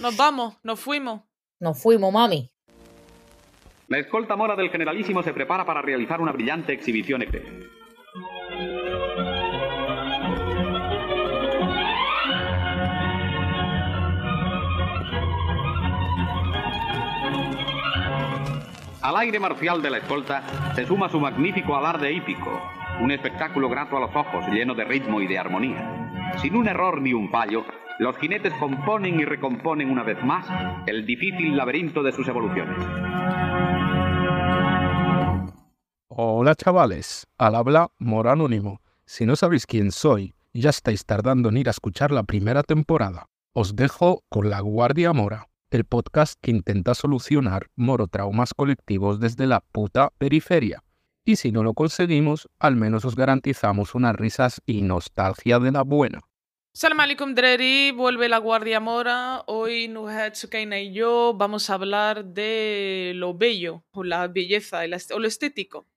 Nos 0.00 0.16
vamos, 0.16 0.56
nos 0.62 0.80
fuimos. 0.80 1.22
Nos 1.58 1.82
fuimos, 1.82 2.10
mami. 2.12 2.50
La 3.88 3.98
escolta 3.98 4.34
mora 4.34 4.56
del 4.56 4.70
generalísimo 4.70 5.22
se 5.22 5.34
prepara 5.34 5.66
para 5.66 5.82
realizar 5.82 6.20
una 6.20 6.32
brillante 6.32 6.72
exhibición 6.72 7.22
eclesiástica. 7.22 7.70
Al 19.02 19.16
aire 19.16 19.40
marcial 19.40 19.82
de 19.82 19.90
la 19.90 19.98
escolta 19.98 20.42
se 20.74 20.86
suma 20.86 21.08
su 21.08 21.18
magnífico 21.18 21.76
alarde 21.76 22.12
hípico, 22.12 22.62
un 23.00 23.10
espectáculo 23.10 23.68
grato 23.68 23.96
a 23.96 24.00
los 24.00 24.14
ojos, 24.14 24.46
lleno 24.48 24.74
de 24.74 24.84
ritmo 24.84 25.20
y 25.20 25.26
de 25.26 25.38
armonía. 25.38 26.32
Sin 26.40 26.54
un 26.54 26.68
error 26.68 27.02
ni 27.02 27.12
un 27.12 27.28
fallo, 27.28 27.64
los 28.00 28.16
jinetes 28.16 28.54
componen 28.54 29.20
y 29.20 29.26
recomponen 29.26 29.90
una 29.90 30.02
vez 30.02 30.16
más 30.24 30.46
el 30.86 31.04
difícil 31.04 31.54
laberinto 31.54 32.02
de 32.02 32.12
sus 32.12 32.26
evoluciones. 32.28 32.78
Hola 36.08 36.54
chavales, 36.54 37.26
al 37.36 37.54
habla 37.54 37.90
Moranónimo. 37.98 38.80
Si 39.04 39.26
no 39.26 39.36
sabéis 39.36 39.66
quién 39.66 39.92
soy, 39.92 40.34
ya 40.54 40.70
estáis 40.70 41.04
tardando 41.04 41.50
en 41.50 41.58
ir 41.58 41.68
a 41.68 41.72
escuchar 41.72 42.10
la 42.10 42.22
primera 42.22 42.62
temporada. 42.62 43.26
Os 43.52 43.76
dejo 43.76 44.24
con 44.30 44.48
La 44.48 44.60
Guardia 44.60 45.12
Mora, 45.12 45.48
el 45.70 45.84
podcast 45.84 46.38
que 46.40 46.52
intenta 46.52 46.94
solucionar 46.94 47.66
morotraumas 47.76 48.54
colectivos 48.54 49.20
desde 49.20 49.46
la 49.46 49.60
puta 49.60 50.08
periferia. 50.16 50.82
Y 51.26 51.36
si 51.36 51.52
no 51.52 51.62
lo 51.62 51.74
conseguimos, 51.74 52.48
al 52.58 52.76
menos 52.76 53.04
os 53.04 53.14
garantizamos 53.14 53.94
unas 53.94 54.16
risas 54.16 54.62
y 54.64 54.80
nostalgia 54.80 55.58
de 55.58 55.72
la 55.72 55.82
buena. 55.82 56.20
Salam 56.72 57.00
alaikum 57.00 57.34
Dreri, 57.34 57.90
vuelve 57.90 58.28
la 58.28 58.38
Guardia 58.38 58.78
Mora. 58.78 59.42
Hoy 59.48 59.88
Nuhat 59.88 60.36
Sukaina 60.36 60.78
y 60.78 60.92
yo 60.92 61.34
vamos 61.34 61.68
a 61.68 61.74
hablar 61.74 62.24
de 62.24 63.10
lo 63.16 63.34
bello, 63.34 63.84
o 63.90 64.04
la 64.04 64.28
belleza, 64.28 64.82
o 65.12 65.18
lo 65.18 65.26
estético. 65.26 65.88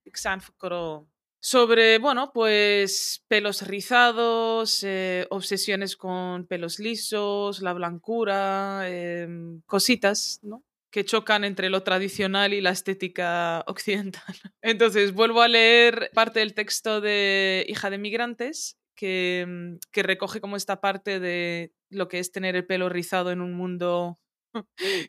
Sobre, 1.40 2.00
bueno, 2.00 2.32
pues 2.34 3.24
pelos 3.28 3.68
rizados, 3.68 4.84
eh, 4.84 5.28
obsesiones 5.30 5.96
con 5.96 6.48
pelos 6.48 6.80
lisos, 6.80 7.62
la 7.62 7.74
blancura, 7.74 8.90
em, 8.90 9.62
cositas, 9.68 10.40
¿no? 10.42 10.64
que 10.90 11.06
chocan 11.06 11.44
entre 11.44 11.70
lo 11.70 11.84
tradicional 11.84 12.54
y 12.54 12.62
la 12.62 12.72
estética 12.72 13.64
occidental. 13.68 14.24
Entonces, 14.62 15.14
vuelvo 15.14 15.42
a 15.42 15.48
leer 15.48 16.10
parte 16.14 16.40
del 16.40 16.54
texto 16.54 17.00
de 17.02 17.66
Hija 17.68 17.90
de 17.90 17.98
Migrantes, 17.98 18.78
que, 18.96 19.46
mm, 19.48 19.76
que 19.92 20.04
recoge 20.04 20.42
como 20.42 20.56
esta 20.56 20.82
parte 20.82 21.20
de 21.20 21.74
lo 21.90 22.08
que 22.08 22.20
es 22.20 22.32
tener 22.32 22.56
el 22.56 22.66
pelo 22.66 22.90
rizado 22.90 23.32
en 23.32 23.42
un 23.42 23.54
mundo 23.54 24.20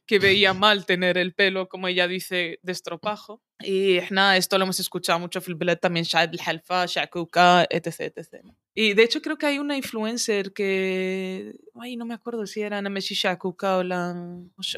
que 0.07 0.19
veía 0.19 0.55
mal 0.55 0.87
tener 0.87 1.19
el 1.19 1.35
pelo, 1.35 1.69
como 1.69 1.89
ella 1.89 2.09
dice, 2.09 2.59
de 2.63 2.73
estropajo. 2.73 3.43
Y 3.63 4.01
nada, 4.11 4.37
esto 4.37 4.59
lo 4.59 4.65
hemos 4.65 4.81
escuchado 4.81 5.19
mucho 5.19 5.41
en 5.47 5.79
también 5.79 6.05
Shad 6.05 6.31
al-Halfa, 6.31 6.87
Shakuka, 6.87 7.67
etc, 7.71 8.13
etc. 8.17 8.45
Y 8.75 8.95
de 8.95 9.03
hecho 9.05 9.23
creo 9.23 9.39
que 9.39 9.47
hay 9.47 9.59
una 9.59 9.77
influencer 9.77 10.53
que, 10.53 11.55
ay, 11.81 11.97
no 11.97 12.05
me 12.05 12.15
acuerdo 12.15 12.47
si 12.47 12.63
era 12.63 12.83
Nemesis 12.83 13.19
Shakuka 13.19 13.79
o, 13.79 13.83
la, 13.85 14.15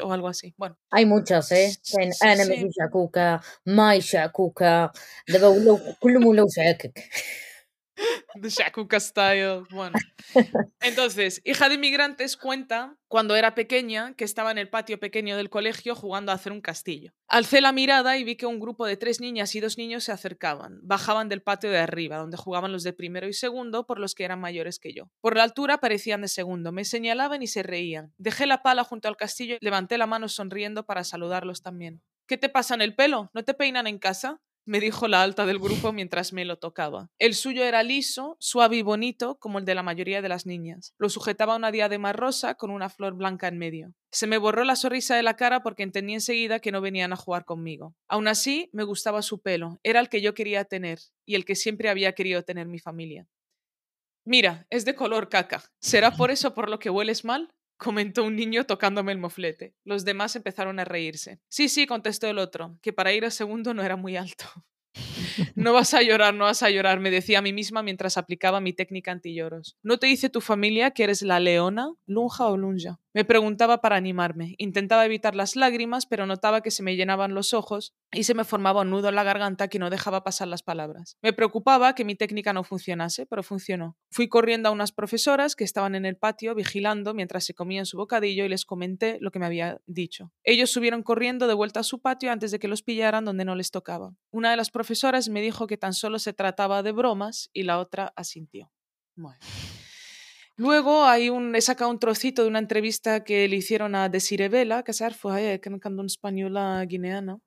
o 0.03 0.13
algo 0.13 0.27
así. 0.27 0.53
Bueno. 0.57 0.77
Hay 0.91 1.05
muchas, 1.05 1.51
¿eh? 1.51 1.75
Nemesis 2.21 2.75
Shakuka, 2.77 3.41
Mai 3.65 3.99
Shakuka, 3.99 4.91
de 8.35 8.49
Shakuka 8.49 8.99
Style. 8.99 9.63
Bueno. 9.71 9.97
Entonces, 10.81 11.41
hija 11.43 11.69
de 11.69 11.75
inmigrantes 11.75 12.37
cuenta 12.37 12.97
cuando 13.07 13.35
era 13.35 13.55
pequeña 13.55 14.13
que 14.15 14.23
estaba 14.23 14.51
en 14.51 14.57
el 14.57 14.69
patio 14.69 14.99
pequeño 14.99 15.37
del 15.37 15.49
colegio 15.49 15.95
jugando 15.95 16.31
a 16.31 16.35
hacer 16.35 16.51
un 16.51 16.61
castillo. 16.61 17.13
Alcé 17.27 17.61
la 17.61 17.71
mirada 17.71 18.17
y 18.17 18.23
vi 18.23 18.35
que 18.35 18.45
un 18.45 18.59
grupo 18.59 18.85
de 18.85 18.97
tres 18.97 19.19
niñas 19.19 19.55
y 19.55 19.59
dos 19.59 19.77
niños 19.77 20.03
se 20.03 20.11
acercaban. 20.11 20.79
Bajaban 20.83 21.29
del 21.29 21.41
patio 21.41 21.69
de 21.69 21.79
arriba, 21.79 22.17
donde 22.17 22.37
jugaban 22.37 22.71
los 22.71 22.83
de 22.83 22.93
primero 22.93 23.27
y 23.27 23.33
segundo, 23.33 23.85
por 23.85 23.99
los 23.99 24.15
que 24.15 24.25
eran 24.25 24.39
mayores 24.39 24.79
que 24.79 24.93
yo. 24.93 25.09
Por 25.21 25.35
la 25.37 25.43
altura 25.43 25.79
parecían 25.79 26.21
de 26.21 26.27
segundo. 26.27 26.71
Me 26.71 26.85
señalaban 26.85 27.41
y 27.41 27.47
se 27.47 27.63
reían. 27.63 28.13
Dejé 28.17 28.45
la 28.45 28.61
pala 28.61 28.83
junto 28.83 29.07
al 29.07 29.17
castillo 29.17 29.55
y 29.59 29.65
levanté 29.65 29.97
la 29.97 30.07
mano 30.07 30.29
sonriendo 30.29 30.85
para 30.85 31.03
saludarlos 31.03 31.61
también. 31.61 32.01
¿Qué 32.27 32.37
te 32.37 32.49
pasa 32.49 32.75
en 32.75 32.81
el 32.81 32.93
pelo? 32.93 33.31
¿No 33.33 33.43
te 33.43 33.53
peinan 33.53 33.87
en 33.87 33.99
casa? 33.99 34.41
Me 34.67 34.79
dijo 34.79 35.07
la 35.07 35.23
alta 35.23 35.45
del 35.45 35.59
grupo 35.59 35.93
mientras 35.93 36.33
me 36.33 36.45
lo 36.45 36.59
tocaba. 36.59 37.09
El 37.17 37.33
suyo 37.33 37.63
era 37.63 37.83
liso, 37.83 38.37
suave 38.39 38.75
y 38.75 38.81
bonito, 38.81 39.39
como 39.39 39.59
el 39.59 39.65
de 39.65 39.75
la 39.75 39.81
mayoría 39.81 40.21
de 40.21 40.29
las 40.29 40.45
niñas. 40.45 40.93
Lo 40.97 41.09
sujetaba 41.09 41.55
una 41.55 41.71
diadema 41.71 42.13
rosa 42.13 42.55
con 42.55 42.69
una 42.69 42.89
flor 42.89 43.15
blanca 43.15 43.47
en 43.47 43.57
medio. 43.57 43.93
Se 44.11 44.27
me 44.27 44.37
borró 44.37 44.63
la 44.63 44.75
sonrisa 44.75 45.15
de 45.15 45.23
la 45.23 45.35
cara 45.35 45.63
porque 45.63 45.83
entendí 45.83 46.13
enseguida 46.13 46.59
que 46.59 46.71
no 46.71 46.81
venían 46.81 47.13
a 47.13 47.17
jugar 47.17 47.45
conmigo. 47.45 47.95
Aún 48.07 48.27
así, 48.27 48.69
me 48.73 48.83
gustaba 48.83 49.21
su 49.21 49.41
pelo, 49.41 49.79
era 49.83 49.99
el 49.99 50.09
que 50.09 50.21
yo 50.21 50.33
quería 50.33 50.65
tener 50.65 50.99
y 51.25 51.35
el 51.35 51.45
que 51.45 51.55
siempre 51.55 51.89
había 51.89 52.13
querido 52.13 52.43
tener 52.43 52.67
mi 52.67 52.79
familia. 52.79 53.27
Mira, 54.25 54.67
es 54.69 54.83
de 54.83 54.93
color 54.93 55.29
caca. 55.29 55.63
¿Será 55.79 56.11
por 56.11 56.31
eso 56.31 56.53
por 56.53 56.69
lo 56.69 56.79
que 56.79 56.89
hueles 56.89 57.23
mal? 57.23 57.53
Comentó 57.77 58.23
un 58.23 58.35
niño 58.35 58.65
tocándome 58.65 59.11
el 59.11 59.19
moflete. 59.19 59.73
Los 59.83 60.05
demás 60.05 60.35
empezaron 60.35 60.79
a 60.79 60.85
reírse. 60.85 61.39
Sí, 61.47 61.69
sí, 61.69 61.85
contestó 61.87 62.27
el 62.27 62.39
otro, 62.39 62.77
que 62.81 62.93
para 62.93 63.13
ir 63.13 63.25
a 63.25 63.31
segundo 63.31 63.73
no 63.73 63.83
era 63.83 63.95
muy 63.95 64.17
alto. 64.17 64.45
No 65.55 65.73
vas 65.73 65.93
a 65.93 66.01
llorar, 66.01 66.33
no 66.33 66.45
vas 66.45 66.63
a 66.63 66.69
llorar, 66.69 66.99
me 66.99 67.11
decía 67.11 67.39
a 67.39 67.41
mí 67.41 67.53
misma 67.53 67.83
mientras 67.83 68.17
aplicaba 68.17 68.61
mi 68.61 68.73
técnica 68.73 69.11
antillloros. 69.11 69.77
¿No 69.83 69.97
te 69.97 70.07
dice 70.07 70.29
tu 70.29 70.41
familia 70.41 70.91
que 70.91 71.03
eres 71.03 71.21
la 71.21 71.39
leona, 71.39 71.91
lunja 72.07 72.47
o 72.47 72.57
lunja? 72.57 72.99
Me 73.17 73.25
preguntaba 73.25 73.81
para 73.81 73.95
animarme. 73.95 74.53
Intentaba 74.59 75.03
evitar 75.03 75.33
las 75.33 75.55
lágrimas, 75.55 76.05
pero 76.05 76.27
notaba 76.27 76.61
que 76.61 76.69
se 76.69 76.83
me 76.83 76.95
llenaban 76.95 77.33
los 77.33 77.55
ojos 77.55 77.95
y 78.11 78.25
se 78.25 78.35
me 78.35 78.43
formaba 78.43 78.81
un 78.81 78.91
nudo 78.91 79.09
en 79.09 79.15
la 79.15 79.23
garganta 79.23 79.69
que 79.69 79.79
no 79.79 79.89
dejaba 79.89 80.23
pasar 80.23 80.47
las 80.47 80.61
palabras. 80.61 81.17
Me 81.23 81.33
preocupaba 81.33 81.95
que 81.95 82.05
mi 82.05 82.13
técnica 82.13 82.53
no 82.53 82.63
funcionase, 82.63 83.25
pero 83.25 83.41
funcionó. 83.41 83.97
Fui 84.11 84.29
corriendo 84.29 84.69
a 84.69 84.71
unas 84.71 84.91
profesoras 84.91 85.55
que 85.55 85.63
estaban 85.63 85.95
en 85.95 86.05
el 86.05 86.15
patio 86.15 86.53
vigilando 86.53 87.15
mientras 87.15 87.43
se 87.43 87.55
comían 87.55 87.87
su 87.87 87.97
bocadillo 87.97 88.45
y 88.45 88.49
les 88.49 88.65
comenté 88.65 89.17
lo 89.19 89.31
que 89.31 89.39
me 89.39 89.47
había 89.47 89.81
dicho. 89.87 90.31
Ellos 90.43 90.69
subieron 90.69 91.01
corriendo 91.01 91.47
de 91.47 91.55
vuelta 91.55 91.79
a 91.79 91.83
su 91.83 91.99
patio 91.99 92.31
antes 92.31 92.51
de 92.51 92.59
que 92.59 92.67
los 92.67 92.83
pillaran 92.83 93.25
donde 93.25 93.45
no 93.45 93.55
les 93.55 93.71
tocaba. 93.71 94.13
Una 94.29 94.51
de 94.51 94.57
las 94.57 94.69
profesoras 94.69 95.27
me 95.27 95.41
dijo 95.41 95.65
que 95.65 95.77
tan 95.77 95.93
solo 95.93 96.19
se 96.19 96.33
trataba 96.33 96.83
de 96.83 96.91
bromas 96.91 97.49
y 97.51 97.63
la 97.63 97.79
otra 97.79 98.13
asintió. 98.15 98.71
Luego 100.57 101.05
hay 101.05 101.29
un, 101.29 101.55
he 101.55 101.61
sacado 101.61 101.91
un 101.91 101.99
trocito 101.99 102.41
de 102.41 102.47
una 102.47 102.59
entrevista 102.59 103.23
que 103.23 103.47
le 103.47 103.55
hicieron 103.55 103.93
a 103.93 104.09
Desiree 104.09 104.49
Vela, 104.49 104.83
que 104.83 104.91
fue 105.13 105.59
que 105.61 105.69
en 106.01 106.07
española 106.07 106.83
guineana. 106.85 107.37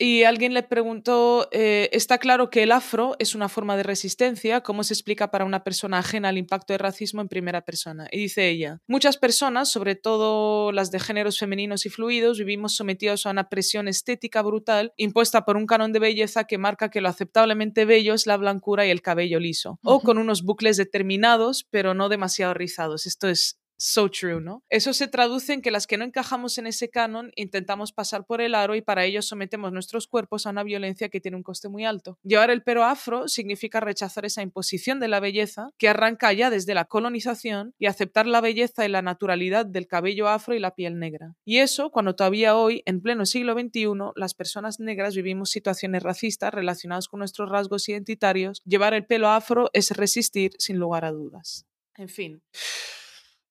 Y 0.00 0.22
alguien 0.22 0.54
le 0.54 0.62
preguntó, 0.62 1.48
eh, 1.50 1.88
está 1.92 2.18
claro 2.18 2.50
que 2.50 2.62
el 2.62 2.70
afro 2.70 3.16
es 3.18 3.34
una 3.34 3.48
forma 3.48 3.76
de 3.76 3.82
resistencia, 3.82 4.60
¿cómo 4.60 4.84
se 4.84 4.94
explica 4.94 5.32
para 5.32 5.44
una 5.44 5.64
persona 5.64 5.98
ajena 5.98 6.28
al 6.28 6.38
impacto 6.38 6.72
del 6.72 6.78
racismo 6.78 7.20
en 7.20 7.26
primera 7.26 7.62
persona? 7.62 8.06
Y 8.12 8.18
dice 8.18 8.48
ella, 8.48 8.80
muchas 8.86 9.16
personas, 9.16 9.72
sobre 9.72 9.96
todo 9.96 10.70
las 10.70 10.92
de 10.92 11.00
géneros 11.00 11.40
femeninos 11.40 11.84
y 11.84 11.88
fluidos, 11.88 12.38
vivimos 12.38 12.76
sometidos 12.76 13.26
a 13.26 13.30
una 13.30 13.48
presión 13.48 13.88
estética 13.88 14.40
brutal 14.42 14.92
impuesta 14.96 15.44
por 15.44 15.56
un 15.56 15.66
canon 15.66 15.92
de 15.92 15.98
belleza 15.98 16.44
que 16.44 16.58
marca 16.58 16.90
que 16.90 17.00
lo 17.00 17.08
aceptablemente 17.08 17.84
bello 17.84 18.14
es 18.14 18.28
la 18.28 18.36
blancura 18.36 18.86
y 18.86 18.90
el 18.90 19.02
cabello 19.02 19.40
liso, 19.40 19.80
o 19.82 19.98
con 19.98 20.18
unos 20.18 20.42
bucles 20.42 20.76
determinados 20.76 21.66
pero 21.70 21.94
no 21.94 22.08
demasiado 22.08 22.54
rizados. 22.54 23.04
Esto 23.06 23.28
es 23.28 23.58
So 23.80 24.10
true, 24.10 24.40
¿no? 24.40 24.64
Eso 24.68 24.92
se 24.92 25.06
traduce 25.06 25.52
en 25.52 25.62
que 25.62 25.70
las 25.70 25.86
que 25.86 25.96
no 25.96 26.04
encajamos 26.04 26.58
en 26.58 26.66
ese 26.66 26.90
canon 26.90 27.30
intentamos 27.36 27.92
pasar 27.92 28.26
por 28.26 28.40
el 28.40 28.56
aro 28.56 28.74
y 28.74 28.82
para 28.82 29.04
ello 29.04 29.22
sometemos 29.22 29.72
nuestros 29.72 30.08
cuerpos 30.08 30.46
a 30.46 30.50
una 30.50 30.64
violencia 30.64 31.08
que 31.08 31.20
tiene 31.20 31.36
un 31.36 31.44
coste 31.44 31.68
muy 31.68 31.84
alto. 31.84 32.18
Llevar 32.24 32.50
el 32.50 32.64
pelo 32.64 32.84
afro 32.84 33.28
significa 33.28 33.78
rechazar 33.78 34.24
esa 34.24 34.42
imposición 34.42 34.98
de 34.98 35.06
la 35.06 35.20
belleza 35.20 35.70
que 35.78 35.88
arranca 35.88 36.32
ya 36.32 36.50
desde 36.50 36.74
la 36.74 36.86
colonización 36.86 37.72
y 37.78 37.86
aceptar 37.86 38.26
la 38.26 38.40
belleza 38.40 38.84
y 38.84 38.88
la 38.88 39.00
naturalidad 39.00 39.64
del 39.64 39.86
cabello 39.86 40.28
afro 40.28 40.56
y 40.56 40.58
la 40.58 40.74
piel 40.74 40.98
negra. 40.98 41.36
Y 41.44 41.58
eso 41.58 41.90
cuando 41.90 42.16
todavía 42.16 42.56
hoy, 42.56 42.82
en 42.84 43.00
pleno 43.00 43.26
siglo 43.26 43.54
XXI, 43.54 43.86
las 44.16 44.34
personas 44.34 44.80
negras 44.80 45.14
vivimos 45.14 45.50
situaciones 45.50 46.02
racistas 46.02 46.52
relacionadas 46.52 47.06
con 47.06 47.18
nuestros 47.18 47.48
rasgos 47.48 47.88
identitarios, 47.88 48.60
llevar 48.64 48.92
el 48.94 49.06
pelo 49.06 49.28
afro 49.28 49.70
es 49.72 49.92
resistir 49.92 50.50
sin 50.58 50.78
lugar 50.78 51.04
a 51.04 51.12
dudas. 51.12 51.64
En 51.96 52.08
fin. 52.08 52.42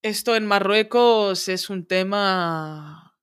Esto 0.08 0.38
en 0.38 0.46
Marruecos 0.46 1.50
es 1.50 1.70
un 1.70 1.86
tema, 1.86 3.14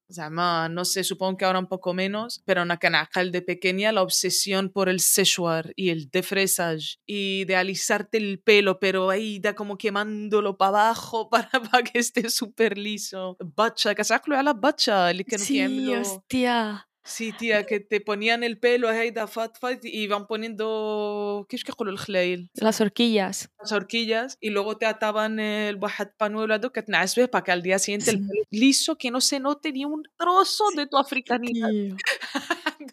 no 0.69 0.85
sé, 0.85 1.03
supongo 1.03 1.39
que 1.39 1.47
ahora 1.47 1.59
un 1.59 1.67
poco 1.67 1.95
menos, 1.95 2.43
pero 2.45 2.61
en 2.61 2.71
Akanakal 2.71 3.33
de 3.33 3.41
pequeña 3.41 3.91
la 3.91 4.03
obsesión 4.03 4.69
por 4.69 4.91
el 4.91 5.01
séchoir 5.01 5.73
y 5.77 5.89
el 5.89 6.11
defresage 6.11 6.99
y 7.07 7.47
de 7.47 7.57
alisarte 7.57 8.19
el 8.19 8.39
pelo, 8.39 8.79
pero 8.81 9.09
ahí 9.09 9.39
da 9.39 9.55
como 9.55 9.79
quemándolo 9.79 10.59
para 10.59 10.69
abajo 10.91 11.31
para, 11.31 11.49
para 11.49 11.83
que 11.83 11.99
esté 11.99 12.29
súper 12.29 12.77
liso. 12.77 13.39
Bacha, 13.43 13.95
que 13.95 14.03
a 14.03 14.43
la 14.43 14.53
bacha, 14.53 15.11
Sí, 15.39 15.95
hostia. 15.95 16.87
Sí, 17.05 17.33
tía, 17.33 17.67
que 17.67 17.81
te 17.81 18.01
ponían 18.01 18.43
el 18.43 18.59
pelo 18.59 18.89
a 18.89 19.27
Fat 19.27 19.59
Fight 19.59 19.85
y 19.85 20.07
van 20.07 20.27
poniendo, 20.27 21.47
¿qué 21.51 21.57
es 21.57 21.65
que 21.65 21.73
con 21.73 21.89
el 21.89 21.99
khlayl? 21.99 22.51
Las 22.55 22.81
horquillas. 22.81 23.51
Las 23.61 23.73
horquillas 23.73 24.39
y 24.41 24.51
luego 24.51 24.79
te 24.79 24.87
ataban 24.87 25.39
el 25.39 25.77
bajat 25.77 26.17
panuelo 26.17 26.55
que 26.73 26.83
te 26.83 26.93
para 27.29 27.45
que 27.45 27.53
al 27.53 27.63
día 27.63 27.79
siguiente 27.79 28.11
el 28.11 28.27
pelo 28.27 28.43
liso, 28.51 28.97
que 28.97 29.11
no 29.11 29.21
se 29.21 29.39
note 29.39 29.71
ni 29.73 29.85
un 29.85 30.03
trozo 30.17 30.65
de 30.75 30.87
tu 30.87 30.97
africanidad. 30.97 31.69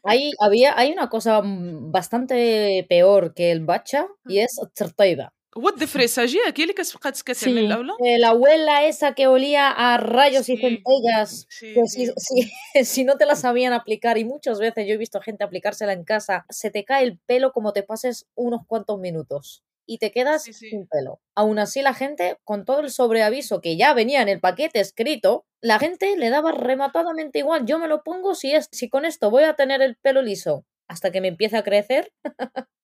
hay, 0.04 0.32
había, 0.40 0.78
hay 0.78 0.92
una 0.92 1.10
cosa 1.10 1.42
mm, 1.42 1.92
bastante 1.92 2.86
peor 2.90 3.34
que 3.34 3.52
el 3.52 3.62
bacha 3.62 4.08
y 4.26 4.40
es 4.40 4.60
tzertaiba. 4.74 5.34
What 5.54 5.74
the 5.78 5.88
fresagia, 5.88 6.42
aquel 6.48 6.74
que 6.74 6.86
se 6.86 7.50
en 7.50 7.58
el 7.58 7.70
la 8.20 8.30
abuela 8.30 8.86
esa 8.86 9.14
que 9.14 9.28
olía 9.28 9.70
a 9.70 9.98
rayos 9.98 10.48
y 10.48 10.56
centellas. 10.56 11.46
Sí, 11.50 11.74
pues 11.76 11.92
sí, 11.92 12.10
si, 12.86 13.04
no 13.04 13.18
te 13.18 13.26
la 13.26 13.36
sabían 13.36 13.74
aplicar, 13.74 14.18
y 14.18 14.24
muchas 14.24 14.60
veces 14.60 14.88
yo 14.88 14.94
he 14.94 14.98
visto 14.98 15.20
gente 15.20 15.44
aplicársela 15.44 15.92
en 15.92 16.06
casa, 16.06 16.46
se 16.50 16.72
te 16.72 16.86
cae 16.86 17.04
el 17.04 17.20
pelo 17.26 17.52
como 17.52 17.74
te 17.74 17.84
pases 17.84 18.28
unos 18.36 18.62
cuantos 18.66 18.98
minutos 18.98 19.64
y 19.86 19.98
te 19.98 20.12
quedas 20.12 20.44
sin 20.44 20.88
pelo. 20.88 21.20
Aún 21.36 21.60
así, 21.60 21.82
la 21.82 21.94
gente, 21.94 22.38
con 22.46 22.64
todo 22.64 22.80
el 22.80 22.90
sobreaviso 22.90 23.60
que 23.60 23.76
ya 23.76 23.94
venía 23.94 24.22
en 24.22 24.30
el 24.30 24.40
paquete 24.40 24.80
escrito, 24.80 25.46
la 25.60 25.80
gente 25.80 26.16
le 26.16 26.30
daba 26.30 26.54
rematadamente 26.54 27.40
igual. 27.40 27.66
Yo 27.66 27.78
me 27.78 27.90
lo 27.90 28.04
pongo 28.04 28.36
si, 28.36 28.54
es, 28.54 28.70
si 28.72 28.88
con 28.88 29.04
esto 29.04 29.30
voy 29.30 29.44
a 29.44 29.56
tener 29.56 29.82
el 29.82 29.98
pelo 29.98 30.22
liso 30.22 30.66
hasta 30.88 31.12
que 31.12 31.20
me 31.20 31.28
empiece 31.28 31.58
a 31.58 31.64
crecer. 31.64 32.14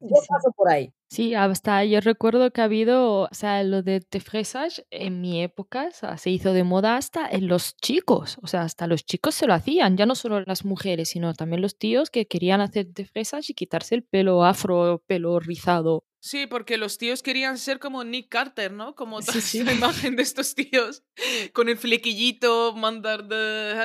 Yo 0.00 0.16
paso 0.28 0.52
por 0.54 0.70
ahí. 0.70 0.92
Sí, 1.08 1.34
hasta 1.34 1.84
yo 1.84 2.00
recuerdo 2.00 2.50
que 2.50 2.60
ha 2.60 2.64
habido, 2.64 3.22
o 3.22 3.28
sea, 3.32 3.62
lo 3.62 3.82
de 3.82 4.00
te 4.00 4.20
en 4.90 5.20
mi 5.20 5.42
época 5.42 5.86
o 5.88 5.92
sea, 5.92 6.18
se 6.18 6.30
hizo 6.30 6.52
de 6.52 6.64
moda 6.64 6.96
hasta 6.96 7.28
en 7.28 7.46
los 7.46 7.76
chicos, 7.76 8.38
o 8.42 8.46
sea, 8.48 8.62
hasta 8.62 8.86
los 8.86 9.04
chicos 9.04 9.34
se 9.34 9.46
lo 9.46 9.54
hacían, 9.54 9.96
ya 9.96 10.04
no 10.04 10.16
solo 10.16 10.40
las 10.40 10.64
mujeres, 10.64 11.10
sino 11.10 11.32
también 11.34 11.62
los 11.62 11.78
tíos 11.78 12.10
que 12.10 12.26
querían 12.26 12.60
hacer 12.60 12.88
te 12.92 13.08
y 13.48 13.54
quitarse 13.54 13.94
el 13.94 14.02
pelo 14.02 14.44
afro, 14.44 15.02
pelo 15.06 15.38
rizado. 15.38 16.04
Sí, 16.26 16.48
porque 16.48 16.76
los 16.76 16.98
tíos 16.98 17.22
querían 17.22 17.56
ser 17.56 17.78
como 17.78 18.02
Nick 18.02 18.28
Carter, 18.28 18.72
¿no? 18.72 18.96
Como 18.96 19.22
sí, 19.22 19.40
sí. 19.40 19.62
la 19.62 19.72
imagen 19.72 20.16
de 20.16 20.24
estos 20.24 20.56
tíos 20.56 21.04
con 21.52 21.68
el 21.68 21.78
flequillito, 21.78 22.74
mandar 22.74 23.28
de, 23.28 23.36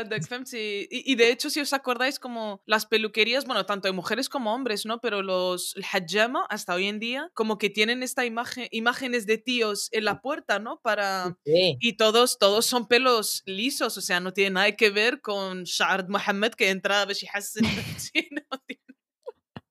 de 0.06 0.88
y, 0.90 1.12
y 1.12 1.16
de 1.16 1.32
hecho, 1.32 1.52
si 1.52 1.60
os 1.60 1.72
acordáis, 1.72 2.18
como 2.18 2.64
las 2.66 2.88
peluquerías, 2.88 3.46
bueno, 3.46 3.68
tanto 3.68 3.88
de 3.88 3.92
mujeres 3.92 4.28
como 4.28 4.56
hombres, 4.56 4.88
¿no? 4.88 5.00
Pero 5.00 5.22
los 5.22 5.61
los 5.62 5.76
hajama 5.84 6.46
hasta 6.50 6.74
hoy 6.74 6.88
en 6.88 7.00
día, 7.00 7.30
como 7.34 7.58
que 7.58 7.70
tienen 7.70 8.04
esta 8.04 8.26
imagen, 8.26 8.68
imágenes 8.72 9.26
de 9.26 9.38
tíos 9.38 9.90
en 9.92 10.06
la 10.06 10.22
puerta, 10.22 10.60
¿no? 10.60 10.80
Para 10.82 11.38
sí. 11.46 11.78
y 11.80 11.94
todos 11.94 12.38
todos 12.40 12.66
son 12.66 12.88
pelos 12.88 13.44
lisos, 13.46 13.98
o 13.98 14.02
sea, 14.02 14.20
no 14.20 14.34
tiene 14.34 14.52
nada 14.52 14.72
que 14.76 14.90
ver 14.90 15.22
con 15.22 15.64
Shard 15.64 16.10
Mohammed 16.10 16.52
que 16.54 16.70
entra 16.70 17.04
a 17.04 17.08
sí, 17.14 18.30
no 18.32 18.60
tiene... 18.66 18.82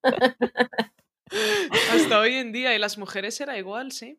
Hasta 1.93 2.19
hoy 2.19 2.35
en 2.35 2.53
día 2.53 2.75
y 2.75 2.79
las 2.79 2.99
mujeres 2.99 3.41
era 3.41 3.57
igual, 3.59 3.93
sí. 3.93 4.19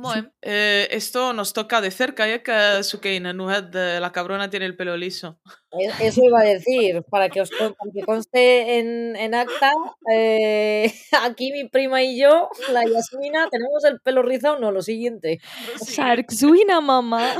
Bueno, 0.00 0.30
eh, 0.42 0.88
esto 0.90 1.32
nos 1.32 1.52
toca 1.52 1.80
de 1.80 1.90
cerca, 1.90 2.26
ya 2.28 2.42
que 2.42 2.82
Sukeina 2.84 3.32
la 3.32 4.12
cabrona 4.12 4.48
tiene 4.50 4.66
el 4.66 4.76
pelo 4.76 4.96
liso. 4.96 5.38
E- 5.72 6.06
Eso 6.06 6.24
iba 6.24 6.40
a 6.40 6.44
decir, 6.44 7.02
para 7.10 7.28
que 7.28 7.42
os 7.42 7.50
que 7.50 8.02
conste 8.06 8.78
en, 8.78 9.16
en 9.16 9.34
acta, 9.34 9.72
eh, 10.10 10.92
aquí 11.22 11.52
mi 11.52 11.68
prima 11.68 12.02
y 12.02 12.18
yo, 12.18 12.48
la 12.70 12.84
Yasmina, 12.84 13.48
tenemos 13.50 13.84
el 13.84 14.00
pelo 14.00 14.22
rizado, 14.22 14.58
no, 14.58 14.72
lo 14.72 14.80
siguiente. 14.82 15.40
Sharkzuina, 15.88 16.80
mamá. 16.80 17.34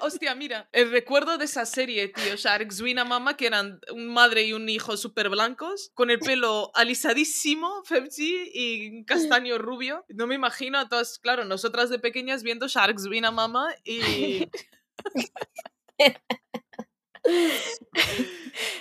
Hostia, 0.00 0.34
mira, 0.34 0.68
el 0.72 0.90
recuerdo 0.90 1.38
de 1.38 1.46
esa 1.46 1.66
serie, 1.66 2.08
tío, 2.08 2.36
Shark, 2.36 2.70
Zwina, 2.72 3.04
Mama, 3.04 3.36
que 3.36 3.46
eran 3.46 3.80
un 3.92 4.08
madre 4.08 4.42
y 4.44 4.52
un 4.52 4.68
hijo 4.68 4.96
súper 4.96 5.28
blancos, 5.28 5.90
con 5.94 6.10
el 6.10 6.18
pelo 6.18 6.70
alisadísimo, 6.74 7.82
Febchi, 7.84 8.50
y 8.54 8.90
un 8.90 9.04
castaño 9.04 9.58
rubio. 9.58 10.04
No 10.08 10.26
me 10.26 10.34
imagino 10.34 10.78
a 10.78 10.88
todas, 10.88 11.18
claro, 11.18 11.37
nosotras 11.44 11.90
de 11.90 11.98
pequeñas 11.98 12.42
viendo 12.42 12.68
Shark, 12.68 12.98
Zwina, 12.98 13.30
Mama, 13.30 13.68
y... 13.84 14.48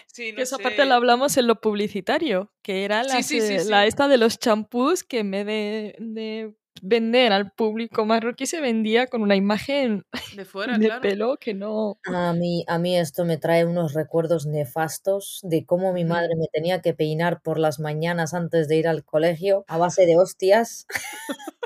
Sí, 0.07 0.31
no 0.33 0.41
esa 0.41 0.57
sé. 0.57 0.63
parte 0.63 0.85
la 0.85 0.95
hablamos 0.95 1.37
en 1.37 1.47
lo 1.47 1.59
publicitario, 1.59 2.51
que 2.61 2.85
era 2.85 3.03
Sí, 3.03 3.09
las, 3.09 3.25
sí, 3.25 3.41
sí, 3.41 3.59
sí. 3.59 3.69
la 3.69 3.85
esta 3.85 4.07
de 4.07 4.17
los 4.17 4.39
champús 4.39 5.03
que 5.03 5.19
en 5.19 5.31
vez 5.31 5.45
de, 5.45 5.95
de 5.99 6.55
vender 6.81 7.33
al 7.33 7.51
público 7.51 8.05
marroquí 8.05 8.45
se 8.45 8.61
vendía 8.61 9.07
con 9.07 9.21
una 9.23 9.35
imagen 9.35 10.05
De 10.35 10.45
fuera, 10.45 10.77
de 10.77 10.85
claro. 10.85 11.01
pelo 11.01 11.37
que 11.37 11.53
no... 11.55 11.99
A 12.05 12.33
mí, 12.33 12.63
a 12.67 12.77
mí 12.77 12.95
esto 12.97 13.25
me 13.25 13.37
trae 13.37 13.65
unos 13.65 13.93
recuerdos 13.93 14.45
nefastos 14.45 15.39
de 15.43 15.65
cómo 15.65 15.91
mi 15.91 16.05
madre 16.05 16.35
me 16.37 16.47
tenía 16.51 16.81
que 16.81 16.93
peinar 16.93 17.41
por 17.41 17.57
las 17.59 17.79
mañanas 17.79 18.33
antes 18.33 18.67
de 18.67 18.77
ir 18.77 18.87
al 18.87 19.03
colegio 19.03 19.65
a 19.67 19.77
base 19.77 20.05
de 20.05 20.17
hostias. 20.17 20.85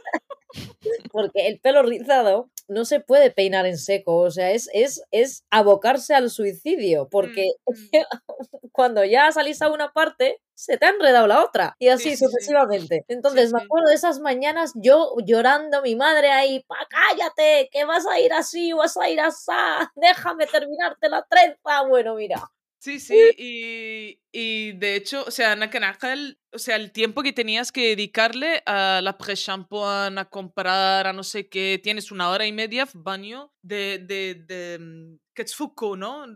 Porque 1.12 1.48
el 1.48 1.60
pelo 1.60 1.84
rizado 1.84 2.50
no 2.68 2.86
se 2.86 3.00
puede 3.02 3.32
peinar 3.32 3.66
en 3.66 3.78
seco, 3.78 4.18
o 4.18 4.32
sea, 4.32 4.52
es, 4.52 4.70
es, 4.74 5.04
es 5.12 5.44
abocarse 5.50 6.14
al 6.16 6.30
suicidio, 6.30 7.10
porque 7.10 7.48
Mm, 7.68 7.74
cuando 8.72 9.04
ya 9.04 9.32
salís 9.32 9.62
a 9.62 9.70
una 9.70 9.92
parte, 9.92 10.42
se 10.54 10.78
te 10.78 10.86
ha 10.86 10.90
enredado 10.90 11.28
la 11.28 11.44
otra, 11.44 11.76
y 11.80 11.90
así 11.90 12.12
Sí, 12.12 12.18
sí, 12.18 12.18
sí. 12.18 12.26
sucesivamente. 12.26 13.04
Entonces, 13.08 13.52
me 13.52 13.62
acuerdo 13.62 13.90
de 13.90 13.96
esas 13.96 14.20
mañanas, 14.20 14.72
yo 14.76 15.16
llorando, 15.26 15.82
mi 15.82 15.96
madre 15.96 16.30
ahí, 16.32 16.64
pa, 16.68 16.78
cállate, 16.90 17.70
que 17.72 17.84
vas 17.86 18.06
a 18.08 18.20
ir 18.20 18.32
así, 18.34 18.72
vas 18.74 18.96
a 18.98 19.10
ir 19.10 19.20
así, 19.20 19.52
déjame 19.96 20.48
terminarte 20.48 21.10
la 21.10 21.24
trenza. 21.30 21.84
Bueno, 21.90 22.16
mira. 22.16 22.52
Sí, 22.84 23.00
sí, 23.00 23.14
y, 23.38 24.20
y 24.32 24.72
de 24.72 24.96
hecho, 24.96 25.24
o 25.28 25.30
sea, 25.30 25.56
Nakanakal, 25.56 26.40
o 26.52 26.58
sea, 26.58 26.78
el 26.78 26.92
tiempo 26.92 27.22
que 27.22 27.32
tenías 27.32 27.72
que 27.72 27.90
dedicarle 27.90 28.64
a 28.66 29.02
la 29.04 29.20
pre-shampoo, 29.20 29.86
a 29.86 30.26
comprar, 30.32 31.06
a 31.06 31.14
no 31.14 31.22
sé 31.24 31.48
qué, 31.48 31.80
tienes 31.84 32.12
una 32.12 32.30
hora 32.32 32.48
y 32.48 32.52
media 32.52 32.88
baño 32.96 33.54
de, 33.62 34.00
de, 34.00 34.34
de, 34.34 35.20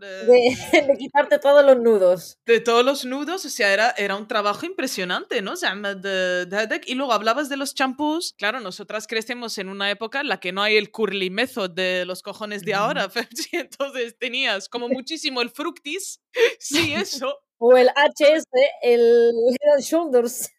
De, 0.00 0.96
quitarte 0.98 1.38
todos 1.38 1.64
los 1.64 1.78
nudos. 1.78 2.38
De 2.46 2.60
todos 2.60 2.84
los 2.84 3.04
nudos, 3.04 3.44
o 3.44 3.48
sea, 3.48 3.72
era, 3.72 3.90
era 3.96 4.16
un 4.16 4.28
trabajo 4.28 4.66
impresionante, 4.66 5.42
¿no? 5.42 5.54
De, 5.56 6.80
y 6.86 6.94
luego 6.94 7.12
hablabas 7.12 7.48
de 7.48 7.56
los 7.56 7.74
champús. 7.74 8.34
Claro, 8.36 8.60
nosotras 8.60 9.06
crecemos 9.06 9.58
en 9.58 9.68
una 9.68 9.90
época 9.90 10.20
en 10.20 10.28
la 10.28 10.40
que 10.40 10.52
no 10.52 10.62
hay 10.62 10.76
el 10.76 10.90
curly 10.90 11.30
method 11.30 11.70
de 11.70 12.04
los 12.06 12.22
cojones 12.22 12.62
de 12.62 12.74
ahora. 12.74 13.08
Entonces 13.52 14.18
tenías 14.18 14.68
como 14.68 14.88
muchísimo 14.88 15.42
el 15.42 15.50
fructis, 15.50 16.20
sí, 16.58 16.94
eso. 16.94 17.38
O 17.58 17.76
el 17.76 17.88
HS, 17.88 18.44
el 18.82 19.32
Head 19.62 19.80
Shoulders 19.80 20.50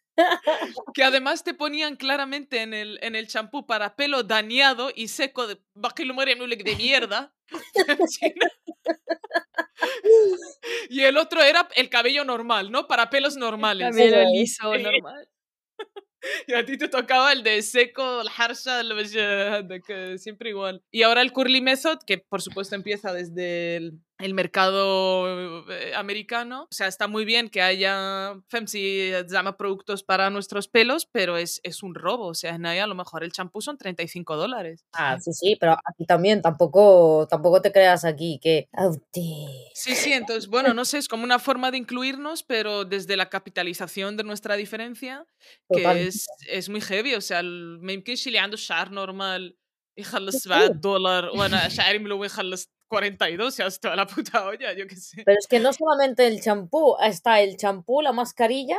que 0.94 1.04
además 1.04 1.44
te 1.44 1.54
ponían 1.54 1.96
claramente 1.96 2.62
en 2.62 2.74
el, 2.74 3.00
en 3.02 3.16
el 3.16 3.28
champú 3.28 3.66
para 3.66 3.96
pelo 3.96 4.24
dañado 4.24 4.90
y 4.96 5.10
seco 5.10 5.48
de 5.48 5.60
de 5.76 6.76
mierda 6.76 7.34
y 10.90 11.02
el 11.02 11.18
otro 11.18 11.42
era 11.42 11.68
el 11.76 11.90
cabello 11.90 12.26
normal, 12.26 12.72
¿no? 12.72 12.88
Para 12.88 13.10
pelos 13.10 13.38
normales. 13.38 13.90
Cabello 13.90 14.30
liso, 14.32 14.74
sí. 14.74 14.84
normal. 14.84 15.28
Y 16.48 16.54
a 16.54 16.66
ti 16.66 16.78
te 16.78 16.90
tocaba 16.90 17.32
el 17.32 17.44
de 17.44 17.62
seco, 17.62 18.22
el 18.22 18.28
harsha, 18.36 18.82
el 18.82 19.68
de 19.68 19.82
que 19.82 20.18
siempre 20.18 20.50
igual. 20.50 20.84
Y 20.92 21.04
ahora 21.04 21.22
el 21.22 21.32
curly 21.32 21.62
method, 21.62 22.00
que 22.06 22.18
por 22.18 22.42
supuesto 22.42 22.76
empieza 22.76 23.14
desde 23.14 23.78
el 23.78 24.00
el 24.19 24.35
mercado 24.35 25.67
eh, 25.71 25.93
americano. 25.97 26.63
O 26.71 26.75
sea, 26.75 26.87
está 26.87 27.09
muy 27.09 27.25
bien 27.25 27.49
que 27.51 27.61
haya 27.61 28.35
femsi 28.49 29.11
llama 29.29 29.57
productos 29.57 30.03
para 30.05 30.31
nuestros 30.31 30.69
pelos, 30.69 31.07
pero 31.11 31.37
es, 31.37 31.61
es 31.65 31.83
un 31.83 31.95
robo. 31.95 32.27
O 32.29 32.35
sea, 32.35 32.55
en 32.55 32.65
ahí 32.67 32.79
a 32.79 32.87
lo 32.87 32.95
mejor 32.95 33.25
el 33.25 33.33
champú 33.33 33.61
son 33.61 33.77
35 33.79 34.37
dólares. 34.37 34.85
Ah, 34.93 35.19
sí, 35.21 35.33
sí, 35.33 35.57
pero 35.59 35.73
aquí 35.73 36.05
también 36.07 36.41
tampoco, 36.41 37.27
tampoco 37.29 37.61
te 37.61 37.73
creas 37.73 38.05
aquí 38.05 38.39
que. 38.41 38.69
Auti. 38.73 39.47
Sí, 39.75 39.95
sí, 39.97 40.13
entonces, 40.13 40.47
bueno, 40.49 40.73
no 40.75 40.85
sé, 40.85 40.99
es 40.99 41.09
como 41.09 41.25
una 41.25 41.39
forma 41.39 41.71
de 41.71 41.79
incluirnos, 41.79 42.43
pero 42.45 42.85
desde 42.85 43.17
la 43.17 43.29
capitalización 43.29 44.17
de 44.17 44.25
nuestra 44.25 44.57
diferencia, 44.57 45.27
que 45.69 45.79
Totalmente. 45.83 46.09
es, 46.09 46.27
es 46.49 46.69
muy 46.69 46.81
heavy. 46.81 47.15
O 47.15 47.21
sea, 47.21 47.41
ال- 47.41 47.81
ما 47.83 47.93
يمكنش 47.93 48.27
اللي 48.27 48.39
عنده 48.39 48.55
الشعر 48.55 48.89
نورمال 48.91 49.57
يخلص 49.99 50.37
Sí, 50.37 50.49
7 50.49 50.67
sí. 50.69 50.81
دولار 50.81 51.25
وانا 51.37 51.69
شعري 51.69 51.99
ملون 51.99 52.25
يخلص 52.27 52.69
42 52.88 53.58
ya 53.58 53.66
está 53.66 53.96
la 53.96 54.08
puta 54.08 54.46
olla, 54.46 54.74
yo 54.74 54.88
qué 54.88 54.96
sé. 54.96 55.24
Pero 55.26 55.38
es 55.40 55.48
que 55.48 55.60
no 55.60 55.74
solamente 55.74 56.28
el 56.28 56.42
champú, 56.42 56.96
está 57.02 57.42
el 57.42 57.58
champú, 57.58 58.02
la 58.02 58.14
mascarilla, 58.14 58.78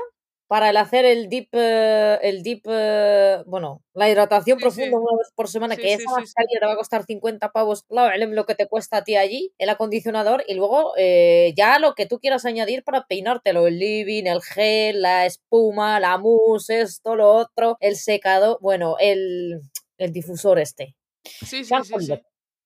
para 0.49 0.71
el 0.71 0.79
hacer 0.79 1.05
el 1.05 1.29
deep, 1.29 1.49
eh, 1.53 2.19
el 2.23 2.43
deep, 2.43 2.63
eh, 2.71 3.43
bueno, 3.47 3.85
la 3.93 4.09
hidratación 4.09 4.57
Sí, 4.59 4.63
profunda 4.63 4.89
sí. 4.89 4.95
una 4.95 5.19
vez 5.19 5.31
por 5.35 5.47
semana, 5.47 5.75
Sí, 5.75 5.83
que 5.83 5.93
esa 5.93 6.11
mascarilla 6.11 6.59
te 6.59 6.67
va 6.67 6.73
a 6.73 6.77
costar 6.77 7.05
50 7.05 7.53
pavos, 7.53 7.85
lo 7.91 8.47
que 8.47 8.55
te 8.55 8.67
cuesta 8.67 8.97
a 8.97 9.05
ti 9.05 9.17
allí, 9.17 9.53
el 9.59 9.69
acondicionador, 9.69 10.43
y 10.49 10.55
luego 10.55 10.95
eh, 10.97 11.53
ya 11.55 11.79
lo 11.79 11.95
que 11.95 12.07
tú 12.07 12.19
quieras 12.19 12.47
añadir 12.47 12.83
para 12.83 13.07
peinártelo, 13.07 13.67
el 13.67 13.79
living, 13.79 14.25
el 14.25 14.41
gel, 14.41 15.03
la 15.03 15.27
espuma, 15.27 16.01
la 16.01 16.17
mousse, 16.17 16.81
esto, 16.81 17.15
lo 17.15 17.31
otro, 17.31 17.77
el 17.81 17.97
secado, 17.97 18.59
bueno, 18.63 18.97
el, 18.99 19.61
el 19.99 20.13
difusor 20.13 20.59
este. 20.59 20.97
Sí, 21.25 21.63
sí, 21.63 21.75
sí. 21.99 22.15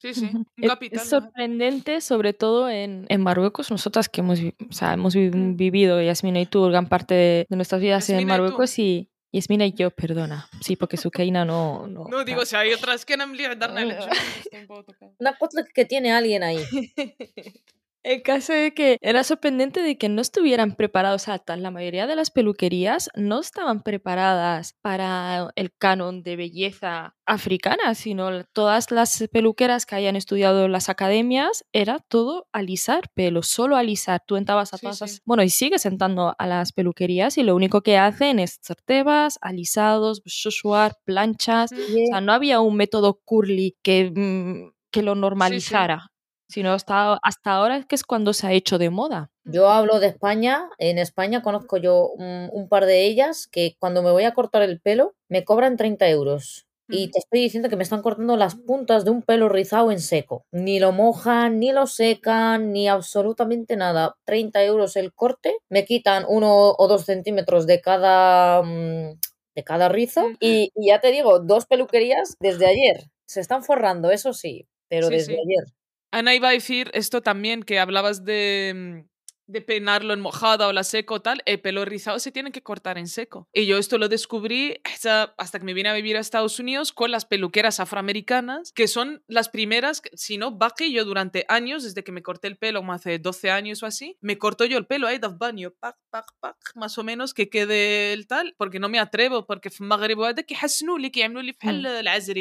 Sí, 0.02 0.14
sí. 0.14 0.30
Un 0.34 0.46
Es- 0.56 0.68
capital. 0.68 0.98
Es 1.00 1.12
¿no? 1.12 1.20
sorprendente, 1.20 2.00
sobre 2.00 2.32
todo 2.32 2.68
en, 2.68 3.06
en 3.08 3.20
Marruecos, 3.22 3.70
nosotras 3.70 4.08
que 4.08 4.20
hemos, 4.20 4.40
o 4.40 4.72
sea, 4.72 4.92
hemos 4.94 5.14
vi- 5.14 5.30
vivido, 5.32 6.02
Yasmina 6.02 6.40
y 6.40 6.46
tú, 6.46 6.64
gran 6.66 6.88
parte 6.88 7.14
de, 7.14 7.46
de 7.48 7.56
nuestras 7.56 7.80
vidas 7.80 8.08
en 8.10 8.16
Yasmina 8.16 8.34
y. 8.34 8.38
Marruecos 8.40 8.78
y 8.80 9.08
Yasmina 9.32 9.64
y 9.64 9.72
yo, 9.74 9.92
perdona. 9.92 10.48
Sí, 10.60 10.74
porque 10.74 10.96
Sukeina 10.96 11.44
no... 11.44 11.86
No, 11.86 12.04
No, 12.08 12.24
digo, 12.24 12.38
tal. 12.40 12.46
si 12.48 12.56
hay 12.56 12.72
otras 12.72 13.04
que 13.06 13.16
no 13.16 13.26
me 13.28 13.34
tocada. 14.82 15.12
Una 15.20 15.36
cosa 15.38 15.64
que 15.72 15.84
tiene 15.84 16.12
alguien 16.12 16.42
ahí. 16.42 16.58
El 18.04 18.22
caso 18.22 18.52
de 18.52 18.74
que 18.74 18.98
era 19.00 19.22
sorprendente 19.22 19.80
de 19.80 19.96
que 19.96 20.08
no 20.08 20.20
estuvieran 20.20 20.74
preparados, 20.74 21.22
o 21.22 21.24
sea, 21.24 21.56
la 21.56 21.70
mayoría 21.70 22.08
de 22.08 22.16
las 22.16 22.32
peluquerías 22.32 23.08
no 23.14 23.38
estaban 23.38 23.82
preparadas 23.84 24.74
para 24.82 25.50
el 25.54 25.72
canon 25.72 26.24
de 26.24 26.34
belleza 26.34 27.14
africana, 27.26 27.94
sino 27.94 28.42
todas 28.52 28.90
las 28.90 29.28
peluqueras 29.32 29.86
que 29.86 29.94
hayan 29.94 30.16
estudiado 30.16 30.64
en 30.64 30.72
las 30.72 30.88
academias 30.88 31.64
era 31.72 32.00
todo 32.00 32.48
alisar 32.52 33.08
pelo, 33.14 33.44
solo 33.44 33.76
alisar. 33.76 34.20
Tú 34.26 34.34
entrabas 34.36 34.74
a 34.74 34.78
todas 34.78 34.98
sí. 34.98 35.04
las- 35.04 35.20
bueno, 35.24 35.44
y 35.44 35.48
sigues 35.48 35.86
entrando 35.86 36.34
a 36.36 36.46
las 36.48 36.72
peluquerías 36.72 37.38
y 37.38 37.44
lo 37.44 37.54
único 37.54 37.82
que 37.82 37.98
hacen 37.98 38.40
es 38.40 38.58
certebas, 38.62 39.38
alisados, 39.42 40.22
shushuar, 40.24 40.96
planchas. 41.04 41.70
Oye, 41.72 42.04
O 42.04 42.06
sea, 42.10 42.20
no 42.20 42.32
había 42.32 42.58
un 42.58 42.74
método 42.76 43.20
curly 43.24 43.76
que, 43.82 44.10
mm, 44.12 44.72
que 44.90 45.02
lo 45.02 45.14
normalizara, 45.14 46.08
sino 46.52 46.72
hasta, 46.72 47.18
hasta 47.22 47.52
ahora 47.52 47.82
que 47.84 47.94
es 47.94 48.04
cuando 48.04 48.32
se 48.32 48.46
ha 48.46 48.52
hecho 48.52 48.78
de 48.78 48.90
moda. 48.90 49.30
Yo 49.44 49.68
hablo 49.70 49.98
de 49.98 50.08
España. 50.08 50.68
En 50.78 50.98
España 50.98 51.42
conozco 51.42 51.76
yo 51.78 52.08
un, 52.10 52.48
un 52.52 52.68
par 52.68 52.86
de 52.86 53.04
ellas 53.06 53.48
que 53.50 53.74
cuando 53.78 54.02
me 54.02 54.10
voy 54.12 54.24
a 54.24 54.34
cortar 54.34 54.62
el 54.62 54.80
pelo 54.80 55.14
me 55.28 55.44
cobran 55.44 55.76
30 55.76 56.08
euros. 56.08 56.66
Y 56.88 57.04
Ujú. 57.04 57.12
te 57.12 57.18
estoy 57.20 57.40
diciendo 57.40 57.68
que 57.70 57.76
me 57.76 57.84
están 57.84 58.02
cortando 58.02 58.36
las 58.36 58.54
puntas 58.54 59.04
de 59.04 59.10
un 59.12 59.22
pelo 59.22 59.48
rizado 59.48 59.90
en 59.92 60.00
seco. 60.00 60.44
Ni 60.52 60.78
lo 60.78 60.92
mojan, 60.92 61.58
ni 61.58 61.72
lo 61.72 61.86
secan, 61.86 62.72
ni 62.72 62.86
absolutamente 62.88 63.76
nada. 63.76 64.16
30 64.24 64.62
euros 64.64 64.96
el 64.96 65.14
corte. 65.14 65.56
Me 65.70 65.84
quitan 65.86 66.24
uno 66.28 66.74
o 66.76 66.88
dos 66.88 67.04
centímetros 67.06 67.66
de 67.66 67.80
cada, 67.80 68.62
mm, 68.62 69.18
de 69.54 69.64
cada 69.64 69.88
rizo. 69.88 70.28
Mm. 70.28 70.36
Y, 70.40 70.70
y 70.74 70.88
ya 70.88 71.00
te 71.00 71.12
digo, 71.12 71.38
dos 71.40 71.64
peluquerías 71.66 72.34
desde 72.40 72.66
ayer. 72.66 73.04
Se 73.26 73.40
están 73.40 73.62
forrando, 73.64 74.10
eso 74.10 74.34
sí, 74.34 74.66
pero 74.88 75.06
Sí, 75.06 75.14
desde 75.14 75.32
sí. 75.34 75.40
ayer. 75.40 75.72
Ana 76.12 76.34
iba 76.34 76.48
a 76.48 76.52
decir 76.52 76.90
esto 76.92 77.22
también, 77.22 77.62
que 77.62 77.80
hablabas 77.80 78.24
de, 78.24 79.02
mm, 79.02 79.12
de 79.46 79.60
peinarlo 79.60 80.14
en 80.14 80.20
mojada 80.20 80.68
o 80.68 80.72
la 80.72 80.84
seco 80.84 81.20
tal, 81.20 81.42
el 81.46 81.60
pelo 81.60 81.84
rizado 81.84 82.18
se 82.18 82.32
tiene 82.32 82.52
que 82.52 82.62
cortar 82.62 82.98
en 82.98 83.08
seco. 83.08 83.48
Y 83.52 83.66
yo 83.66 83.78
esto 83.78 83.98
lo 83.98 84.08
descubrí 84.08 84.80
hasta, 84.84 85.34
hasta, 85.36 85.58
que 85.58 85.64
me 85.64 85.74
vine 85.74 85.88
a 85.88 85.94
vivir 85.94 86.16
a 86.16 86.20
Estados 86.20 86.58
Unidos 86.58 86.92
con 86.92 87.10
las 87.10 87.24
peluqueras 87.24 87.80
afroamericanas, 87.80 88.72
que 88.72 88.88
son 88.88 89.22
las 89.26 89.48
primeras, 89.48 90.02
si 90.14 90.38
no, 90.38 90.52
Bucky, 90.52 90.92
yo 90.92 91.04
durante 91.04 91.44
años, 91.48 91.82
desde 91.82 92.04
que 92.04 92.12
me 92.12 92.22
corté 92.22 92.48
el 92.48 92.56
pelo, 92.56 92.80
como 92.80 92.92
hace 92.92 93.18
12 93.18 93.50
años 93.50 93.82
o 93.82 93.86
así, 93.86 94.16
me 94.20 94.38
corto 94.38 94.64
yo 94.64 94.78
el 94.78 94.86
pelo, 94.86 95.06
ahí, 95.06 95.18
daf 95.18 95.38
baño, 95.38 95.72
pac, 95.78 95.96
pac, 96.10 96.26
pac, 96.40 96.56
más 96.74 96.98
o 96.98 97.04
menos 97.04 97.34
que 97.34 97.48
quede 97.48 98.12
el 98.12 98.26
tal, 98.26 98.54
porque 98.56 98.78
no 98.78 98.88
me 98.88 98.98
atrevo, 98.98 99.46
porque 99.46 99.70
que 100.44 100.54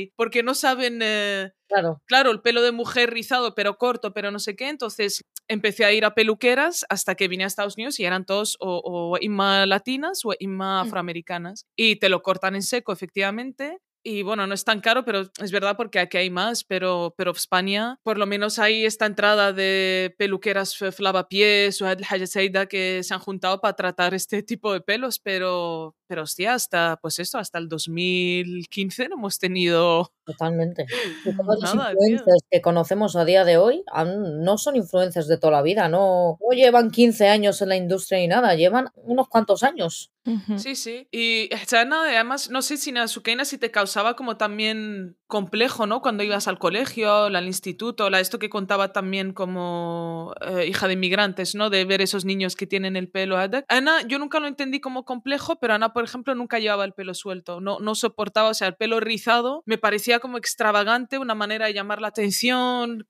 mm. 0.07 0.15
porque 0.15 0.43
no 0.43 0.55
saben... 0.55 0.99
Eh, 1.01 1.51
Claro. 1.71 2.01
claro, 2.05 2.31
el 2.31 2.41
pelo 2.41 2.61
de 2.61 2.71
mujer 2.73 3.11
rizado, 3.11 3.55
pero 3.55 3.77
corto, 3.77 4.13
pero 4.13 4.29
no 4.31 4.39
sé 4.39 4.55
qué. 4.57 4.67
Entonces 4.69 5.23
empecé 5.47 5.85
a 5.85 5.93
ir 5.93 6.03
a 6.05 6.13
peluqueras 6.13 6.85
hasta 6.89 7.15
que 7.15 7.27
vine 7.29 7.45
a 7.45 7.47
Estados 7.47 7.75
Unidos 7.77 7.99
y 7.99 8.05
eran 8.05 8.25
todos 8.25 8.57
o, 8.59 8.81
o 8.83 9.17
inma 9.21 9.65
latinas 9.65 10.21
o 10.25 10.33
inma 10.39 10.83
Mm. 10.83 10.87
afroamericanas. 10.87 11.65
Y 11.77 11.95
te 11.97 12.09
lo 12.09 12.21
cortan 12.23 12.55
en 12.55 12.63
seco, 12.63 12.91
efectivamente. 12.91 13.79
Y 14.03 14.23
bueno, 14.23 14.47
no 14.47 14.53
es 14.53 14.63
tan 14.63 14.81
caro, 14.81 15.05
pero 15.05 15.29
es 15.41 15.51
verdad 15.51 15.77
porque 15.77 15.99
aquí 15.99 16.17
hay 16.17 16.29
más, 16.29 16.63
pero, 16.63 17.13
pero 17.17 17.31
España, 17.31 17.99
por 18.03 18.17
lo 18.17 18.25
menos 18.25 18.57
hay 18.57 18.85
esta 18.85 19.05
entrada 19.05 19.53
de 19.53 20.15
peluqueras 20.17 20.75
flavapiés 20.75 21.81
o 21.81 21.89
el 21.89 22.03
Haya 22.09 22.25
Seida 22.25 22.65
que 22.65 23.03
se 23.03 23.13
han 23.13 23.19
juntado 23.19 23.61
para 23.61 23.75
tratar 23.75 24.13
este 24.13 24.41
tipo 24.41 24.73
de 24.73 24.81
pelos, 24.81 25.19
pero, 25.19 25.95
pero 26.07 26.23
hostia, 26.23 26.55
hasta, 26.55 26.97
pues 27.01 27.19
eso, 27.19 27.37
hasta 27.37 27.59
el 27.59 27.69
2015 27.69 29.07
no 29.09 29.15
hemos 29.15 29.37
tenido 29.37 30.11
Totalmente. 30.25 30.85
Y 31.25 31.35
todos 31.35 31.59
los 31.61 31.73
influencers 31.73 32.43
que 32.49 32.61
conocemos 32.61 33.15
a 33.15 33.25
día 33.25 33.43
de 33.43 33.57
hoy 33.57 33.83
han- 33.91 34.43
no 34.43 34.57
son 34.57 34.75
influencers 34.75 35.27
de 35.27 35.37
toda 35.37 35.51
la 35.53 35.61
vida, 35.61 35.89
no, 35.89 36.37
no 36.39 36.55
llevan 36.55 36.91
15 36.91 37.27
años 37.27 37.61
en 37.61 37.69
la 37.69 37.75
industria 37.75 38.19
ni 38.19 38.27
nada, 38.27 38.55
llevan 38.55 38.89
unos 38.95 39.27
cuantos 39.27 39.63
años. 39.63 40.11
Sí, 40.57 40.75
sí. 40.75 41.07
Y 41.11 41.49
además, 41.71 42.51
no 42.51 42.61
sé 42.61 42.77
si 42.77 42.91
Nasukeina 42.91 43.43
si 43.43 43.57
te 43.57 43.71
causaba 43.91 44.15
como 44.15 44.37
también 44.37 45.17
complejo, 45.27 45.85
¿no? 45.85 46.01
Cuando 46.01 46.23
ibas 46.23 46.47
al 46.47 46.59
colegio, 46.59 47.23
al 47.23 47.45
instituto, 47.45 48.09
la, 48.09 48.21
esto 48.21 48.39
que 48.39 48.49
contaba 48.49 48.93
también 48.93 49.33
como 49.33 50.33
eh, 50.41 50.67
hija 50.67 50.87
de 50.87 50.93
inmigrantes, 50.93 51.55
¿no? 51.55 51.69
De 51.69 51.83
ver 51.83 52.01
esos 52.01 52.23
niños 52.23 52.55
que 52.55 52.67
tienen 52.67 52.95
el 52.95 53.09
pelo. 53.09 53.37
Ana, 53.37 54.01
yo 54.07 54.19
nunca 54.19 54.39
lo 54.39 54.47
entendí 54.47 54.79
como 54.79 55.03
complejo, 55.03 55.57
pero 55.59 55.73
Ana, 55.73 55.91
por 55.91 56.03
ejemplo, 56.03 56.35
nunca 56.35 56.59
llevaba 56.59 56.85
el 56.85 56.93
pelo 56.93 57.13
suelto, 57.13 57.59
no, 57.59 57.79
no 57.79 57.95
soportaba, 57.95 58.49
o 58.49 58.53
sea, 58.53 58.67
el 58.67 58.75
pelo 58.75 58.99
rizado 58.99 59.63
me 59.65 59.77
parecía 59.77 60.19
como 60.19 60.37
extravagante, 60.37 61.17
una 61.17 61.35
manera 61.35 61.65
de 61.65 61.73
llamar 61.73 62.01
la 62.01 62.09
atención, 62.09 63.07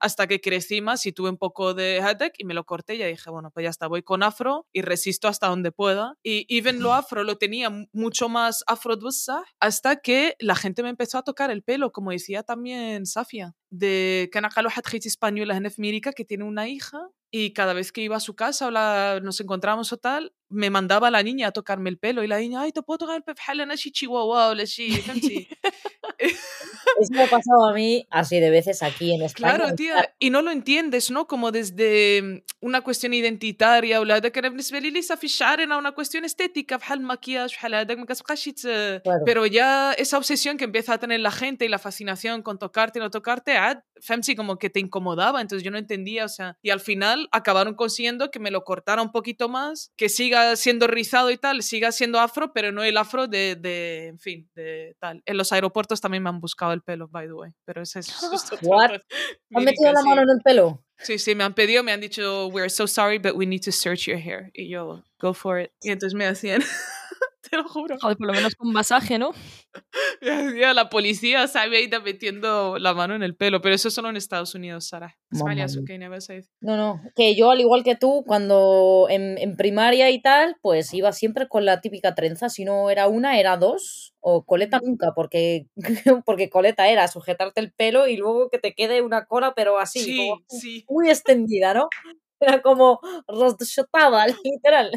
hasta 0.00 0.26
que 0.26 0.40
crecí 0.40 0.80
más 0.80 1.06
y 1.06 1.12
tuve 1.12 1.30
un 1.30 1.38
poco 1.38 1.72
de 1.72 1.96
headache 1.96 2.36
y 2.38 2.44
me 2.44 2.54
lo 2.54 2.64
corté 2.64 2.96
y 2.96 3.04
dije, 3.04 3.30
bueno, 3.30 3.50
pues 3.50 3.64
ya 3.64 3.70
está, 3.70 3.86
voy 3.86 4.02
con 4.02 4.22
afro 4.22 4.66
y 4.72 4.82
resisto 4.82 5.28
hasta 5.28 5.46
donde 5.46 5.72
pueda. 5.72 6.14
Y 6.22 6.46
even 6.54 6.80
lo 6.80 6.92
afro 6.92 7.22
lo 7.22 7.36
tenía 7.36 7.70
mucho 7.92 8.28
más 8.28 8.64
afrodusa 8.66 9.42
hasta 9.60 9.96
que 9.96 10.36
la 10.38 10.54
gente 10.54 10.82
me 10.82 10.88
empezó 10.88 11.18
a 11.18 11.22
tocar 11.24 11.50
el 11.50 11.62
pelo, 11.62 11.92
como 11.92 12.10
decía 12.10 12.42
también 12.42 13.06
Safia, 13.06 13.54
de 13.70 14.30
española 15.06 15.56
en 15.56 15.66
América 15.66 16.12
que 16.12 16.24
tiene 16.24 16.44
una 16.44 16.68
hija 16.68 17.08
y 17.30 17.52
cada 17.52 17.72
vez 17.72 17.92
que 17.92 18.02
iba 18.02 18.16
a 18.16 18.20
su 18.20 18.34
casa 18.34 18.68
o 18.68 18.70
la, 18.70 19.20
nos 19.22 19.40
encontramos 19.40 19.92
o 19.92 19.98
tal, 19.98 20.32
me 20.49 20.69
mandaba 20.69 21.07
la 21.11 21.21
niña 21.23 21.45
a 21.47 21.51
tocarme 21.51 21.89
el 21.89 21.97
pelo 21.97 22.19
y 22.23 22.27
la 22.27 22.37
niña, 22.43 22.61
ay, 22.63 22.71
te 22.73 22.81
puedo 22.81 22.97
tocar 22.99 23.15
el 23.19 23.23
pelo, 23.23 23.35
بحال 23.35 23.61
أنا 23.61 23.75
شي 23.75 23.89
chihuahua 23.91 24.49
ولا 24.49 24.65
شي 24.65 24.91
فهمتي 24.91 25.47
Eso 27.01 27.13
me 27.13 27.23
ha 27.23 27.27
pasado 27.37 27.61
a 27.69 27.73
mí 27.73 28.05
así 28.09 28.39
de 28.39 28.49
veces 28.49 28.83
aquí 28.83 29.13
en 29.15 29.21
España. 29.23 29.55
Claro, 29.55 29.75
tía, 29.75 30.13
y 30.19 30.29
no 30.29 30.41
lo 30.41 30.51
entiendes, 30.51 31.09
¿no? 31.09 31.25
Como 31.25 31.51
desde 31.51 32.21
mm, 32.21 32.65
una 32.67 32.81
cuestión 32.81 33.13
identitaria 33.13 33.99
ولا 33.99 34.15
هذاك 34.15 34.37
انا 34.37 34.47
بالنسبه 34.49 34.79
لي 34.79 34.89
ليس 34.89 35.11
في 35.13 35.23
الشعر 35.23 35.63
انا 35.63 35.77
una 35.81 35.91
cuestión 35.95 36.23
estética 36.25 36.75
بحال 36.77 36.99
المكياج 36.99 37.49
بحال 37.53 37.75
هذاك 37.75 37.97
ما 37.97 38.05
كتبقاش 38.05 38.47
يت- 38.47 39.01
Claro. 39.03 39.23
pero 39.25 39.45
ya 39.45 39.93
esa 39.93 40.17
obsesión 40.17 40.57
que 40.57 40.65
empieza 40.65 40.93
a 40.93 40.97
tener 40.97 41.19
la 41.21 41.31
gente 41.31 41.65
y 41.65 41.69
la 41.69 41.79
fascinación 41.79 42.41
con 42.43 42.57
tocarte 42.59 42.99
y 42.99 43.01
no 43.01 43.09
tocarte 43.09 43.51
عاد 43.57 43.81
فهمتي 44.01 44.35
como 44.35 44.57
que 44.57 44.69
te 44.69 44.79
incomodaba 44.79 45.41
entonces 45.41 45.63
yo 45.63 45.71
no 45.71 45.77
entendía 45.77 46.25
o 46.25 46.29
sea 46.29 46.57
y 46.61 46.69
al 46.71 46.79
final 46.79 47.27
acabaron 47.31 47.73
consiguiendo 47.75 48.29
que 48.31 48.39
me 48.39 48.51
lo 48.51 48.63
cortara 48.63 49.01
un 49.01 49.11
poquito 49.11 49.47
más 49.49 49.91
que 49.97 50.07
siga 50.09 50.34
siendo 50.56 50.86
rizado 50.86 51.30
y 51.30 51.36
tal 51.36 51.62
siga 51.62 51.92
siendo 51.92 52.20
afro 52.20 52.52
pero 52.52 52.72
no 52.72 52.82
el 52.82 52.96
afro 52.96 53.26
de, 53.26 53.56
de 53.56 54.08
en 54.08 54.18
fin 54.18 54.48
de 54.54 54.96
tal 54.98 55.22
en 55.24 55.36
los 55.36 55.52
aeropuertos 55.52 56.00
también 56.00 56.22
me 56.22 56.28
han 56.28 56.40
buscado 56.40 56.72
el 56.72 56.82
pelo 56.82 57.08
by 57.08 57.26
the 57.26 57.32
way 57.32 57.50
pero 57.64 57.82
ese 57.82 58.00
es? 58.00 58.08
¿Han 59.54 59.64
metido 59.64 59.92
la 59.92 60.02
mano 60.02 60.22
en 60.22 60.30
el 60.30 60.40
pelo? 60.42 60.82
Sí, 60.98 61.18
sí, 61.18 61.34
me 61.34 61.44
han 61.44 61.54
pedido, 61.54 61.82
me 61.82 61.92
han 61.92 62.00
dicho, 62.00 62.46
we're 62.48 62.70
so 62.70 62.86
sorry, 62.86 63.18
but 63.18 63.36
we 63.36 63.44
need 63.44 63.62
to 63.62 63.70
search 63.70 64.06
your 64.06 64.18
hair. 64.18 64.50
Y 64.54 64.68
yo, 64.68 65.02
go 65.20 65.34
for 65.34 65.60
it. 65.60 65.70
Y 65.82 65.90
entonces 65.90 66.14
me 66.14 66.26
hacían, 66.26 66.62
te 67.50 67.56
lo 67.56 67.68
juro, 67.68 67.96
Joder, 68.00 68.16
por 68.16 68.26
lo 68.26 68.32
menos 68.32 68.54
con 68.54 68.72
masaje, 68.72 69.18
¿no? 69.18 69.32
la 70.74 70.88
policía, 70.88 71.46
sabe, 71.48 71.78
ahí 71.78 71.90
metiendo 72.04 72.78
la 72.78 72.94
mano 72.94 73.14
en 73.14 73.22
el 73.22 73.36
pelo, 73.36 73.60
pero 73.60 73.74
eso 73.74 73.90
solo 73.90 74.08
en 74.08 74.16
Estados 74.16 74.54
Unidos, 74.54 74.88
Sara. 74.88 75.16
No, 76.60 76.76
no, 76.76 77.00
que 77.14 77.34
yo 77.34 77.50
al 77.50 77.60
igual 77.60 77.84
que 77.84 77.96
tú, 77.96 78.24
cuando 78.26 79.06
en, 79.10 79.38
en 79.38 79.56
primaria 79.56 80.10
y 80.10 80.20
tal, 80.20 80.56
pues 80.62 80.92
iba 80.94 81.12
siempre 81.12 81.48
con 81.48 81.64
la 81.64 81.80
típica 81.80 82.14
trenza, 82.14 82.48
si 82.48 82.64
no 82.64 82.90
era 82.90 83.08
una, 83.08 83.38
era 83.38 83.56
dos, 83.56 84.14
o 84.20 84.44
coleta 84.44 84.80
nunca, 84.82 85.12
porque, 85.14 85.66
porque 86.26 86.50
coleta 86.50 86.88
era 86.88 87.06
sujetarte 87.08 87.60
el 87.60 87.72
pelo 87.72 88.06
y 88.08 88.16
luego 88.16 88.48
que 88.50 88.58
te 88.58 88.74
quede 88.74 89.02
una 89.02 89.26
cola, 89.26 89.54
pero 89.54 89.78
así, 89.78 90.00
Sí, 90.00 90.16
como 90.16 90.42
sí. 90.48 90.84
muy 90.88 91.10
extendida, 91.10 91.74
¿no? 91.74 91.88
Era 92.40 92.60
como 92.60 93.00
roschotada, 93.28 94.26
literal. 94.44 94.90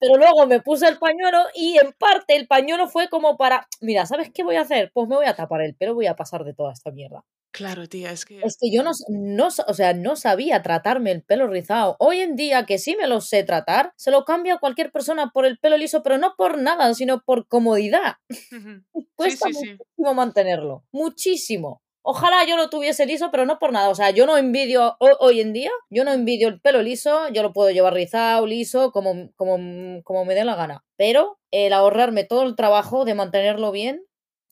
Pero 0.00 0.16
luego 0.16 0.46
me 0.46 0.60
puse 0.60 0.88
el 0.88 0.98
pañuelo 0.98 1.38
y 1.54 1.78
en 1.78 1.92
parte 1.92 2.34
el 2.34 2.46
pañuelo 2.46 2.88
fue 2.88 3.08
como 3.08 3.36
para, 3.36 3.68
mira, 3.80 4.06
¿sabes 4.06 4.30
qué 4.32 4.42
voy 4.42 4.56
a 4.56 4.62
hacer? 4.62 4.90
Pues 4.94 5.06
me 5.08 5.16
voy 5.16 5.26
a 5.26 5.36
tapar 5.36 5.60
el 5.60 5.74
pelo, 5.76 5.94
voy 5.94 6.06
a 6.06 6.16
pasar 6.16 6.44
de 6.44 6.54
toda 6.54 6.72
esta 6.72 6.90
mierda. 6.90 7.24
Claro, 7.52 7.88
tía, 7.88 8.12
es 8.12 8.24
que... 8.24 8.40
Es 8.40 8.56
que 8.58 8.70
yo 8.72 8.82
no, 8.82 8.92
no, 9.08 9.48
o 9.48 9.74
sea, 9.74 9.92
no 9.92 10.16
sabía 10.16 10.62
tratarme 10.62 11.10
el 11.10 11.22
pelo 11.22 11.48
rizado. 11.48 11.96
Hoy 11.98 12.20
en 12.20 12.36
día 12.36 12.64
que 12.64 12.78
sí 12.78 12.96
me 12.96 13.08
lo 13.08 13.20
sé 13.20 13.42
tratar, 13.42 13.92
se 13.96 14.10
lo 14.10 14.24
cambio 14.24 14.54
a 14.54 14.58
cualquier 14.58 14.92
persona 14.92 15.30
por 15.34 15.44
el 15.44 15.58
pelo 15.58 15.76
liso, 15.76 16.02
pero 16.02 16.16
no 16.16 16.34
por 16.36 16.58
nada, 16.58 16.94
sino 16.94 17.22
por 17.22 17.48
comodidad. 17.48 18.14
Cuesta 19.16 19.48
sí, 19.48 19.54
sí. 19.54 19.70
muchísimo 19.72 20.14
mantenerlo, 20.14 20.84
muchísimo. 20.92 21.82
Ojalá 22.02 22.44
yo 22.46 22.56
lo 22.56 22.70
tuviese 22.70 23.04
liso, 23.06 23.30
pero 23.30 23.44
no 23.46 23.58
por 23.58 23.72
nada. 23.72 23.88
O 23.90 23.94
sea, 23.94 24.10
yo 24.10 24.26
no 24.26 24.36
envidio 24.38 24.96
ho- 24.98 25.16
hoy 25.20 25.40
en 25.40 25.52
día, 25.52 25.70
yo 25.90 26.04
no 26.04 26.12
envidio 26.12 26.48
el 26.48 26.60
pelo 26.60 26.82
liso, 26.82 27.28
yo 27.30 27.42
lo 27.42 27.52
puedo 27.52 27.70
llevar 27.70 27.92
rizado, 27.94 28.46
liso, 28.46 28.90
como, 28.92 29.30
como, 29.36 30.02
como 30.02 30.24
me 30.24 30.34
dé 30.34 30.44
la 30.44 30.56
gana. 30.56 30.84
Pero 30.96 31.38
el 31.50 31.72
ahorrarme 31.72 32.24
todo 32.24 32.42
el 32.44 32.56
trabajo 32.56 33.04
de 33.04 33.14
mantenerlo 33.14 33.70
bien, 33.72 34.02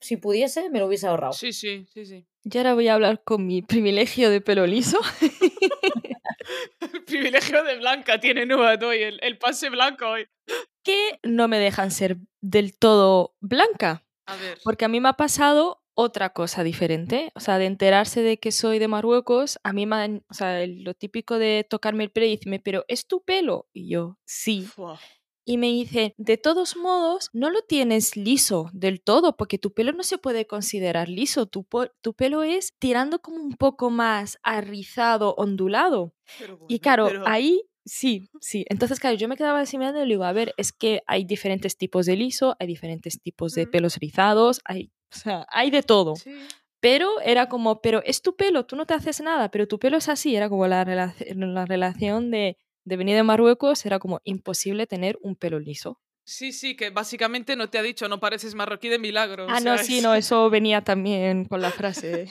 si 0.01 0.17
pudiese, 0.17 0.69
me 0.71 0.79
lo 0.79 0.87
hubiese 0.87 1.07
ahorrado. 1.07 1.33
Sí, 1.33 1.53
sí, 1.53 1.87
sí, 1.93 2.05
sí. 2.07 2.27
Yo 2.45 2.61
ahora 2.61 2.75
voy 2.75 2.89
a 2.89 2.95
hablar 2.95 3.23
con 3.25 3.47
mi 3.47 3.63
privilegio 3.63 4.31
de 4.31 4.41
pelo 4.41 4.67
liso. 4.67 4.99
El 6.81 7.05
privilegio 7.05 7.63
de 7.65 7.77
Blanca 7.79 8.21
tiene 8.21 8.47
Nubat 8.47 8.83
hoy, 8.83 9.03
el, 9.03 9.19
el 9.23 9.39
pase 9.39 9.71
blanco 9.71 10.07
hoy. 10.09 10.27
que 10.83 11.19
no 11.23 11.49
me 11.49 11.59
dejan 11.59 11.91
ser 11.91 12.17
del 12.41 12.77
todo 12.79 13.35
blanca. 13.41 14.05
A 14.27 14.37
ver. 14.37 14.59
Porque 14.63 14.85
a 14.85 14.89
mí 14.89 15.01
me 15.01 15.09
ha 15.09 15.15
pasado 15.15 15.83
otra 16.01 16.31
cosa 16.31 16.63
diferente. 16.63 17.33
O 17.35 17.41
sea, 17.41 17.59
de 17.59 17.67
enterarse 17.67 18.23
de 18.23 18.39
que 18.39 18.53
soy 18.53 18.79
de 18.79 18.87
Marruecos, 18.87 19.59
a 19.65 19.73
mí 19.73 19.85
me 19.85 20.23
o 20.31 20.35
sea, 20.35 20.65
lo 20.65 20.95
típico 20.95 21.41
de 21.41 21.67
tocarme 21.69 22.05
el 22.05 22.13
pelo 22.13 22.27
y 22.27 22.37
decirme, 22.37 22.61
pero 22.61 22.85
¿es 22.87 23.09
tu 23.09 23.21
pelo? 23.25 23.67
Y 23.73 23.89
yo, 23.91 24.17
sí. 24.25 24.63
Fua. 24.63 25.01
Y 25.45 25.57
me 25.57 25.67
dice, 25.67 26.15
de 26.17 26.37
todos 26.37 26.77
modos, 26.77 27.31
no 27.33 27.51
lo 27.51 27.63
tienes 27.63 28.17
liso 28.17 28.71
del 28.73 29.01
todo, 29.01 29.37
porque 29.37 29.59
tu 29.59 29.73
pelo 29.73 29.91
no 29.93 30.05
se 30.05 30.19
puede 30.19 30.47
considerar 30.47 31.09
liso. 31.09 31.47
Tu, 31.47 31.67
tu 32.01 32.15
pelo 32.15 32.45
es 32.45 32.75
tirando 32.79 33.19
como 33.19 33.39
un 33.39 33.55
poco 33.55 33.91
más 33.91 34.39
arrizado, 34.45 35.35
ondulado. 35.37 36.15
Y 36.69 36.79
claro, 36.79 37.07
pero- 37.07 37.27
ahí 37.27 37.63
sí, 37.85 38.29
sí. 38.41 38.67
Entonces, 38.69 39.01
claro, 39.01 39.17
yo 39.17 39.27
me 39.27 39.37
quedaba 39.37 39.61
así 39.61 39.79
mirando 39.79 40.01
y 40.01 40.07
le 40.07 40.15
digo, 40.15 40.25
a 40.25 40.33
ver, 40.33 40.55
es 40.59 40.73
que 40.73 41.03
hay 41.09 41.25
diferentes 41.25 41.77
tipos 41.77 42.07
de 42.07 42.15
liso, 42.17 42.55
hay 42.61 42.69
diferentes 42.69 43.21
tipos 43.21 43.55
de 43.55 43.67
pelos 43.67 43.97
rizados, 43.97 44.61
hay, 44.65 44.93
o 45.15 45.17
sea, 45.17 45.47
hay 45.51 45.71
de 45.71 45.83
todo. 45.83 46.17
Sí. 46.17 46.35
Pero 46.81 47.21
era 47.21 47.49
como, 47.49 47.81
pero 47.81 48.03
es 48.05 48.23
tu 48.23 48.37
pelo, 48.37 48.65
tú 48.67 48.77
no 48.77 48.87
te 48.87 48.95
haces 48.95 49.21
nada, 49.21 49.51
pero 49.51 49.67
tu 49.67 49.79
pelo 49.79 49.97
es 49.97 50.09
así. 50.09 50.37
Era 50.37 50.49
como 50.49 50.67
la, 50.69 50.85
relac- 50.85 51.35
la 51.35 51.67
relación 51.67 52.31
de, 52.31 52.57
de 52.85 52.97
venir 52.97 53.17
de 53.17 53.25
Marruecos, 53.25 53.85
era 53.85 53.99
como 53.99 54.21
imposible 54.25 54.87
tener 54.87 55.19
un 55.23 55.35
pelo 55.35 55.59
liso. 55.59 55.99
Sí, 56.29 56.53
sí, 56.53 56.77
que 56.77 56.91
básicamente 56.91 57.57
no 57.57 57.71
te 57.71 57.79
ha 57.79 57.83
dicho, 57.83 58.07
no 58.07 58.21
pareces 58.21 58.55
marroquí 58.55 58.91
de 58.91 58.99
milagro. 58.99 59.47
Ah, 59.49 59.61
no, 59.61 59.79
sí, 59.79 60.03
no, 60.03 60.15
eso 60.15 60.51
venía 60.51 60.83
también 60.83 61.47
con 61.47 61.63
la 61.63 61.71
frase. 61.71 62.29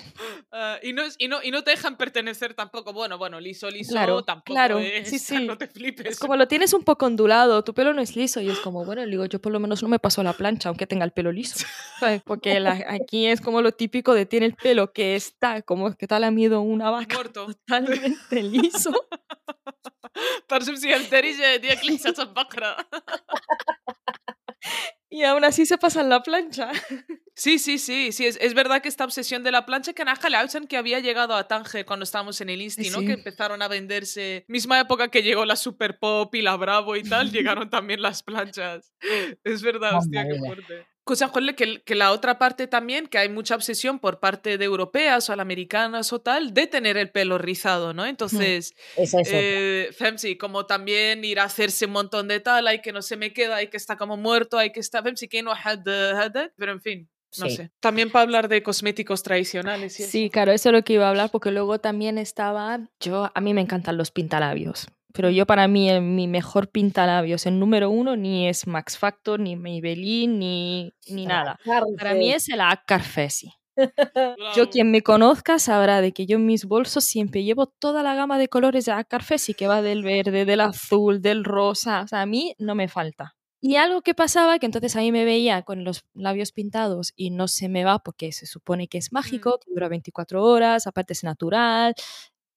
Ah, 0.52 0.78
y, 0.84 0.94
no 0.94 1.02
y, 1.18 1.28
no, 1.28 1.42
y 1.42 1.50
no 1.50 1.64
te 1.64 1.72
dejan 1.72 1.98
pertenecer 1.98 2.54
tampoco. 2.54 2.94
Bueno, 2.94 3.18
bueno, 3.18 3.40
liso, 3.40 3.72
liso, 3.72 3.96
tampoco 4.24 4.54
claro, 4.54 4.78
es, 4.78 5.10
sí, 5.10 5.18
sí. 5.20 5.48
no 5.48 5.58
te 5.58 5.66
flipes. 5.68 6.06
Es 6.06 6.20
como 6.20 6.36
lo 6.36 6.48
tienes 6.48 6.74
un 6.74 6.84
poco 6.84 7.08
ondulado, 7.08 7.64
tu 7.64 7.74
pelo 7.74 7.92
no 7.92 8.04
es 8.04 8.16
liso. 8.16 8.40
Y 8.40 8.52
es 8.52 8.60
como, 8.60 8.86
bueno, 8.86 9.04
digo, 9.04 9.26
yo 9.26 9.42
por 9.42 9.52
lo 9.52 9.60
menos 9.60 9.82
no 9.82 9.90
me 9.90 9.98
paso 9.98 10.22
la 10.22 10.34
plancha, 10.34 10.70
aunque 10.70 10.86
tenga 10.86 11.04
el 11.04 11.12
pelo 11.12 11.32
liso. 11.32 11.66
¿sabes? 12.00 12.22
Porque 12.22 12.64
aquí 12.88 13.26
es 13.26 13.42
como 13.42 13.64
lo 13.64 13.72
típico 13.72 14.14
de 14.14 14.28
tiene 14.28 14.46
el 14.46 14.54
pelo 14.54 14.94
que 14.94 15.16
está, 15.16 15.64
como 15.64 15.96
que 15.96 16.06
tal 16.06 16.24
ha 16.24 16.30
mido 16.30 16.62
una 16.62 16.92
vaca. 16.92 17.16
Muerto. 17.16 17.48
Totalmente 17.48 18.44
liso. 18.44 18.92
Tarsim 20.48 20.78
si 20.78 20.92
el 20.92 21.10
de 21.10 21.60
diye 21.60 21.78
clichas. 21.78 22.16
Y 25.10 25.24
aún 25.24 25.46
así 25.46 25.66
se 25.66 25.78
pasan 25.78 26.10
la 26.10 26.22
plancha. 26.22 26.72
Sí, 27.34 27.60
sí, 27.60 27.78
sí, 27.78 28.12
sí, 28.12 28.26
es, 28.26 28.38
es 28.42 28.54
verdad 28.56 28.82
que 28.82 28.90
esta 28.90 29.06
obsesión 29.06 29.44
de 29.44 29.52
la 29.52 29.66
plancha 29.66 29.94
que 29.94 30.04
Naja 30.04 30.28
Lausan 30.30 30.66
que 30.66 30.76
había 30.76 31.00
llegado 31.00 31.36
a 31.36 31.48
Tánger 31.48 31.86
cuando 31.86 32.04
estábamos 32.04 32.42
en 32.42 32.50
el 32.50 32.62
Insti, 32.62 32.90
¿no? 32.90 33.00
Sí. 33.00 33.06
Que 33.06 33.12
empezaron 33.14 33.62
a 33.62 33.68
venderse, 33.68 34.44
misma 34.48 34.80
época 34.80 35.10
que 35.10 35.22
llegó 35.22 35.46
la 35.46 35.56
Super 35.56 36.00
Pop 36.00 36.34
y 36.34 36.42
la 36.42 36.58
Bravo 36.58 36.96
y 36.96 37.04
tal, 37.04 37.32
llegaron 37.32 37.70
también 37.70 38.02
las 38.02 38.24
planchas. 38.24 38.92
Es 39.44 39.62
verdad, 39.62 39.92
Mamma 39.92 40.00
hostia, 40.00 40.28
qué 40.28 40.40
fuerte. 40.40 40.88
Cosa, 41.08 41.32
que, 41.56 41.82
que 41.84 41.96
la 41.96 42.12
otra 42.12 42.38
parte 42.38 42.68
también, 42.68 43.08
que 43.08 43.18
hay 43.18 43.30
mucha 43.30 43.56
obsesión 43.56 43.98
por 43.98 44.20
parte 44.20 44.58
de 44.58 44.66
europeas 44.66 45.30
o 45.30 45.34
americanas 45.40 46.12
o 46.12 46.20
tal, 46.20 46.54
de 46.54 46.68
tener 46.68 46.98
el 46.98 47.10
pelo 47.10 47.38
rizado, 47.38 47.94
¿no? 47.94 48.06
Entonces, 48.06 48.76
Es 48.96 49.14
eh, 49.26 49.90
Femsi, 49.98 50.38
como 50.38 50.66
también 50.66 51.24
ir 51.24 51.40
a 51.40 51.46
hacerse 51.46 51.86
un 51.86 51.94
montón 51.94 52.28
de 52.28 52.42
tal, 52.42 52.68
hay 52.68 52.82
que 52.82 52.92
no 52.92 53.02
se 53.02 53.16
me 53.16 53.32
queda, 53.32 53.56
hay 53.56 53.70
que 53.70 53.78
está 53.78 53.96
como 53.96 54.18
muerto, 54.18 54.58
hay 54.58 54.72
que 54.72 54.82
está, 54.82 55.02
Femsi, 55.02 55.28
que 55.28 55.42
no 55.42 55.54
pero 56.58 56.72
en 56.74 56.82
fin, 56.82 57.10
no 57.40 57.48
Sí. 57.50 57.56
sé. 57.56 57.72
También 57.80 58.12
para 58.12 58.24
hablar 58.24 58.48
de 58.50 58.62
cosméticos 58.62 59.24
tradicionales. 59.24 60.00
eso. 60.00 60.12
Sí, 60.12 60.30
claro, 60.30 60.52
eso 60.52 60.70
es 60.70 60.74
lo 60.74 60.84
que 60.84 60.94
iba 60.94 61.06
a 61.06 61.10
hablar, 61.10 61.30
porque 61.32 61.52
luego 61.52 61.80
también 61.80 62.18
estaba. 62.18 62.80
Yo, 63.00 63.32
a 63.34 63.42
mí 63.42 63.54
me 63.54 63.62
encantan 63.62 63.98
los 63.98 64.12
pintalabios. 64.12 64.88
Pero 65.18 65.32
yo, 65.32 65.46
para 65.48 65.68
mí, 65.68 65.90
el- 65.90 66.02
mi 66.02 66.28
mejor 66.28 66.70
pintalabios, 66.70 67.46
el 67.48 67.58
número 67.60 67.90
uno, 67.90 68.16
ni 68.16 68.48
es 68.48 68.68
Max 68.68 68.98
Factor, 69.00 69.40
ni 69.40 69.56
Maybelline, 69.56 70.38
ni, 70.38 70.94
ni 71.10 71.26
nada. 71.26 71.60
Para 71.98 72.14
mí 72.14 72.32
es 72.32 72.48
el 72.50 72.60
Carfesi. 72.86 73.52
Yo, 74.56 74.70
quien 74.70 74.92
me 74.92 75.02
conozca, 75.02 75.60
sabrá 75.60 76.02
de 76.02 76.12
que 76.12 76.26
yo 76.28 76.38
en 76.38 76.46
mis 76.46 76.66
bolsos 76.66 77.04
siempre 77.04 77.44
llevo 77.44 77.66
toda 77.68 78.04
la 78.04 78.14
gama 78.16 78.38
de 78.38 78.48
colores 78.48 78.86
de 78.86 78.94
Carfesi, 79.08 79.54
que 79.56 79.68
va 79.68 79.82
del 79.82 80.04
verde, 80.04 80.46
del 80.46 80.62
azul, 80.62 81.22
del 81.22 81.44
rosa. 81.44 82.02
O 82.02 82.08
sea, 82.08 82.22
a 82.22 82.26
mí 82.26 82.54
no 82.60 82.76
me 82.76 82.88
falta. 82.88 83.36
Y 83.60 83.76
algo 83.78 84.04
que 84.04 84.14
pasaba, 84.14 84.60
que 84.60 84.68
entonces 84.68 84.96
a 84.96 85.00
mí 85.00 85.12
me 85.12 85.26
veía 85.26 85.64
con 85.64 85.84
los 85.84 86.04
labios 86.14 86.52
pintados 86.52 87.12
y 87.16 87.32
no 87.32 87.48
se 87.48 87.70
me 87.70 87.84
va 87.84 87.98
porque 88.00 88.32
se 88.32 88.46
supone 88.46 88.88
que 88.88 89.00
es 89.00 89.12
mágico, 89.12 89.60
que 89.66 89.72
dura 89.74 89.90
24 89.90 90.44
horas, 90.44 90.86
aparte 90.86 91.14
es 91.14 91.24
natural, 91.24 91.96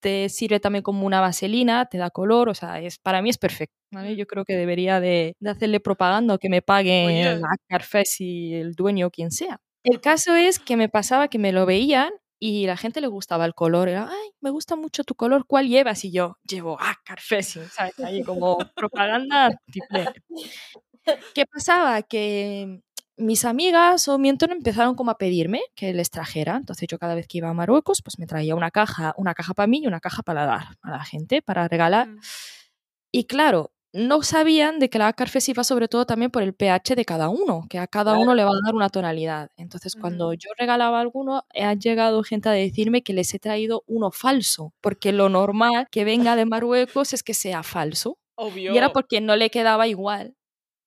te 0.01 0.29
sirve 0.29 0.61
también 0.61 0.83
como 0.83 1.07
una 1.07 1.21
vaselina, 1.21 1.87
te 1.87 1.99
da 1.99 2.11
color, 2.11 2.49
o 2.49 2.55
sea, 2.55 2.81
es, 2.81 2.99
para 2.99 3.23
mí 3.23 3.31
es 3.31 3.39
perfecto. 3.39 3.75
¿vale? 3.93 4.17
Yo 4.17 4.27
creo 4.27 4.45
que 4.45 4.57
debería 4.57 5.01
de, 5.01 5.37
de 5.39 5.51
hacerle 5.51 5.81
propaganda 5.81 6.35
o 6.35 6.39
que 6.39 6.49
me 6.49 6.63
pague 6.63 7.07
Oye. 7.07 7.37
la 7.37 7.57
Carfesi, 7.69 8.55
el 8.55 8.75
dueño 8.75 9.09
o 9.09 9.11
quien 9.11 9.31
sea. 9.31 9.61
El 9.85 10.01
caso 10.01 10.35
es 10.35 10.59
que 10.59 10.77
me 10.77 10.89
pasaba 10.89 11.29
que 11.29 11.39
me 11.39 11.53
lo 11.53 11.67
veían 11.67 12.11
y 12.39 12.67
la 12.67 12.77
gente 12.77 13.01
le 13.01 13.07
gustaba 13.07 13.45
el 13.45 13.55
color. 13.55 13.89
Era, 13.89 14.09
ay, 14.11 14.31
me 14.41 14.51
gusta 14.51 14.77
mucho 14.77 15.05
tu 15.05 15.15
color, 15.15 15.47
¿cuál 15.47 15.69
llevas? 15.69 16.05
Y 16.05 16.13
yo, 16.13 16.39
llevo 16.45 16.77
ah, 16.81 16.97
Carfesi, 17.05 17.61
¿sabes? 17.71 17.99
Ahí 18.01 18.23
como 18.23 18.59
propaganda. 18.75 19.51
¿Qué 21.35 21.47
pasaba? 21.47 22.03
Que 22.03 22.83
mis 23.21 23.45
amigas 23.45 24.09
o 24.09 24.19
mi 24.19 24.29
entorno 24.29 24.55
empezaron 24.57 24.95
como 24.95 25.11
a 25.13 25.19
pedirme 25.19 25.63
que 25.75 25.93
les 25.93 26.11
trajera. 26.11 26.57
Entonces 26.57 26.89
yo 26.89 26.99
cada 26.99 27.15
vez 27.15 27.27
que 27.29 27.39
iba 27.39 27.49
a 27.49 27.55
Marruecos, 27.55 28.03
pues 28.03 28.19
me 28.19 28.27
traía 28.27 28.55
una 28.55 28.71
caja, 28.71 29.15
una 29.17 29.35
caja 29.35 29.55
para 29.55 29.67
mí 29.67 29.81
y 29.83 29.87
una 29.87 30.01
caja 30.01 30.23
para 30.23 30.47
dar 30.47 30.63
a 30.83 30.91
la 30.91 31.05
gente, 31.05 31.43
para 31.43 31.69
regalar. 31.69 32.09
Mm. 32.09 32.21
Y 33.13 33.25
claro, 33.25 33.73
no 33.93 34.23
sabían 34.23 34.79
de 34.79 34.89
que 34.89 34.99
la 34.99 35.13
Carfes 35.13 35.49
iba 35.49 35.65
sobre 35.65 35.89
todo 35.89 36.07
también 36.07 36.31
por 36.31 36.43
el 36.45 36.55
pH 36.55 36.95
de 36.95 37.05
cada 37.05 37.29
uno, 37.29 37.67
que 37.69 37.79
a 37.79 37.89
cada 37.89 38.17
uno 38.17 38.35
le 38.35 38.45
va 38.45 38.51
a 38.51 38.61
dar 38.65 38.75
una 38.75 38.89
tonalidad. 38.89 39.51
Entonces, 39.57 39.97
cuando 39.97 40.33
yo 40.35 40.51
regalaba 40.59 41.01
alguno, 41.01 41.45
ha 41.55 41.75
llegado 41.75 42.23
gente 42.23 42.49
a 42.49 42.53
decirme 42.53 43.03
que 43.03 43.13
les 43.13 43.35
he 43.35 43.41
traído 43.41 43.83
uno 43.89 44.13
falso, 44.13 44.73
porque 44.81 45.13
lo 45.13 45.29
normal 45.29 45.89
que 45.91 46.05
venga 46.05 46.37
de 46.37 46.47
Marruecos 46.47 47.13
es 47.13 47.23
que 47.25 47.35
sea 47.35 47.63
falso. 47.65 48.19
Obvio. 48.37 48.73
Y 48.75 48.79
era 48.79 48.93
porque 48.93 49.21
no 49.21 49.35
le 49.37 49.51
quedaba 49.51 49.89
igual 49.89 50.35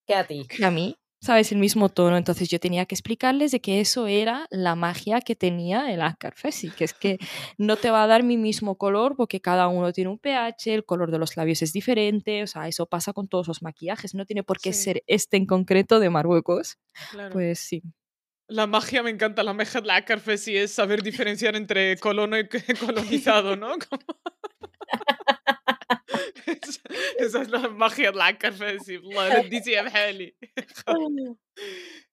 Que 0.08 0.16
a 0.16 0.26
ti. 0.26 0.48
que 0.48 0.64
a 0.66 0.72
mí, 0.72 0.98
¿sabes? 1.24 1.52
El 1.54 1.58
mismo 1.58 1.88
tono. 1.88 2.18
Entonces 2.18 2.50
yo 2.50 2.60
tenía 2.60 2.86
que 2.86 2.96
explicarles 2.96 3.52
de 3.52 3.62
que 3.62 3.80
eso 3.80 4.08
era 4.08 4.46
la 4.52 4.76
magia 4.76 5.22
que 5.22 5.36
tenía 5.36 5.92
el 5.94 6.02
Carfesi, 6.20 6.70
que 6.70 6.84
es 6.84 6.94
que 6.94 7.18
no 7.58 7.78
te 7.78 7.90
va 7.92 8.04
a 8.04 8.08
dar 8.08 8.24
mi 8.24 8.36
mismo 8.38 8.78
color 8.78 9.16
porque 9.16 9.40
cada 9.40 9.68
uno 9.70 9.94
tiene 9.94 10.10
un 10.10 10.20
pH, 10.20 10.74
el 10.74 10.84
color 10.86 11.12
de 11.12 11.20
los 11.20 11.38
labios 11.38 11.62
es 11.62 11.72
diferente, 11.72 12.44
o 12.44 12.48
sea, 12.48 12.68
eso 12.68 12.86
pasa 12.88 13.14
con 13.14 13.28
todos 13.30 13.48
los 13.48 13.62
maquillajes, 13.64 14.14
no 14.14 14.26
tiene 14.26 14.44
por 14.44 14.60
qué 14.60 14.74
Sí. 14.74 14.84
ser 14.84 15.04
este 15.08 15.38
en 15.38 15.46
concreto 15.46 16.00
de 16.02 16.10
Marruecos. 16.10 16.78
Claro. 17.12 17.32
Pues 17.32 17.60
sí. 17.60 17.82
La 18.50 18.68
magia 18.68 19.02
me 19.02 19.10
encanta, 19.10 19.42
la 19.44 19.54
magia 19.54 19.80
de 19.80 19.88
la 19.88 20.04
Carfesi 20.04 20.58
es 20.58 20.74
saber 20.74 21.02
diferenciar 21.02 21.56
entre 21.56 21.98
colono 21.98 22.38
y 22.38 22.46
colonizado, 22.80 23.56
¿no? 23.56 23.70
Como- 23.90 24.04
Es- 26.47 26.81
Esa 27.19 27.43
es 27.43 27.49
la 27.51 27.69
magia 27.69 28.11
de 28.13 28.17
la 28.19 28.37
Carfesi. 28.39 28.97
والله 28.99 29.39
رديتي 29.39 29.71
يا 29.71 29.83
بحالي. 29.83 30.35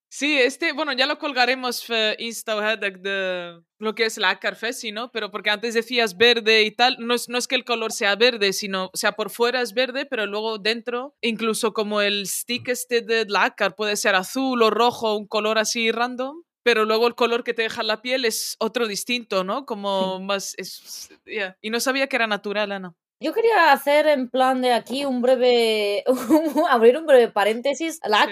Sí, 0.10 0.40
este, 0.40 0.72
bueno, 0.72 0.94
ya 0.94 1.08
lo 1.08 1.18
colgaremos 1.20 1.90
en 1.90 2.16
Insta 2.20 2.56
o 2.56 2.62
هذاك 2.62 3.02
de 3.02 3.60
lo 3.80 3.94
que 3.96 4.06
es 4.06 4.18
la 4.18 4.40
Carfesi, 4.40 4.94
¿no? 4.94 5.12
Pero 5.12 5.30
porque 5.30 5.50
antes 5.50 5.74
decías 5.74 6.16
verde 6.16 6.64
y 6.64 6.72
tal, 6.72 6.96
no 7.00 7.14
es, 7.16 7.28
no 7.28 7.38
es 7.38 7.48
que 7.50 7.56
el 7.56 7.66
color 7.66 7.92
sea 7.92 8.16
verde, 8.16 8.54
sino, 8.54 8.86
o 8.94 8.98
sea, 8.98 9.12
por 9.12 9.30
fuera 9.30 9.62
es 9.62 9.74
verde, 9.74 10.06
pero 10.06 10.26
luego 10.26 10.58
dentro, 10.58 11.16
incluso 11.22 11.74
como 11.74 12.00
el 12.00 12.28
stick 12.28 12.70
este 12.70 13.02
de 13.02 13.26
la 13.28 13.44
Acar 13.46 13.76
puede 13.76 13.98
ser 13.98 14.16
azul 14.16 14.62
o 14.64 14.70
rojo, 14.70 15.18
un 15.18 15.28
color 15.28 15.58
así 15.58 15.92
random, 15.92 16.44
pero 16.64 16.86
luego 16.86 17.08
el 17.08 17.16
color 17.16 17.44
que 17.44 17.54
te 17.54 17.64
deja 17.64 17.82
en 17.82 17.88
la 17.88 18.02
piel 18.02 18.24
es 18.24 18.56
otro 18.60 18.88
distinto, 18.88 19.44
¿no? 19.44 19.66
Como 19.66 20.22
más, 20.22 20.54
es, 20.58 21.10
yeah. 21.26 21.58
Y 21.62 21.72
no 21.72 21.82
sabía 21.82 22.08
que 22.08 22.16
era 22.16 22.28
natural, 22.28 22.72
Ana. 22.72 22.94
Yo 23.23 23.35
quería 23.35 23.71
hacer 23.73 24.07
en 24.07 24.31
plan 24.31 24.63
de 24.63 24.73
aquí 24.73 25.05
un 25.05 25.21
breve, 25.21 26.05
abrir 26.71 26.97
un 26.97 27.07
breve 27.07 27.29
paréntesis. 27.29 28.01
La 28.05 28.27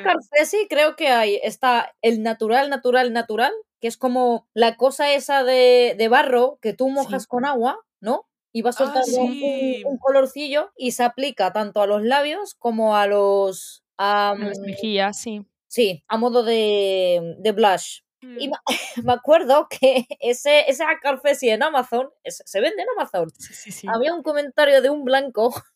Sí. 0.46 0.66
Creo 0.68 0.96
que 0.96 1.08
hay, 1.08 1.38
está 1.42 1.94
el 2.00 2.22
natural, 2.22 2.70
natural, 2.70 3.12
natural, 3.12 3.52
que 3.80 3.88
es 3.88 3.96
como 3.98 4.48
la 4.54 4.76
cosa 4.76 5.12
esa 5.12 5.44
de, 5.44 5.94
de 5.98 6.08
barro 6.08 6.58
que 6.62 6.72
tú 6.72 6.88
mojas 6.88 7.26
con 7.26 7.44
agua, 7.44 7.78
¿no? 8.00 8.26
Y 8.52 8.62
va 8.62 8.70
Ah, 8.70 8.72
soltando 8.72 9.20
un- 9.20 9.32
sí. 9.34 9.82
un, 9.84 9.98
colorcillo 9.98 10.72
y 10.76 10.92
se 10.92 11.04
aplica 11.04 11.52
tanto 11.52 11.82
a 11.82 11.86
los 11.86 12.02
labios 12.02 12.54
como 12.54 12.96
a 12.96 13.06
los... 13.06 13.84
a, 13.98 14.34
las 14.38 14.58
mejillas, 14.60 15.20
sí. 15.20 15.42
sí, 15.66 16.02
a 16.08 16.16
modo 16.16 16.42
de, 16.44 17.36
de 17.40 17.52
blush. 17.52 18.00
Y 18.22 18.48
Mm. 18.48 18.52
me, 18.52 18.56
me 19.04 19.12
acuerdo 19.12 19.68
que 19.68 20.06
ese, 20.20 20.68
ese 20.70 20.84
Carfesi 21.02 21.50
en 21.50 21.62
Amazon, 21.62 22.10
se 22.24 22.60
vende 22.60 22.82
en 22.82 22.88
Amazon, 22.98 23.30
Sí, 23.38 23.54
sí, 23.54 23.72
sí. 23.72 23.86
había 23.88 24.14
un 24.14 24.22
comentario 24.22 24.80
de 24.82 24.90
un 24.90 25.04
blanco 25.04 25.52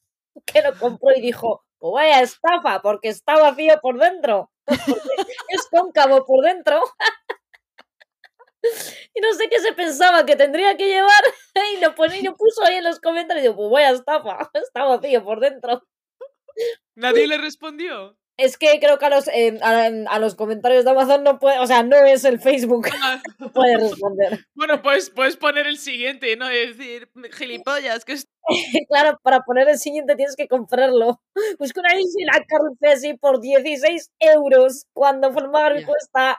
que 0.46 0.62
lo 0.62 0.76
compró 0.78 1.10
y 1.16 1.20
dijo, 1.20 1.64
pues 1.78 1.92
vaya 1.94 2.20
estafa, 2.22 2.80
porque 2.82 3.08
está 3.08 3.36
vacío 3.38 3.78
por 3.82 3.98
dentro. 3.98 4.50
Es 5.48 5.66
cóncavo 5.70 6.24
por 6.26 6.44
dentro. 6.44 6.80
Y 9.14 9.20
no 9.20 9.32
sé 9.34 9.48
qué 9.48 9.58
se 9.60 9.72
pensaba 9.72 10.24
que 10.24 10.36
tendría 10.36 10.76
que 10.76 10.86
llevar. 10.88 11.22
Y 11.76 11.80
lo, 11.80 11.94
pone, 11.94 12.20
y 12.20 12.22
lo 12.22 12.36
puso 12.36 12.62
ahí 12.64 12.76
en 12.76 12.84
los 12.84 13.00
comentarios. 13.00 13.44
Y 13.44 13.48
digo, 13.48 13.56
pues 13.56 13.70
vaya 13.72 13.90
estafa. 13.90 14.50
Está 14.54 14.84
vacío 14.84 15.24
por 15.24 15.40
dentro. 15.40 15.82
Nadie 16.94 17.26
le 17.26 17.38
respondió. 17.38 18.16
Es 18.38 18.56
que 18.56 18.78
creo 18.80 18.98
que 18.98 19.04
a 19.04 19.10
los, 19.10 19.28
eh, 19.28 19.58
a, 19.62 20.18
los 20.18 20.34
comentarios 20.34 20.84
de 20.84 20.90
Amazon 20.90 21.22
no 21.22 21.38
puede, 21.38 21.58
o 21.58 21.66
sea, 21.66 21.82
no 21.82 21.96
es 21.96 22.24
el 22.24 22.40
Facebook 22.40 22.88
ah. 23.02 23.22
puede 23.54 23.76
responder. 23.76 24.46
Bueno, 24.54 24.82
pues 24.82 25.10
puedes 25.10 25.36
poner 25.36 25.66
el 25.66 25.78
siguiente, 25.78 26.36
¿no? 26.36 26.48
Es 26.48 26.76
decir, 26.78 27.10
gilipollas, 27.32 28.04
que 28.04 28.12
es... 28.12 28.28
claro, 28.88 29.18
para 29.22 29.40
poner 29.40 29.68
el 29.68 29.78
siguiente 29.78 30.16
tienes 30.16 30.34
que 30.34 30.48
comprarlo. 30.48 31.20
Busca 31.58 31.80
una 31.80 31.94
isla 31.94 32.44
Carl 32.48 32.76
Fessi 32.80 33.14
por 33.14 33.40
16 33.40 34.10
euros 34.18 34.86
cuando 34.92 35.32
formar 35.32 35.76
yeah. 35.76 35.86
cuesta 35.86 36.38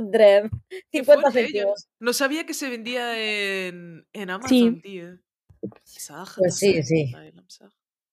Dream, 0.00 0.50
50 0.92 1.30
centavos. 1.32 1.88
No 1.98 2.12
sabía 2.12 2.46
que 2.46 2.54
se 2.54 2.70
vendía 2.70 3.18
en, 3.18 4.06
en 4.12 4.30
Amazon, 4.30 4.48
pues 4.48 4.82
sí. 4.82 4.82
tío. 4.82 5.18
Pues 6.38 6.56
sí, 6.56 6.82
sí. 6.82 7.12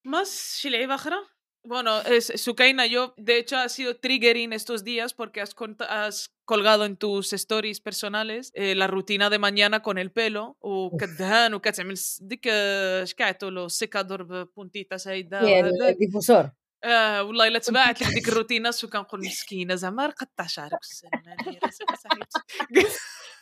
Más, 0.03 0.57
Shilei 0.59 0.85
Bajara. 0.85 1.19
Bueno, 1.68 2.00
es, 2.02 2.32
Sukaina, 2.36 2.86
yo 2.86 3.12
de 3.16 3.38
hecho 3.38 3.56
ha 3.56 3.68
sido 3.68 3.96
triggering 3.96 4.52
estos 4.52 4.84
días 4.84 5.12
porque 5.14 5.40
has, 5.40 5.52
cont- 5.56 5.84
has 5.88 6.30
colgado 6.44 6.84
en 6.84 6.96
tus 6.96 7.32
stories 7.32 7.80
personales 7.80 8.52
eh, 8.54 8.76
la 8.76 8.86
rutina 8.86 9.30
de 9.30 9.38
mañana 9.40 9.82
con 9.82 9.98
el 9.98 10.10
pelo 10.12 10.56
وكدهان 10.60 11.54
وكتعمل 11.54 11.96
س- 11.96 12.20
ديك 12.22 12.46
آه، 12.50 13.04
شكعتو 13.04 13.48
له 13.50 13.68
سيكادور 13.68 14.22
ببونتيتاس 14.22 15.08
هيدا 15.08 15.40
Sí, 15.40 15.44
el, 15.44 15.64
وهذاك. 15.64 15.96
el 15.96 15.98
difusor. 15.98 16.50
آه 16.84 17.22
والله 17.22 17.48
الا 17.48 17.58
تبعت 17.58 18.02
لك 18.02 18.08
ديك 18.14 18.28
الروتينه 18.28 18.70
سو 18.70 18.88
كنقول 18.88 19.20
مسكينه 19.20 19.74
زعما 19.74 20.06
راه 20.06 20.12
قطع 20.12 20.46
شعرك 20.46 20.78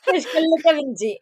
السنانير 0.08 0.14
Es 0.14 0.26
que 0.26 0.40
lo 0.40 0.56
que 0.62 0.74
Vinci. 0.74 1.18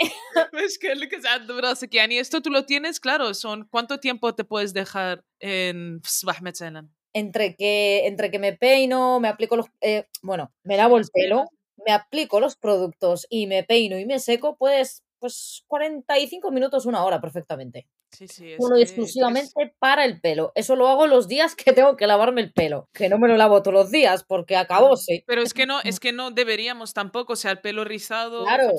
Es 0.66 0.78
que 0.78 0.94
lo 0.94 1.08
que 1.08 1.20
se 1.20 1.28
عنده 1.28 1.54
براسك 1.54 1.94
يعني 1.94 2.18
esto 2.18 2.40
tú 2.42 2.50
lo 2.50 2.64
tienes 2.64 3.00
claro 3.00 3.34
son 3.34 3.68
cuánto 3.70 3.98
tiempo 4.00 4.34
te 4.34 4.44
puedes 4.44 4.72
dejar 4.72 5.24
en 5.40 6.00
في 6.02 6.08
الصباح 6.08 6.42
مثلا 6.42 6.88
Entre 7.14 7.56
que, 7.58 8.06
entre 8.06 8.30
que 8.30 8.38
me 8.38 8.52
peino, 8.54 9.20
me 9.20 9.28
aplico 9.28 9.54
los. 9.56 9.66
eh, 9.82 10.06
bueno, 10.22 10.44
me 10.64 10.76
lavo 10.78 10.96
el 10.96 11.04
pelo, 11.12 11.44
me 11.84 11.92
aplico 11.92 12.40
los 12.40 12.56
productos 12.56 13.26
y 13.28 13.46
me 13.46 13.64
peino 13.64 13.98
y 13.98 14.06
me 14.06 14.18
seco, 14.18 14.56
pues, 14.56 15.02
pues 15.18 15.62
45 15.66 16.50
minutos, 16.50 16.86
una 16.86 17.04
hora 17.04 17.20
perfectamente. 17.20 17.86
Sí, 18.11 18.27
sí, 18.27 18.55
exclusivamente 18.79 19.73
para 19.79 20.05
el 20.05 20.19
pelo. 20.21 20.51
Eso 20.55 20.75
lo 20.75 20.87
hago 20.87 21.07
los 21.07 21.27
días 21.27 21.55
que 21.55 21.71
tengo 21.73 21.97
que 21.97 22.07
lavarme 22.07 22.41
el 22.41 22.51
pelo, 22.53 22.89
que 22.93 23.09
no 23.09 23.17
me 23.19 23.27
lo 23.27 23.37
lavo 23.37 23.61
todos 23.61 23.73
los 23.73 23.91
días 23.91 24.23
porque 24.23 24.55
acabó. 24.55 24.95
Sí. 24.95 25.23
Pero 25.27 25.41
es 25.41 25.53
que 25.53 25.65
no, 25.65 25.79
es 25.81 25.99
que 25.99 26.13
no 26.13 26.31
deberíamos 26.31 26.93
tampoco, 26.93 27.33
o 27.33 27.35
sea, 27.35 27.51
el 27.51 27.59
pelo 27.59 27.83
rizado, 27.83 28.43
claro. 28.43 28.71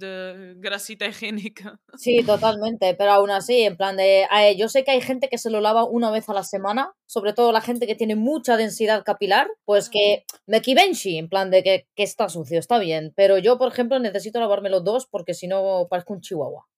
grasita 0.56 1.06
higiénica. 1.06 1.78
Sí, 1.96 2.22
totalmente, 2.24 2.94
pero 2.94 3.12
aún 3.12 3.30
así, 3.30 3.62
en 3.62 3.76
plan 3.76 3.96
de, 3.96 4.22
eh, 4.24 4.56
yo 4.56 4.68
sé 4.68 4.84
que 4.84 4.90
hay 4.90 5.00
gente 5.00 5.28
que 5.28 5.38
se 5.38 5.50
lo 5.50 5.60
lava 5.60 5.84
una 5.84 6.10
vez 6.10 6.28
a 6.28 6.34
la 6.34 6.44
semana, 6.44 6.92
sobre 7.06 7.32
todo 7.32 7.52
la 7.52 7.60
gente 7.60 7.86
que 7.86 7.94
tiene 7.94 8.16
mucha 8.16 8.56
densidad 8.56 9.04
capilar, 9.04 9.48
pues 9.64 9.88
que 9.88 10.24
me 10.46 10.60
kibenshi, 10.60 11.18
en 11.18 11.28
plan 11.28 11.50
de 11.50 11.62
que, 11.62 11.86
que 11.94 12.02
está 12.02 12.28
sucio, 12.28 12.58
está 12.58 12.78
bien, 12.78 13.12
pero 13.16 13.38
yo, 13.38 13.58
por 13.58 13.72
ejemplo, 13.72 13.98
necesito 13.98 14.40
lavármelo 14.40 14.80
dos 14.80 15.06
porque 15.06 15.34
si 15.34 15.46
no 15.46 15.86
parezco 15.88 16.14
un 16.14 16.20
chihuahua. 16.20 16.66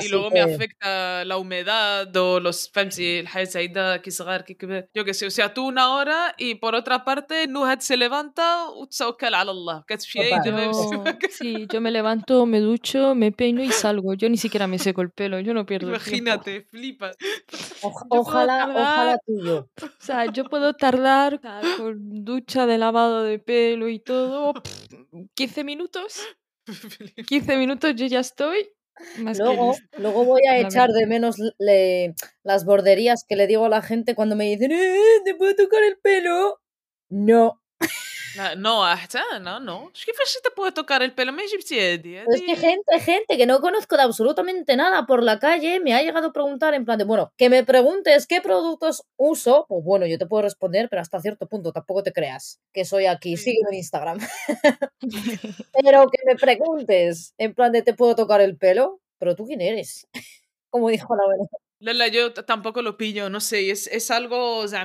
y 0.00 0.08
luego 0.08 0.30
me 0.30 0.40
afecta 0.40 1.24
la 1.24 1.36
humedad 1.36 2.14
o 2.16 2.40
los 2.40 2.70
fancy 2.70 3.24
o 5.26 5.30
sea 5.30 5.54
tú 5.54 5.66
una 5.66 5.94
hora 5.94 6.34
y 6.38 6.56
por 6.56 6.74
otra 6.74 7.04
parte 7.04 7.46
Nuhat 7.46 7.80
se 7.80 7.96
levanta 7.96 8.66
sí, 11.30 11.66
yo 11.70 11.80
me 11.80 11.90
levanto 11.90 12.46
me 12.46 12.60
ducho 12.60 13.14
me 13.14 13.32
peino 13.32 13.62
y 13.62 13.70
salgo. 13.70 14.14
Yo 14.14 14.28
ni 14.28 14.36
siquiera 14.36 14.66
me 14.66 14.78
seco 14.78 15.02
el 15.02 15.10
pelo 15.10 15.40
yo 15.40 15.54
no 15.54 15.66
pierdo 15.66 15.88
imagínate 15.88 16.62
flipas. 16.62 17.16
Ojalá 18.08 18.68
ojalá 18.68 19.18
tuyo 19.26 19.68
o 19.80 19.88
sea 20.00 20.26
yo 20.26 20.44
puedo 20.44 20.74
tardar 20.74 21.40
con 21.76 22.24
ducha 22.24 22.66
de 22.66 22.78
lavado 22.78 23.22
de 23.22 23.38
pelo 23.38 23.88
y 23.88 23.98
todo 23.98 24.54
15 25.34 25.64
minutos. 25.64 26.20
15 27.28 27.56
minutos 27.56 27.94
yo 27.96 28.06
ya 28.06 28.20
estoy 28.20 28.70
más 29.18 29.38
Luego, 29.38 29.74
luego 29.98 30.24
voy 30.24 30.42
a 30.48 30.52
La 30.54 30.60
echar 30.60 30.88
verdad. 30.88 31.00
de 31.00 31.06
menos 31.06 31.36
le- 31.58 32.14
las 32.44 32.64
borderías 32.64 33.24
que 33.28 33.34
le 33.36 33.46
digo 33.48 33.64
a 33.64 33.68
la 33.68 33.82
gente 33.82 34.14
cuando 34.14 34.36
me 34.36 34.44
dicen, 34.44 34.70
"Eh, 34.72 34.96
¿te 35.24 35.34
puedo 35.34 35.54
tocar 35.56 35.82
el 35.82 35.98
pelo? 35.98 36.60
No. 37.10 37.60
Ah, 38.38 38.54
no, 38.56 38.84
hasta, 38.84 39.38
no, 39.40 39.60
no. 39.60 39.90
Es 39.94 40.04
que 40.04 40.12
si 40.26 40.42
te 40.42 40.50
puede 40.50 40.72
tocar 40.72 41.02
el 41.02 41.14
pelo, 41.14 41.32
me 41.32 41.44
egipciedi. 41.44 42.16
Es 42.16 42.42
que 42.42 42.56
gente, 42.56 43.00
gente 43.00 43.36
que 43.36 43.46
no 43.46 43.60
conozco 43.60 43.96
de 43.96 44.02
absolutamente 44.02 44.76
nada 44.76 45.06
por 45.06 45.22
la 45.22 45.38
calle 45.38 45.80
me 45.80 45.94
ha 45.94 46.02
llegado 46.02 46.28
a 46.28 46.32
preguntar 46.32 46.74
en 46.74 46.84
plan 46.84 46.98
de, 46.98 47.04
bueno, 47.04 47.32
que 47.36 47.48
me 47.48 47.64
preguntes 47.64 48.26
qué 48.26 48.40
productos 48.40 49.04
uso, 49.16 49.66
pues 49.68 49.84
bueno, 49.84 50.06
yo 50.06 50.18
te 50.18 50.26
puedo 50.26 50.42
responder, 50.42 50.88
pero 50.88 51.02
hasta 51.02 51.20
cierto 51.20 51.46
punto 51.46 51.72
tampoco 51.72 52.02
te 52.02 52.12
creas 52.12 52.60
que 52.72 52.84
soy 52.84 53.06
aquí, 53.06 53.36
sígueme 53.36 53.70
en 53.70 53.76
Instagram. 53.76 54.18
pero 55.82 56.06
que 56.08 56.18
me 56.26 56.36
preguntes 56.36 57.34
en 57.38 57.54
plan 57.54 57.72
de, 57.72 57.82
¿te 57.82 57.94
puedo 57.94 58.14
tocar 58.14 58.40
el 58.40 58.56
pelo? 58.56 59.00
Pero 59.18 59.36
tú 59.36 59.46
quién 59.46 59.60
eres? 59.60 60.06
Como 60.70 60.88
dijo 60.88 61.14
la 61.14 61.28
verdad. 61.28 61.46
Lala, 61.78 62.08
yo 62.08 62.32
tampoco 62.32 62.82
lo 62.82 62.96
pillo, 62.96 63.28
no 63.28 63.40
sé, 63.40 63.70
es, 63.70 63.86
es 63.88 64.10
algo. 64.10 64.58
O 64.58 64.68
sea, 64.68 64.84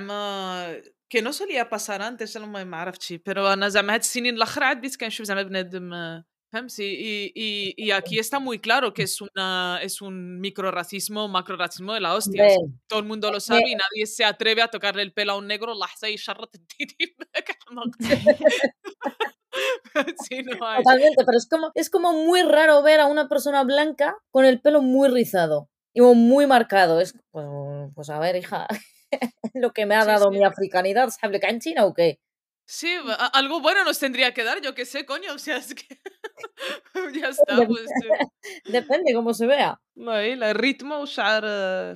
solía 1.31 1.69
pasar 1.69 2.03
antes 2.03 2.37
انا 2.37 2.47
ما 2.47 2.65
ما 2.65 2.77
عرفتش 2.77 3.13
pero 3.13 3.39
انا 3.39 3.69
زعما 3.69 3.95
هاد 3.95 4.01
السنين 4.01 4.35
الاخر 4.35 4.63
عاد 4.63 4.79
بديت 4.79 4.97
كنشوف 4.97 5.27
زعما 5.27 5.43
بنادم 5.43 5.93
آه، 5.93 6.25
فهمتي 6.53 6.97
y, 6.97 7.33
y, 7.35 7.75
y 7.87 7.91
aquí 7.91 8.19
está 8.19 8.39
muy 8.39 8.59
claro 8.59 8.93
que 8.95 9.03
es 9.03 9.21
una 9.21 9.81
es 9.83 10.01
un 10.03 10.41
micro 10.41 10.71
racismo 10.71 11.29
macro 11.29 11.57
racismo 11.57 11.95
de 11.95 12.01
la 12.01 12.15
hostia 12.15 12.45
o 12.45 12.49
sea, 12.49 12.59
Hombre, 12.59 12.79
todo 12.87 12.99
el 13.01 13.07
mundo 13.07 13.31
lo 13.31 13.41
sabe 13.41 13.69
y 13.69 13.75
nadie 13.75 14.07
se 14.07 14.25
atreve 14.25 14.63
a 14.63 14.69
tocarle 14.69 15.03
el 15.03 15.13
pelo 15.13 15.33
a 15.33 15.37
un 15.37 15.47
negro 15.47 15.75
لحظه 15.75 16.09
يشرط 16.09 16.55
الدين 16.55 16.89
يباك 17.01 17.51
احمق 17.51 17.91
sí, 20.29 20.43
no 20.43 20.67
hay. 20.67 20.83
Totalmente, 20.83 21.25
pero 21.25 21.39
es 21.39 21.47
como, 21.49 21.71
es 21.75 21.91
como 21.91 22.13
muy 22.13 22.43
raro 22.43 22.83
ver 22.83 23.01
a 23.01 23.07
una 23.07 23.29
persona 23.29 23.63
blanca 23.65 24.17
con 24.31 24.45
el 24.45 24.61
pelo 24.61 24.83
muy 24.83 25.09
rizado 25.09 25.69
y 25.93 26.01
como 26.01 26.15
muy 26.15 26.47
marcado. 26.47 27.01
Es, 27.01 27.15
pues, 27.31 27.47
pues 27.95 28.11
a 28.11 28.19
ver, 28.19 28.37
hija, 28.37 28.67
lo 29.54 29.72
que 29.74 29.86
me 29.86 29.96
ha 29.96 30.06
dado 30.06 30.32
mi 30.32 30.44
africanidad, 30.44 31.10
¿sable 31.10 31.40
canchina 31.40 31.86
o 31.86 31.94
qué? 31.94 32.20
Sí, 32.66 32.94
algo 33.34 33.62
bueno 33.62 33.84
nos 33.84 33.98
tendría 33.98 34.32
que 34.32 34.44
dar, 34.44 34.62
yo 34.62 34.76
qué 34.76 34.86
sé, 34.86 35.04
coño, 35.04 35.34
o 35.34 35.40
sea, 35.40 35.58
es 35.58 35.74
que 35.74 35.88
ya 37.20 37.30
está, 37.30 37.56
pues. 37.66 37.86
Sí. 38.02 38.72
Depende 38.72 39.14
cómo 39.14 39.34
se 39.34 39.48
vea. 39.48 39.82
el 39.96 40.56
ritmo 40.56 41.06
eh, 41.06 41.96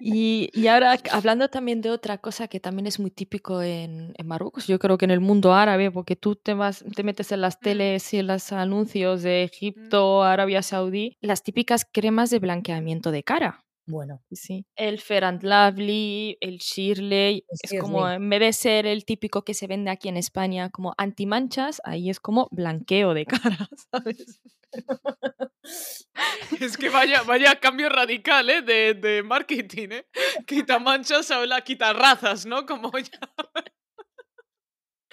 y, 0.00 0.48
y 0.54 0.66
ahora, 0.68 0.96
hablando 1.10 1.48
también 1.48 1.80
de 1.80 1.90
otra 1.90 2.18
cosa 2.18 2.46
que 2.46 2.60
también 2.60 2.86
es 2.86 3.00
muy 3.00 3.10
típico 3.10 3.62
en, 3.62 4.14
en, 4.16 4.26
Marruecos, 4.28 4.68
yo 4.68 4.78
creo 4.78 4.96
que 4.96 5.06
en 5.06 5.10
el 5.10 5.20
mundo 5.20 5.52
árabe, 5.52 5.90
porque 5.90 6.14
tú 6.14 6.36
te, 6.36 6.54
vas, 6.54 6.84
te 6.94 7.02
metes 7.02 7.32
en 7.32 7.40
las 7.40 7.56
mm. 7.56 7.60
teles 7.62 8.14
y 8.14 8.18
en 8.18 8.28
los 8.28 8.52
anuncios 8.52 9.22
de 9.22 9.42
mm. 9.42 9.44
Egipto, 9.52 10.22
Arabia 10.22 10.62
Saudí, 10.62 11.16
las 11.20 11.42
típicas 11.42 11.84
cremas 11.84 12.30
de 12.30 12.38
blanqueamiento 12.38 13.10
de 13.10 13.24
cara. 13.24 13.65
Bueno, 13.86 14.20
Sí. 14.32 14.66
El 14.74 15.00
Fair 15.00 15.24
and 15.24 15.42
Lovely, 15.44 16.36
el 16.40 16.58
Shirley, 16.58 17.44
El 17.48 17.58
es 17.62 17.80
como 17.80 18.08
en 18.08 18.28
vez 18.28 18.40
de 18.40 18.52
ser 18.52 18.86
el 18.86 19.04
típico 19.04 19.44
que 19.44 19.54
se 19.54 19.68
vende 19.68 19.90
aquí 19.90 20.08
en 20.08 20.16
España 20.16 20.70
como 20.70 20.94
antimanchas, 20.98 21.80
ahí 21.84 22.10
es 22.10 22.18
como 22.18 22.48
blanqueo 22.50 23.14
de 23.14 23.26
cara, 23.26 23.68
¿sabes? 23.92 24.40
Es 26.60 26.76
que 26.76 26.88
vaya, 26.88 27.22
vaya 27.22 27.58
cambio 27.60 27.88
radical, 27.88 28.48
¿eh? 28.50 28.62
De, 28.62 28.94
de 28.94 29.22
marketing, 29.22 29.88
¿eh? 29.90 30.06
Quita 30.46 30.78
manchas, 30.78 31.30
habla, 31.30 31.60
quita 31.62 31.92
razas, 31.92 32.46
¿no? 32.46 32.66
Como 32.66 32.90
ya. 32.98 33.20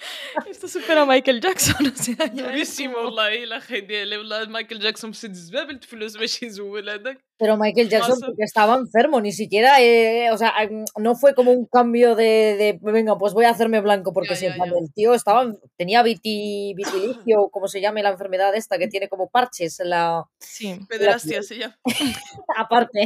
Esto 0.49 0.67
supera 0.69 1.01
a 1.01 1.05
Michael 1.05 1.41
Jackson, 1.41 1.87
o 1.87 1.95
sea, 2.03 2.15
ya 2.15 2.23
es 2.25 2.35
durísimo 2.51 2.93
como- 2.93 3.05
والله 3.05 3.43
الا 3.43 3.59
خي 3.59 3.81
ديالي 3.81 4.17
والله 4.17 4.45
مايكل 4.45 4.79
جاكسون 4.79 5.11
بسد 5.11 5.29
الزبابل 5.29 5.75
الفلوس 5.75 6.17
باش 6.17 6.43
يزول 6.43 6.89
هذاك 6.89 7.17
pero 7.43 7.57
Michael 7.57 7.89
Jackson 7.89 8.15
Pasa. 8.19 8.25
porque 8.27 8.43
estaba 8.43 8.75
enfermo, 8.75 9.19
ni 9.21 9.31
siquiera, 9.33 9.81
eh, 9.81 10.29
o 10.31 10.37
sea, 10.37 10.53
mm, 10.69 10.85
no 11.05 11.15
fue 11.15 11.33
como 11.35 11.51
un 11.51 11.65
cambio 11.65 12.15
de, 12.15 12.31
de, 12.61 12.79
venga, 12.81 13.17
pues 13.17 13.33
voy 13.33 13.45
a 13.45 13.49
hacerme 13.49 13.79
blanco 13.81 14.13
porque 14.13 14.29
Ya, 14.29 14.35
sí, 14.35 14.45
ya, 14.45 14.51
en 14.51 14.55
plan, 14.57 14.69
ya. 14.71 14.77
el 14.83 14.93
tío 14.93 15.13
estaba, 15.13 15.41
en- 15.43 15.59
tenía 15.77 16.01
viti, 16.03 16.73
vitilicio, 16.75 17.49
como 17.53 17.67
se 17.67 17.81
llame 17.81 18.01
la 18.03 18.09
enfermedad 18.15 18.55
esta, 18.55 18.77
que 18.77 18.87
tiene 18.87 19.07
como 19.09 19.29
parches 19.29 19.79
en 19.81 19.89
la, 19.89 20.23
Sí. 20.39 20.79
pederastia 20.89 21.43
se 21.43 21.55
llama 21.59 21.75
aparte. 22.63 23.01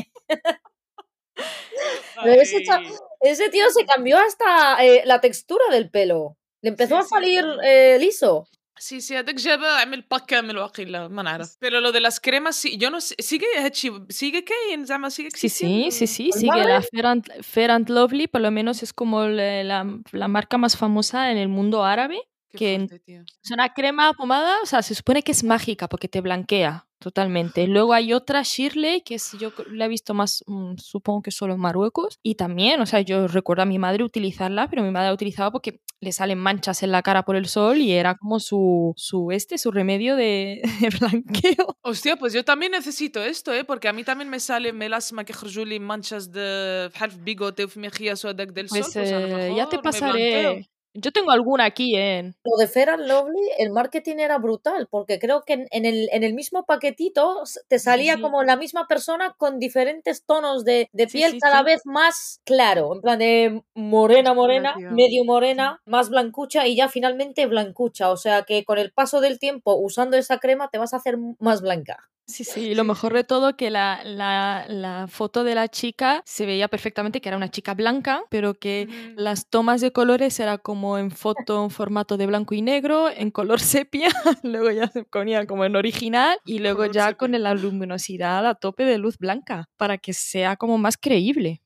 Pero 2.24 2.42
ese, 2.42 2.64
cha- 2.64 2.78
Ay. 2.78 2.88
ese 3.22 3.50
tío 3.50 3.66
se 3.72 3.86
cambió 3.86 4.18
hasta 4.18 4.84
eh, 4.86 5.02
la 5.06 5.20
textura 5.22 5.66
del 5.72 5.90
pelo. 5.90 6.38
Le 6.62 6.70
empezó 6.70 6.96
Sí, 6.96 7.00
a 7.00 7.04
sí, 7.04 7.10
salir 7.10 7.44
sí. 7.44 7.60
eh, 7.68 7.98
liso. 8.00 8.48
Sí, 8.80 9.02
sí, 9.02 9.16
هذاك 9.16 9.36
جابه 9.36 9.68
عمل 9.68 10.02
باك 10.12 10.26
كامل 10.26 10.58
واقيلا 10.58 11.08
ما 11.08 11.22
نعرف 11.24 11.58
pero 11.66 11.80
lo 11.80 11.92
de 11.92 12.00
las 12.00 12.20
cremas 12.20 12.56
sí 12.56 12.78
yo 12.78 12.90
no 12.90 13.00
sé 13.02 13.16
sigue 13.22 13.46
هادشي 13.58 13.92
sigue 14.12 14.44
كاين 14.44 14.86
زعما 14.86 15.10
sigue 15.10 15.30
Sí, 15.36 15.50
sí, 15.50 15.92
sí, 15.92 16.08
sí, 16.08 16.30
¿Con 16.32 16.40
sigue 16.40 16.64
la 16.64 16.80
Marvel? 16.80 16.84
Fair 16.92 17.06
and, 17.06 17.24
Fair 17.44 17.72
and 17.72 17.90
Lovely, 17.90 18.28
por 18.28 18.42
lo 18.42 18.52
menos 18.52 18.82
es 18.84 18.92
como 18.94 19.26
le- 19.28 19.64
la, 19.64 19.86
la 20.12 20.28
marca 20.28 20.58
más 20.58 20.76
famosa 20.76 21.32
en 21.32 21.38
el 21.38 21.48
mundo 21.50 21.84
árabe. 21.86 22.18
Qué 22.50 22.58
que 22.60 22.74
en- 22.76 22.88
fuerte, 22.90 23.06
tío. 23.06 23.22
Es 23.44 23.52
una 23.52 23.68
crema 23.74 24.14
pomada, 24.14 24.54
o 24.64 24.66
sea, 24.66 24.82
se 24.82 24.96
supone 24.96 25.22
que 25.26 25.32
es 25.32 25.44
mágica 25.44 25.88
porque 25.88 26.08
te 26.14 26.20
blanquea 26.22 26.74
Totalmente. 27.01 27.67
Luego 27.69 27.93
hay 27.93 28.13
otra 28.13 28.43
Shirley, 28.43 29.03
que 29.03 29.15
es, 29.15 29.33
yo 29.39 29.53
la 29.71 29.85
he 29.85 29.89
visto 29.89 30.15
más, 30.15 30.43
mm, 30.47 30.79
supongo 30.79 31.23
que 31.23 31.31
solo 31.31 31.55
en 31.55 31.61
Marruecos. 31.61 32.19
Y 32.25 32.35
también, 32.35 32.81
o 32.81 32.87
sea, 32.87 33.01
yo 33.03 33.29
recuerdo 33.29 33.63
a 33.63 33.67
mi 33.67 33.79
madre 33.79 34.03
utilizarla, 34.03 34.69
pero 34.69 34.83
mi 34.83 34.91
madre 34.91 35.09
la 35.09 35.15
utilizaba 35.15 35.53
porque 35.53 35.81
le 36.01 36.11
salen 36.11 36.39
manchas 36.39 36.83
en 36.83 36.91
la 36.91 37.03
cara 37.03 37.25
por 37.25 37.37
el 37.37 37.47
sol 37.47 37.79
y 37.79 37.93
era 37.93 38.17
como 38.17 38.41
su, 38.41 38.95
su 38.97 39.31
este, 39.31 39.59
su 39.59 39.71
remedio 39.71 40.17
de, 40.17 40.61
blanqueo. 41.01 41.77
Hostia, 41.83 42.17
pues 42.17 42.33
yo 42.33 42.45
también 42.45 42.73
necesito 42.73 43.23
esto, 43.23 43.53
¿eh? 43.53 43.65
Porque 43.65 43.89
a 43.89 43.93
mí 43.93 44.03
también 44.03 44.29
me 44.29 44.41
sale 44.41 44.73
melasma 44.73 45.25
que 45.25 45.35
manchas 45.81 46.33
de 46.33 46.91
bigote, 47.21 47.67
mejillas 47.77 48.25
o 48.25 48.35
del 48.35 48.53
pues, 48.53 48.71
sol. 48.71 48.93
Pues, 48.93 49.11
eh, 49.13 49.53
ya 49.57 49.69
te 49.69 49.79
pasaré. 49.79 50.69
Yo 51.01 51.13
tengo 51.13 51.31
alguna 51.31 51.65
aquí, 51.65 51.97
¿eh? 51.97 52.33
Lo 52.45 52.57
de 52.57 52.67
Fair 52.67 52.91
and 52.91 53.07
Lovely, 53.07 53.51
el 53.59 53.71
marketing 53.71 54.17
era 54.17 54.39
brutal, 54.39 54.89
porque 54.91 55.19
creo 55.19 55.43
que 55.45 55.53
en, 55.55 55.67
en 55.71 55.85
el, 55.85 56.09
en 56.13 56.25
el 56.25 56.35
mismo 56.35 56.65
paquetito 56.65 57.43
te 57.69 57.79
salía 57.79 58.17
sí. 58.17 58.21
como 58.21 58.43
la 58.43 58.57
misma 58.57 58.87
persona 58.87 59.35
con 59.39 59.59
diferentes 59.59 60.25
tonos 60.25 60.65
de, 60.65 60.89
de 60.93 61.07
piel 61.07 61.33
sí, 61.33 61.39
cada 61.39 61.59
sí. 61.59 61.65
vez 61.65 61.83
más 61.85 62.41
claro, 62.45 62.95
en 62.95 63.01
plan 63.01 63.19
de 63.19 63.63
morena, 63.75 64.35
morena, 64.35 64.75
medio 64.93 65.25
morena, 65.25 65.81
más 65.85 66.09
blancucha 66.11 66.67
y 66.67 66.77
ya 66.77 66.89
finalmente 66.89 67.47
blancucha. 67.47 68.11
O 68.11 68.17
sea 68.17 68.43
que 68.43 68.65
con 68.65 68.79
el 68.79 68.93
paso 68.93 69.21
del 69.21 69.39
tiempo 69.39 69.75
usando 69.77 70.17
esa 70.17 70.39
crema 70.39 70.69
te 70.71 70.79
vas 70.79 70.95
a 70.95 70.99
hacer 70.99 71.19
más 71.39 71.61
blanca. 71.61 72.09
Sí, 72.31 72.45
sí, 72.45 72.61
y 72.61 72.75
lo 72.75 72.85
mejor 72.85 73.15
de 73.15 73.25
todo 73.25 73.57
que 73.57 73.71
la, 73.71 74.03
la, 74.05 74.67
la 74.69 75.07
foto 75.09 75.45
de 75.45 75.55
la 75.55 75.69
chica 75.69 76.23
se 76.27 76.45
veía 76.45 76.69
perfectamente 76.69 77.23
que 77.23 77.31
era 77.31 77.39
una 77.39 77.51
chica 77.51 77.73
blanca, 77.73 78.23
pero 78.29 78.53
que 78.53 78.87
las 79.17 79.49
tomas 79.49 79.81
de 79.81 79.93
colores 79.93 80.39
era 80.39 80.59
como 80.59 80.99
en 80.99 81.11
foto 81.11 81.65
en 81.65 81.71
formato 81.71 82.19
de 82.19 82.27
blanco 82.27 82.55
y 82.55 82.61
negro, 82.61 83.09
en 83.09 83.31
color 83.31 83.61
sepia, 83.61 84.09
luego 84.43 84.71
ya 84.71 84.89
se 84.89 85.05
ponía 85.05 85.47
como 85.47 85.65
en 85.65 85.75
original 85.75 86.37
y 86.45 86.59
luego 86.59 86.81
Color 86.81 86.93
ya 86.93 87.03
sepia. 87.07 87.17
con 87.17 87.33
la 87.33 87.55
luminosidad 87.55 88.47
a 88.47 88.55
tope 88.55 88.85
de 88.85 88.99
luz 88.99 89.17
blanca, 89.17 89.71
para 89.79 89.97
que 89.97 90.13
sea 90.13 90.57
como 90.57 90.77
más 90.77 90.99
creíble. 90.99 91.63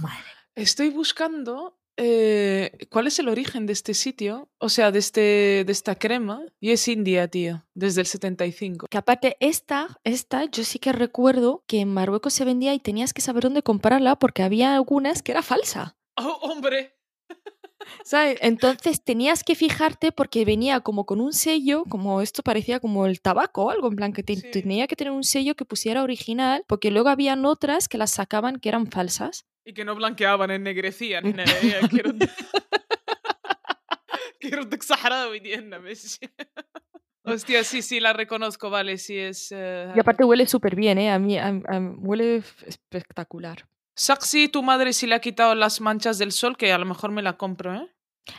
Madre. 0.00 0.24
Estoy 0.54 0.90
buscando 0.90 1.78
eh, 1.96 2.72
cuál 2.90 3.06
es 3.06 3.18
el 3.18 3.28
origen 3.28 3.66
de 3.66 3.72
este 3.72 3.94
sitio, 3.94 4.48
o 4.58 4.68
sea, 4.68 4.90
de, 4.90 4.98
este, 4.98 5.20
de 5.64 5.72
esta 5.72 5.94
crema, 5.94 6.42
y 6.60 6.70
es 6.72 6.86
India, 6.88 7.28
tío, 7.28 7.64
desde 7.74 8.00
el 8.00 8.06
75. 8.06 8.88
Que 8.88 8.98
aparte 8.98 9.36
esta, 9.40 10.00
esta 10.04 10.44
yo 10.46 10.64
sí 10.64 10.78
que 10.78 10.92
recuerdo 10.92 11.62
que 11.66 11.80
en 11.80 11.92
Marruecos 11.94 12.32
se 12.34 12.44
vendía 12.44 12.74
y 12.74 12.78
tenías 12.80 13.12
que 13.12 13.20
saber 13.22 13.44
dónde 13.44 13.62
comprarla 13.62 14.16
porque 14.16 14.42
había 14.42 14.74
algunas 14.74 15.22
que 15.22 15.32
era 15.32 15.42
falsa. 15.42 15.96
¡Oh, 16.16 16.38
hombre! 16.42 16.94
¿Sabes? 18.02 18.38
Entonces 18.40 19.02
tenías 19.04 19.44
que 19.44 19.54
fijarte 19.54 20.10
porque 20.10 20.44
venía 20.46 20.80
como 20.80 21.04
con 21.04 21.20
un 21.20 21.32
sello, 21.34 21.84
como 21.88 22.22
esto 22.22 22.42
parecía 22.42 22.80
como 22.80 23.04
el 23.06 23.20
tabaco 23.20 23.64
o 23.64 23.70
algo, 23.70 23.88
en 23.88 23.96
plan 23.96 24.12
que 24.12 24.22
te- 24.22 24.36
Sí. 24.36 24.50
tenía 24.50 24.86
que 24.86 24.96
tener 24.96 25.12
un 25.12 25.22
sello 25.24 25.54
que 25.54 25.64
pusiera 25.66 26.02
original, 26.02 26.64
porque 26.66 26.90
luego 26.90 27.08
habían 27.10 27.44
otras 27.44 27.88
que 27.88 27.98
las 27.98 28.10
sacaban 28.10 28.58
que 28.58 28.70
eran 28.70 28.86
falsas. 28.90 29.44
Y 29.65 29.73
que 29.73 29.85
no 29.85 29.95
blanqueaban, 29.95 30.49
ennegrecían. 30.51 31.25
هنا 31.25 31.43
هي 31.61 31.87
كيرد 31.87 32.29
كيردك 34.39 34.83
صحراوي 34.83 35.39
ديالنا 35.39 35.77
ماشي 35.79 36.19
Hostia, 37.27 37.63
sí, 37.63 37.81
sí, 37.83 37.99
la 37.99 38.13
reconozco, 38.13 38.69
vale, 38.71 38.97
sí 38.97 39.15
es... 39.17 39.51
eh, 39.51 39.91
Y 39.95 39.99
aparte 39.99 40.23
huele 40.23 40.47
súper 40.47 40.75
bien, 40.75 40.97
¿eh? 40.97 41.11
A 41.11 41.19
mí, 41.19 41.37
a- 41.37 41.61
a- 41.73 41.79
huele 42.07 42.37
f- 42.37 42.65
espectacular. 42.67 43.67
Saxi, 43.95 44.47
tu 44.47 44.63
madre 44.63 44.93
sí 44.93 45.05
le 45.05 45.13
ha 45.15 45.19
quitado 45.19 45.53
las 45.53 45.79
manchas 45.81 46.17
del 46.17 46.31
sol, 46.31 46.55
que 46.57 46.71
a 46.71 46.77
lo 46.79 46.85
mejor 46.85 47.11
me 47.11 47.21
la 47.21 47.33
compro, 47.37 47.75
¿eh? 47.75 47.87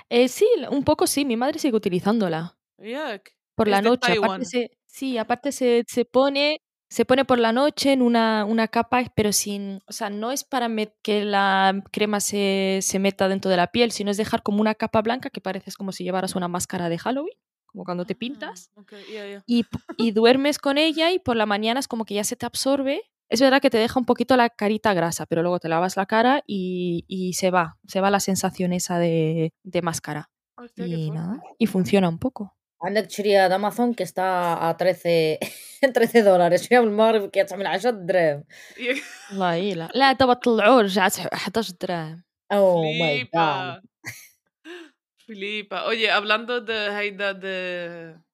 Eh, 0.08 0.28
sí, 0.28 0.48
un 0.70 0.82
poco 0.82 1.06
sí, 1.06 1.24
mi 1.24 1.36
madre 1.36 1.58
sigue 1.60 1.76
utilizándola. 1.76 2.56
Yuck. 2.78 3.22
Por 3.54 3.68
Es 3.68 3.72
la 3.72 3.76
de 3.82 3.88
noche, 3.90 4.00
Taiwán. 4.08 4.30
aparte 4.30 4.44
se, 4.46 4.70
sí, 4.86 5.18
aparte 5.18 5.52
se, 5.52 5.84
se 5.86 6.04
pone, 6.04 6.60
se 6.89 7.05
pone 7.05 7.25
por 7.25 7.39
la 7.39 7.51
noche 7.51 7.91
en 7.93 8.01
una, 8.01 8.45
una 8.45 8.67
capa, 8.67 9.03
pero 9.15 9.33
sin, 9.33 9.81
o 9.87 9.91
sea, 9.91 10.09
no 10.09 10.31
es 10.31 10.43
para 10.43 10.69
que 11.01 11.25
la 11.25 11.83
crema 11.91 12.19
se, 12.19 12.79
se 12.81 12.99
meta 12.99 13.27
dentro 13.27 13.49
de 13.51 13.57
la 13.57 13.67
piel, 13.67 13.91
sino 13.91 14.11
es 14.11 14.17
dejar 14.17 14.43
como 14.43 14.61
una 14.61 14.75
capa 14.75 15.01
blanca 15.01 15.29
que 15.29 15.41
pareces 15.41 15.75
como 15.75 15.91
si 15.91 16.03
llevaras 16.03 16.35
una 16.35 16.47
máscara 16.47 16.87
de 16.89 16.97
Halloween, 16.97 17.33
como 17.65 17.83
cuando 17.83 18.05
te 18.05 18.15
pintas, 18.15 18.71
Ah, 18.77 18.83
ya. 19.11 19.43
y, 19.45 19.65
y 19.97 20.11
duermes 20.11 20.59
con 20.59 20.77
ella 20.77 21.11
y 21.11 21.19
por 21.19 21.35
la 21.35 21.45
mañana 21.45 21.79
es 21.79 21.87
como 21.87 22.05
que 22.05 22.13
ya 22.13 22.23
se 22.23 22.35
te 22.35 22.45
absorbe. 22.45 23.01
Es 23.27 23.41
verdad 23.41 23.59
que 23.59 23.71
te 23.71 23.79
deja 23.79 23.99
un 23.99 24.05
poquito 24.05 24.37
la 24.37 24.49
carita 24.51 24.93
grasa, 24.93 25.25
pero 25.25 25.41
luego 25.41 25.59
te 25.59 25.67
lavas 25.67 25.97
la 25.97 26.05
cara 26.05 26.43
y, 26.45 27.05
y 27.07 27.33
se 27.33 27.49
va, 27.49 27.77
se 27.87 27.99
va 27.99 28.11
la 28.11 28.19
sensación 28.19 28.71
esa 28.71 28.99
de, 28.99 29.51
de 29.63 29.81
máscara. 29.81 30.29
Hostia, 30.55 30.85
Y 30.85 31.09
nada, 31.09 31.41
y 31.57 31.65
funciona 31.65 32.07
un 32.07 32.19
poco. 32.19 32.55
عندك 32.85 33.05
تشريها 33.05 33.57
ماثون 33.57 33.93
كي 33.93 34.05
ستا 34.05 34.75
13 34.79 35.37
13 35.81 36.21
دولار 36.21 36.57
شوية 36.57 36.79
من 36.79 36.87
المغرب 36.87 37.29
كي 37.29 37.43
تعمل 37.43 37.67
10 37.67 37.89
دراهم 37.89 38.43
الله 39.31 39.53
يلا 39.53 39.89
لا 39.95 40.11
دابا 40.11 40.33
طلعوا 40.33 40.81
رجعت 40.81 41.19
11 41.19 41.73
دراهم 41.81 42.23
أو 42.51 42.83
ماي 42.83 43.29
جاد 43.35 43.81
فليبا 45.27 45.77
اوي 45.77 46.11
hablando 46.11 46.59
de 46.59 46.91
هيدا 46.91 47.33
de 47.33 48.24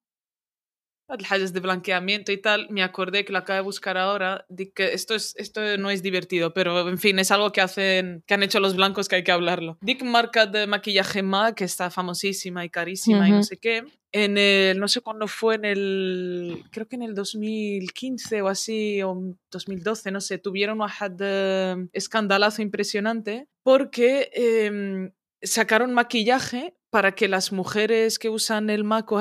las 1.18 1.52
de 1.52 1.60
blanqueamiento 1.60 2.32
y 2.32 2.38
tal, 2.38 2.68
me 2.70 2.82
acordé 2.82 3.24
que 3.24 3.32
la 3.32 3.40
acabo 3.40 3.56
de 3.56 3.62
buscar 3.62 3.98
ahora, 3.98 4.44
de 4.48 4.72
que 4.72 4.92
esto, 4.92 5.14
es, 5.14 5.34
esto 5.36 5.60
no 5.78 5.90
es 5.90 6.02
divertido, 6.02 6.52
pero 6.52 6.88
en 6.88 6.98
fin, 6.98 7.18
es 7.18 7.30
algo 7.30 7.52
que, 7.52 7.60
hacen, 7.60 8.22
que 8.26 8.34
han 8.34 8.42
hecho 8.42 8.60
los 8.60 8.76
blancos 8.76 9.08
que 9.08 9.16
hay 9.16 9.24
que 9.24 9.32
hablarlo. 9.32 9.78
Dick 9.80 10.02
marca 10.02 10.46
de 10.46 10.66
maquillaje 10.66 11.22
MAC, 11.22 11.56
que 11.56 11.64
está 11.64 11.90
famosísima 11.90 12.64
y 12.64 12.70
carísima 12.70 13.28
y 13.28 13.32
no 13.32 13.42
sé 13.42 13.58
qué, 13.58 13.84
en 14.12 14.36
el, 14.36 14.78
no 14.78 14.88
sé 14.88 15.00
cuándo 15.00 15.26
fue, 15.26 15.54
en 15.54 15.64
el, 15.64 16.64
creo 16.70 16.86
que 16.86 16.96
en 16.96 17.02
el 17.02 17.14
2015 17.14 18.42
o 18.42 18.48
así, 18.48 19.02
o 19.02 19.36
2012, 19.50 20.10
no 20.10 20.20
sé, 20.20 20.38
tuvieron 20.38 20.80
un 20.80 20.88
uh, 20.88 21.88
escandalazo 21.92 22.60
impresionante 22.60 23.48
porque 23.62 24.30
em, 24.34 25.12
sacaron 25.40 25.94
maquillaje 25.94 26.74
para 26.90 27.14
que 27.14 27.26
las 27.26 27.52
mujeres 27.52 28.18
que 28.18 28.28
usan 28.28 28.68
el 28.68 28.84
MAC 28.84 29.10
o 29.12 29.18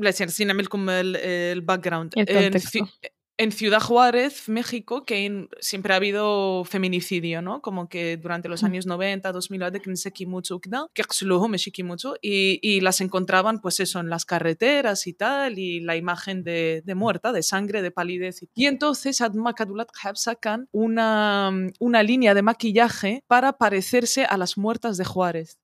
les 0.00 0.20
enseñan 0.20 0.62
como 0.64 0.90
el, 0.90 1.16
el 1.16 1.60
background. 1.62 2.12
El 2.16 2.28
en, 2.28 2.42
contexto. 2.44 2.78
Ci- 2.78 2.90
en 3.38 3.52
Ciudad 3.52 3.80
Juárez, 3.80 4.48
México, 4.48 5.04
que 5.04 5.26
en- 5.26 5.48
siempre 5.60 5.92
ha 5.92 5.96
habido 5.96 6.64
feminicidio, 6.64 7.42
¿no? 7.42 7.60
Como 7.60 7.86
que 7.86 8.16
durante 8.16 8.48
los 8.48 8.62
Mm. 8.62 8.66
años 8.66 8.86
90, 8.86 9.30
2000, 9.32 9.62
هذاك 9.62 9.88
نسكي 9.88 10.24
mucho 10.26 10.52
وكذا، 10.52 10.88
كيغسلوهم 10.94 11.50
ماشي 11.50 11.70
كيموتوا، 11.70 12.14
y, 12.22 12.58
y 12.62 12.80
las 12.80 13.00
encontraban, 13.02 13.60
pues 13.60 13.78
eso, 13.80 14.00
en 14.00 14.08
las 14.08 14.24
carreteras 14.24 15.06
y 15.06 15.12
tal, 15.12 15.58
y 15.58 15.80
la 15.80 15.96
imagen 15.96 16.44
de, 16.44 16.82
de 16.84 16.94
muerta, 16.94 17.30
de 17.32 17.42
sangre, 17.42 17.82
de 17.82 17.90
palidez. 17.90 18.40
Y 18.54 18.64
entonces, 18.66 19.20
Adma 19.20 19.52
Kadulat 19.52 19.90
Khab 19.92 20.16
sacan 20.16 20.68
una, 20.72 21.50
una 21.78 22.02
línea 22.02 22.32
de 22.34 22.40
maquillaje 22.42 23.22
para 23.26 23.52
parecerse 23.58 24.24
a 24.24 24.38
las 24.38 24.56
muertas 24.56 24.96
de 24.96 25.04
Juárez. 25.04 25.58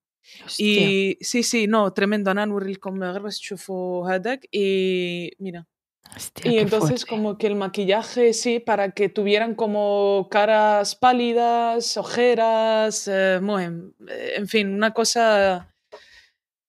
Hostia. 0.44 0.88
Y 0.88 1.18
sí, 1.20 1.42
sí, 1.42 1.66
no, 1.66 1.90
tremendo. 1.92 2.30
أنا 2.30 2.44
نوريلكم 2.44 3.02
غير 3.04 3.22
بس 3.22 3.38
تشوفوا 3.38 4.08
هذاك 4.10 4.46
y 4.52 5.30
mira. 5.40 5.66
Hostia, 6.16 6.50
Y 6.50 6.54
qué 6.56 6.60
entonces 6.60 7.04
fuerte. 7.04 7.06
como 7.06 7.38
que 7.38 7.46
el 7.46 7.54
maquillaje, 7.54 8.32
sí, 8.32 8.60
para 8.60 8.90
que 8.92 9.08
tuvieran 9.08 9.54
como 9.54 10.28
caras 10.30 10.94
pálidas, 10.96 11.96
ojeras, 11.96 13.08
eh, 13.08 13.38
muy- 13.42 13.64
eh, 14.08 14.34
en 14.36 14.46
fin, 14.48 14.74
una 14.74 14.92
cosa 14.92 15.68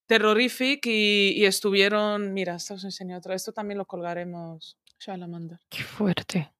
terrorífica 0.07 0.89
y, 0.89 1.33
y 1.37 1.45
estuvieron, 1.45 2.33
mira, 2.33 2.55
esto 2.55 2.73
os 2.75 2.83
enseño 2.83 3.17
otra, 3.17 3.35
esto 3.35 3.51
también 3.51 3.77
lo 3.77 3.85
colgaremos. 3.85 4.77
Shalamander. 4.99 5.59
Qué 5.69 5.83
fuerte. 5.83 6.51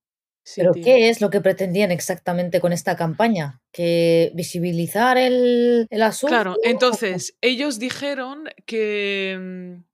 Sí, 0.49 0.63
¿Pero 0.63 0.73
tío. 0.73 0.83
qué 0.83 1.11
es 1.11 1.21
lo 1.21 1.29
que 1.29 1.43
pretendían 1.43 1.91
exactamente 1.91 2.59
con 2.59 2.73
esta 2.73 2.97
campaña? 2.97 3.61
¿Que 3.71 4.33
visibilizar 4.35 5.19
el, 5.19 5.87
el 5.91 6.03
asunto? 6.03 6.35
Claro, 6.35 6.57
entonces 6.65 7.37
ellos 7.43 7.79
dijeron 7.79 8.45
que 8.65 9.37
mm. 9.39 9.89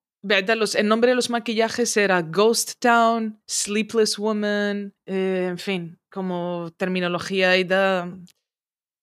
Los, 0.57 0.75
el 0.75 0.89
nombre 0.89 1.11
de 1.11 1.17
los 1.17 1.29
maquillajes 1.29 1.95
era 1.99 2.23
Ghost 2.23 2.75
Town, 2.79 3.43
Sleepless 3.47 4.17
Woman, 4.17 4.95
eh, 5.05 5.49
en 5.51 5.59
fin, 5.59 5.99
como 6.11 6.73
terminología 6.79 7.59
y 7.59 7.65
da... 7.65 8.09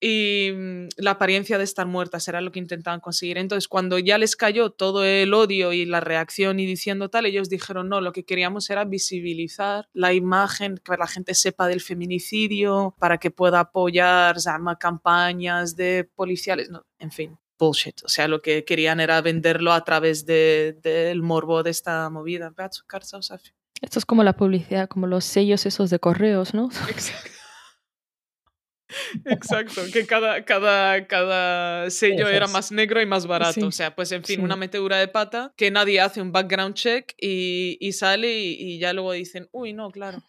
Y 0.03 0.51
mm, 0.51 0.87
la 0.97 1.11
apariencia 1.11 1.59
de 1.59 1.63
estar 1.63 1.85
muertas 1.85 2.27
era 2.27 2.41
lo 2.41 2.51
que 2.51 2.57
intentaban 2.57 2.99
conseguir. 2.99 3.37
Entonces, 3.37 3.67
cuando 3.67 3.99
ya 3.99 4.17
les 4.17 4.35
cayó 4.35 4.71
todo 4.71 5.03
el 5.03 5.31
odio 5.35 5.73
y 5.73 5.85
la 5.85 5.99
reacción 5.99 6.59
y 6.59 6.65
diciendo 6.65 7.09
tal, 7.09 7.27
ellos 7.27 7.49
dijeron, 7.49 7.87
no, 7.87 8.01
lo 8.01 8.11
que 8.11 8.25
queríamos 8.25 8.67
era 8.71 8.83
visibilizar 8.83 9.87
la 9.93 10.13
imagen, 10.13 10.81
que 10.83 10.97
la 10.97 11.05
gente 11.05 11.35
sepa 11.35 11.67
del 11.67 11.81
feminicidio, 11.81 12.95
para 12.97 13.19
que 13.19 13.29
pueda 13.29 13.59
apoyar 13.59 14.41
zama, 14.41 14.79
campañas 14.79 15.75
de 15.75 16.09
policiales, 16.15 16.71
no, 16.71 16.83
en 16.97 17.11
fin. 17.11 17.37
bullshit. 17.59 18.03
O 18.03 18.09
sea, 18.09 18.27
lo 18.27 18.41
que 18.41 18.65
querían 18.65 18.99
era 18.99 19.21
venderlo 19.21 19.71
a 19.71 19.83
través 19.83 20.25
del 20.25 20.81
de, 20.81 21.15
morbo 21.21 21.61
de 21.61 21.69
esta 21.69 22.09
movida. 22.09 22.51
Esto 23.81 23.99
es 23.99 24.05
como 24.05 24.23
la 24.23 24.33
publicidad, 24.33 24.89
como 24.89 25.05
los 25.05 25.25
sellos 25.25 25.67
esos 25.67 25.91
de 25.91 25.99
correos, 25.99 26.55
¿no? 26.55 26.71
Exacto. 26.89 27.40
Exacto, 29.25 29.81
que 29.91 30.05
cada, 30.05 30.43
cada, 30.43 31.07
cada 31.07 31.89
sello 31.89 32.27
era 32.27 32.47
más 32.47 32.71
negro 32.71 33.01
y 33.01 33.05
más 33.05 33.27
barato. 33.27 33.67
O 33.67 33.71
sea, 33.71 33.95
pues 33.95 34.11
en 34.11 34.23
fin, 34.23 34.41
una 34.41 34.55
metedura 34.55 34.97
de 34.97 35.07
pata 35.07 35.53
que 35.55 35.71
nadie 35.71 36.01
hace 36.01 36.21
un 36.21 36.31
background 36.31 36.75
check 36.75 37.13
y, 37.19 37.77
y 37.79 37.93
sale 37.93 38.39
y, 38.39 38.53
y, 38.53 38.79
ya 38.79 38.93
luego 38.93 39.11
dicen, 39.13 39.47
uy, 39.51 39.73
no, 39.73 39.91
claro. 39.91 40.21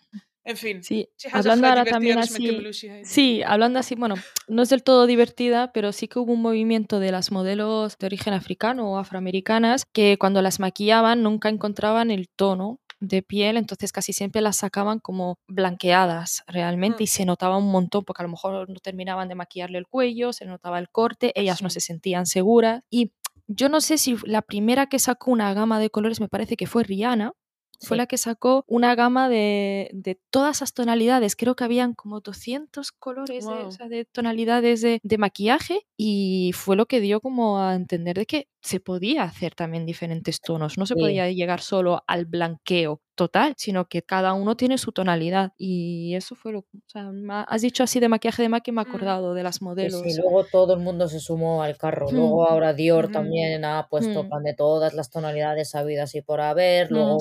En 0.44 0.56
fin. 0.56 0.82
Sí, 0.82 1.08
hablando 1.32 1.68
ahora 1.68 1.84
también 1.84 2.18
así. 2.18 2.60
Sí, 3.04 3.42
hablando 3.46 3.78
así, 3.78 3.94
bueno, 3.94 4.16
no 4.48 4.62
es 4.62 4.70
del 4.70 4.82
todo 4.82 5.06
divertida, 5.06 5.72
pero 5.72 5.92
sí 5.92 6.08
que 6.08 6.18
hubo 6.18 6.32
un 6.32 6.42
movimiento 6.42 6.98
de 6.98 7.12
las 7.12 7.30
modelos 7.30 7.96
de 7.98 8.06
origen 8.06 8.34
africano 8.34 8.90
o 8.90 8.98
afroamericanas 8.98 9.84
que 9.84 10.18
cuando 10.18 10.42
las 10.42 10.58
maquillaban 10.58 11.22
nunca 11.22 11.48
encontraban 11.48 12.10
el 12.10 12.28
tono 12.28 12.80
de 13.02 13.20
piel, 13.20 13.56
entonces 13.56 13.92
casi 13.92 14.12
siempre 14.12 14.40
las 14.40 14.56
sacaban 14.58 15.00
como 15.00 15.38
blanqueadas 15.48 16.44
realmente 16.46 17.02
y 17.02 17.08
se 17.08 17.24
notaba 17.24 17.58
un 17.58 17.70
montón 17.70 18.04
porque 18.04 18.22
a 18.22 18.26
lo 18.26 18.30
mejor 18.30 18.70
no 18.70 18.78
terminaban 18.78 19.28
de 19.28 19.34
maquillarle 19.34 19.78
el 19.78 19.88
cuello, 19.88 20.32
se 20.32 20.46
notaba 20.46 20.78
el 20.78 20.88
corte, 20.88 21.32
ellas 21.34 21.62
no 21.62 21.68
se 21.68 21.80
sentían 21.80 22.26
seguras. 22.26 22.84
Y 22.90 23.12
yo 23.48 23.68
no 23.68 23.80
sé 23.80 23.98
si 23.98 24.16
la 24.24 24.40
primera 24.40 24.86
que 24.86 25.00
sacó 25.00 25.32
una 25.32 25.52
gama 25.52 25.80
de 25.80 25.90
colores 25.90 26.20
me 26.20 26.28
parece 26.28 26.56
que 26.56 26.68
fue 26.68 26.84
Rihanna, 26.84 27.32
fue 27.80 27.96
la 27.96 28.06
que 28.06 28.16
sacó 28.16 28.64
una 28.68 28.94
gama 28.94 29.28
de, 29.28 29.90
de, 29.92 30.20
todas 30.30 30.58
esas 30.58 30.72
tonalidades. 30.72 31.34
Creo 31.34 31.56
que 31.56 31.64
habían 31.64 31.94
como 31.94 32.20
200 32.20 32.92
colores 32.92 33.44
de, 33.44 33.52
o 33.52 33.72
sea, 33.72 33.88
de, 33.88 34.04
tonalidades 34.04 34.82
de, 34.82 35.00
de, 35.02 35.18
maquillaje 35.18 35.84
y 35.96 36.52
fue 36.54 36.76
lo 36.76 36.86
que 36.86 37.00
dio 37.00 37.20
como 37.20 37.58
a 37.58 37.74
entender 37.74 38.16
de 38.16 38.26
que 38.26 38.48
se 38.62 38.78
podía 38.78 39.24
hacer 39.24 39.54
también 39.54 39.84
diferentes 39.84 40.40
tonos. 40.40 40.78
No 40.78 40.86
se 40.86 40.94
podía 40.94 41.28
llegar 41.30 41.60
solo 41.60 42.04
al 42.06 42.26
blanqueo 42.26 43.00
total, 43.16 43.54
sino 43.56 43.88
que 43.88 44.02
cada 44.02 44.34
uno 44.34 44.56
tiene 44.56 44.78
su 44.78 44.92
tonalidad. 44.92 45.52
Y 45.58 46.14
eso 46.14 46.36
fue 46.36 46.52
lo 46.52 46.60
o 46.60 46.66
sea, 46.86 47.10
has 47.48 47.62
dicho 47.62 47.82
así 47.82 47.98
de 47.98 48.08
maquillaje 48.08 48.42
de 48.42 48.48
maquillaje, 48.48 48.72
me 48.72 48.82
he 48.82 48.84
mm. 48.84 48.88
acordado 48.88 49.34
de 49.34 49.42
las 49.42 49.62
modelos. 49.62 50.02
Y 50.06 50.16
luego 50.16 50.44
todo 50.44 50.74
el 50.74 50.80
mundo 50.80 51.08
se 51.08 51.18
sumó 51.18 51.62
al 51.64 51.76
carro. 51.76 52.08
Mm. 52.10 52.14
Luego 52.14 52.48
ahora 52.48 52.72
Dior 52.72 53.08
mm. 53.08 53.12
también 53.12 53.64
ha 53.64 53.88
puesto 53.88 54.28
pan 54.28 54.44
de 54.44 54.54
todas 54.54 54.94
las 54.94 55.10
tonalidades 55.10 55.74
habidas 55.74 56.14
y 56.14 56.22
por 56.22 56.40
haber. 56.40 56.90
Luego 56.92 57.18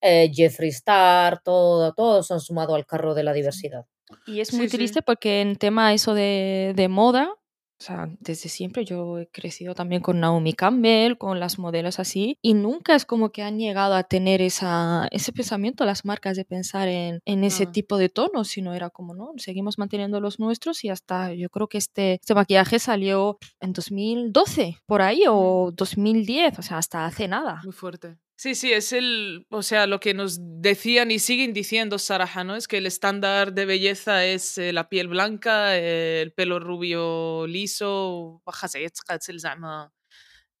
eh, 0.00 0.30
Jeffree 0.32 0.70
Star, 0.70 1.42
todo, 1.42 1.92
todos 1.92 2.30
han 2.30 2.40
sumado 2.40 2.76
al 2.76 2.86
carro 2.86 3.14
de 3.14 3.24
la 3.24 3.32
diversidad. 3.32 3.86
Y 4.26 4.40
es 4.40 4.52
muy 4.52 4.68
triste 4.68 5.02
porque 5.02 5.40
en 5.40 5.56
tema 5.56 5.92
eso 5.92 6.14
de, 6.14 6.72
de 6.76 6.88
moda, 6.88 7.34
o 7.82 7.84
sea, 7.84 8.08
desde 8.20 8.48
siempre 8.48 8.84
yo 8.84 9.18
he 9.18 9.26
crecido 9.26 9.74
también 9.74 10.02
con 10.02 10.20
Naomi 10.20 10.52
Campbell, 10.52 11.18
con 11.18 11.40
las 11.40 11.58
modelos 11.58 11.98
así, 11.98 12.38
y 12.40 12.54
nunca 12.54 12.94
es 12.94 13.04
como 13.04 13.32
que 13.32 13.42
han 13.42 13.58
llegado 13.58 13.94
a 13.94 14.04
tener 14.04 14.40
esa, 14.40 15.08
ese 15.10 15.32
pensamiento 15.32 15.84
las 15.84 16.04
marcas 16.04 16.36
de 16.36 16.44
pensar 16.44 16.86
en, 16.86 17.20
en 17.24 17.42
ese 17.42 17.64
ah. 17.64 17.72
tipo 17.72 17.98
de 17.98 18.08
tonos, 18.08 18.46
sino 18.46 18.72
era 18.72 18.90
como, 18.90 19.14
no, 19.14 19.32
seguimos 19.36 19.78
manteniendo 19.78 20.20
los 20.20 20.38
nuestros 20.38 20.84
y 20.84 20.90
hasta 20.90 21.34
yo 21.34 21.50
creo 21.50 21.66
que 21.66 21.78
este, 21.78 22.14
este 22.14 22.36
maquillaje 22.36 22.78
salió 22.78 23.38
en 23.58 23.72
2012, 23.72 24.76
por 24.86 25.02
ahí, 25.02 25.24
o 25.28 25.72
2010, 25.74 26.60
o 26.60 26.62
sea, 26.62 26.78
hasta 26.78 27.04
hace 27.04 27.26
nada. 27.26 27.62
Muy 27.64 27.72
fuerte. 27.72 28.16
Sí, 28.42 28.56
sí, 28.56 28.72
es 28.72 28.92
el, 28.92 29.46
o 29.50 29.62
sea, 29.62 29.86
lo 29.86 30.00
que 30.00 30.14
nos 30.14 30.38
decían 30.40 31.12
y 31.12 31.20
siguen 31.20 31.52
diciendo 31.52 31.96
Saraja, 31.96 32.42
¿no? 32.42 32.56
Es 32.56 32.66
que 32.66 32.78
el 32.78 32.86
estándar 32.86 33.52
de 33.52 33.66
belleza 33.66 34.24
es 34.24 34.58
eh, 34.58 34.72
la 34.72 34.88
piel 34.88 35.06
blanca, 35.06 35.76
el 35.78 36.32
pelo 36.32 36.58
rubio 36.58 37.46
liso, 37.46 38.42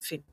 fin. 0.00 0.24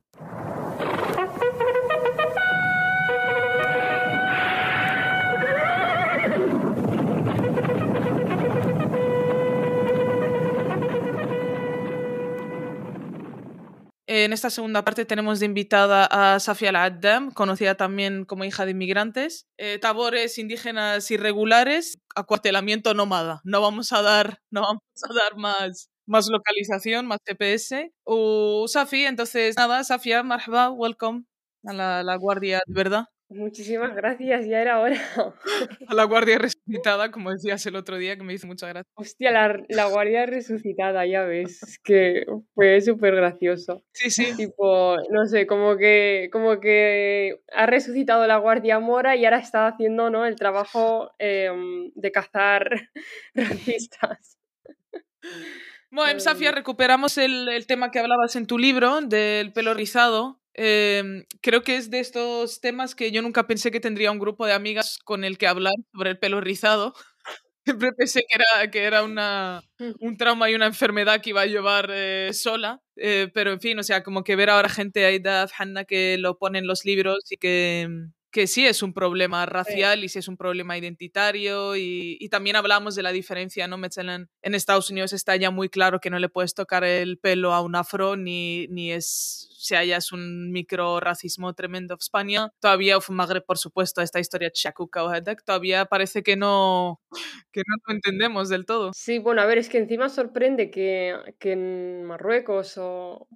En 14.12 14.34
esta 14.34 14.50
segunda 14.50 14.84
parte 14.84 15.06
tenemos 15.06 15.39
de 15.39 15.45
invitada 15.45 16.08
a 16.10 16.39
Safia 16.39 16.69
Al-Addam, 16.69 17.30
conocida 17.30 17.76
también 17.76 18.26
como 18.26 18.43
hija 18.43 18.65
de 18.65 18.72
inmigrantes. 18.72 19.45
Eh, 19.58 19.78
tabores 19.78 20.39
indígenas 20.39 21.12
irregulares, 21.12 22.00
acuartelamiento 22.15 22.95
nómada. 22.95 23.39
No 23.43 23.62
vamos 23.62 23.93
a 23.93 24.02
dar, 24.02 24.39
no 24.50 24.62
vamos 24.62 24.82
a 25.08 25.13
dar 25.13 25.38
más, 25.38 25.91
más 26.08 26.28
localización, 26.28 27.06
más 27.06 27.19
TPS. 27.24 27.91
Uh, 28.04 28.67
Safi, 28.67 29.06
entonces 29.06 29.56
nada, 29.56 29.84
Safia, 29.84 30.24
marhaba, 30.24 30.72
welcome 30.72 31.26
a 31.65 31.74
la, 31.74 32.02
la 32.02 32.15
Guardia 32.15 32.62
Verdad. 32.65 33.06
Muchísimas 33.32 33.96
gracias, 33.96 34.48
ya 34.48 34.60
era 34.60 34.80
hora. 34.80 34.96
A 35.88 35.94
la 35.94 36.04
guardia 36.06 36.39
resucitada, 36.39 37.12
como 37.12 37.30
decías 37.30 37.63
el 37.68 37.76
otro 37.76 37.98
día, 37.98 38.18
que 38.18 38.24
me 38.24 38.34
hizo 38.34 38.48
mucha 38.48 38.68
gracia. 38.68 38.92
Hostia, 38.96 39.30
la, 39.30 39.62
la 39.70 39.86
guardia 39.86 40.26
resucitada, 40.26 41.06
ya 41.06 41.24
ves, 41.26 41.62
es 41.62 41.78
que 41.78 42.26
fue 42.56 42.82
súper 42.82 43.15
gracioso. 43.15 43.84
Sí, 43.94 44.10
sí. 44.10 44.36
Tipo, 44.36 44.98
no 45.12 45.28
sé, 45.28 45.46
como 45.46 45.78
que, 45.78 46.30
como 46.32 46.60
que 46.60 47.39
ha 47.54 47.68
resucitado 47.68 48.26
la 48.26 48.38
guardia 48.38 48.80
mora 48.80 49.15
y 49.15 49.26
ahora 49.26 49.38
está 49.38 49.68
haciendo 49.68 50.10
¿no? 50.10 50.26
el 50.26 50.36
trabajo 50.36 51.12
em, 51.20 51.92
de 51.94 52.12
cazar 52.12 52.89
racistas. 53.36 54.39
Bueno, 55.92 56.20
Safia, 56.20 56.52
recuperamos 56.52 57.20
el, 57.20 57.48
el 57.48 57.68
tema 57.68 57.92
que 57.92 58.00
hablabas 58.00 58.36
en 58.36 58.48
tu 58.48 58.58
libro 58.58 59.02
del 59.02 59.54
pelo 59.54 59.76
rizado 59.76 60.38
Em, 60.53 61.25
creo 61.41 61.63
que 61.63 61.77
es 61.77 61.89
de 61.89 61.99
estos 61.99 62.59
temas 62.62 62.95
que 62.95 63.12
yo 63.12 63.21
nunca 63.21 63.47
pensé 63.47 63.71
que 63.71 63.79
tendría 63.79 64.12
un 64.12 64.19
grupo 64.19 64.45
de 64.45 64.53
amigas 64.53 64.97
con 65.03 65.23
el 65.23 65.38
que 65.38 65.47
hablar 65.47 65.73
sobre 65.93 66.12
el 66.12 66.19
pelo 66.19 66.41
rizado. 66.41 66.93
Siempre 67.65 67.93
pensé 67.93 68.21
que 68.21 68.35
era, 68.35 68.71
que 68.71 68.83
era 68.83 69.03
una, 69.03 69.62
un 69.99 70.17
trauma 70.17 70.49
y 70.49 70.55
una 70.55 70.65
enfermedad 70.67 71.21
que 71.21 71.31
iba 71.31 71.41
a 71.41 71.45
llevar 71.45 71.89
eh, 71.91 72.31
sola. 72.33 72.81
Eh, 72.95 73.29
pero 73.33 73.51
en 73.51 73.62
fin, 73.62 73.79
o 73.79 73.83
sea, 73.83 74.03
como 74.03 74.23
que 74.23 74.35
ver 74.35 74.49
ahora 74.49 74.69
gente 74.69 75.05
ahí 75.05 75.19
de 75.19 75.47
Hanna 75.57 75.85
que 75.85 76.17
lo 76.17 76.38
pone 76.38 76.59
en 76.59 76.67
los 76.67 76.85
libros 76.85 77.31
y 77.31 77.38
que, 77.38 77.88
que 78.32 78.48
sí 78.48 78.65
es 78.65 78.84
un 78.84 78.94
problema 78.94 79.46
racial 79.46 80.04
y 80.04 80.10
sí 80.10 80.20
es 80.20 80.28
un 80.28 80.38
problema 80.38 80.78
identitario 80.78 81.76
y, 81.76 82.18
y 82.20 82.30
también 82.30 82.56
hablamos 82.56 82.96
de 82.96 83.04
la 83.04 83.12
diferencia, 83.12 83.68
¿no? 83.68 83.80
En 84.42 84.56
Estados 84.56 84.89
Unidos 84.92 85.13
está 85.13 85.36
ya 85.36 85.52
muy 85.52 85.70
claro 85.70 86.00
que 86.00 86.10
no 86.10 86.20
le 86.20 86.30
puedes 86.30 86.54
tocar 86.54 86.84
el 86.84 87.18
pelo 87.18 87.54
a 87.54 87.62
un 87.62 87.76
afro 87.76 88.15
ni, 88.15 88.68
ni 88.68 88.92
es 88.92 89.48
si 89.60 89.76
hayas 89.76 90.12
un 90.12 90.52
micro 90.52 91.00
racismo 91.00 91.54
tremendo 91.54 91.96
en 91.96 91.98
España. 92.00 92.52
Todavía 92.60 93.02
fue 93.02 93.15
Magreb, 93.15 93.46
por 93.46 93.58
supuesto, 93.58 94.02
esta 94.02 94.20
historia 94.20 94.52
Chakuka 94.52 95.04
o 95.04 95.12
todavía 95.46 95.86
parece 95.86 96.24
que 96.24 96.36
no, 96.36 97.02
que 97.52 97.62
no 97.68 97.76
lo 97.88 97.96
entendemos 97.96 98.50
del 98.50 98.65
todo. 98.65 98.92
Sí, 98.94 99.20
bueno, 99.20 99.42
a 99.42 99.46
ver, 99.46 99.58
es 99.58 99.70
que 99.70 99.80
encima 99.80 100.08
sorprende 100.10 100.72
que, 100.72 101.15
que 101.39 101.54
en 101.54 102.04
Marruecos 102.04 102.78
o 102.78 103.28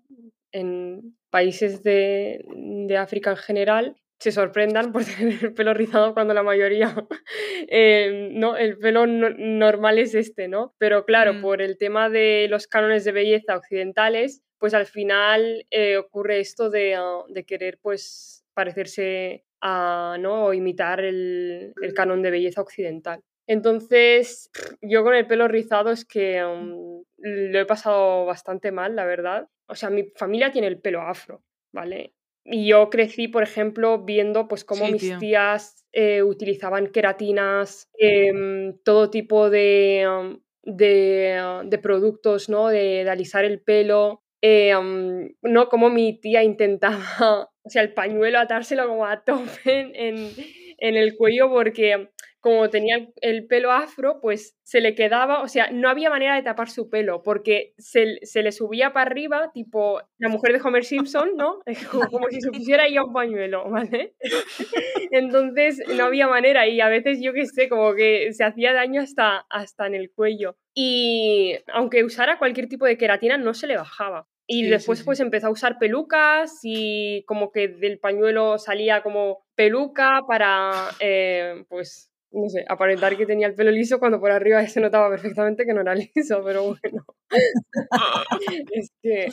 en 0.52 1.18
países 1.30 1.84
de, 1.84 2.46
de 2.56 2.98
África 2.98 3.32
en 3.32 3.38
general 3.38 4.03
se 4.24 4.32
sorprendan 4.32 4.94
por 4.94 5.04
tener 5.18 5.44
el 5.44 5.54
pelo 5.54 5.74
rizado 5.74 6.14
cuando 6.14 6.34
la 6.34 6.44
mayoría, 6.44 6.96
eh, 7.68 8.30
no, 8.32 8.56
el 8.56 8.78
pelo 8.78 9.06
normal 9.06 10.00
es 10.00 10.16
este, 10.16 10.48
¿no? 10.48 10.74
Pero 10.78 11.04
claro, 11.04 11.34
mm. 11.34 11.42
por 11.42 11.62
el 11.62 11.78
tema 11.78 12.10
de 12.10 12.48
los 12.50 12.68
cánones 12.68 13.04
de 13.04 13.12
belleza 13.12 13.58
occidentales, 13.58 14.42
pues 14.60 14.74
al 14.74 14.86
final 14.86 15.66
eh, 15.72 15.98
ocurre 15.98 16.40
esto 16.40 16.70
de, 16.70 16.96
ah, 16.96 17.24
de, 17.28 17.44
querer 17.44 17.80
pues 17.82 18.46
parecerse 18.54 19.44
a, 19.60 20.16
¿no? 20.22 20.46
O 20.46 20.54
imitar 20.54 21.02
el, 21.02 21.74
el, 21.82 21.94
canon 21.94 22.22
de 22.22 22.32
belleza 22.32 22.62
occidental. 22.62 23.20
Entonces, 23.46 24.50
yo 24.82 25.04
con 25.04 25.16
el 25.16 25.28
pelo 25.28 25.50
rizado 25.50 25.92
es 25.92 26.06
que 26.06 26.42
um, 26.46 27.04
lo 27.18 27.60
he 27.60 27.66
pasado 27.66 28.26
bastante 28.26 28.72
mal, 28.72 28.96
la 28.96 29.04
verdad. 29.04 29.50
O 29.68 29.76
sea, 29.76 29.90
mi 29.90 30.06
familia 30.16 30.50
tiene 30.50 30.68
el 30.68 30.80
pelo 30.80 31.02
afro, 31.02 31.44
¿vale? 31.74 32.14
Y 32.46 32.68
yo 32.68 32.90
crecí, 32.90 33.28
por 33.28 33.44
ejemplo, 33.44 34.04
viendo 34.04 34.48
pues 34.48 34.66
cómo 34.66 34.88
mis 34.88 35.18
tías 35.18 35.86
eh, 35.94 36.24
utilizaban 36.24 36.88
queratinas, 36.88 37.90
em, 37.98 38.78
todo 38.84 39.10
tipo 39.10 39.50
de, 39.50 40.38
de, 40.64 41.42
uh, 41.42 41.68
de, 41.68 41.78
productos, 41.78 42.50
¿no? 42.50 42.68
De, 42.68 43.04
de, 43.04 43.10
alisar 43.10 43.46
el 43.46 43.62
pelo. 43.62 44.24
Eh, 44.42 44.76
um, 44.76 45.30
no 45.42 45.70
como 45.70 45.90
mi 45.90 46.20
tía 46.20 46.44
intentaba, 46.44 47.00
o 47.64 47.70
sea, 47.70 47.82
el 47.82 47.94
pañuelo 47.94 48.40
atárselo 48.40 48.88
como 48.88 49.06
a 49.06 49.24
tope 49.24 49.92
en, 49.94 50.32
en 50.80 50.96
el 50.96 51.16
cuello 51.16 51.50
porque 51.50 52.10
como 52.44 52.70
tenía 52.70 53.08
el 53.22 53.48
pelo 53.48 53.72
afro, 53.72 54.20
pues 54.22 54.58
se 54.64 54.82
le 54.82 54.96
quedaba, 54.96 55.42
o 55.42 55.48
sea, 55.48 55.72
no 55.72 55.88
había 55.88 56.10
manera 56.10 56.36
de 56.36 56.42
tapar 56.44 56.70
su 56.70 56.90
pelo, 56.90 57.24
porque 57.24 57.74
se, 57.78 58.18
se 58.24 58.44
le 58.44 58.52
subía 58.52 58.92
para 58.92 59.10
arriba, 59.10 59.52
tipo 59.54 60.02
la 60.18 60.28
mujer 60.28 60.52
de 60.52 60.62
Homer 60.62 60.84
Simpson, 60.84 61.38
¿no? 61.38 61.62
Como, 62.12 62.28
si 62.30 62.42
se 62.42 62.52
pusiera 62.52 62.84
un 63.02 63.14
pañuelo, 63.14 63.70
¿vale? 63.70 64.16
Entonces 65.12 65.82
no 65.96 66.04
había 66.04 66.28
manera 66.28 66.68
y 66.68 66.82
a 66.82 66.90
veces 66.90 67.20
yo 67.22 67.32
qué 67.32 67.46
sé, 67.46 67.70
como 67.70 67.96
que 67.96 68.34
se 68.34 68.44
hacía 68.44 68.74
daño 68.74 69.02
hasta, 69.02 69.46
hasta 69.50 69.88
en 69.88 69.96
el 69.96 70.12
cuello. 70.12 70.58
Y 70.76 71.56
aunque 71.74 72.04
usara 72.04 72.38
cualquier 72.40 72.68
tipo 72.68 72.86
de 72.86 72.98
queratina, 72.98 73.38
no 73.38 73.54
se 73.54 73.68
le 73.68 73.78
bajaba. 73.78 74.28
Y 74.48 74.66
Sí, 74.66 74.70
después 74.70 75.00
sí, 75.00 75.06
pues 75.06 75.22
empezó 75.22 75.48
a 75.48 75.52
usar 75.52 75.80
pelucas 75.80 76.60
y 76.64 77.24
como 77.26 77.54
que 77.54 77.70
del 77.70 78.00
pañuelo 78.00 78.58
salía 78.58 79.02
como 79.02 79.46
peluca 79.56 80.24
para, 80.28 80.90
eh, 81.00 81.64
pues, 81.70 82.13
no 82.34 82.50
sé, 82.50 82.66
aparentar 82.68 83.16
que 83.16 83.26
tenía 83.26 83.48
el 83.48 83.56
pelo 83.56 83.72
liso 83.72 84.00
cuando 84.00 84.20
por 84.20 84.32
arriba 84.32 84.66
se 84.68 84.82
notaba 84.82 85.10
perfectamente 85.10 85.66
que 85.66 85.74
no 85.74 85.82
era 85.82 85.96
liso, 86.16 86.44
pero 86.44 86.64
bueno. 86.64 87.06
es 88.72 88.92
que... 89.02 89.28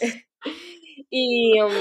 Y, 1.08 1.60
um, 1.60 1.72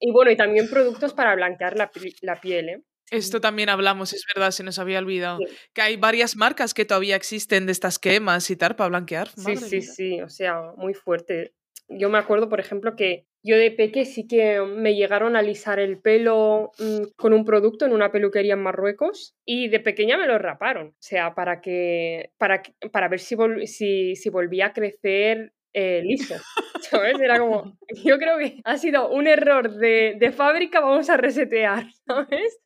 y 0.00 0.12
bueno, 0.12 0.30
y 0.30 0.36
también 0.36 0.68
productos 0.68 1.14
para 1.14 1.34
blanquear 1.34 1.76
la, 1.76 1.90
la 2.22 2.40
piel, 2.40 2.68
¿eh? 2.68 2.82
Esto 3.10 3.40
también 3.40 3.68
hablamos, 3.68 4.12
es 4.12 4.24
verdad, 4.34 4.50
se 4.50 4.64
nos 4.64 4.78
había 4.78 4.98
olvidado. 4.98 5.38
Sí. 5.38 5.46
Que 5.72 5.82
hay 5.82 5.96
varias 5.96 6.36
marcas 6.36 6.74
que 6.74 6.84
todavía 6.84 7.16
existen 7.16 7.66
de 7.66 7.72
estas 7.72 7.98
cremas 7.98 8.50
y 8.50 8.56
tal 8.56 8.76
para 8.76 8.88
blanquear. 8.88 9.28
Sí, 9.28 9.42
Madre 9.42 9.56
sí, 9.56 9.82
sí, 9.82 10.22
o 10.22 10.28
sea, 10.28 10.72
muy 10.76 10.94
fuerte. 10.94 11.54
Yo 11.88 12.08
me 12.08 12.18
acuerdo, 12.18 12.48
por 12.48 12.60
ejemplo, 12.60 12.96
que 12.96 13.26
yo 13.44 13.56
de 13.56 13.70
peque 13.70 14.04
sí 14.06 14.26
que 14.26 14.60
me 14.62 14.94
llegaron 14.94 15.36
a 15.36 15.40
alisar 15.40 15.78
el 15.78 16.00
pelo 16.00 16.72
mm, 16.78 17.12
con 17.16 17.32
un 17.34 17.44
producto 17.44 17.84
en 17.84 17.92
una 17.92 18.10
peluquería 18.10 18.54
en 18.54 18.62
Marruecos 18.62 19.34
y 19.44 19.68
de 19.68 19.80
pequeña 19.80 20.16
me 20.18 20.26
lo 20.26 20.38
raparon, 20.38 20.88
o 20.88 20.96
sea, 20.98 21.34
para 21.34 21.60
que 21.60 22.30
para, 22.38 22.62
para 22.90 23.08
ver 23.08 23.20
si, 23.20 23.36
vol- 23.36 23.66
si, 23.66 24.16
si 24.16 24.30
volvía 24.30 24.66
a 24.66 24.72
crecer 24.72 25.52
eh, 25.74 26.02
liso. 26.04 26.34
¿Sabes? 26.80 27.20
Era 27.20 27.38
como, 27.38 27.76
yo 28.04 28.18
creo 28.18 28.38
que 28.38 28.60
ha 28.64 28.76
sido 28.78 29.10
un 29.10 29.26
error 29.26 29.70
de, 29.74 30.16
de 30.18 30.32
fábrica, 30.32 30.80
vamos 30.80 31.10
a 31.10 31.16
resetear, 31.16 31.84
¿sabes? 32.06 32.58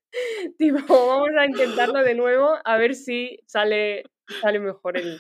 Tipo, 0.58 1.06
vamos 1.06 1.30
a 1.38 1.44
intentarlo 1.46 2.02
de 2.02 2.14
nuevo 2.14 2.56
a 2.64 2.76
ver 2.78 2.94
si 2.94 3.40
sale, 3.46 4.04
sale 4.40 4.58
mejor 4.58 4.96
el, 4.98 5.18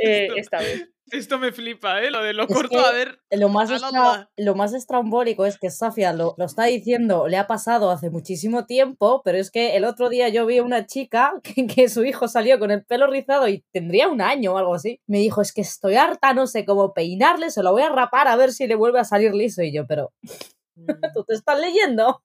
eh, 0.00 0.28
esta 0.36 0.58
vez. 0.58 0.88
Esto 1.10 1.38
me 1.38 1.52
flipa, 1.52 2.02
¿eh? 2.02 2.10
Lo 2.10 2.22
de 2.22 2.32
lo 2.32 2.44
Es 2.44 2.54
corto, 2.54 2.78
a 2.78 2.92
ver. 2.92 3.20
Lo 3.30 3.48
más, 3.48 3.70
extra- 3.70 4.30
lo 4.36 4.54
más 4.54 4.74
estrambólico 4.74 5.46
es 5.46 5.58
que 5.58 5.70
Safia 5.70 6.12
lo, 6.12 6.34
lo 6.36 6.44
está 6.44 6.64
diciendo, 6.64 7.28
le 7.28 7.36
ha 7.36 7.46
pasado 7.46 7.90
hace 7.90 8.10
muchísimo 8.10 8.66
tiempo, 8.66 9.22
pero 9.24 9.38
es 9.38 9.50
que 9.50 9.76
el 9.76 9.84
otro 9.84 10.08
día 10.08 10.28
yo 10.28 10.44
vi 10.46 10.58
a 10.58 10.62
una 10.62 10.86
chica 10.86 11.34
que, 11.42 11.66
que 11.66 11.88
su 11.88 12.04
hijo 12.04 12.28
salió 12.28 12.58
con 12.58 12.70
el 12.70 12.84
pelo 12.84 13.06
rizado 13.06 13.48
y 13.48 13.64
tendría 13.72 14.08
un 14.08 14.20
año 14.20 14.54
o 14.54 14.58
algo 14.58 14.74
así. 14.74 15.00
Me 15.06 15.18
dijo, 15.18 15.40
es 15.42 15.52
que 15.52 15.60
estoy 15.62 15.96
harta, 15.96 16.32
no 16.34 16.46
sé 16.46 16.64
cómo 16.64 16.92
peinarle, 16.94 17.50
se 17.50 17.62
lo 17.62 17.72
voy 17.72 17.82
a 17.82 17.88
rapar 17.90 18.28
a 18.28 18.36
ver 18.36 18.52
si 18.52 18.66
le 18.66 18.74
vuelve 18.74 19.00
a 19.00 19.04
salir 19.04 19.34
liso. 19.34 19.62
Y 19.62 19.72
yo, 19.72 19.86
pero, 19.86 20.12
¿tú 21.14 21.24
te 21.24 21.34
estás 21.34 21.58
leyendo? 21.58 22.22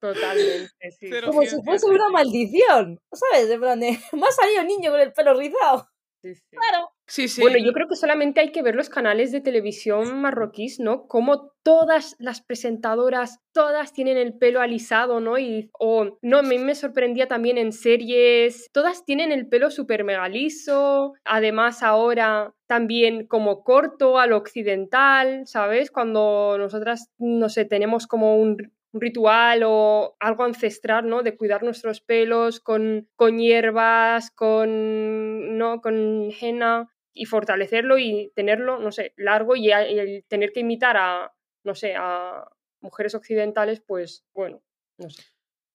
Totalmente, 0.00 0.90
sí. 0.98 1.08
Como 1.26 1.42
si 1.42 1.62
fuese 1.64 1.86
una 1.86 2.08
maldición, 2.08 3.00
¿sabes? 3.12 3.48
En 3.50 3.60
plan 3.60 3.78
de, 3.78 3.98
me 4.12 4.26
ha 4.26 4.32
salido 4.32 4.64
niño 4.64 4.90
con 4.90 5.00
el 5.00 5.12
pelo 5.12 5.34
rizado. 5.34 5.88
Sí, 6.22 6.34
sí. 6.34 6.42
Claro. 6.50 6.88
Sí, 7.06 7.28
sí. 7.28 7.40
Bueno, 7.42 7.58
yo 7.58 7.72
creo 7.72 7.88
que 7.88 7.96
solamente 7.96 8.40
hay 8.40 8.52
que 8.52 8.62
ver 8.62 8.74
los 8.74 8.88
canales 8.88 9.32
de 9.32 9.40
televisión 9.40 10.20
marroquíes, 10.20 10.80
¿no? 10.80 11.06
Como 11.08 11.52
todas 11.62 12.16
las 12.18 12.40
presentadoras, 12.40 13.38
todas 13.52 13.92
tienen 13.92 14.16
el 14.16 14.38
pelo 14.38 14.60
alisado, 14.60 15.20
¿no? 15.20 15.38
Y, 15.38 15.70
o, 15.78 16.18
no, 16.22 16.38
a 16.38 16.42
mí 16.42 16.58
me 16.58 16.74
sorprendía 16.74 17.28
también 17.28 17.58
en 17.58 17.72
series, 17.72 18.70
todas 18.72 19.04
tienen 19.04 19.30
el 19.32 19.46
pelo 19.48 19.70
súper 19.70 20.04
mega 20.04 20.28
liso, 20.28 21.12
además 21.24 21.82
ahora 21.82 22.54
también 22.66 23.26
como 23.26 23.62
corto 23.62 24.18
al 24.18 24.32
occidental, 24.32 25.42
¿sabes? 25.46 25.90
Cuando 25.90 26.56
nosotras, 26.58 27.10
no 27.18 27.48
sé, 27.50 27.64
tenemos 27.66 28.06
como 28.06 28.36
un 28.36 28.72
un 28.92 29.00
ritual 29.00 29.62
o 29.64 30.16
algo 30.20 30.44
ancestral, 30.44 31.08
¿no? 31.08 31.22
De 31.22 31.36
cuidar 31.36 31.62
nuestros 31.62 32.00
pelos 32.00 32.60
con, 32.60 33.08
con 33.16 33.38
hierbas, 33.38 34.30
con, 34.30 35.56
¿no? 35.58 35.80
con 35.80 36.30
henna 36.40 36.88
y 37.14 37.24
fortalecerlo 37.26 37.98
y 37.98 38.32
tenerlo, 38.34 38.78
no 38.78 38.92
sé, 38.92 39.12
largo 39.16 39.56
y, 39.56 39.70
a- 39.70 39.88
y 39.90 39.98
el 39.98 40.24
tener 40.28 40.52
que 40.52 40.60
imitar 40.60 40.96
a, 40.96 41.32
no 41.64 41.74
sé, 41.74 41.94
a 41.96 42.44
mujeres 42.80 43.14
occidentales, 43.14 43.80
pues 43.80 44.24
bueno, 44.34 44.62
no 44.98 45.08
sé. 45.10 45.22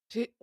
Sí. 0.09 0.33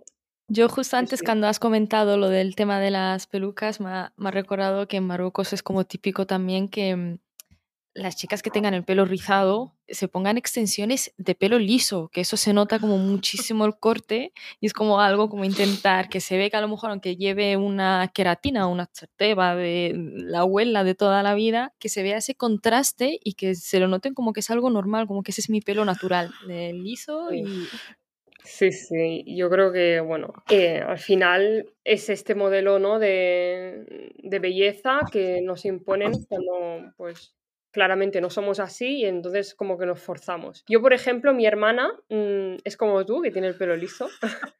Yo 0.47 0.69
justo 0.69 0.95
antes 0.97 1.19
sí. 1.19 1.25
cuando 1.25 1.47
has 1.47 1.59
comentado 1.59 2.17
lo 2.17 2.29
del 2.29 2.55
tema 2.55 2.79
de 2.79 2.91
las 2.91 3.25
pelucas, 3.25 3.79
me 3.81 3.89
ha, 3.89 4.13
me 4.15 4.27
ha 4.29 4.31
recordado 4.31 4.87
que 4.87 4.97
en 4.97 5.07
Marruecos 5.07 5.53
es 5.53 5.63
como 5.63 5.85
típico 5.85 6.27
también 6.27 6.69
que 6.69 6.95
mm, 6.95 7.17
las 7.95 8.17
chicas 8.17 8.43
que 8.43 8.51
tengan 8.51 8.73
el 8.73 8.83
pelo 8.83 9.05
rizado 9.05 9.73
se 9.87 10.07
pongan 10.07 10.37
extensiones 10.37 11.13
de 11.17 11.33
pelo 11.33 11.57
liso, 11.59 12.09
que 12.11 12.21
eso 12.21 12.37
se 12.37 12.53
nota 12.53 12.77
como 12.77 12.97
muchísimo 12.97 13.65
el 13.65 13.77
corte 13.77 14.33
y 14.59 14.67
es 14.67 14.73
como 14.73 14.99
algo 14.99 15.29
como 15.29 15.45
intentar 15.45 16.09
que 16.09 16.19
se 16.19 16.37
ve 16.37 16.49
que 16.49 16.57
a 16.57 16.61
lo 16.61 16.67
mejor 16.67 16.91
aunque 16.91 17.15
lleve 17.15 17.55
una 17.57 18.11
queratina 18.13 18.67
o 18.67 18.71
una 18.71 18.87
charteba 18.87 19.55
de 19.55 19.93
la 19.95 20.41
abuela 20.41 20.83
de 20.83 20.93
toda 20.93 21.23
la 21.23 21.33
vida, 21.33 21.73
que 21.79 21.89
se 21.89 22.03
vea 22.03 22.17
ese 22.17 22.35
contraste 22.35 23.17
y 23.23 23.33
que 23.33 23.55
se 23.55 23.79
lo 23.79 23.87
noten 23.87 24.13
como 24.13 24.33
que 24.33 24.41
es 24.41 24.51
algo 24.51 24.69
normal, 24.69 25.07
como 25.07 25.23
que 25.23 25.31
ese 25.31 25.41
es 25.41 25.49
mi 25.49 25.61
pelo 25.61 25.85
natural, 25.85 26.31
de 26.47 26.73
liso 26.73 27.33
y... 27.33 27.45
Sí, 28.43 28.71
sí, 28.71 29.23
yo 29.25 29.49
creo 29.49 29.71
que, 29.71 29.99
bueno, 30.01 30.31
eh, 30.51 30.77
al 30.79 30.99
final 30.99 31.73
es 31.83 32.09
este 32.09 32.35
modelo, 32.35 32.77
¿no? 32.77 32.99
De, 32.99 34.11
de 34.21 34.39
belleza 34.39 34.99
que 35.11 35.41
nos 35.41 35.65
imponen 35.65 36.11
cuando, 36.29 36.93
pues, 36.95 37.34
claramente 37.75 38.21
no 38.21 38.29
somos 38.29 38.61
así 38.61 39.01
y 39.01 39.05
entonces 39.05 39.53
como 39.53 39.77
que 39.77 39.85
nos 39.85 40.01
forzamos. 40.01 40.63
Yo, 40.69 40.81
por 40.81 40.93
ejemplo, 40.93 41.33
mi 41.33 41.45
hermana 41.45 41.91
mm, 42.07 42.55
es 42.63 42.77
como 42.77 43.05
tú, 43.05 43.21
que 43.21 43.31
tiene 43.31 43.49
el 43.49 43.55
pelo 43.55 43.75
liso. 43.75 44.07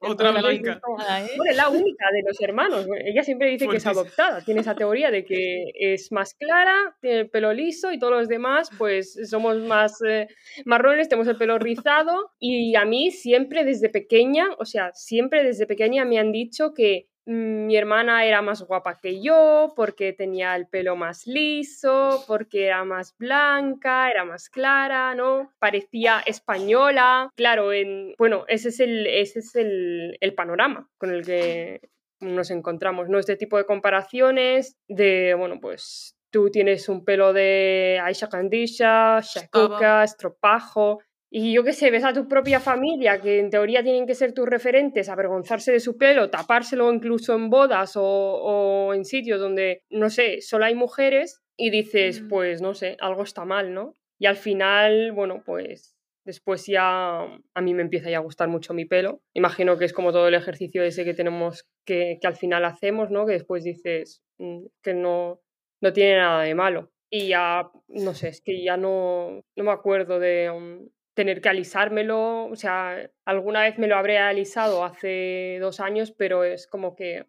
Otra 0.00 0.32
blanca. 0.32 0.80
como-. 0.80 0.96
Bueno, 0.96 1.50
es 1.50 1.56
la 1.56 1.68
única 1.68 2.06
de 2.12 2.22
los 2.26 2.40
hermanos. 2.40 2.86
Ella 3.04 3.22
siempre 3.22 3.48
dice 3.48 3.68
que 3.68 3.76
es 3.76 3.86
adoptada. 3.86 4.44
Tiene 4.44 4.62
esa 4.62 4.74
teoría 4.74 5.12
de 5.12 5.24
que 5.24 5.70
es 5.74 6.10
más 6.10 6.34
clara, 6.34 6.96
tiene 7.00 7.20
el 7.20 7.30
pelo 7.30 7.52
liso 7.52 7.92
y 7.92 7.98
todos 8.00 8.12
los 8.12 8.28
demás, 8.28 8.70
pues 8.76 9.16
somos 9.30 9.58
más 9.58 10.02
eh, 10.04 10.26
marrones, 10.64 11.08
tenemos 11.08 11.28
el 11.28 11.36
pelo 11.36 11.60
rizado. 11.60 12.32
Y 12.40 12.74
a 12.74 12.84
mí 12.84 13.12
siempre 13.12 13.64
desde 13.64 13.88
pequeña, 13.88 14.48
o 14.58 14.64
sea, 14.64 14.90
siempre 14.94 15.44
desde 15.44 15.66
pequeña 15.66 16.04
me 16.04 16.18
han 16.18 16.32
dicho 16.32 16.74
que 16.74 17.07
mi 17.28 17.76
hermana 17.76 18.24
era 18.24 18.40
más 18.40 18.62
guapa 18.62 18.98
que 18.98 19.20
yo 19.20 19.74
porque 19.76 20.14
tenía 20.14 20.56
el 20.56 20.66
pelo 20.66 20.96
más 20.96 21.26
liso, 21.26 22.24
porque 22.26 22.66
era 22.66 22.84
más 22.84 23.14
blanca, 23.18 24.10
era 24.10 24.24
más 24.24 24.48
clara, 24.48 25.14
¿no? 25.14 25.52
Parecía 25.58 26.20
española. 26.24 27.30
Claro, 27.36 27.74
en, 27.74 28.14
bueno, 28.16 28.46
ese 28.48 28.70
es 28.70 28.80
el, 28.80 29.06
ese 29.06 29.40
es 29.40 29.54
el, 29.56 30.16
el 30.20 30.34
panorama 30.34 30.88
con 30.96 31.10
el 31.10 31.22
que 31.26 31.90
nos 32.20 32.50
encontramos, 32.50 33.10
¿no? 33.10 33.18
Este 33.18 33.36
tipo 33.36 33.58
de 33.58 33.66
comparaciones 33.66 34.78
de, 34.88 35.34
bueno, 35.34 35.60
pues 35.60 36.16
tú 36.30 36.50
tienes 36.50 36.88
un 36.88 37.04
pelo 37.04 37.34
de 37.34 38.00
Aisha 38.02 38.30
Kandisha, 38.30 39.20
Shakuka, 39.20 40.04
estropajo, 40.04 41.00
y 41.30 41.52
yo 41.52 41.64
qué 41.64 41.72
sé, 41.72 41.90
ves 41.90 42.04
a 42.04 42.12
tu 42.12 42.28
propia 42.28 42.60
familia, 42.60 43.20
que 43.20 43.38
en 43.38 43.50
teoría 43.50 43.82
tienen 43.82 44.06
que 44.06 44.14
ser 44.14 44.32
tus 44.32 44.48
referentes, 44.48 45.08
avergonzarse 45.08 45.72
de 45.72 45.80
su 45.80 45.96
pelo, 45.96 46.30
tapárselo 46.30 46.92
incluso 46.92 47.34
en 47.34 47.50
bodas 47.50 47.96
o, 47.96 48.02
o 48.02 48.94
en 48.94 49.04
sitios 49.04 49.40
donde, 49.40 49.82
no 49.90 50.08
sé, 50.10 50.40
solo 50.40 50.64
hay 50.64 50.74
mujeres, 50.74 51.42
y 51.58 51.70
dices, 51.70 52.22
Mm. 52.22 52.28
pues 52.28 52.62
no 52.62 52.72
sé, 52.74 52.96
algo 53.00 53.22
está 53.24 53.44
mal, 53.44 53.74
¿no? 53.74 53.94
Y 54.18 54.26
al 54.26 54.36
final, 54.36 55.12
bueno, 55.12 55.42
pues 55.44 55.96
después 56.24 56.66
ya 56.66 57.22
a 57.22 57.60
mí 57.60 57.74
me 57.74 57.82
empieza 57.82 58.10
ya 58.10 58.18
a 58.18 58.20
gustar 58.20 58.48
mucho 58.48 58.74
mi 58.74 58.84
pelo. 58.84 59.22
Imagino 59.34 59.76
que 59.76 59.84
es 59.84 59.92
como 59.92 60.12
todo 60.12 60.28
el 60.28 60.34
ejercicio 60.34 60.82
ese 60.84 61.04
que 61.04 61.14
tenemos 61.14 61.66
que, 61.84 62.18
que 62.20 62.26
al 62.26 62.36
final 62.36 62.64
hacemos, 62.64 63.10
¿no? 63.10 63.26
Que 63.26 63.32
después 63.32 63.64
dices 63.64 64.22
mm, 64.38 64.66
que 64.82 64.94
no, 64.94 65.40
no 65.80 65.92
tiene 65.92 66.16
nada 66.18 66.42
de 66.42 66.54
malo. 66.54 66.90
Y 67.10 67.28
ya, 67.28 67.70
no 67.88 68.14
sé, 68.14 68.28
es 68.28 68.40
que 68.42 68.62
ya 68.62 68.76
no, 68.76 69.42
no 69.56 69.64
me 69.64 69.72
acuerdo 69.72 70.20
de 70.20 70.50
um, 70.50 70.88
tener 71.18 71.40
que 71.40 71.48
alisármelo. 71.48 72.46
O 72.46 72.54
sea, 72.54 73.10
alguna 73.24 73.62
vez 73.62 73.76
me 73.76 73.88
lo 73.88 73.96
habré 73.96 74.18
alisado 74.18 74.84
hace 74.84 75.58
dos 75.60 75.80
años, 75.80 76.12
pero 76.12 76.44
es 76.44 76.68
como 76.68 76.94
que 76.94 77.26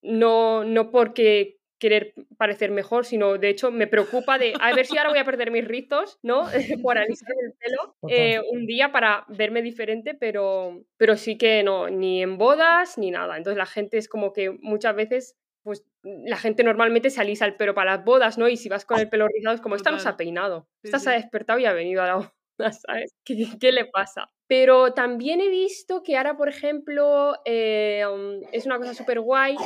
no, 0.00 0.64
no 0.64 0.90
porque 0.90 1.58
querer 1.78 2.14
parecer 2.38 2.70
mejor, 2.70 3.04
sino 3.04 3.36
de 3.36 3.50
hecho 3.50 3.70
me 3.70 3.86
preocupa 3.86 4.38
de 4.38 4.54
a 4.58 4.74
ver 4.74 4.86
si 4.86 4.96
ahora 4.96 5.10
voy 5.10 5.18
a 5.18 5.26
perder 5.26 5.50
mis 5.50 5.68
rizos, 5.68 6.18
¿no? 6.22 6.44
Por 6.82 6.96
alisarme 6.96 7.42
el 7.42 7.52
pelo 7.52 7.96
eh, 8.08 8.40
un 8.52 8.64
día 8.64 8.90
para 8.90 9.26
verme 9.28 9.60
diferente, 9.60 10.14
pero, 10.14 10.86
pero 10.96 11.18
sí 11.18 11.36
que 11.36 11.62
no, 11.62 11.90
ni 11.90 12.22
en 12.22 12.38
bodas 12.38 12.96
ni 12.96 13.10
nada. 13.10 13.36
Entonces 13.36 13.58
la 13.58 13.66
gente 13.66 13.98
es 13.98 14.08
como 14.08 14.32
que 14.32 14.50
muchas 14.50 14.96
veces, 14.96 15.36
pues 15.62 15.84
la 16.02 16.38
gente 16.38 16.64
normalmente 16.64 17.10
se 17.10 17.20
alisa 17.20 17.44
el 17.44 17.56
pelo 17.56 17.74
para 17.74 17.96
las 17.96 18.04
bodas, 18.06 18.38
¿no? 18.38 18.48
Y 18.48 18.56
si 18.56 18.70
vas 18.70 18.86
con 18.86 18.98
el 18.98 19.10
pelo 19.10 19.28
rizado 19.28 19.56
es 19.56 19.60
como, 19.60 19.76
esta 19.76 19.90
no 19.90 19.98
se 19.98 20.08
ha 20.08 20.16
peinado, 20.16 20.70
esta 20.82 20.98
se 20.98 21.10
ha 21.10 21.12
despertado 21.12 21.58
y 21.58 21.66
ha 21.66 21.74
venido 21.74 22.02
a 22.02 22.06
la 22.06 22.14
boda, 22.14 22.35
¿sabes? 22.86 23.14
¿Qué, 23.24 23.46
qué 23.60 23.72
le 23.72 23.86
pasa? 23.86 24.30
Pero 24.46 24.92
también 24.92 25.40
he 25.40 25.48
visto 25.48 26.02
que 26.02 26.16
ahora, 26.16 26.36
por 26.36 26.48
ejemplo, 26.48 27.34
eh, 27.44 28.04
um, 28.06 28.40
es 28.52 28.64
una 28.66 28.78
cosa 28.78 28.94
súper 28.94 29.20
guay 29.20 29.56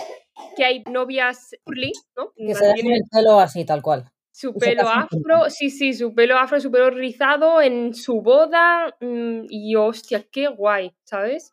que 0.57 0.65
hay 0.65 0.83
novias 0.85 1.51
curly, 1.65 1.93
¿no? 2.17 2.33
Que 2.35 2.55
se 2.55 2.67
Mantienen 2.67 2.95
el 2.95 3.03
pelo 3.11 3.41
así, 3.41 3.65
tal 3.65 3.83
cual. 3.83 4.11
su 4.33 4.55
pelo 4.55 4.89
afro, 4.89 5.51
sí, 5.51 5.69
sí, 5.71 5.93
su 5.93 6.15
pelo 6.15 6.39
afro, 6.39 6.61
su 6.61 6.71
pelo 6.71 6.91
rizado 6.91 7.61
en 7.61 7.95
su 7.95 8.23
boda. 8.23 8.97
mm, 9.01 9.47
y 9.51 9.77
hostia, 9.77 10.25
qué 10.31 10.49
guay, 10.49 10.95
¿sabes? 11.05 11.53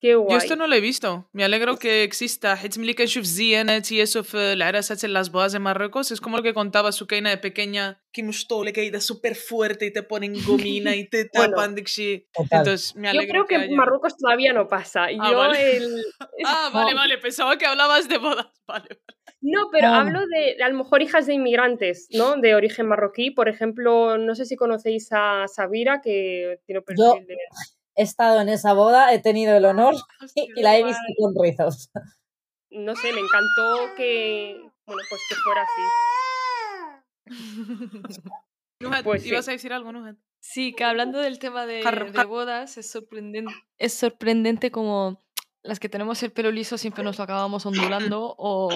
Qué 0.00 0.14
guay. 0.14 0.30
Yo 0.30 0.36
esto 0.38 0.54
no 0.54 0.66
lo 0.68 0.74
he 0.76 0.80
visto. 0.80 1.28
Me 1.32 1.44
alegro 1.44 1.76
que 1.76 2.04
exista. 2.04 2.56
y 3.90 4.00
eso 4.00 4.24
eh, 4.32 4.54
en 5.02 5.12
las 5.12 5.32
bodas 5.32 5.52
de 5.52 5.58
Marruecos. 5.58 6.12
Es 6.12 6.20
como 6.20 6.36
lo 6.36 6.42
que 6.42 6.54
contaba 6.54 6.92
Sukeina 6.92 7.30
de 7.30 7.38
pequeña, 7.38 8.00
que 8.12 8.22
le 8.62 8.72
caída 8.72 9.00
súper 9.00 9.34
fuerte 9.34 9.86
y 9.86 9.92
te 9.92 10.04
ponen 10.04 10.34
gomina 10.44 10.94
y 10.94 11.08
te 11.08 11.24
tapan 11.32 11.74
de 11.74 11.82
Entonces, 12.50 12.94
me 12.94 13.08
alegro. 13.08 13.26
Yo 13.26 13.30
creo 13.30 13.46
que, 13.46 13.54
en 13.56 13.60
haya... 13.62 13.76
Marruecos 13.76 14.16
todavía 14.16 14.52
no 14.52 14.68
pasa. 14.68 15.06
Ah, 15.06 15.30
Yo 15.30 15.36
vale. 15.36 15.76
El... 15.76 16.04
ah, 16.46 16.70
vale, 16.72 16.94
vale. 16.94 17.18
Pensaba 17.18 17.58
que 17.58 17.66
hablabas 17.66 18.08
de 18.08 18.18
bodas. 18.18 18.46
Vale, 18.66 18.88
vale. 18.88 19.00
No, 19.40 19.68
pero 19.72 19.88
ah. 19.88 20.00
hablo 20.00 20.20
de 20.26 20.62
a 20.62 20.68
lo 20.68 20.78
mejor 20.78 21.02
hijas 21.02 21.26
de 21.26 21.34
inmigrantes, 21.34 22.08
¿no? 22.12 22.36
De 22.36 22.54
origen 22.54 22.86
marroquí. 22.86 23.30
Por 23.30 23.48
ejemplo, 23.48 24.16
no 24.18 24.34
sé 24.34 24.44
si 24.44 24.56
conocéis 24.56 25.08
a 25.10 25.46
Sabira, 25.48 26.00
que 26.00 26.60
tiene 26.66 26.82
perfil 26.82 27.04
Yo... 27.04 27.14
de 27.26 27.36
He 27.98 28.02
estado 28.04 28.40
en 28.40 28.48
esa 28.48 28.74
boda, 28.74 29.12
he 29.12 29.18
tenido 29.18 29.56
el 29.56 29.64
honor 29.64 29.94
Hostia, 30.22 30.44
y 30.54 30.62
la 30.62 30.78
he 30.78 30.84
visto 30.84 31.02
con 31.18 31.34
rizos. 31.42 31.90
No 32.70 32.94
sé, 32.94 33.12
me 33.12 33.20
encantó 33.20 33.94
que... 33.96 34.60
Bueno, 34.86 35.02
pues 35.10 35.20
que 35.28 35.34
fuera 35.34 35.62
así. 35.62 35.82
Pues 39.02 39.22
sí. 39.22 39.30
ibas 39.30 39.48
a 39.48 39.50
decir 39.50 39.72
algo, 39.72 39.90
Nuhat. 39.90 40.16
Sí, 40.38 40.72
que 40.72 40.84
hablando 40.84 41.18
del 41.18 41.40
tema 41.40 41.66
de, 41.66 41.82
de 41.82 42.24
bodas, 42.24 42.78
es 42.78 42.88
sorprendente, 42.88 43.52
es 43.76 43.92
sorprendente 43.92 44.70
como 44.70 45.20
las 45.64 45.80
que 45.80 45.88
tenemos 45.88 46.22
el 46.22 46.30
pelo 46.30 46.52
liso 46.52 46.78
siempre 46.78 47.02
nos 47.02 47.18
lo 47.18 47.24
acabamos 47.24 47.66
ondulando 47.66 48.36
o, 48.38 48.68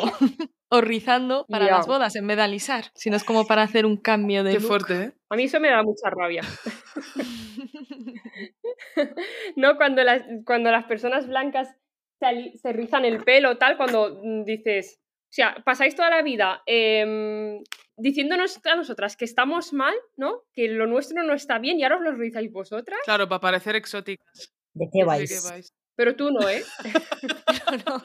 o 0.70 0.80
rizando 0.80 1.46
para 1.48 1.66
las 1.66 1.86
bodas 1.86 2.16
en 2.16 2.26
vez 2.26 2.36
de 2.36 2.42
alisar, 2.42 2.86
sino 2.94 3.16
es 3.16 3.22
como 3.22 3.46
para 3.46 3.62
hacer 3.62 3.86
un 3.86 3.96
cambio 3.96 4.42
de 4.42 4.54
Qué 4.54 4.58
look. 4.58 4.68
fuerte, 4.68 5.02
¿eh? 5.04 5.12
A 5.30 5.36
mí 5.36 5.44
eso 5.44 5.60
me 5.60 5.70
da 5.70 5.84
mucha 5.84 6.10
rabia. 6.10 6.42
no, 9.56 9.76
cuando 9.76 10.02
las, 10.04 10.22
cuando 10.44 10.70
las 10.70 10.84
personas 10.84 11.26
blancas 11.26 11.76
se, 12.20 12.72
rizan 12.72 13.04
el 13.04 13.22
pelo, 13.24 13.58
tal, 13.58 13.76
cuando 13.76 14.20
mm, 14.22 14.44
dices, 14.44 15.00
o 15.00 15.32
sea, 15.34 15.56
pasáis 15.64 15.94
toda 15.94 16.10
la 16.10 16.22
vida 16.22 16.62
em, 16.66 17.62
diciéndonos 17.96 18.60
a 18.64 18.76
nosotras 18.76 19.16
que 19.16 19.24
estamos 19.24 19.72
mal, 19.72 19.94
¿no? 20.16 20.42
Que 20.52 20.68
lo 20.68 20.86
nuestro 20.86 21.22
no 21.22 21.34
está 21.34 21.58
bien 21.58 21.78
y 21.78 21.82
ahora 21.82 21.96
os 21.96 22.02
lo 22.02 22.12
rizáis 22.12 22.52
vosotras, 22.52 23.00
Claro, 23.04 23.28
para 23.28 23.40
parecer 23.40 23.76
exóticas. 23.76 24.52
¿De 24.74 24.86
qué 24.92 25.00
¿De 25.00 25.04
vais? 25.04 25.42
qué 25.42 25.48
vais? 25.48 25.72
pero 25.94 26.16
tú 26.16 26.30
no, 26.30 26.48
¿eh? 26.48 26.62
No. 27.86 28.02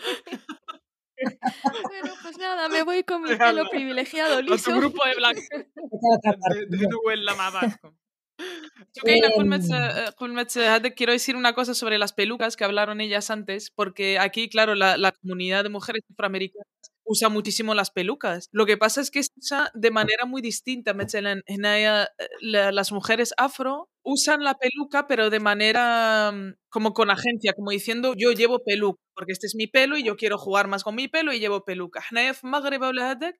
bueno, 1.89 2.13
pues 2.21 2.37
nada, 2.37 2.69
me 2.69 2.83
voy 2.83 3.03
con 3.03 3.23
mi 3.23 3.35
pelo 3.35 3.67
privilegiado 3.69 4.37
A 4.37 4.41
liso. 4.41 4.71
tu 4.71 4.77
grupo 4.77 5.03
de 5.05 5.15
blancos. 5.15 5.43
A 5.51 6.15
otra 6.15 6.37
parte, 6.39 6.65
de 6.67 6.87
Em. 9.03 9.23
Eh, 9.23 10.93
quiero 10.95 11.11
decir 11.11 11.35
una 11.35 11.53
cosa 11.53 11.73
sobre 11.73 11.97
las 11.97 12.13
pelucas 12.13 12.55
que 12.55 12.63
hablaron 12.63 13.01
ellas 13.01 13.29
antes, 13.29 13.71
porque 13.71 14.19
aquí, 14.19 14.49
claro, 14.49 14.75
la, 14.75 15.11
comunidad 15.21 15.63
de 15.63 15.69
mujeres 15.69 16.03
afroamericanas 16.11 16.67
usa 17.03 17.29
muchísimo 17.29 17.73
las 17.73 17.91
pelucas. 17.91 18.49
Lo 18.51 18.65
que 18.65 18.77
pasa 18.77 19.01
es 19.01 19.11
que 19.11 19.23
se 19.23 19.31
usa 19.37 19.71
de 19.73 19.91
manera 19.91 20.25
muy 20.25 20.41
distinta. 20.41 20.91
En, 20.91 21.43
en 21.45 21.65
eh, 21.65 22.05
la, 22.41 22.71
las 22.71 22.91
mujeres 22.91 23.33
afro 23.37 23.89
usan 24.07 24.41
la 24.41 24.55
peluca, 24.57 25.05
pero 25.05 25.29
de 25.29 25.39
manera 25.39 26.31
mm, 26.31 26.53
como 26.69 26.93
con 26.93 27.09
agencia, 27.11 27.53
como 27.53 27.71
diciendo 27.71 28.13
yo 28.17 28.31
llevo 28.31 28.63
peluca, 28.63 29.01
porque 29.13 29.33
este 29.33 29.47
es 29.47 29.55
mi 29.55 29.67
pelo 29.67 29.97
y 29.97 30.03
yo 30.03 30.15
quiero 30.15 30.37
jugar 30.37 30.67
más 30.67 30.83
con 30.83 30.95
mi 30.95 31.07
pelo 31.09 31.33
y 31.33 31.39
llevo 31.39 31.65
peluca. 31.65 32.01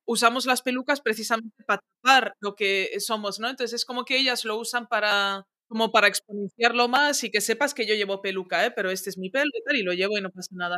Usamos 0.05 0.45
las 0.45 0.61
pelucas 0.61 1.01
precisamente 1.01 1.63
para 1.65 1.81
tapar 2.03 2.33
lo 2.41 2.55
que 2.55 2.89
eh, 2.93 2.99
somos, 2.99 3.39
¿no? 3.39 3.49
Entonces 3.49 3.73
es 3.73 3.85
como 3.85 4.03
que 4.03 4.17
ellas 4.17 4.43
lo 4.43 4.57
usan 4.57 4.87
para 4.87 5.45
como 5.69 5.91
para 5.91 6.07
exponenciarlo 6.07 6.87
más 6.87 7.23
y 7.23 7.31
que 7.31 7.41
sepas 7.41 7.73
que 7.73 7.85
yo 7.85 7.93
llevo 7.93 8.21
peluca, 8.21 8.65
¿eh? 8.65 8.71
pero 8.71 8.89
este 8.89 9.09
es 9.09 9.17
mi 9.17 9.29
pelo 9.29 9.51
y 9.53 9.63
tal, 9.63 9.75
y 9.75 9.83
lo 9.83 9.93
llevo 9.93 10.17
y 10.17 10.21
no 10.21 10.29
pasa 10.31 10.49
nada. 10.51 10.77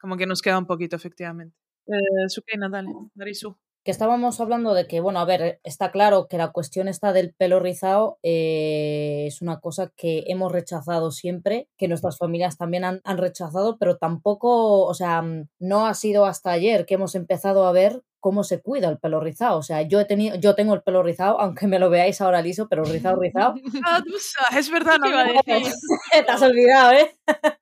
Como 0.00 0.16
que 0.16 0.26
nos 0.26 0.42
queda 0.42 0.58
un 0.58 0.66
poquito, 0.66 0.96
efectivamente. 0.96 1.56
Eh, 1.86 2.26
dale, 2.70 2.88
Darisu 3.14 3.56
que 3.84 3.90
estábamos 3.90 4.40
hablando 4.40 4.74
de 4.74 4.86
que, 4.86 5.00
bueno, 5.00 5.18
a 5.18 5.24
ver, 5.24 5.60
está 5.64 5.90
claro 5.90 6.28
que 6.28 6.38
la 6.38 6.52
cuestión 6.52 6.88
esta 6.88 7.12
del 7.12 7.34
pelo 7.34 7.58
rizado 7.58 8.18
eh, 8.22 9.24
es 9.26 9.42
una 9.42 9.60
cosa 9.60 9.92
que 9.96 10.24
hemos 10.28 10.52
rechazado 10.52 11.10
siempre, 11.10 11.68
que 11.76 11.88
nuestras 11.88 12.18
familias 12.18 12.56
también 12.56 12.84
han, 12.84 13.00
han 13.04 13.18
rechazado, 13.18 13.78
pero 13.78 13.96
tampoco, 13.96 14.84
o 14.84 14.94
sea, 14.94 15.22
mm, 15.22 15.48
no 15.58 15.86
ha 15.86 15.94
sido 15.94 16.26
hasta 16.26 16.52
ayer 16.52 16.86
que 16.86 16.94
hemos 16.94 17.14
empezado 17.14 17.66
a 17.66 17.72
ver 17.72 18.02
cómo 18.20 18.44
se 18.44 18.62
cuida 18.62 18.88
el 18.88 18.98
pelo 18.98 19.20
rizado. 19.20 19.58
O 19.58 19.62
sea, 19.62 19.82
yo 19.82 20.00
he 20.00 20.04
tenido, 20.04 20.36
yo 20.36 20.54
tengo 20.54 20.74
el 20.74 20.82
pelo 20.82 21.02
rizado, 21.02 21.40
aunque 21.40 21.66
me 21.66 21.80
lo 21.80 21.90
veáis 21.90 22.20
ahora 22.20 22.40
liso, 22.40 22.68
pero 22.68 22.84
rizado, 22.84 23.16
rizado. 23.20 23.54
Ah, 23.84 24.58
es 24.58 24.70
verdad, 24.70 24.98
no 25.00 25.08
iba 25.08 25.22
a 25.22 25.24
decir. 25.24 25.72
Te 26.12 26.30
has 26.30 26.42
olvidado, 26.42 26.92
¿eh? 26.92 27.16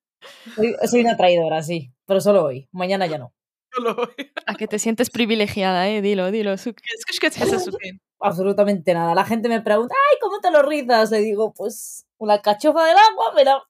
Soy, 0.54 0.76
soy 0.84 1.00
una 1.00 1.16
traidora, 1.16 1.62
sí, 1.62 1.94
pero 2.06 2.20
solo 2.20 2.44
hoy, 2.44 2.68
mañana 2.72 3.06
ya 3.06 3.16
no. 3.16 3.32
A 4.46 4.54
que 4.54 4.66
te 4.66 4.78
sientes 4.78 5.10
privilegiada, 5.10 5.88
eh, 5.88 6.02
dilo, 6.02 6.30
dilo. 6.30 6.52
Es 6.54 6.64
que 7.20 7.26
es 7.28 7.40
eso, 7.40 7.70
absolutamente 8.20 8.94
nada. 8.94 9.14
La 9.14 9.24
gente 9.24 9.48
me 9.48 9.60
pregunta, 9.60 9.94
ay, 10.10 10.18
¿cómo 10.20 10.40
te 10.40 10.50
lo 10.50 10.62
rizas? 10.62 11.10
Le 11.10 11.18
digo, 11.20 11.52
pues 11.54 12.06
una 12.18 12.40
cachofa 12.42 12.84
del 12.84 12.96
agua, 12.96 13.32
me 13.34 13.44
la 13.44 13.62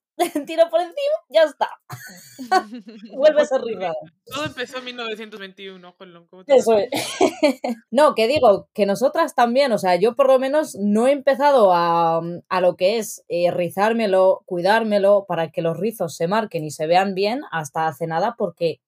tiro 0.45 0.69
por 0.69 0.81
encima, 0.81 1.15
ya 1.29 1.43
está. 1.43 1.69
Vuelves 3.15 3.51
a 3.51 3.57
rizar. 3.59 3.93
Todo 4.25 4.45
empezó 4.45 4.77
en 4.79 4.85
1921, 4.85 5.93
Juanlo, 5.93 6.27
¿cómo 6.29 6.43
te- 6.43 6.55
Eso 6.55 6.77
es. 6.77 6.89
no, 7.91 8.13
que 8.15 8.27
digo, 8.27 8.67
que 8.73 8.85
nosotras 8.85 9.35
también, 9.35 9.71
o 9.71 9.77
sea, 9.77 9.95
yo 9.95 10.15
por 10.15 10.27
lo 10.27 10.39
menos 10.39 10.75
no 10.79 11.07
he 11.07 11.11
empezado 11.11 11.73
a, 11.73 12.21
a 12.49 12.61
lo 12.61 12.75
que 12.75 12.97
es 12.97 13.23
eh, 13.29 13.51
rizármelo, 13.51 14.41
cuidármelo, 14.45 15.25
para 15.27 15.51
que 15.51 15.61
los 15.61 15.77
rizos 15.77 16.15
se 16.15 16.27
marquen 16.27 16.65
y 16.65 16.71
se 16.71 16.87
vean 16.87 17.15
bien 17.15 17.41
hasta 17.51 17.87
hace 17.87 18.05
nada, 18.07 18.35
porque 18.37 18.79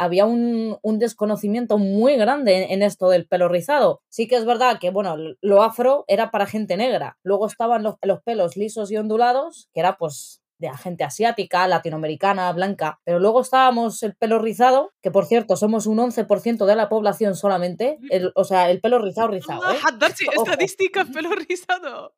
había 0.00 0.24
un, 0.24 0.78
un 0.80 0.98
desconocimiento 0.98 1.76
muy 1.76 2.16
grande 2.16 2.72
en, 2.72 2.82
esto 2.82 3.10
del 3.10 3.26
pelo 3.26 3.48
rizado. 3.48 4.00
Sí 4.08 4.26
que 4.26 4.36
es 4.36 4.46
verdad 4.46 4.78
que, 4.80 4.90
bueno, 4.90 5.14
lo 5.42 5.62
afro 5.62 6.04
era 6.08 6.30
para 6.30 6.46
gente 6.46 6.78
negra. 6.78 7.18
Luego 7.22 7.46
estaban 7.46 7.82
los, 7.82 7.96
los 8.02 8.22
pelos 8.22 8.56
lisos 8.56 8.90
y 8.90 8.96
ondulados, 8.96 9.68
que 9.74 9.80
era 9.80 9.98
pues 9.98 10.40
de 10.56 10.68
la 10.68 10.78
gente 10.78 11.04
asiática, 11.04 11.68
latinoamericana, 11.68 12.50
blanca. 12.52 13.00
Pero 13.04 13.18
luego 13.18 13.42
estábamos 13.42 14.02
el 14.02 14.14
pelo 14.16 14.38
rizado, 14.38 14.92
que 15.02 15.10
por 15.10 15.26
cierto, 15.26 15.56
somos 15.56 15.86
un 15.86 15.98
11% 15.98 16.64
de 16.64 16.76
la 16.76 16.88
población 16.88 17.36
solamente. 17.36 17.98
El, 18.08 18.32
o 18.34 18.44
sea, 18.44 18.70
el 18.70 18.80
pelo 18.80 18.98
rizado, 19.00 19.28
rizado. 19.28 19.70
¿eh? 19.70 19.76
Ah, 19.84 19.96
estadística, 20.34 21.04
pelo 21.04 21.30
rizado. 21.32 22.14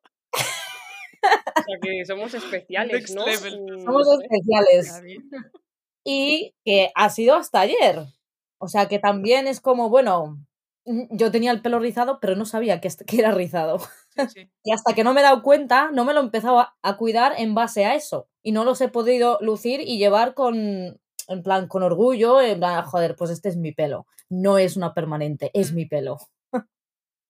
somos 2.07 2.33
especiales, 2.33 3.13
¿no? 3.13 3.25
Mm, 3.25 3.83
somos 3.83 4.07
especiales. 4.21 5.01
Y 6.05 6.53
que 6.65 6.91
ha 6.95 7.09
sido 7.09 7.35
hasta 7.35 7.61
ayer. 7.61 8.05
O 8.59 8.67
sea, 8.67 8.87
que 8.87 8.99
también 8.99 9.47
es 9.47 9.61
como, 9.61 9.89
bueno, 9.89 10.39
mm, 10.85 11.03
yo 11.11 11.31
tenía 11.31 11.51
el 11.51 11.61
pelo 11.61 11.79
rizado, 11.79 12.19
pero 12.21 12.35
no 12.35 12.45
sabía 12.45 12.81
que, 12.81 12.89
era 13.17 13.31
rizado. 13.31 13.79
Sí, 13.79 14.27
sí. 14.33 14.49
Y 14.63 14.71
hasta 14.73 14.93
que 14.93 15.03
no 15.03 15.13
me 15.13 15.21
he 15.21 15.23
dado 15.23 15.41
cuenta, 15.43 15.91
no 15.91 16.05
me 16.05 16.13
lo 16.13 16.21
he 16.21 16.23
empezado 16.23 16.59
a, 16.59 16.75
a 16.81 16.97
cuidar 16.97 17.33
en 17.37 17.55
base 17.55 17.85
a 17.85 17.95
eso. 17.95 18.27
Y 18.43 18.51
no 18.51 18.63
los 18.63 18.79
he 18.81 18.89
podido 18.89 19.37
lucir 19.41 19.81
y 19.81 19.97
llevar 19.97 20.33
con, 20.35 20.99
en 21.27 21.43
plan, 21.43 21.67
con 21.67 21.83
orgullo, 21.83 22.41
en 22.41 22.59
plan, 22.59 22.83
joder, 22.85 23.15
pues 23.15 23.31
este 23.31 23.49
es 23.49 23.57
mi 23.57 23.71
pelo. 23.73 24.05
No 24.29 24.57
es 24.57 24.77
una 24.77 24.93
permanente, 24.93 25.51
es 25.53 25.71
Mm. 25.71 25.75
mi 25.75 25.85
pelo. 25.85 26.17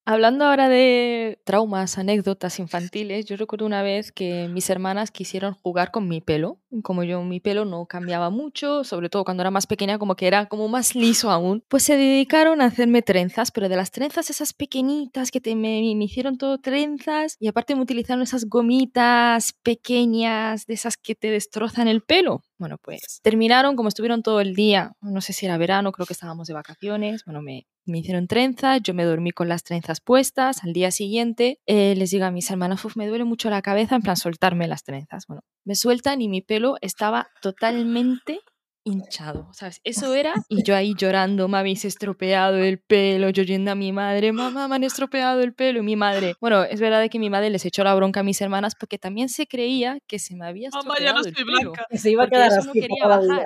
Hablando 0.05 0.45
ahora 0.45 0.67
de 0.69 1.39
traumas, 1.45 1.97
anécdotas 1.97 2.59
infantiles, 2.59 3.25
yo 3.25 3.37
recuerdo 3.37 3.65
una 3.65 3.83
vez 3.83 4.11
que 4.11 4.49
mis 4.49 4.69
hermanas 4.69 5.11
quisieron 5.11 5.53
jugar 5.53 5.91
con 5.91 6.07
mi 6.09 6.19
pelo. 6.21 6.59
Como 6.81 7.03
yo 7.03 7.21
mi 7.23 7.39
pelo 7.39 7.65
no 7.65 7.85
cambiaba 7.85 8.29
mucho, 8.29 8.83
sobre 8.83 9.09
todo 9.09 9.23
cuando 9.23 9.41
era 9.43 9.51
más 9.51 9.67
pequeña, 9.67 9.99
como 9.99 10.15
que 10.15 10.27
era 10.27 10.47
como 10.47 10.67
más 10.67 10.95
liso 10.95 11.29
aún, 11.29 11.63
pues 11.67 11.83
se 11.83 11.97
dedicaron 11.97 12.61
a 12.61 12.65
hacerme 12.65 13.01
trenzas, 13.01 13.51
pero 13.51 13.69
de 13.69 13.75
las 13.75 13.91
trenzas 13.91 14.29
esas 14.29 14.53
pequeñitas 14.53 15.31
que 15.31 15.41
te, 15.41 15.55
me, 15.55 15.81
hicieron 15.81 16.37
todo 16.37 16.57
trenzas 16.57 17.35
y 17.39 17.47
aparte 17.47 17.75
me 17.75 17.81
utilizaron 17.81 18.23
esas 18.23 18.45
gomitas 18.45 19.53
pequeñas 19.63 20.65
de 20.65 20.73
esas 20.73 20.97
que 20.97 21.15
te 21.15 21.29
destrozan 21.29 21.87
el 21.87 22.01
pelo. 22.01 22.41
Bueno, 22.57 22.77
pues 22.81 23.19
terminaron 23.23 23.75
como 23.75 23.89
estuvieron 23.89 24.23
todo 24.23 24.39
el 24.39 24.55
día, 24.55 24.93
no 25.01 25.21
sé 25.21 25.33
si 25.33 25.45
era 25.45 25.57
verano, 25.57 25.91
creo 25.91 26.05
que 26.05 26.13
estábamos 26.13 26.47
de 26.47 26.53
vacaciones, 26.53 27.25
bueno, 27.25 27.41
me, 27.41 27.67
me 27.85 27.99
hicieron 27.99 28.27
trenzas, 28.27 28.81
yo 28.81 28.93
me 28.93 29.03
dormí 29.03 29.31
con 29.31 29.49
las 29.49 29.63
trenzas 29.63 29.99
puestas, 29.99 30.63
al 30.63 30.71
día 30.71 30.91
siguiente 30.91 31.59
eh, 31.65 31.95
les 31.95 32.11
digo 32.11 32.25
a 32.25 32.31
mis 32.31 32.49
hermanos, 32.49 32.85
"Uf, 32.85 32.95
me 32.95 33.07
duele 33.07 33.25
mucho 33.25 33.49
la 33.49 33.61
cabeza, 33.61 33.95
en 33.95 34.01
plan 34.01 34.15
soltarme 34.15 34.67
las 34.67 34.83
trenzas. 34.83 35.27
Bueno, 35.27 35.41
me 35.65 35.75
sueltan 35.75 36.21
y 36.21 36.27
mi 36.29 36.41
pelo 36.41 36.75
estaba 36.81 37.29
totalmente 37.41 38.39
hinchado, 38.85 39.47
¿sabes? 39.53 39.79
Eso 39.85 40.13
era, 40.13 40.33
y 40.49 40.61
yo 40.63 40.75
ahí 40.75 40.93
llorando, 40.97 41.47
me 41.47 41.57
habéis 41.57 41.85
estropeado 41.85 42.57
el 42.57 42.79
pelo, 42.79 43.29
yo 43.29 43.43
yendo 43.43 43.71
a 43.71 43.75
mi 43.75 43.93
madre, 43.93 44.33
mamá, 44.33 44.67
me 44.67 44.75
han 44.75 44.83
estropeado 44.83 45.39
el 45.39 45.53
pelo, 45.53 45.79
y 45.79 45.83
mi 45.83 45.95
madre, 45.95 46.35
bueno, 46.41 46.63
es 46.65 46.81
verdad 46.81 47.07
que 47.09 47.17
mi 47.17 47.29
madre 47.29 47.49
les 47.49 47.65
echó 47.65 47.85
la 47.85 47.95
bronca 47.95 48.19
a 48.19 48.23
mis 48.23 48.41
hermanas 48.41 48.75
porque 48.77 48.97
también 48.99 49.29
se 49.29 49.47
creía 49.47 49.99
que 50.05 50.19
se 50.19 50.35
me 50.35 50.45
había 50.45 50.69
Mamá, 50.69 50.95
estropeado 50.95 51.05
ya 51.05 51.13
no 51.13 51.19
el 51.21 51.27
estoy 51.27 51.45
pelo. 51.45 51.71
blanca. 51.71 51.87
Se 51.97 52.11
iba 52.11 52.23
a 52.25 52.27
quedar 52.29 52.51
así 52.51 52.67
no 52.67 52.73
quería 52.73 53.07
la 53.07 53.17
bajar. 53.19 53.43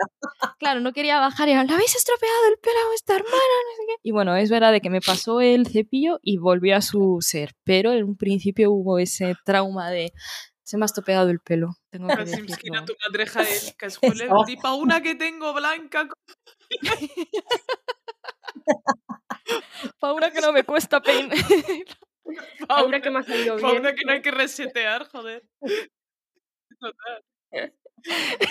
Claro, 0.58 0.80
no 0.80 0.92
quería 0.92 1.20
bajar 1.20 1.48
y 1.48 1.52
era, 1.52 1.64
¿le 1.66 1.74
habéis 1.74 1.96
estropeado 1.96 2.36
el 2.52 2.58
pelo 2.60 2.78
a 2.84 2.88
vuestra 2.88 3.16
hermana? 3.18 3.36
No 3.38 3.76
sé 3.76 3.84
qué. 3.90 3.96
Y 4.02 4.12
bueno, 4.12 4.36
es 4.36 4.50
verdad 4.50 4.72
de 4.72 4.82
que 4.82 4.90
me 4.90 5.02
pasó 5.02 5.40
el 5.40 5.68
cepillo 5.68 6.18
y 6.24 6.38
volvió 6.38 6.76
a 6.76 6.82
su 6.82 7.20
ser, 7.22 7.52
pero 7.64 7.92
en 7.94 8.06
un 8.06 8.18
principio 8.18 8.72
hubo 8.72 8.98
ese 8.98 9.36
trauma 9.46 9.92
de 9.92 10.14
Se 10.68 10.76
me 10.78 10.84
ha 10.84 10.88
estropeado 10.88 11.30
el 11.30 11.40
pelo. 11.40 11.78
Tengo 11.90 12.10
que 12.10 12.26
decirlo. 12.26 12.46
tu 12.86 12.94
que 13.78 13.86
es 13.86 14.00
una 14.78 15.02
que 15.02 15.16
tengo 15.16 15.54
blanca. 15.54 16.10
Pa' 20.02 20.12
una 20.12 20.30
que 20.30 20.42
no 20.42 20.52
me 20.52 20.66
cuesta 20.66 21.02
peinar. 21.02 21.38
A 22.68 22.84
una 22.84 23.00
que 23.02 23.10
me 23.10 23.20
ha 23.20 23.24
salido 23.24 23.58
Pa' 23.58 23.72
bien. 23.72 23.82
una 23.82 23.96
que 23.96 24.04
no 24.06 24.12
hay 24.12 24.22
que 24.22 24.32
resetear, 24.32 25.08
joder. 25.08 25.48
Total. 26.82 27.74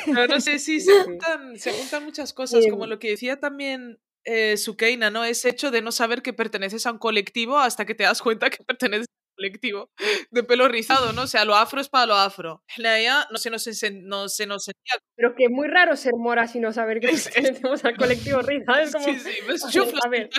Pero 0.06 0.26
no 0.26 0.40
sé, 0.40 0.58
sí, 0.58 0.80
se 0.80 1.02
juntan, 1.02 1.58
se 1.58 1.70
juntan 1.72 2.02
muchas 2.02 2.32
cosas, 2.32 2.64
como 2.70 2.84
Em. 2.84 2.90
lo 2.90 2.98
que 2.98 3.10
decía 3.10 3.38
también 3.38 4.00
eh, 4.24 4.56
Sukeina, 4.56 5.10
¿no? 5.10 5.22
Ese 5.22 5.50
hecho 5.50 5.70
de 5.70 5.82
no 5.82 5.92
saber 5.92 6.22
que 6.22 6.32
perteneces 6.32 6.86
a 6.86 6.92
un 6.92 6.98
colectivo 6.98 7.58
hasta 7.58 7.84
que 7.84 7.94
te 7.94 8.04
das 8.04 8.22
cuenta 8.22 8.48
que 8.48 8.64
perteneces 8.64 9.06
colectivo 9.36 9.90
de 10.30 10.42
pelo 10.42 10.66
rizado, 10.68 11.12
¿no? 11.12 11.22
O 11.22 11.26
sea, 11.26 11.44
lo 11.44 11.54
afro 11.54 11.80
es 11.80 11.88
para 11.88 12.06
lo 12.06 12.14
afro. 12.14 12.62
Naya 12.78 13.26
no 13.30 13.38
se 13.38 13.50
nos, 13.50 13.66
ense- 13.66 14.02
no 14.02 14.28
se 14.28 14.46
nos 14.46 14.66
enseña. 14.68 15.02
Pero 15.14 15.34
que 15.36 15.44
es 15.44 15.50
muy 15.50 15.68
raro 15.68 15.94
ser 15.96 16.12
mora 16.16 16.48
sin 16.48 16.62
no 16.62 16.72
saber 16.72 17.00
que 17.00 17.08
pertenecemos 17.08 17.84
al 17.84 17.96
colectivo 17.96 18.40
rizado. 18.42 18.78
Es 18.80 18.92
como, 18.92 19.04
Sí, 19.04 19.18
sí, 19.20 19.30
ves, 19.46 19.62
a 19.62 19.66
ver, 19.66 19.72
chuflas, 19.74 20.04
a 20.06 20.08
ver, 20.08 20.30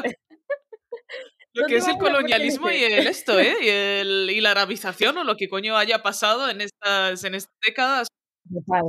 lo 1.54 1.62
no 1.64 1.68
que 1.68 1.78
es 1.78 1.88
el 1.88 1.98
colonialismo 1.98 2.70
y 2.70 2.84
el 2.84 3.08
esto, 3.08 3.40
¿eh? 3.40 3.56
Y, 3.62 3.68
el, 3.70 4.30
y 4.32 4.42
la 4.42 4.52
arabización 4.52 5.18
o 5.18 5.24
lo 5.24 5.36
que 5.38 5.48
coño 5.50 5.78
haya 5.78 6.04
pasado 6.04 6.50
en 6.50 6.62
estas, 6.62 7.24
en 7.24 7.36
estas 7.36 7.54
décadas. 7.66 8.08
Total. 8.52 8.84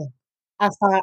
Hasta, 0.59 1.03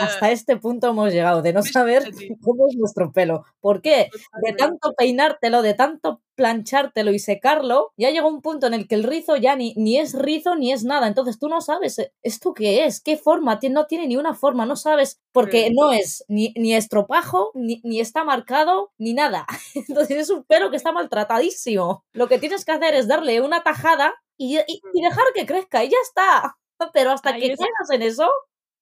hasta 0.00 0.30
este 0.32 0.56
punto 0.58 0.88
hemos 0.90 1.12
llegado, 1.12 1.42
de 1.42 1.52
no 1.52 1.62
saber 1.62 2.04
cómo 2.42 2.68
es 2.68 2.76
nuestro 2.76 3.12
pelo. 3.12 3.44
¿Por 3.60 3.80
qué? 3.82 4.10
De 4.42 4.52
tanto 4.52 4.92
peinártelo, 4.96 5.62
de 5.62 5.74
tanto 5.74 6.20
planchártelo 6.34 7.12
y 7.12 7.18
secarlo, 7.18 7.92
ya 7.96 8.10
llega 8.10 8.26
un 8.26 8.40
punto 8.42 8.66
en 8.66 8.74
el 8.74 8.88
que 8.88 8.94
el 8.94 9.04
rizo 9.04 9.36
ya 9.36 9.54
ni, 9.56 9.74
ni 9.76 9.98
es 9.98 10.14
rizo 10.14 10.56
ni 10.56 10.72
es 10.72 10.84
nada. 10.84 11.06
Entonces 11.06 11.38
tú 11.38 11.48
no 11.48 11.60
sabes 11.60 11.98
eh, 11.98 12.12
esto 12.22 12.52
qué 12.54 12.84
es, 12.84 13.00
qué 13.00 13.16
forma, 13.16 13.58
no 13.70 13.86
tiene 13.86 14.06
ni 14.08 14.16
una 14.16 14.34
forma, 14.34 14.66
no 14.66 14.76
sabes, 14.76 15.20
porque 15.32 15.70
no 15.74 15.92
es 15.92 16.24
ni, 16.28 16.52
ni 16.56 16.74
estropajo, 16.74 17.50
ni, 17.54 17.80
ni 17.84 18.00
está 18.00 18.24
marcado, 18.24 18.92
ni 18.98 19.14
nada. 19.14 19.46
Entonces 19.74 20.16
es 20.18 20.30
un 20.30 20.44
pelo 20.44 20.70
que 20.70 20.76
está 20.76 20.92
maltratadísimo. 20.92 22.04
Lo 22.12 22.28
que 22.28 22.38
tienes 22.38 22.64
que 22.64 22.72
hacer 22.72 22.94
es 22.94 23.08
darle 23.08 23.40
una 23.40 23.62
tajada 23.62 24.14
y, 24.36 24.58
y- 24.58 24.80
y 24.92 25.02
dejar 25.02 25.24
que 25.34 25.46
crezca 25.46 25.84
y 25.84 25.90
ya 25.90 25.96
está. 26.02 26.56
Pero 26.92 27.12
hasta 27.12 27.30
Ahí 27.30 27.40
que 27.40 27.52
es- 27.52 27.58
llegas 27.60 27.90
en 27.92 28.02
eso, 28.02 28.28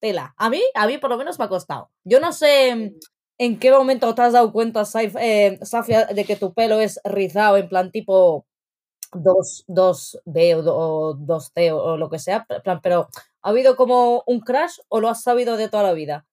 tela. 0.00 0.34
A 0.36 0.50
mí, 0.50 0.60
a 0.74 0.86
mí 0.86 0.98
por 0.98 1.10
lo 1.10 1.16
menos 1.18 1.38
me 1.38 1.44
ha 1.44 1.48
costado. 1.48 1.90
Yo 2.04 2.20
no 2.20 2.32
sé 2.32 2.74
mm, 2.74 2.90
en 3.38 3.58
qué 3.58 3.70
momento 3.70 4.14
te 4.14 4.22
has 4.22 4.32
dado 4.32 4.52
cuenta, 4.52 4.82
Saif- 4.82 5.18
eh, 5.20 5.58
Safia, 5.62 6.06
de 6.06 6.24
que 6.24 6.36
tu 6.36 6.52
pelo 6.52 6.80
es 6.80 7.00
rizado 7.04 7.56
en 7.56 7.68
plan 7.68 7.90
tipo 7.90 8.46
2, 9.12 9.64
2B 9.68 10.56
o, 10.56 10.62
do- 10.62 10.76
o 10.76 11.14
2T 11.14 11.70
o, 11.72 11.76
o 11.82 11.96
lo 11.96 12.08
que 12.10 12.18
sea, 12.18 12.44
plan, 12.44 12.80
pero 12.82 13.08
¿ha 13.42 13.48
habido 13.50 13.76
como 13.76 14.22
un 14.26 14.40
crash 14.40 14.78
o 14.88 15.00
lo 15.00 15.08
has 15.08 15.22
sabido 15.22 15.56
de 15.56 15.68
toda 15.68 15.82
la 15.82 15.92
vida? 15.92 16.26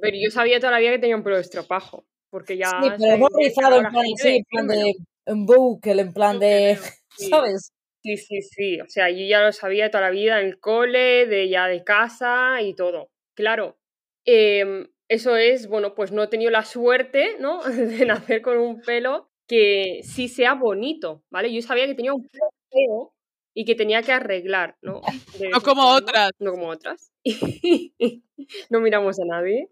Pero 0.00 0.16
yo 0.22 0.30
sabía 0.30 0.60
toda 0.60 0.72
la 0.72 0.78
vida 0.78 0.92
que 0.92 0.98
tenía 0.98 1.16
un 1.16 1.22
pelo 1.22 1.36
de 1.36 1.42
estropajo. 1.42 2.04
Porque 2.30 2.56
ya. 2.56 2.68
sí, 2.70 2.90
pero 2.96 3.16
no 3.18 3.26
rizado 3.36 3.76
en 3.78 3.82
la 3.82 3.90
plan 3.90 4.04
así, 4.14 4.28
en 4.36 4.44
plan 4.44 4.68
de 4.68 4.94
en 5.26 5.46
bucle, 5.46 6.00
en 6.00 6.12
plan 6.12 6.38
de, 6.38 6.78
Sí. 7.16 7.28
¿sabes? 7.28 7.72
Sí, 8.04 8.16
sí, 8.16 8.40
sí. 8.42 8.80
O 8.80 8.88
sea, 8.88 9.10
yo 9.10 9.18
ya 9.26 9.42
lo 9.42 9.52
sabía 9.52 9.84
de 9.84 9.90
toda 9.90 10.02
la 10.04 10.10
vida 10.10 10.40
en 10.40 10.46
el 10.46 10.58
cole, 10.58 11.26
de 11.26 11.48
ya 11.50 11.66
de 11.66 11.84
casa 11.84 12.62
y 12.62 12.74
todo. 12.74 13.10
Claro. 13.34 13.76
em, 14.24 14.88
eso 15.08 15.36
es, 15.36 15.66
bueno, 15.68 15.94
pues 15.94 16.12
no 16.12 16.22
he 16.22 16.28
tenido 16.28 16.50
la 16.50 16.64
suerte, 16.64 17.36
¿no? 17.40 17.62
De 18.04 18.06
nacer 18.06 18.42
con 18.42 18.58
un 18.58 18.80
pelo 18.82 19.30
que 19.48 20.00
sí 20.04 20.28
sea 20.28 20.54
bonito, 20.54 21.24
¿vale? 21.30 21.52
Yo 21.52 21.60
sabía 21.62 21.86
que 21.86 21.94
tenía 21.94 22.14
un 22.14 22.26
pelo 22.28 22.44
feo 22.70 23.14
y 23.54 23.64
que 23.64 23.74
tenía 23.74 24.02
que 24.02 24.12
arreglar, 24.12 24.76
¿no? 24.82 25.00
De 25.42 25.50
No 25.50 25.60
como 25.60 25.82
otras. 25.90 26.30
No 26.38 26.52
como 26.52 26.68
otras. 26.68 27.12
no 28.70 28.80
miramos 28.80 29.18
a 29.20 29.24
nadie. 29.26 29.68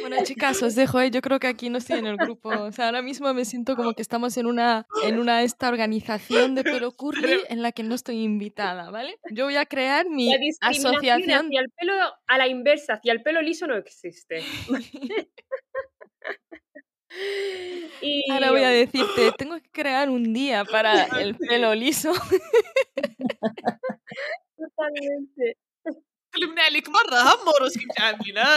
Bueno, 0.00 0.16
chicas, 0.24 0.62
os 0.62 0.74
dejo, 0.74 1.00
¿eh? 1.00 1.10
yo 1.10 1.20
creo 1.20 1.38
que 1.38 1.46
aquí 1.46 1.70
no 1.70 1.78
estoy 1.78 1.98
en 1.98 2.06
el 2.06 2.16
grupo. 2.16 2.48
O 2.50 2.72
sea, 2.72 2.86
ahora 2.86 3.02
mismo 3.02 3.32
me 3.34 3.44
siento 3.44 3.76
como 3.76 3.94
que 3.94 4.02
estamos 4.02 4.36
en 4.36 4.46
una, 4.46 4.86
en 5.04 5.18
una 5.18 5.42
esta 5.42 5.68
organización 5.68 6.54
de 6.54 6.64
pelo 6.64 6.92
curly 6.92 7.40
en 7.48 7.62
la 7.62 7.72
que 7.72 7.82
no 7.82 7.94
estoy 7.94 8.22
invitada, 8.22 8.90
¿vale? 8.90 9.18
Yo 9.30 9.44
voy 9.44 9.56
a 9.56 9.66
crear 9.66 10.08
mi 10.08 10.30
La 10.30 10.38
asociación. 10.68 11.46
hacia 11.46 11.60
el 11.60 11.70
pelo 11.70 11.94
a 12.26 12.38
la 12.38 12.48
inversa, 12.48 12.94
hacia 12.94 13.12
el 13.12 13.22
pelo 13.22 13.42
liso 13.42 13.66
no 13.66 13.76
existe. 13.76 14.42
y 18.00 18.30
Ahora 18.30 18.50
voy 18.50 18.62
a 18.62 18.70
decirte, 18.70 19.32
tengo 19.36 19.56
que 19.60 19.70
crear 19.70 20.10
un 20.10 20.32
día 20.32 20.64
para 20.64 21.04
el 21.20 21.36
pelo 21.36 21.74
liso. 21.74 22.12
totalmente. 24.56 25.56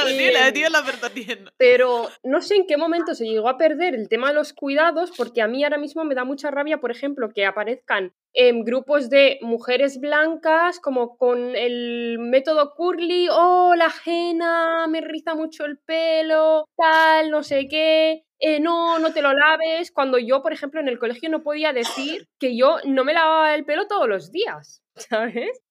Eh, 0.07 1.53
pero 1.57 2.09
no 2.23 2.41
sé 2.41 2.55
en 2.55 2.67
qué 2.67 2.77
momento 2.77 3.13
se 3.15 3.25
llegó 3.25 3.49
a 3.49 3.57
perder 3.57 3.95
el 3.95 4.07
tema 4.09 4.29
de 4.29 4.35
los 4.35 4.53
cuidados, 4.53 5.11
porque 5.15 5.41
a 5.41 5.47
mí 5.47 5.63
ahora 5.63 5.77
mismo 5.77 6.03
me 6.03 6.15
da 6.15 6.23
mucha 6.23 6.51
rabia, 6.51 6.79
por 6.79 6.91
ejemplo, 6.91 7.29
que 7.33 7.45
aparezcan 7.45 8.13
en 8.33 8.63
grupos 8.63 9.09
de 9.09 9.39
mujeres 9.41 9.99
blancas, 9.99 10.79
como 10.79 11.17
con 11.17 11.55
el 11.55 12.17
método 12.19 12.73
curly, 12.75 13.27
oh, 13.31 13.73
la 13.75 13.85
ajena, 13.85 14.87
me 14.87 15.01
riza 15.01 15.35
mucho 15.35 15.65
el 15.65 15.77
pelo, 15.77 16.67
tal, 16.75 17.31
no 17.31 17.43
sé 17.43 17.67
qué. 17.67 18.23
Eh, 18.39 18.59
no, 18.59 18.99
no 18.99 19.13
te 19.13 19.21
lo 19.21 19.33
laves, 19.33 19.91
cuando 19.91 20.17
yo, 20.17 20.41
por 20.41 20.51
ejemplo, 20.51 20.81
en 20.81 20.89
el 20.89 20.99
colegio 20.99 21.29
no 21.29 21.41
podía 21.41 21.71
decir 21.71 22.27
que 22.37 22.57
yo 22.57 22.77
no 22.85 23.05
me 23.05 23.13
lavaba 23.13 23.55
el 23.55 23.63
pelo 23.65 23.87
todos 23.87 24.09
los 24.09 24.31
días, 24.31 24.83
¿sabes? 24.95 25.61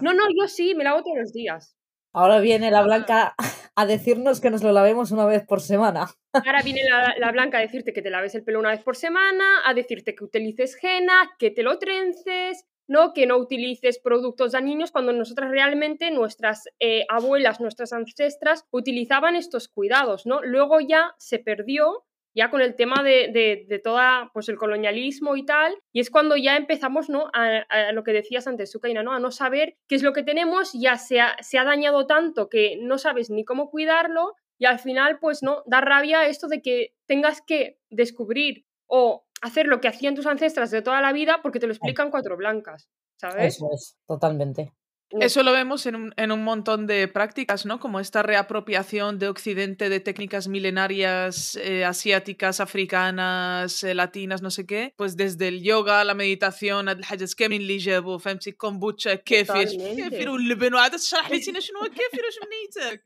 No, 0.00 0.14
no, 0.14 0.24
yo 0.28 0.48
sí, 0.48 0.74
me 0.74 0.84
lavo 0.84 1.02
todos 1.02 1.18
los 1.18 1.32
días. 1.32 1.76
Ahora 2.12 2.40
viene 2.40 2.70
la 2.70 2.82
blanca 2.82 3.34
a 3.76 3.86
decirnos 3.86 4.40
que 4.40 4.50
nos 4.50 4.62
lo 4.62 4.72
lavemos 4.72 5.12
una 5.12 5.26
vez 5.26 5.44
por 5.46 5.60
semana. 5.60 6.06
Ahora 6.32 6.62
viene 6.64 6.80
la, 6.88 7.14
la 7.18 7.32
blanca 7.32 7.58
a 7.58 7.60
decirte 7.60 7.92
que 7.92 8.02
te 8.02 8.10
laves 8.10 8.34
el 8.34 8.44
pelo 8.44 8.58
una 8.58 8.70
vez 8.70 8.82
por 8.82 8.96
semana, 8.96 9.44
a 9.64 9.74
decirte 9.74 10.14
que 10.14 10.24
utilices 10.24 10.76
henna, 10.82 11.30
que 11.38 11.50
te 11.50 11.62
lo 11.62 11.78
trences, 11.78 12.64
¿no? 12.88 13.12
Que 13.12 13.26
no 13.26 13.36
utilices 13.36 14.00
productos 14.00 14.52
dañinos 14.52 14.90
cuando 14.90 15.12
nosotras 15.12 15.50
realmente, 15.50 16.10
nuestras 16.10 16.64
eh, 16.80 17.04
abuelas, 17.08 17.60
nuestras 17.60 17.92
ancestras, 17.92 18.64
utilizaban 18.70 19.36
estos 19.36 19.68
cuidados, 19.68 20.26
¿no? 20.26 20.40
Luego 20.42 20.80
ya 20.80 21.14
se 21.18 21.38
perdió 21.38 22.06
ya 22.38 22.50
con 22.50 22.60
el 22.60 22.76
tema 22.76 23.02
de, 23.02 23.30
de, 23.32 23.66
de 23.68 23.78
toda 23.80 24.30
pues 24.32 24.48
el 24.48 24.56
colonialismo 24.56 25.34
y 25.34 25.44
tal, 25.44 25.74
y 25.92 25.98
es 25.98 26.08
cuando 26.08 26.36
ya 26.36 26.56
empezamos 26.56 27.10
¿no? 27.10 27.30
a, 27.34 27.64
a 27.68 27.90
lo 27.90 28.04
que 28.04 28.12
decías 28.12 28.46
antes, 28.46 28.70
Sukaina, 28.70 29.02
¿no? 29.02 29.12
a 29.12 29.18
no 29.18 29.32
saber 29.32 29.76
qué 29.88 29.96
es 29.96 30.04
lo 30.04 30.12
que 30.12 30.22
tenemos, 30.22 30.72
ya 30.72 30.98
se 30.98 31.20
ha, 31.20 31.36
se 31.40 31.58
ha 31.58 31.64
dañado 31.64 32.06
tanto 32.06 32.48
que 32.48 32.78
no 32.80 32.96
sabes 32.96 33.28
ni 33.28 33.44
cómo 33.44 33.70
cuidarlo, 33.70 34.36
y 34.56 34.66
al 34.66 34.78
final, 34.78 35.18
pues 35.18 35.42
no, 35.42 35.64
da 35.66 35.80
rabia 35.80 36.28
esto 36.28 36.46
de 36.46 36.62
que 36.62 36.94
tengas 37.06 37.42
que 37.42 37.80
descubrir 37.90 38.66
o 38.86 39.26
hacer 39.42 39.66
lo 39.66 39.80
que 39.80 39.88
hacían 39.88 40.14
tus 40.14 40.26
ancestras 40.26 40.70
de 40.70 40.82
toda 40.82 41.00
la 41.00 41.12
vida 41.12 41.40
porque 41.42 41.58
te 41.58 41.66
lo 41.66 41.72
explican 41.72 42.10
cuatro 42.12 42.36
blancas, 42.36 42.88
¿sabes? 43.16 43.56
Eso 43.56 43.68
es, 43.72 43.98
totalmente. 44.06 44.72
No. 45.11 45.19
Eso 45.23 45.43
lo 45.43 45.51
vemos 45.51 45.85
en 45.85 45.95
un, 45.95 46.13
en 46.17 46.31
un 46.31 46.43
montón 46.43 46.87
de 46.87 47.07
prácticas, 47.07 47.67
¿no? 47.67 47.79
Como 47.79 47.99
esta 47.99 48.23
reapropiación 48.23 49.19
de 49.19 49.27
Occidente 49.27 49.87
de 49.89 49.99
técnicas 49.99 50.47
milenarias 50.47 51.55
eh, 51.57 51.85
asiáticas, 51.85 52.59
africanas, 52.59 53.83
eh, 53.83 53.93
latinas, 53.93 54.41
no 54.41 54.49
sé 54.49 54.65
qué. 54.65 54.93
Pues 54.97 55.15
desde 55.15 55.49
el 55.49 55.61
yoga, 55.61 56.03
la 56.03 56.15
meditación, 56.15 56.87
هاد 56.89 56.97
الحاجات 56.97 57.33
كاملين 57.33 57.61
اللي 57.61 57.77
جابوا 57.77 58.17
فهمتي 58.17 58.51
كومبوتشا 58.51 59.15
كيفير 59.15 59.67
Totalmente. 59.67 60.09
كيفير 60.09 60.29
واللبن 60.29 60.73
وعاد 60.73 60.91
تشرح 60.91 61.31
لي 61.31 61.39
تينا 61.39 61.59
شنو 61.59 61.79
هو 61.79 61.85
كيفير 61.89 62.25
واش 62.25 62.35
منيتك 62.43 63.05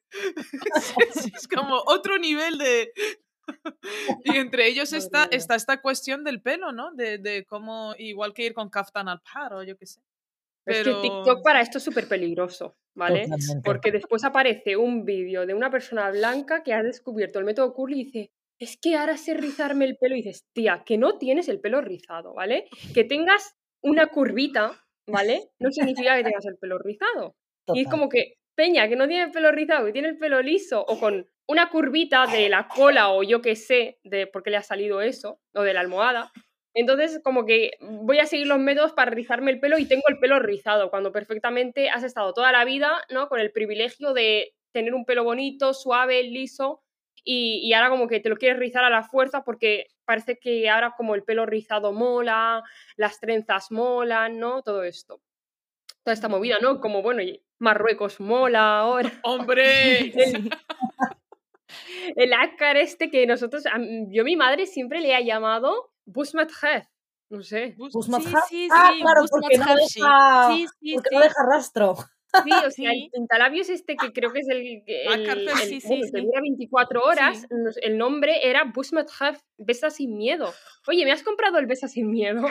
es 1.36 1.48
como 1.48 1.76
otro 1.86 2.18
nivel 2.18 2.58
de 2.58 2.92
y 4.26 4.38
entre 4.38 4.68
ellos 4.68 4.94
está, 4.94 5.20
Madre 5.20 5.30
mía. 5.32 5.38
está 5.38 5.56
esta 5.56 5.82
cuestión 5.82 6.24
del 6.24 6.42
pelo, 6.42 6.72
¿no? 6.72 6.92
De, 6.94 7.18
de 7.18 7.46
cómo, 7.46 7.96
igual 7.98 8.34
que 8.34 8.46
ir 8.46 8.54
con 8.54 8.70
kaftan 8.70 9.08
al 9.10 9.22
par 9.22 9.54
o 9.54 9.64
yo 9.64 9.78
qué 9.78 9.86
sé. 9.86 10.00
Es 10.67 10.83
que 10.85 10.95
TikTok 10.95 11.43
para 11.43 11.61
esto 11.61 11.79
es 11.79 11.85
súper 11.85 12.09
peligroso, 12.09 12.77
¿vale? 12.95 13.23
Totalmente. 13.23 13.63
Porque 13.65 13.91
después 13.91 14.25
aparece 14.25 14.77
un 14.77 15.05
vídeo 15.05 15.45
de 15.47 15.55
una 15.55 15.71
persona 15.71 16.11
blanca 16.11 16.63
que 16.63 16.73
ha 16.73 16.83
descubierto 16.83 17.39
el 17.39 17.45
método 17.45 17.75
curly 17.75 18.01
y 18.01 18.05
dice, 18.05 18.31
es 18.61 18.79
que 18.81 18.95
ahora 18.95 19.17
sé 19.17 19.35
rizarme 19.35 19.85
el 19.87 19.97
pelo 19.97 20.15
y 20.15 20.23
dices, 20.23 20.47
tía, 20.53 20.85
que 20.87 20.99
no 20.99 21.19
tienes 21.19 21.49
el 21.49 21.61
pelo 21.61 21.81
rizado, 21.81 22.33
¿vale? 22.35 22.69
Que 22.95 23.03
tengas 23.03 23.57
una 23.83 24.07
curvita, 24.07 24.85
¿vale? 25.09 25.51
No 25.59 25.73
significa 25.73 26.17
que 26.17 26.25
tengas 26.25 26.47
el 26.47 26.57
pelo 26.59 26.79
rizado. 26.79 27.35
Y 27.75 27.81
es 27.81 27.89
como 27.89 28.09
que 28.09 28.35
Peña, 28.55 28.89
que 28.89 28.97
no 28.97 29.09
tiene 29.09 29.25
el 29.25 29.31
pelo 29.31 29.51
rizado, 29.51 29.87
que 29.87 29.93
tiene 29.93 30.09
el 30.09 30.19
pelo 30.19 30.43
liso, 30.43 30.85
o 30.87 30.99
con 31.01 31.27
una 31.49 31.71
curvita 31.71 32.27
de 32.27 32.49
la 32.49 32.69
cola 32.69 33.11
o 33.11 33.23
yo 33.23 33.41
qué 33.41 33.57
sé, 33.57 33.99
de 34.05 34.27
por 34.27 34.43
qué 34.43 34.51
le 34.51 34.59
ha 34.59 34.63
salido 34.63 35.01
eso, 35.01 35.41
o 35.55 35.63
de 35.63 35.75
la 35.75 35.81
almohada. 35.81 36.31
Entonces, 36.75 37.21
como 37.23 37.45
que 37.45 37.73
voy 37.81 38.19
a 38.19 38.27
seguir 38.27 38.47
los 38.47 38.59
métodos 38.59 38.93
para 38.93 39.11
rizarme 39.11 39.51
el 39.51 39.61
pelo 39.61 39.79
y 39.79 39.87
tengo 39.87 40.05
el 40.09 40.19
pelo 40.19 40.39
rizado, 40.39 40.91
cuando 40.91 41.13
perfectamente 41.13 41.91
has 41.91 42.03
estado 42.03 42.33
toda 42.33 42.51
la 42.53 42.65
vida, 42.65 43.03
¿no? 43.11 43.29
Con 43.29 43.41
el 43.41 43.53
privilegio 43.53 44.15
de 44.15 44.55
tener 44.73 44.95
un 44.95 45.05
pelo 45.05 45.23
bonito, 45.25 45.75
suave, 45.75 46.23
liso, 46.23 46.83
y, 47.25 47.61
y 47.63 47.73
ahora 47.75 47.91
como 47.91 48.09
que 48.09 48.21
te 48.21 48.29
lo 48.29 48.37
quieres 48.37 48.59
rizar 48.59 48.85
a 48.85 48.91
la 48.91 49.03
fuerza 49.05 49.45
porque 49.45 49.87
parece 50.05 50.39
que 50.39 50.69
ahora 50.69 50.95
como 50.97 51.15
el 51.15 51.23
pelo 51.25 51.47
rizado 51.47 51.93
mola, 51.93 52.63
las 52.97 53.21
trenzas 53.21 53.71
molan, 53.71 54.39
¿no? 54.39 54.63
Todo 54.63 54.83
esto. 54.85 55.21
toda 56.05 56.15
esta 56.15 56.29
movida, 56.29 56.59
¿no? 56.61 56.81
Como, 56.81 57.03
bueno, 57.03 57.23
y 57.23 57.43
Marruecos 57.59 58.21
mola 58.21 58.81
ahora. 58.81 59.13
¡Hombre! 59.25 59.99
El, 60.17 60.51
el 62.17 62.33
ácar 62.33 62.77
este 62.77 63.11
que 63.11 63.27
nosotros, 63.27 63.65
yo 64.09 64.25
mi 64.25 64.37
madre 64.37 64.67
siempre 64.67 65.01
le 65.01 65.15
ha 65.15 65.21
llamado 65.21 65.92
Busmat 66.13 66.51
Hef, 66.63 66.87
no 67.31 67.43
sé. 67.43 67.75
Bus- 67.77 67.93
Busmat 67.93 68.21
Sí, 68.23 68.29
sí, 68.49 68.69
ah, 68.71 68.91
sí, 68.93 69.01
claro, 69.03 69.23
Busmat 69.23 69.41
porque 69.43 69.59
no 69.59 69.65
deja, 69.75 70.49
Sí, 70.55 70.67
sí, 70.81 70.95
porque 70.95 71.09
sí. 71.11 71.15
no 71.15 71.21
deja 71.21 71.43
rastro. 71.51 71.95
Sí, 72.45 72.51
o 72.67 72.71
sea, 72.71 72.91
el 72.93 73.11
pintalabios 73.13 73.69
este 73.69 73.97
que 73.97 74.13
creo 74.13 74.33
que 74.33 74.41
es 74.41 74.49
el, 74.49 74.83
que- 74.87 75.05
el, 75.05 75.13
Ácar, 75.23 75.39
el- 75.39 75.49
sí, 75.69 75.81
sí, 75.81 75.87
bueno, 75.89 76.03
que 76.13 76.21
sí. 76.21 76.25
dura 76.27 76.41
24 76.41 77.03
horas, 77.05 77.47
el 77.83 77.99
nombre 77.99 78.49
era 78.49 78.65
Busmat 78.75 79.09
Hef, 79.21 79.41
Besa 79.59 79.91
sin 79.91 80.17
miedo. 80.17 80.53
Oye, 80.87 81.05
¿me 81.05 81.13
has 81.13 81.23
comprado 81.23 81.59
el 81.59 81.67
Besa 81.67 81.89
sin 81.89 82.11
miedo? 82.11 82.43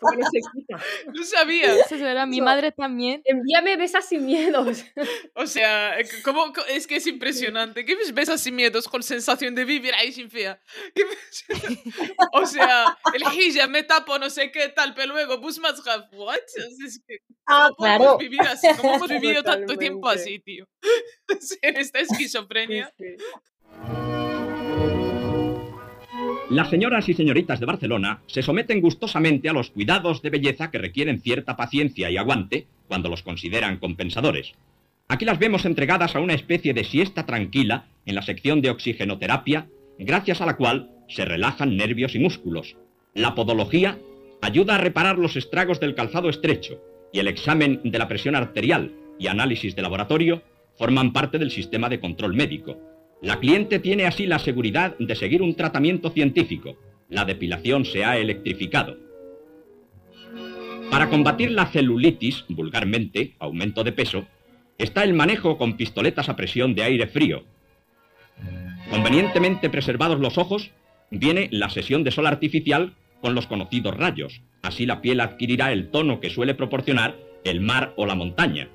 Porque 0.00 0.18
no 0.18 0.30
se 0.30 0.38
quita. 0.38 0.76
No 1.14 1.24
sabía. 1.24 1.76
Eso 1.80 1.94
era 1.96 2.26
mi 2.26 2.40
madre 2.40 2.72
también. 2.72 3.22
Envíame 3.24 3.76
Besa 3.76 4.00
sin 4.00 4.26
miedos. 4.26 4.84
O 5.34 5.46
sea, 5.46 5.98
eh, 6.00 6.06
¿cómo, 6.24 6.52
es 6.68 6.86
que 6.86 6.96
es 6.96 7.06
impresionante. 7.06 7.84
¿Qué 7.84 7.96
ves 8.12 8.28
así 8.28 8.50
miedos 8.50 8.88
con 8.88 9.02
sensación 9.02 9.54
de 9.54 9.64
vivir 9.64 9.94
ahí 9.94 10.12
sin 10.12 10.30
fea? 10.30 10.60
O 12.32 12.46
sea, 12.46 12.96
el 13.14 13.22
hijab 13.22 13.70
me 13.70 13.82
tapo, 13.82 14.18
no 14.18 14.30
sé 14.30 14.50
qué 14.50 14.68
tal, 14.68 14.94
pero 14.94 15.12
luego 15.12 15.38
bus 15.38 15.58
más 15.58 15.82
what? 16.12 16.36
Es 16.56 17.00
que, 17.06 17.18
Ah, 17.46 17.68
¿cómo 17.68 17.76
podemos 17.76 17.98
claro. 18.06 18.18
vivir 18.18 18.40
así? 18.42 18.66
¿Cómo 18.76 18.94
hemos 18.96 19.08
vivido 19.08 19.42
tanto 19.42 19.76
tiempo 19.76 20.08
Totalmente. 20.08 20.30
así, 20.30 20.38
tío? 20.40 20.68
En 21.62 21.76
esta 21.76 22.00
esquizofrenia. 22.00 22.92
Sí, 22.98 23.04
sí. 23.16 23.24
Las 26.50 26.70
señoras 26.70 27.08
y 27.08 27.14
señoritas 27.14 27.58
de 27.58 27.66
Barcelona 27.66 28.20
se 28.28 28.40
someten 28.40 28.80
gustosamente 28.80 29.48
a 29.48 29.52
los 29.52 29.70
cuidados 29.70 30.22
de 30.22 30.30
belleza 30.30 30.70
que 30.70 30.78
requieren 30.78 31.20
cierta 31.20 31.56
paciencia 31.56 32.08
y 32.08 32.16
aguante 32.16 32.68
cuando 32.86 33.08
los 33.08 33.24
consideran 33.24 33.78
compensadores. 33.78 34.52
Aquí 35.08 35.24
las 35.24 35.40
vemos 35.40 35.64
entregadas 35.64 36.14
a 36.14 36.20
una 36.20 36.34
especie 36.34 36.72
de 36.72 36.84
siesta 36.84 37.26
tranquila 37.26 37.86
en 38.06 38.14
la 38.14 38.22
sección 38.22 38.60
de 38.60 38.70
oxigenoterapia, 38.70 39.66
gracias 39.98 40.40
a 40.40 40.46
la 40.46 40.56
cual 40.56 40.90
se 41.08 41.24
relajan 41.24 41.76
nervios 41.76 42.14
y 42.14 42.20
músculos. 42.20 42.76
La 43.12 43.34
podología 43.34 43.98
ayuda 44.40 44.76
a 44.76 44.78
reparar 44.78 45.18
los 45.18 45.34
estragos 45.34 45.80
del 45.80 45.96
calzado 45.96 46.28
estrecho 46.28 46.80
y 47.12 47.18
el 47.18 47.26
examen 47.26 47.80
de 47.82 47.98
la 47.98 48.06
presión 48.06 48.36
arterial 48.36 48.92
y 49.18 49.26
análisis 49.26 49.74
de 49.74 49.82
laboratorio 49.82 50.42
forman 50.78 51.12
parte 51.12 51.38
del 51.38 51.50
sistema 51.50 51.88
de 51.88 51.98
control 51.98 52.34
médico. 52.34 52.78
La 53.22 53.40
cliente 53.40 53.78
tiene 53.78 54.04
así 54.04 54.26
la 54.26 54.38
seguridad 54.38 54.96
de 54.98 55.14
seguir 55.16 55.42
un 55.42 55.54
tratamiento 55.54 56.10
científico. 56.10 56.76
La 57.08 57.24
depilación 57.24 57.84
se 57.84 58.04
ha 58.04 58.18
electrificado. 58.18 58.96
Para 60.90 61.08
combatir 61.08 61.50
la 61.50 61.66
celulitis, 61.66 62.44
vulgarmente, 62.48 63.34
aumento 63.38 63.84
de 63.84 63.92
peso, 63.92 64.26
está 64.78 65.02
el 65.02 65.14
manejo 65.14 65.58
con 65.58 65.76
pistoletas 65.76 66.28
a 66.28 66.36
presión 66.36 66.74
de 66.74 66.82
aire 66.82 67.06
frío. 67.06 67.44
Convenientemente 68.90 69.70
preservados 69.70 70.20
los 70.20 70.38
ojos, 70.38 70.70
viene 71.10 71.48
la 71.50 71.70
sesión 71.70 72.04
de 72.04 72.10
sol 72.10 72.26
artificial 72.26 72.94
con 73.20 73.34
los 73.34 73.46
conocidos 73.46 73.96
rayos. 73.96 74.42
Así 74.62 74.86
la 74.86 75.00
piel 75.00 75.20
adquirirá 75.20 75.72
el 75.72 75.90
tono 75.90 76.20
que 76.20 76.30
suele 76.30 76.54
proporcionar 76.54 77.16
el 77.44 77.60
mar 77.60 77.94
o 77.96 78.06
la 78.06 78.14
montaña. 78.14 78.68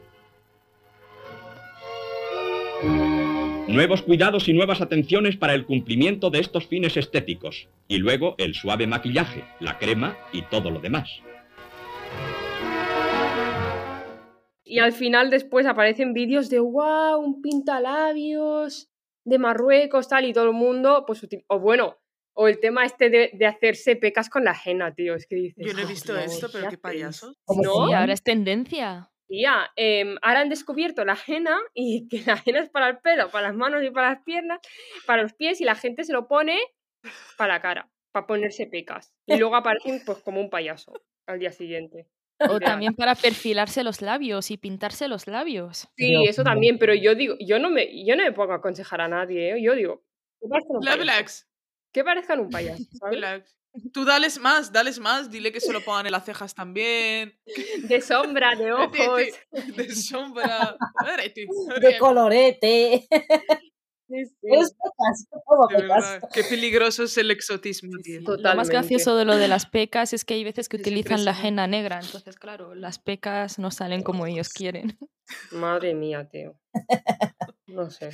Nuevos 3.72 4.02
cuidados 4.02 4.50
y 4.50 4.54
nuevas 4.54 4.82
atenciones 4.82 5.38
para 5.38 5.54
el 5.54 5.66
cumplimiento 5.66 6.30
de 6.30 6.40
estos 6.40 6.68
fines 6.68 6.98
estéticos. 6.98 7.70
Y 7.88 8.00
luego 8.00 8.36
el 8.38 8.54
suave 8.54 8.86
maquillaje, 8.86 9.46
la 9.60 9.78
crema 9.78 10.18
y 10.34 10.42
todo 10.44 10.70
lo 10.72 10.80
demás. 10.80 11.10
Y 14.66 14.80
al 14.80 14.92
final 14.92 15.30
después 15.30 15.66
aparecen 15.66 16.14
vídeos 16.14 16.50
de 16.50 16.60
wow, 16.60 17.20
un 17.20 17.42
pintalabios 17.42 18.90
de 19.24 19.38
Marruecos, 19.40 20.08
tal, 20.10 20.26
y 20.26 20.34
todo 20.34 20.46
el 20.46 20.54
mundo, 20.54 21.04
pues, 21.06 21.26
o 21.48 21.60
bueno, 21.60 21.98
o 22.34 22.48
el 22.48 22.60
tema 22.60 22.86
este 22.86 23.10
de, 23.10 23.30
de 23.34 23.46
hacerse 23.46 23.96
pecas 23.96 24.30
con 24.30 24.44
la 24.44 24.56
henna, 24.66 24.94
tío, 24.96 25.16
es 25.16 25.28
que 25.28 25.36
dices... 25.36 25.66
Yo 25.66 25.74
no 25.74 25.80
he 25.80 25.86
"Oh, 25.86 25.88
visto 25.88 26.14
Dios, 26.14 26.34
esto, 26.34 26.48
pero 26.52 26.64
qué 26.64 26.68
hacéis?". 26.68 26.82
payasos. 26.82 27.38
¿No? 27.48 27.88
Sí, 27.88 27.94
ahora 27.94 28.14
es 28.14 28.24
tendencia. 28.24 29.11
Tía, 29.32 29.72
em, 29.78 30.18
ahora 30.22 30.42
han 30.42 30.50
descubierto 30.50 31.06
la 31.06 31.18
henna 31.26 31.58
y 31.74 32.10
que 32.10 32.22
la 32.26 32.42
henna 32.46 32.60
es 32.60 32.70
para 32.70 32.90
el 32.90 32.98
pelo, 32.98 33.30
para 33.30 33.48
las 33.48 33.56
manos 33.56 33.82
y 33.82 33.90
para 33.90 34.10
las 34.10 34.24
piernas, 34.24 34.60
para 35.06 35.22
los 35.22 35.34
pies, 35.34 35.62
y 35.62 35.64
la 35.64 35.76
gente 35.76 36.04
se 36.04 36.12
lo 36.12 36.28
pone 36.28 36.60
para 37.38 37.54
la 37.54 37.62
cara, 37.62 37.90
para 38.12 38.28
ponerse 38.28 38.68
pecas. 38.68 39.14
Y 39.26 39.38
luego 39.38 39.56
aparecen 39.56 40.02
pues 40.06 40.18
como 40.18 40.42
un 40.42 40.50
payaso 40.50 40.92
al 41.28 41.40
día 41.40 41.54
siguiente. 41.54 42.10
O 42.50 42.60
también 42.60 42.94
para 42.94 43.16
perfilarse 43.16 43.86
los 43.86 44.02
labios 44.02 44.52
y 44.52 44.58
pintarse 44.58 45.08
los 45.08 45.28
labios. 45.28 45.88
Sí, 45.96 46.08
Dios 46.08 46.28
eso 46.28 46.44
también, 46.44 46.78
pero 46.78 46.94
yo 46.94 47.16
digo, 47.16 47.36
yo 47.40 47.58
no 47.58 47.70
me, 47.70 48.06
yo 48.06 48.18
no 48.18 48.24
me 48.24 48.34
pongo 48.34 48.52
a 48.52 48.58
aconsejar 48.58 49.00
a 49.00 49.08
nadie, 49.08 49.54
¿eh? 49.54 49.62
yo 49.64 49.76
digo, 49.76 50.04
que 50.42 50.50
parezcan 50.50 50.76
un 50.76 50.84
payaso. 50.84 51.46
Parezcan 52.04 52.40
un 52.42 52.50
payaso, 52.50 52.84
¿sabes? 53.00 53.61
Tú 53.94 54.04
dales 54.06 54.40
más, 54.40 54.72
dales 54.72 55.00
más, 55.00 55.32
dile 55.32 55.52
que 55.52 55.62
se 55.62 55.72
lo 55.72 55.82
pongan 55.82 56.06
en 56.06 56.12
las 56.12 56.26
cejas 56.26 56.54
también. 56.54 57.40
De 57.88 58.02
sombra, 58.02 58.56
de 58.56 58.72
ojos. 58.74 59.22
De 59.76 59.96
sombra. 59.96 60.78
De 61.82 61.98
colorete. 61.98 63.08
Sí, 64.08 64.26
sí. 64.26 64.34
Pecas, 64.42 65.28
pecas. 65.70 66.20
Qué 66.34 66.44
peligroso 66.44 67.04
es 67.04 67.18
el 67.18 67.32
exotismo, 67.32 67.98
tío. 68.04 68.20
Lo 68.20 68.56
más 68.56 68.70
gracioso 68.70 69.16
de 69.16 69.24
lo 69.24 69.38
de 69.38 69.48
las 69.48 69.66
pecas 69.66 70.12
es 70.12 70.26
que 70.26 70.34
hay 70.34 70.44
veces 70.44 70.68
que 70.68 70.76
Es 70.76 70.82
utilizan 70.82 71.24
la 71.24 71.32
henna 71.32 71.66
negra, 71.66 72.02
entonces 72.04 72.36
claro, 72.36 72.76
las 72.76 73.00
pecas 73.00 73.58
no 73.58 73.72
salen 73.72 74.04
como 74.04 74.26
ellos 74.26 74.50
quieren. 74.50 74.98
Madre 75.52 75.94
mía, 75.94 76.28
tío. 76.28 76.58
No 77.68 77.90
sé. 77.90 78.10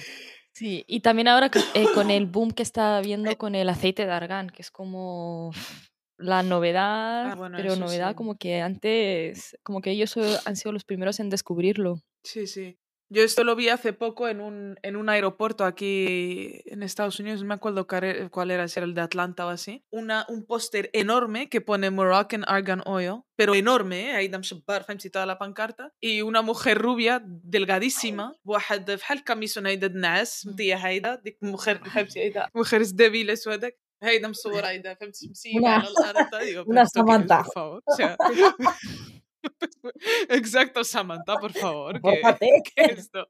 Sí, 0.58 0.84
y 0.88 1.01
también 1.01 1.28
ahora 1.28 1.51
eh, 1.76 1.86
con 1.93 2.10
el 2.10 2.26
boom 2.26 2.49
que 2.49 2.64
está 2.64 2.97
habiendo 2.97 3.38
con 3.38 3.53
el 3.53 3.70
aceite 3.70 4.08
de 4.08 4.12
argán, 4.12 4.49
que 4.49 4.64
es 4.64 4.72
como 4.72 5.51
la 6.18 6.41
novedad, 6.41 7.34
Ah, 7.34 7.36
bueno, 7.36 7.58
pero 7.58 7.76
novedad 7.76 8.10
sí. 8.10 8.16
como 8.16 8.39
que 8.39 8.60
antes, 8.62 9.55
como 9.62 9.82
que 9.82 9.91
ellos 9.91 10.18
han 10.47 10.55
sido 10.55 10.72
los 10.72 10.84
primeros 10.84 11.20
en 11.20 11.30
descubrirlo. 11.30 12.01
Sí, 12.24 12.47
sí. 12.47 12.76
Yo 13.14 13.23
esto 13.23 13.45
lo 13.45 13.55
vi 13.57 13.68
hace 13.68 13.93
poco 13.93 14.27
en 14.27 14.41
un, 14.41 14.79
en 14.83 14.97
un 14.97 15.11
aeropuerto 15.11 15.66
aquí 15.66 16.62
en 16.64 16.83
Estados 16.83 17.20
Unidos, 17.20 17.43
no 17.43 17.49
me 17.49 17.53
acuerdo 17.55 17.87
cuál 17.87 18.05
era- 18.05 18.29
cuál 18.31 18.51
era, 18.51 18.66
si 18.68 18.79
era 18.81 18.87
el 18.87 18.95
de 18.95 19.03
Atlanta 19.03 19.45
o 19.45 19.51
así. 19.51 19.85
Una, 19.91 20.25
un 20.31 20.47
póster 20.47 20.89
enorme 20.95 21.51
que 21.51 21.61
pone 21.61 21.91
Moroccan 21.91 22.43
Argan 22.49 22.81
Oil, 22.87 23.20
pero 23.37 23.55
enorme, 23.55 23.97
¿eh? 24.09 24.12
ahí 24.16 24.29
dam 24.29 24.43
شبار, 24.43 24.85
فهمتي, 24.85 25.11
toda 25.11 25.27
la 25.27 25.37
pancarta. 25.39 25.93
Y 26.01 26.23
una 26.23 26.41
mujer 26.41 26.79
rubia, 26.79 27.20
delgadísima, 27.27 28.35
واحد 28.47 28.91
بحال 28.91 29.18
القميص 29.18 29.59
هيدا 29.59 29.87
النعاس, 29.87 30.47
مطية 30.47 30.77
هيدا, 30.77 31.14
ديك 31.16 31.37
mujer, 31.45 31.77
فهمتي, 31.85 32.20
هيدا, 32.20 32.49
mujeres 32.57 32.93
débiles 32.95 33.47
وهذاك. 33.47 33.79
هيدا 34.03 34.29
مصورة 34.29 34.66
هيدا, 34.66 34.95
فهمتي, 34.95 35.29
مسيبة 35.31 35.61
Una- 35.61 35.68
على 35.68 35.89
الأرض, 35.89 36.35
digo, 36.41 36.64
una 36.66 36.85
Exacto, 40.30 40.84
Samantha, 40.84 41.36
por 41.38 41.52
favor. 41.54 42.00
que- 42.02 42.02
que 42.76 42.84
esto. 42.93 43.28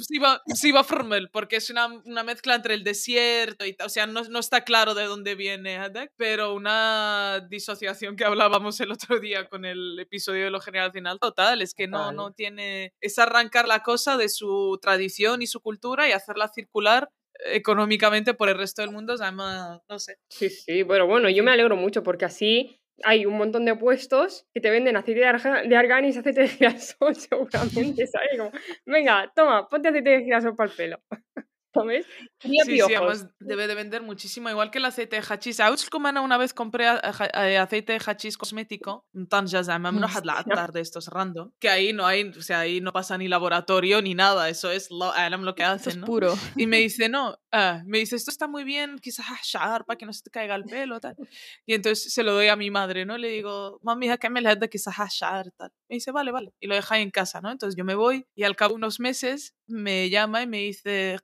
Siva, 0.00 0.42
Siva 0.54 0.84
Formel, 0.84 1.30
porque 1.30 1.56
es 1.56 1.70
una, 1.70 1.86
una 1.86 2.22
mezcla 2.22 2.54
entre 2.54 2.74
el 2.74 2.84
desierto 2.84 3.64
y. 3.66 3.76
O 3.84 3.88
sea, 3.88 4.06
no, 4.06 4.22
no 4.24 4.38
está 4.38 4.62
claro 4.64 4.94
de 4.94 5.04
dónde 5.04 5.34
viene 5.34 5.76
Hadek, 5.78 6.12
pero 6.16 6.54
una 6.54 7.46
disociación 7.50 8.16
que 8.16 8.24
hablábamos 8.24 8.80
el 8.80 8.92
otro 8.92 9.18
día 9.20 9.48
con 9.48 9.64
el 9.64 9.98
episodio 10.00 10.44
de 10.44 10.50
lo 10.50 10.60
generacional 10.60 11.18
total. 11.18 11.62
Es 11.62 11.74
que 11.74 11.86
no, 11.88 12.12
no 12.12 12.32
tiene. 12.32 12.92
Es 13.00 13.18
arrancar 13.18 13.66
la 13.68 13.82
cosa 13.82 14.16
de 14.16 14.28
su 14.28 14.78
tradición 14.80 15.42
y 15.42 15.46
su 15.46 15.60
cultura 15.60 16.08
y 16.08 16.12
hacerla 16.12 16.48
circular 16.48 17.08
económicamente 17.52 18.34
por 18.34 18.48
el 18.48 18.58
resto 18.58 18.82
del 18.82 18.90
mundo. 18.90 19.14
O 19.14 19.16
sea, 19.16 19.30
no, 19.30 19.82
no 19.88 19.98
sé. 19.98 20.16
Sí, 20.28 20.50
sí, 20.50 20.84
pero 20.84 21.06
bueno, 21.06 21.28
yo 21.30 21.42
me 21.44 21.50
alegro 21.52 21.76
mucho 21.76 22.02
porque 22.02 22.24
así 22.24 22.77
hay 23.04 23.26
un 23.26 23.36
montón 23.36 23.64
de 23.64 23.76
puestos 23.76 24.46
que 24.52 24.60
te 24.60 24.70
venden 24.70 24.96
aceite 24.96 25.20
de, 25.20 25.68
de 25.68 25.76
argán 25.76 26.04
y 26.04 26.10
aceite 26.10 26.42
de 26.42 26.48
girasol 26.48 27.14
seguramente, 27.16 28.06
¿sabes? 28.06 28.52
Venga, 28.86 29.32
toma, 29.34 29.68
ponte 29.68 29.88
aceite 29.88 30.10
de 30.10 30.24
girasol 30.24 30.56
para 30.56 30.70
el 30.70 30.76
pelo. 30.76 31.00
¿Sabes? 31.74 32.06
Tenía 32.38 32.64
sí, 32.64 32.72
piojos. 32.72 32.90
sí, 32.90 32.96
además 32.96 33.26
debe 33.40 33.66
de 33.66 33.74
vender 33.74 34.02
muchísimo, 34.02 34.48
igual 34.48 34.70
que 34.70 34.78
el 34.78 34.84
aceite 34.86 35.16
de 35.16 35.22
hachís. 35.22 35.60
A 35.60 35.70
Uchkumana 35.70 36.20
una 36.22 36.38
vez 36.38 36.54
compré 36.54 36.86
ah, 36.88 37.00
eh, 37.46 37.58
aceite 37.58 37.92
de 37.92 38.00
hachís 38.04 38.36
cosmético, 38.38 39.06
entonces 39.14 39.68
estos 40.80 41.08
random, 41.08 41.52
que 41.58 41.68
ahí 41.68 41.92
no 41.92 42.06
hay, 42.06 42.28
o 42.28 42.42
sea, 42.42 42.60
ahí 42.60 42.80
no 42.80 42.92
pasa 42.92 43.18
ni 43.18 43.28
laboratorio 43.28 44.00
ni 44.02 44.14
nada, 44.14 44.48
eso 44.48 44.70
es 44.70 44.90
lo, 44.90 45.12
lo 45.38 45.54
que 45.54 45.62
hacen, 45.64 46.00
¿no? 46.00 46.06
Es 46.06 46.10
puro. 46.10 46.34
Y 46.56 46.66
me 46.66 46.78
dice, 46.88 47.08
no, 47.08 47.38
ah, 47.52 47.82
me 47.86 47.98
dice, 47.98 48.16
esto 48.16 48.30
está 48.30 48.48
muy 48.48 48.64
bien, 48.64 48.98
quizás 48.98 49.26
ah, 49.28 49.34
hachar 49.34 49.84
para 49.84 49.98
que 49.98 50.06
no 50.06 50.12
se 50.12 50.22
te 50.22 50.30
caiga 50.30 50.54
el 50.54 50.64
pelo, 50.64 51.00
tal. 51.00 51.16
Y 51.66 51.74
entonces 51.74 52.12
se 52.12 52.22
lo 52.22 52.32
doy 52.32 52.48
a 52.48 52.56
mi 52.56 52.70
madre, 52.70 53.04
¿no? 53.04 53.18
Le 53.18 53.28
digo, 53.28 53.78
mami, 53.82 54.06
hija, 54.06 54.18
que 54.18 54.30
me 54.30 54.40
la 54.40 54.54
de 54.54 54.68
quizás 54.68 54.98
hachar, 54.98 55.50
tal. 55.52 55.70
Me 55.88 55.96
dice, 55.96 56.10
vale, 56.12 56.30
vale. 56.32 56.52
Y 56.60 56.66
lo 56.66 56.74
deja 56.74 56.96
ahí 56.96 57.02
en 57.02 57.10
casa, 57.10 57.40
¿no? 57.40 57.50
Entonces 57.50 57.76
yo 57.76 57.84
me 57.84 57.94
voy 57.94 58.26
y 58.34 58.44
al 58.44 58.56
cabo 58.56 58.70
de 58.70 58.76
unos 58.76 59.00
meses 59.00 59.54
me 59.66 60.10
llama 60.10 60.42
y 60.42 60.46
me 60.46 60.58
dice, 60.58 61.18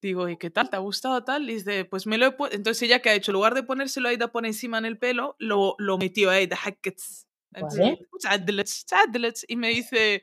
Digo, 0.00 0.28
¿y 0.28 0.36
qué 0.36 0.50
tal? 0.50 0.70
¿Te 0.70 0.76
ha 0.76 0.78
gustado 0.78 1.24
tal? 1.24 1.50
Y 1.50 1.54
dice, 1.54 1.84
pues 1.84 2.06
me 2.06 2.18
lo 2.18 2.26
he 2.26 2.32
puesto. 2.32 2.56
Entonces 2.56 2.82
ella 2.82 3.00
que 3.00 3.10
ha 3.10 3.14
hecho, 3.14 3.32
en 3.32 3.34
lugar 3.34 3.54
de 3.54 3.64
ponérselo 3.64 4.08
a 4.08 4.10
Aida 4.10 4.30
por 4.30 4.46
encima 4.46 4.78
en 4.78 4.84
el 4.84 4.98
pelo, 4.98 5.34
lo, 5.38 5.74
lo 5.78 5.98
metió 5.98 6.30
a 6.30 6.34
Aida 6.34 6.56
Hackets. 6.56 7.26
Y 9.48 9.56
me 9.56 9.68
dice, 9.68 10.22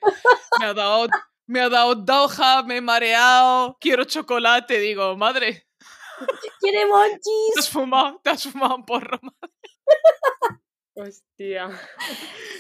me 0.60 0.66
ha 0.68 0.74
dado, 0.74 1.08
me 1.48 1.60
ha 1.60 1.70
dado 1.70 1.96
dauja, 1.96 2.64
me 2.64 2.78
he 2.78 2.82
mareado, 2.82 3.78
quiero 3.82 4.06
chocolate. 4.06 4.80
Digo, 4.80 5.16
madre. 5.18 5.68
Quiere 6.62 6.86
monchis. 6.86 7.54
Te 7.54 7.60
has 7.60 7.70
fumado, 7.70 8.22
te 8.24 8.30
has 8.30 8.44
fumado 8.44 8.78
un 8.78 8.86
porro, 8.86 9.20
madre. 9.22 9.54
Hostia. 10.95 11.71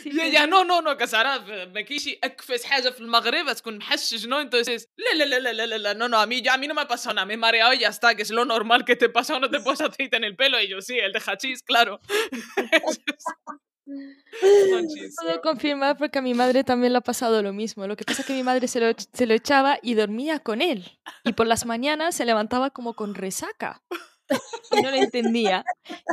Sí, 0.03 0.11
Y 0.14 0.20
ella, 0.20 0.46
no, 0.46 0.64
no, 0.64 0.80
no, 0.80 0.96
Casara, 0.96 1.40
me 1.72 1.84
quise 1.84 2.18
أكفس 2.24 2.64
حاجة 2.64 2.90
في 2.90 3.01
المغرب 3.01 3.53
تكون 3.53 3.78
محشش, 3.78 4.26
¿no? 4.26 4.40
Entonces, 4.40 4.88
la, 4.96 5.14
la, 5.14 5.26
la, 5.26 5.38
la, 5.40 5.53
la, 5.53 5.66
la, 5.66 5.78
la, 5.78 5.94
no, 5.94 6.09
no, 6.09 6.18
a 6.18 6.26
mí, 6.26 6.40
ya, 6.40 6.55
a 6.55 6.59
mí 6.59 6.66
no 6.68 6.74
me 6.74 6.82
ha 6.82 6.88
pasado 6.88 7.14
nada, 7.14 7.26
me 7.26 7.34
he 7.34 7.36
mareado 7.36 7.72
y 7.74 7.80
ya 7.80 7.88
está, 7.88 8.14
que 8.14 8.22
es 8.22 8.30
lo 8.30 8.44
normal 8.44 8.84
que 8.84 8.96
te 8.96 9.09
pasa 9.09 9.34
cuando 9.34 9.51
te 9.51 9.61
pones 9.61 9.80
aceite 9.80 10.16
en 10.16 10.24
el 10.24 10.36
pelo. 10.36 10.59
Y 10.61 10.68
yo, 10.68 10.80
sí, 10.80 10.98
el 10.98 11.12
de 11.12 11.20
hachís, 11.26 11.62
claro. 11.62 12.01
Monchis. 14.70 15.16
Puedo 15.20 15.40
confirmar 15.42 15.96
porque 15.98 16.18
a 16.20 16.22
mi 16.22 16.34
madre 16.34 16.64
también 16.64 16.92
le 16.92 16.98
ha 16.98 17.03
pasado 17.03 17.42
lo 17.42 17.53
mismo. 17.53 17.86
Lo 17.86 17.96
que 17.96 18.05
pasa 18.05 18.22
es 18.22 18.26
que 18.26 18.32
mi 18.32 18.42
madre 18.42 18.68
se 18.68 18.80
lo, 18.80 18.86
ech- 18.86 19.09
se 19.12 19.26
lo 19.26 19.34
echaba 19.34 19.78
y 19.82 19.94
dormía 19.94 20.38
con 20.38 20.62
él. 20.62 20.98
Y 21.24 21.32
por 21.32 21.46
las 21.46 21.66
mañanas 21.66 22.14
se 22.14 22.24
levantaba 22.24 22.70
como 22.70 22.94
con 22.94 23.14
resaca. 23.14 23.82
Y 24.71 24.82
no 24.82 24.91
lo 24.91 24.97
entendía. 24.97 25.63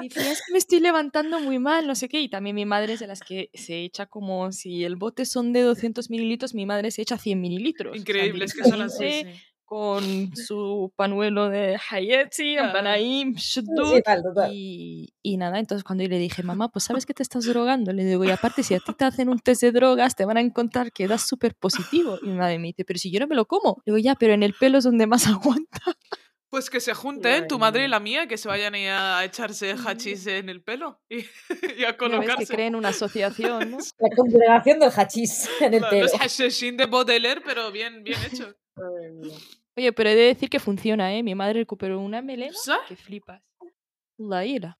Y 0.02 0.08
decía, 0.08 0.30
es 0.30 0.42
que 0.46 0.52
me 0.52 0.58
estoy 0.58 0.80
levantando 0.80 1.40
muy 1.40 1.58
mal, 1.58 1.86
no 1.86 1.94
sé 1.94 2.08
qué. 2.08 2.20
Y 2.20 2.28
también 2.28 2.54
mi 2.54 2.66
madre 2.66 2.92
es 2.92 3.00
de 3.00 3.06
las 3.06 3.20
que 3.20 3.50
se 3.54 3.82
echa 3.82 4.06
como 4.06 4.52
si 4.52 4.84
el 4.84 4.96
bote 4.96 5.24
son 5.26 5.52
de 5.52 5.62
200 5.62 6.10
mililitros, 6.10 6.54
mi 6.54 6.66
madre 6.66 6.90
se 6.90 7.02
echa 7.02 7.18
100 7.18 7.40
mililitros. 7.40 7.90
O 7.92 7.94
sea, 7.94 8.00
Increíble, 8.00 8.44
es 8.44 8.54
que 8.54 8.64
son 8.64 8.82
así. 8.82 9.04
directamente 9.04 9.38
sí. 9.40 9.48
Con 9.64 10.36
su 10.36 10.92
panuelo 10.96 11.48
de 11.48 11.78
tal, 14.02 14.22
total. 14.22 14.50
y, 14.52 15.14
y 15.22 15.38
nada, 15.38 15.58
entonces 15.58 15.82
cuando 15.82 16.02
yo 16.04 16.10
le 16.10 16.18
dije, 16.18 16.42
mamá, 16.42 16.68
pues 16.70 16.84
sabes 16.84 17.06
que 17.06 17.14
te 17.14 17.22
estás 17.22 17.46
drogando, 17.46 17.90
le 17.94 18.04
digo, 18.04 18.22
y 18.24 18.30
aparte 18.30 18.62
si 18.64 18.74
a 18.74 18.80
ti 18.80 18.92
te 18.92 19.06
hacen 19.06 19.30
un 19.30 19.38
test 19.38 19.62
de 19.62 19.72
drogas, 19.72 20.14
te 20.14 20.26
van 20.26 20.36
a 20.36 20.42
encontrar 20.42 20.92
que 20.92 21.08
das 21.08 21.26
súper 21.26 21.54
positivo. 21.54 22.18
Y 22.22 22.26
mi 22.26 22.34
madre 22.36 22.58
me 22.58 22.66
dice, 22.68 22.84
pero 22.84 22.98
si 22.98 23.10
yo 23.10 23.18
no 23.20 23.26
me 23.26 23.34
lo 23.34 23.46
como. 23.46 23.82
Le 23.86 23.94
digo, 23.94 23.98
ya, 24.04 24.14
pero 24.14 24.34
en 24.34 24.42
el 24.42 24.52
pelo 24.52 24.76
es 24.76 24.84
donde 24.84 25.06
más 25.06 25.26
aguanta. 25.26 25.80
Pues 26.52 26.68
que 26.68 26.80
se 26.80 26.92
junten, 26.92 27.44
¿eh? 27.44 27.46
tu 27.46 27.58
madre 27.58 27.86
y 27.86 27.88
la 27.88 27.98
mía, 27.98 28.26
que 28.26 28.36
se 28.36 28.46
vayan 28.46 28.74
a 28.74 29.24
echarse 29.24 29.72
hachís 29.72 30.26
en 30.26 30.50
el 30.50 30.62
pelo 30.62 31.00
y, 31.08 31.24
a 31.88 31.96
colocarse. 31.96 32.44
Que 32.44 32.54
creen 32.54 32.74
una 32.74 32.90
asociación, 32.90 33.70
¿no? 33.70 33.78
La 33.98 34.14
congregación 34.14 34.78
del 34.78 34.90
hachís 34.90 35.48
en 35.62 35.72
el 35.72 35.80
pelo. 35.80 36.08
No 36.08 36.22
es 36.22 36.60
de 36.60 36.86
Baudelaire, 36.86 37.40
pero 37.40 37.72
bien, 37.72 38.04
bien 38.04 38.18
hecho. 38.30 38.54
Oye, 39.78 39.94
pero 39.94 40.10
he 40.10 40.14
de 40.14 40.24
decir 40.24 40.50
que 40.50 40.60
funciona, 40.60 41.14
¿eh? 41.14 41.22
Mi 41.22 41.34
madre 41.34 41.60
recuperó 41.60 41.98
una 41.98 42.20
melena 42.20 42.52
¿Sá? 42.52 42.80
que 42.86 42.96
flipas. 42.96 43.42
La 44.18 44.44
ira. 44.44 44.78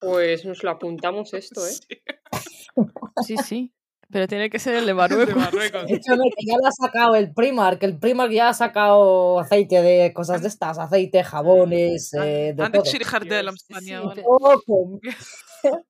Pues 0.00 0.44
nos 0.44 0.60
lo 0.64 0.70
apuntamos 0.70 1.34
esto, 1.34 1.64
¿eh? 1.68 2.02
Sí, 3.24 3.36
sí. 3.36 3.72
Pero 4.12 4.26
tiene 4.26 4.50
que 4.50 4.58
ser 4.58 4.74
el 4.74 4.86
de 4.86 4.94
Marruecos. 4.94 5.34
De 5.86 6.00
que 6.00 6.46
ya 6.46 6.56
lo 6.60 6.66
ha 6.66 6.72
sacado 6.72 7.14
el 7.14 7.32
Primark. 7.32 7.78
Que 7.78 7.86
El 7.86 7.98
Primark 7.98 8.32
ya 8.32 8.48
ha 8.48 8.54
sacado 8.54 9.38
aceite 9.38 9.82
de 9.82 10.12
cosas 10.12 10.42
de 10.42 10.48
estas: 10.48 10.78
aceite, 10.78 11.22
jabones. 11.22 12.12
Eh, 12.14 12.54
de 12.54 12.62
todo. 14.22 15.00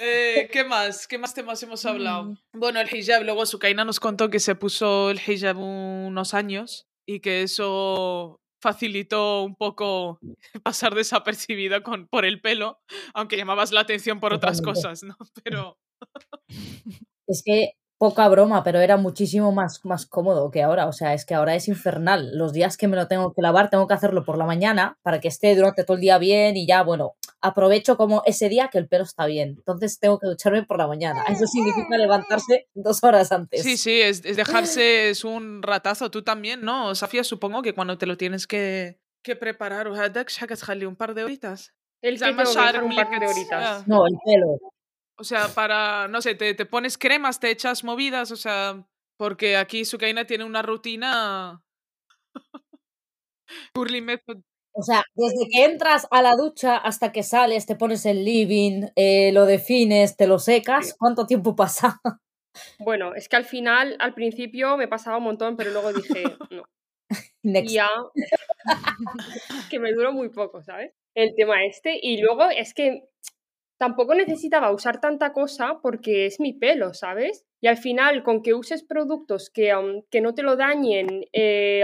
Eh, 0.00 0.48
¿Qué 0.52 0.62
más? 0.62 1.08
¿Qué 1.08 1.18
más 1.18 1.34
temas 1.34 1.60
hemos 1.64 1.84
hablado? 1.84 2.26
Mm. 2.26 2.36
Bueno, 2.52 2.80
el 2.80 2.94
hijab. 2.94 3.24
Luego 3.24 3.44
Sukaina 3.44 3.84
nos 3.84 3.98
contó 3.98 4.30
que 4.30 4.38
se 4.38 4.54
puso 4.54 5.10
el 5.10 5.18
hijab 5.18 5.58
unos 5.58 6.32
años 6.32 6.86
y 7.06 7.18
que 7.18 7.42
eso 7.42 8.40
facilitó 8.62 9.42
un 9.42 9.56
poco 9.56 10.20
pasar 10.62 10.94
desapercibido 10.94 11.82
con, 11.82 12.06
por 12.06 12.24
el 12.24 12.40
pelo, 12.40 12.78
aunque 13.14 13.36
llamabas 13.36 13.72
la 13.72 13.80
atención 13.80 14.20
por 14.20 14.32
otras 14.32 14.62
cosas, 14.62 15.02
¿no? 15.02 15.16
Pero 15.42 15.76
es 17.26 17.42
que 17.42 17.72
poca 17.98 18.28
broma, 18.28 18.62
pero 18.64 18.80
era 18.80 18.96
muchísimo 18.96 19.52
más, 19.52 19.80
más 19.84 20.06
cómodo 20.06 20.50
que 20.50 20.62
ahora. 20.62 20.86
O 20.88 20.92
sea, 20.92 21.14
es 21.14 21.24
que 21.24 21.34
ahora 21.34 21.54
es 21.54 21.68
infernal. 21.68 22.36
Los 22.36 22.52
días 22.52 22.76
que 22.76 22.88
me 22.88 22.96
lo 22.96 23.08
tengo 23.08 23.32
que 23.32 23.40
lavar, 23.40 23.70
tengo 23.70 23.86
que 23.86 23.94
hacerlo 23.94 24.24
por 24.24 24.36
la 24.36 24.44
mañana 24.44 24.98
para 25.02 25.20
que 25.20 25.28
esté 25.28 25.54
durante 25.54 25.84
todo 25.84 25.96
el 25.96 26.02
día 26.02 26.18
bien 26.18 26.56
y 26.56 26.66
ya, 26.66 26.82
bueno, 26.82 27.14
aprovecho 27.40 27.96
como 27.96 28.22
ese 28.26 28.48
día 28.48 28.68
que 28.68 28.78
el 28.78 28.88
pelo 28.88 29.04
está 29.04 29.26
bien. 29.26 29.54
Entonces 29.56 29.98
tengo 29.98 30.18
que 30.18 30.26
ducharme 30.26 30.64
por 30.64 30.78
la 30.78 30.86
mañana. 30.86 31.24
Eso 31.28 31.46
significa 31.46 31.96
levantarse 31.96 32.68
dos 32.74 33.02
horas 33.04 33.32
antes. 33.32 33.62
Sí, 33.62 33.76
sí, 33.76 34.00
es, 34.00 34.22
dejarse, 34.22 35.10
es 35.10 35.24
un 35.24 35.62
ratazo. 35.62 36.10
Tú 36.10 36.22
también, 36.22 36.62
¿no? 36.62 36.94
Safia, 36.94 37.24
supongo 37.24 37.62
que 37.62 37.74
cuando 37.74 37.96
te 37.96 38.06
lo 38.06 38.16
tienes 38.16 38.46
que, 38.46 38.98
que 39.22 39.36
preparar, 39.36 39.88
un 39.88 39.96
par 40.96 41.14
de 41.14 41.24
horitas. 41.24 41.72
El 42.02 42.18
que 42.18 42.28
un 42.28 42.36
par 42.36 43.20
de 43.20 43.26
horitas. 43.26 43.88
No, 43.88 44.06
el 44.06 44.14
pelo. 44.24 44.58
O 45.16 45.24
sea, 45.24 45.48
para, 45.48 46.08
no 46.08 46.20
sé, 46.20 46.34
te, 46.34 46.54
te 46.54 46.66
pones 46.66 46.98
cremas, 46.98 47.38
te 47.40 47.50
echas 47.50 47.84
movidas, 47.84 48.32
o 48.32 48.36
sea, 48.36 48.84
porque 49.16 49.56
aquí 49.56 49.84
Sukaina 49.84 50.26
tiene 50.26 50.44
una 50.44 50.62
rutina. 50.62 51.62
Curly 53.74 54.00
method. 54.00 54.38
O 54.76 54.82
sea, 54.82 55.04
desde 55.14 55.48
que 55.52 55.64
entras 55.64 56.08
a 56.10 56.20
la 56.20 56.34
ducha 56.34 56.76
hasta 56.76 57.12
que 57.12 57.22
sales, 57.22 57.64
te 57.64 57.76
pones 57.76 58.04
el 58.06 58.24
living, 58.24 58.88
eh, 58.96 59.30
lo 59.32 59.46
defines, 59.46 60.16
te 60.16 60.26
lo 60.26 60.40
secas. 60.40 60.96
¿cuánto 60.98 61.26
tiempo 61.26 61.54
pasa? 61.56 62.00
Bueno, 62.80 63.14
es 63.14 63.28
que 63.28 63.36
al 63.36 63.44
final, 63.44 63.96
al 64.00 64.14
principio 64.14 64.76
me 64.76 64.88
pasaba 64.88 65.18
un 65.18 65.24
montón, 65.24 65.56
pero 65.56 65.70
luego 65.70 65.92
dije, 65.92 66.24
no. 66.50 66.64
Ya 67.42 67.88
que 69.70 69.78
me 69.78 69.92
duró 69.92 70.12
muy 70.12 70.30
poco, 70.30 70.62
¿sabes? 70.62 70.92
El 71.14 71.34
tema 71.36 71.64
este. 71.66 71.98
Y 72.02 72.20
luego 72.22 72.48
es 72.50 72.74
que 72.74 73.04
tampoco 73.78 74.14
necesitaba 74.14 74.70
usar 74.72 75.00
tanta 75.00 75.32
cosa 75.32 75.78
porque 75.82 76.26
es 76.26 76.40
mi 76.40 76.52
pelo, 76.52 76.94
¿sabes? 76.94 77.44
Y 77.60 77.66
al 77.68 77.76
final, 77.76 78.22
con 78.22 78.42
que 78.42 78.54
uses 78.54 78.84
productos 78.84 79.50
que, 79.50 79.72
que 80.10 80.20
no 80.20 80.34
te 80.34 80.42
lo 80.42 80.56
dañen 80.56 81.24
eh, 81.32 81.82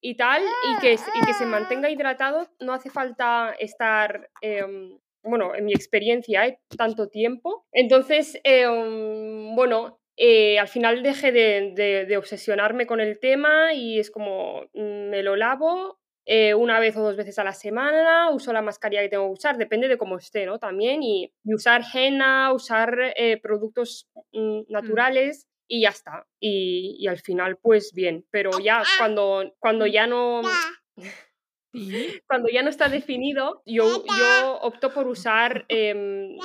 y 0.00 0.16
tal, 0.16 0.42
y 0.42 0.80
que, 0.80 0.92
y 0.94 1.26
que 1.26 1.32
se 1.34 1.46
mantenga 1.46 1.90
hidratado, 1.90 2.48
no 2.60 2.72
hace 2.72 2.90
falta 2.90 3.54
estar, 3.58 4.28
um, 4.42 4.98
bueno, 5.22 5.54
en 5.54 5.64
mi 5.64 5.72
experiencia, 5.72 6.46
¿eh? 6.46 6.58
tanto 6.76 7.08
tiempo. 7.08 7.64
Entonces, 7.72 8.40
um, 8.68 9.54
bueno, 9.56 10.00
eh, 10.16 10.58
al 10.58 10.68
final 10.68 11.02
dejé 11.02 11.32
de, 11.32 11.72
de- 11.74 12.04
de 12.06 12.16
obsesionarme 12.16 12.86
con 12.86 13.00
el 13.00 13.18
tema 13.18 13.72
y 13.74 13.98
es 13.98 14.10
como, 14.10 14.62
mm, 14.74 15.08
me 15.10 15.22
lo 15.22 15.36
lavo 15.36 15.98
eh, 16.26 16.54
una 16.54 16.80
vez 16.80 16.96
o 16.96 17.02
dos 17.02 17.16
veces 17.16 17.38
a 17.38 17.44
la 17.44 17.52
semana, 17.52 18.30
uso 18.30 18.52
la 18.52 18.62
mascarilla 18.62 19.02
que 19.02 19.10
tengo 19.10 19.26
que 19.26 19.32
usar, 19.32 19.58
depende 19.58 19.88
de 19.88 19.98
cómo 19.98 20.16
esté, 20.16 20.46
¿no? 20.46 20.58
También, 20.58 21.02
y, 21.02 21.30
y 21.44 21.54
usar 21.54 21.82
henna, 21.92 22.52
usar 22.52 23.12
eh, 23.16 23.38
productos 23.42 24.08
mm, 24.32 24.62
naturales 24.68 25.46
y 25.68 25.82
ya 25.82 25.90
está. 25.90 26.26
Y, 26.40 26.96
y 26.98 27.08
al 27.08 27.18
final, 27.18 27.58
pues 27.58 27.92
bien, 27.92 28.24
pero 28.30 28.58
ya 28.58 28.82
cuando, 28.98 29.54
cuando 29.58 29.86
ya 29.86 30.06
no... 30.06 30.42
Sí. 31.74 32.22
Cuando 32.28 32.48
ya 32.50 32.62
no 32.62 32.70
está 32.70 32.88
definido, 32.88 33.60
yo, 33.66 34.04
yo 34.04 34.60
opto 34.60 34.94
por 34.94 35.08
usar 35.08 35.64
em, 35.68 36.38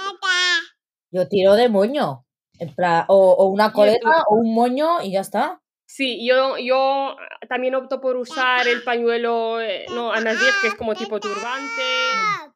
Yo 1.12 1.28
tiro 1.28 1.54
de 1.54 1.70
moño. 1.70 2.26
En 2.58 2.74
plan, 2.74 3.06
o, 3.10 3.34
o 3.34 3.46
una 3.46 3.72
coleta 3.72 4.24
o 4.28 4.38
un 4.38 4.56
moño 4.56 5.04
y 5.04 5.12
ya 5.12 5.22
está. 5.22 5.62
Sí, 5.92 6.24
yo, 6.24 6.56
yo 6.60 7.18
también 7.48 7.74
opto 7.74 8.00
por 8.00 8.16
usar 8.16 8.68
el 8.68 8.84
pañuelo, 8.84 9.60
eh, 9.60 9.88
no, 9.90 10.14
anasir, 10.14 10.52
que 10.62 10.68
es 10.68 10.76
como 10.76 10.94
tipo 10.94 11.20
turbante, 11.20 11.82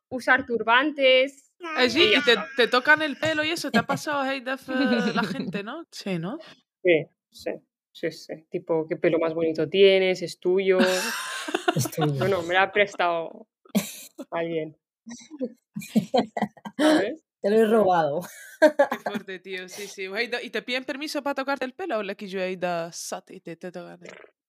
usar 0.09 0.45
turbantes. 0.45 1.51
Allí, 1.75 2.03
Y 2.03 2.11
ya 2.11 2.19
y 2.19 2.21
te, 2.21 2.36
te 2.55 2.67
tocan 2.67 3.01
el 3.01 3.17
pelo 3.17 3.43
y 3.43 3.49
eso, 3.49 3.71
te 3.71 3.79
ha 3.79 3.84
pasado 3.88 4.21
a 4.21 4.36
eh, 4.36 4.43
la 5.15 5.23
gente, 5.23 5.63
¿no? 5.63 5.88
Sí, 5.89 6.19
¿no? 6.19 6.38
Sí, 6.84 7.07
sí, 7.31 7.51
sí, 7.91 8.11
sí. 8.11 8.34
Tipo, 8.51 8.86
qué 8.88 8.97
pelo 8.97 9.17
más 9.17 9.34
bonito 9.34 9.67
tienes, 9.67 10.21
es 10.21 10.39
tuyo. 10.39 10.77
Estoy- 11.75 12.15
Bueno, 12.19 12.43
me 12.43 12.53
lo 12.53 12.59
ha 12.59 12.71
prestado 12.71 13.47
alguien. 14.29 14.77
¿Sabes? 16.77 17.23
Te 17.43 17.49
lo 17.49 17.57
he 17.57 17.65
robado. 17.65 18.21
Qué 18.61 18.99
fuerte, 18.99 19.39
tío, 19.39 19.67
sí, 19.67 19.87
sí. 19.87 20.07
¿Y 20.41 20.49
te 20.49 20.61
piden 20.61 20.85
permiso 20.85 21.21
para 21.21 21.35
tocarte 21.35 21.65
el 21.65 21.73
pelo 21.73 21.97
o 21.97 22.03
la 22.03 22.15
que 22.15 22.29
yo 22.29 22.39
Heida 22.39 22.89
sat 22.93 23.31
y 23.31 23.41
te, 23.41 23.57
te 23.57 23.69
tocan 23.69 23.99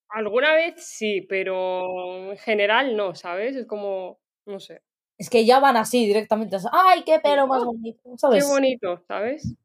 Alguna 0.07 0.53
vez 0.53 0.75
sí, 0.77 1.21
pero 1.27 2.31
en 2.31 2.37
general 2.37 2.95
no, 2.95 3.13
¿sabes? 3.13 3.57
Es 3.57 3.65
como, 3.65 4.21
no 4.45 4.61
sé. 4.61 4.81
Es 5.17 5.29
que 5.29 5.45
ya 5.45 5.59
van 5.59 5.75
así 5.75 6.05
directamente. 6.05 6.55
¡Ay, 6.71 7.03
qué 7.05 7.19
pelo 7.19 7.47
más 7.47 7.65
bonito! 7.65 7.99
Qué 8.01 8.17
¿Sabes? 8.17 8.47
bonito, 8.47 9.03
¿sabes? 9.09 9.55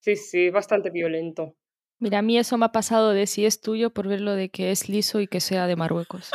Sí, 0.00 0.16
sí, 0.16 0.48
bastante 0.48 0.88
violento. 0.88 1.56
Mira, 1.98 2.20
a 2.20 2.22
mí 2.22 2.38
eso 2.38 2.56
me 2.56 2.64
ha 2.64 2.72
pasado 2.72 3.10
de 3.10 3.26
si 3.26 3.44
es 3.44 3.60
tuyo 3.60 3.90
por 3.90 4.08
verlo 4.08 4.34
de 4.34 4.48
que 4.48 4.70
es 4.70 4.88
liso 4.88 5.20
y 5.20 5.26
que 5.26 5.40
sea 5.40 5.66
de 5.66 5.76
Marruecos. 5.76 6.30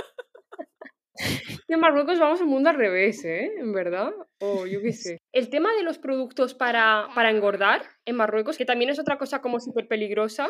Y 1.67 1.73
en 1.73 1.79
Marruecos 1.79 2.19
vamos 2.19 2.41
al 2.41 2.47
mundo 2.47 2.69
al 2.69 2.75
revés, 2.75 3.23
¿eh? 3.25 3.51
En 3.57 3.71
verdad. 3.73 4.11
O 4.39 4.65
yo 4.65 4.81
qué 4.81 4.93
sé. 4.93 5.19
El 5.31 5.49
tema 5.49 5.73
de 5.73 5.83
los 5.83 5.97
productos 5.97 6.53
para, 6.53 7.07
para 7.15 7.29
engordar 7.29 7.83
en 8.05 8.15
Marruecos, 8.15 8.57
que 8.57 8.65
también 8.65 8.89
es 8.89 8.99
otra 8.99 9.17
cosa 9.17 9.41
como 9.41 9.59
súper 9.59 9.87
peligrosa. 9.87 10.47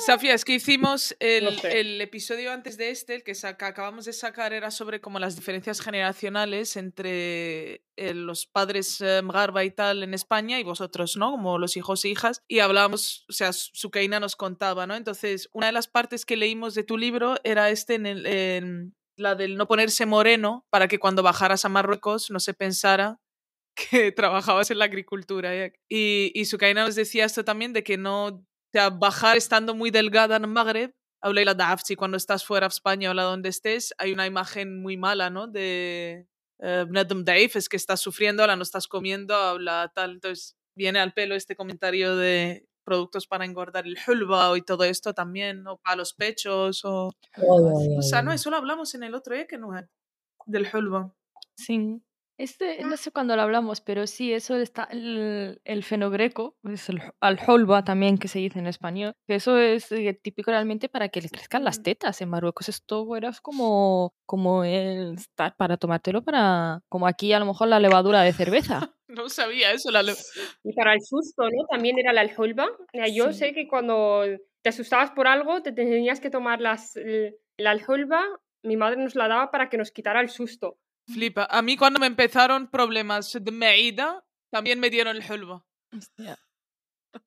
Safia, 0.00 0.32
es 0.32 0.44
que 0.44 0.52
hicimos 0.54 1.16
el, 1.18 1.44
No 1.44 1.50
sé. 1.50 1.80
el 1.80 2.00
episodio 2.00 2.52
antes 2.52 2.76
de 2.78 2.90
este, 2.90 3.16
el 3.16 3.24
que, 3.24 3.34
saca- 3.34 3.66
acabamos 3.66 4.04
de 4.04 4.12
sacar, 4.12 4.52
era 4.52 4.70
sobre 4.70 5.00
como 5.00 5.18
las 5.18 5.34
diferencias 5.34 5.80
generacionales 5.80 6.76
entre 6.76 7.82
eh, 7.96 8.14
los 8.14 8.46
padres 8.46 9.00
eh, 9.00 9.20
Mgarba 9.22 9.64
y 9.64 9.72
tal 9.72 10.04
en 10.04 10.14
España 10.14 10.60
y 10.60 10.62
vosotros, 10.62 11.16
¿no? 11.16 11.32
Como 11.32 11.58
los 11.58 11.76
hijos 11.76 12.04
e 12.04 12.10
hijas. 12.10 12.42
Y 12.46 12.60
hablábamos, 12.60 13.26
o 13.28 13.32
sea, 13.32 13.52
Sukeina 13.52 14.20
nos 14.20 14.36
contaba, 14.36 14.86
¿no? 14.86 14.94
Entonces, 14.94 15.48
una 15.52 15.66
de 15.66 15.72
las 15.72 15.88
partes 15.88 16.24
que 16.24 16.36
leímos 16.36 16.74
de 16.76 16.84
tu 16.84 16.96
libro 16.96 17.34
era 17.42 17.68
este 17.70 17.94
en 17.94 18.06
el... 18.06 18.26
en 18.26 18.94
la 19.18 19.34
del 19.34 19.56
no 19.56 19.66
ponerse 19.66 20.06
moreno 20.06 20.66
para 20.70 20.88
que 20.88 20.98
cuando 20.98 21.22
bajaras 21.22 21.64
a 21.64 21.68
Marruecos 21.68 22.30
no 22.30 22.40
se 22.40 22.54
pensara 22.54 23.20
que 23.90 24.12
trabajabas 24.12 24.70
en 24.70 24.78
la 24.78 24.86
agricultura. 24.86 25.54
¿eh? 25.54 25.72
Y, 25.88 26.32
y 26.34 26.44
Sukaina 26.46 26.84
nos 26.84 26.94
decía 26.94 27.24
esto 27.24 27.44
también 27.44 27.72
de 27.72 27.82
que 27.82 27.96
no, 27.96 28.44
bajar 28.98 29.36
estando 29.36 29.74
muy 29.74 29.90
delgada 29.90 30.36
en 30.36 30.48
Magreb, 30.50 30.92
la 31.22 31.54
Dafsi, 31.54 31.96
cuando 31.96 32.16
estás 32.16 32.44
fuera 32.44 32.68
de 32.68 32.72
España 32.72 33.10
o 33.10 33.14
la 33.14 33.24
donde 33.24 33.48
estés, 33.48 33.92
hay 33.98 34.12
una 34.12 34.26
imagen 34.26 34.80
muy 34.80 34.96
mala, 34.96 35.30
¿no? 35.30 35.48
De 35.48 36.26
eh, 36.60 36.84
Bnadem 36.88 37.24
Daif, 37.24 37.56
es 37.56 37.68
que 37.68 37.76
estás 37.76 38.00
sufriendo, 38.00 38.42
ahora 38.42 38.56
no 38.56 38.62
estás 38.62 38.86
comiendo, 38.86 39.34
habla 39.34 39.90
tal. 39.94 40.12
Entonces 40.12 40.56
viene 40.76 41.00
al 41.00 41.12
pelo 41.12 41.34
este 41.34 41.56
comentario 41.56 42.16
de 42.16 42.67
productos 42.88 43.26
para 43.26 43.44
engordar 43.44 43.86
el 43.86 43.98
hulba 44.06 44.56
y 44.56 44.62
todo 44.62 44.84
esto 44.84 45.12
también, 45.12 45.66
o 45.66 45.76
para 45.78 45.96
los 45.96 46.14
pechos, 46.14 46.84
o... 46.84 47.10
Ay, 47.34 47.44
ay, 47.44 47.96
O 47.98 48.02
sea, 48.02 48.20
ay, 48.20 48.24
no, 48.24 48.32
eso 48.32 48.50
lo 48.50 48.56
hablamos 48.56 48.94
en 48.94 49.02
el 49.02 49.14
otro, 49.14 49.34
¿eh? 49.34 49.46
Que 49.46 49.58
no 49.58 49.76
es 49.76 49.84
del 50.46 50.66
hulba. 50.72 51.12
Sí. 51.56 52.00
Este, 52.40 52.84
no 52.84 52.96
sé 52.96 53.10
cuándo 53.10 53.34
lo 53.34 53.42
hablamos, 53.42 53.80
pero 53.80 54.06
sí, 54.06 54.32
eso 54.32 54.54
está 54.54 54.84
el, 54.92 55.60
el 55.64 55.82
fenogreco, 55.82 56.56
es 56.62 56.88
el 56.88 57.02
al-holba 57.20 57.82
también 57.82 58.16
que 58.16 58.28
se 58.28 58.38
dice 58.38 58.60
en 58.60 58.68
español, 58.68 59.12
que 59.26 59.34
eso 59.34 59.58
es 59.58 59.90
eh, 59.90 60.14
típico 60.22 60.52
realmente 60.52 60.88
para 60.88 61.08
que 61.08 61.20
le 61.20 61.30
crezcan 61.30 61.64
las 61.64 61.80
Mm. 61.80 61.82
tetas. 61.82 62.20
En 62.20 62.28
Marruecos 62.30 62.68
esto 62.68 63.16
era 63.16 63.32
como, 63.42 64.14
como 64.24 64.62
el 64.62 65.14
estar 65.16 65.56
para 65.56 65.76
tomártelo 65.78 66.22
para, 66.22 66.80
como 66.88 67.08
aquí 67.08 67.32
a 67.32 67.40
lo 67.40 67.46
mejor 67.46 67.66
la 67.66 67.80
levadura 67.80 68.22
de 68.22 68.32
cerveza. 68.32 68.94
No 69.08 69.28
sabía 69.28 69.72
eso, 69.72 69.90
la... 69.90 70.02
Y 70.64 70.72
para 70.74 70.92
el 70.94 71.00
susto, 71.00 71.42
¿no? 71.44 71.66
También 71.70 71.98
era 71.98 72.12
la 72.12 72.20
alholba. 72.22 72.68
Yo 73.12 73.32
Sí. 73.32 73.38
sé 73.38 73.52
que 73.54 73.66
cuando 73.66 74.22
te 74.62 74.68
asustabas 74.68 75.10
por 75.12 75.26
algo, 75.26 75.62
te 75.62 75.72
tenías 75.72 76.20
que 76.20 76.30
tomar 76.30 76.60
las, 76.60 76.92
la 77.56 77.70
alholba. 77.70 78.22
Mi 78.62 78.76
madre 78.76 79.00
nos 79.02 79.14
la 79.14 79.28
daba 79.28 79.50
para 79.50 79.68
que 79.70 79.78
nos 79.78 79.90
quitara 79.92 80.20
el 80.20 80.28
susto. 80.28 80.78
Flipa. 81.06 81.46
A 81.50 81.62
mí 81.62 81.76
cuando 81.76 81.98
me 82.00 82.06
empezaron 82.06 82.68
problemas 82.70 83.32
de 83.40 83.50
meida, 83.50 84.24
también 84.50 84.78
me 84.78 84.90
dieron 84.90 85.16
el 85.16 85.22
hulba. 85.30 85.64
Hostia. 85.96 86.36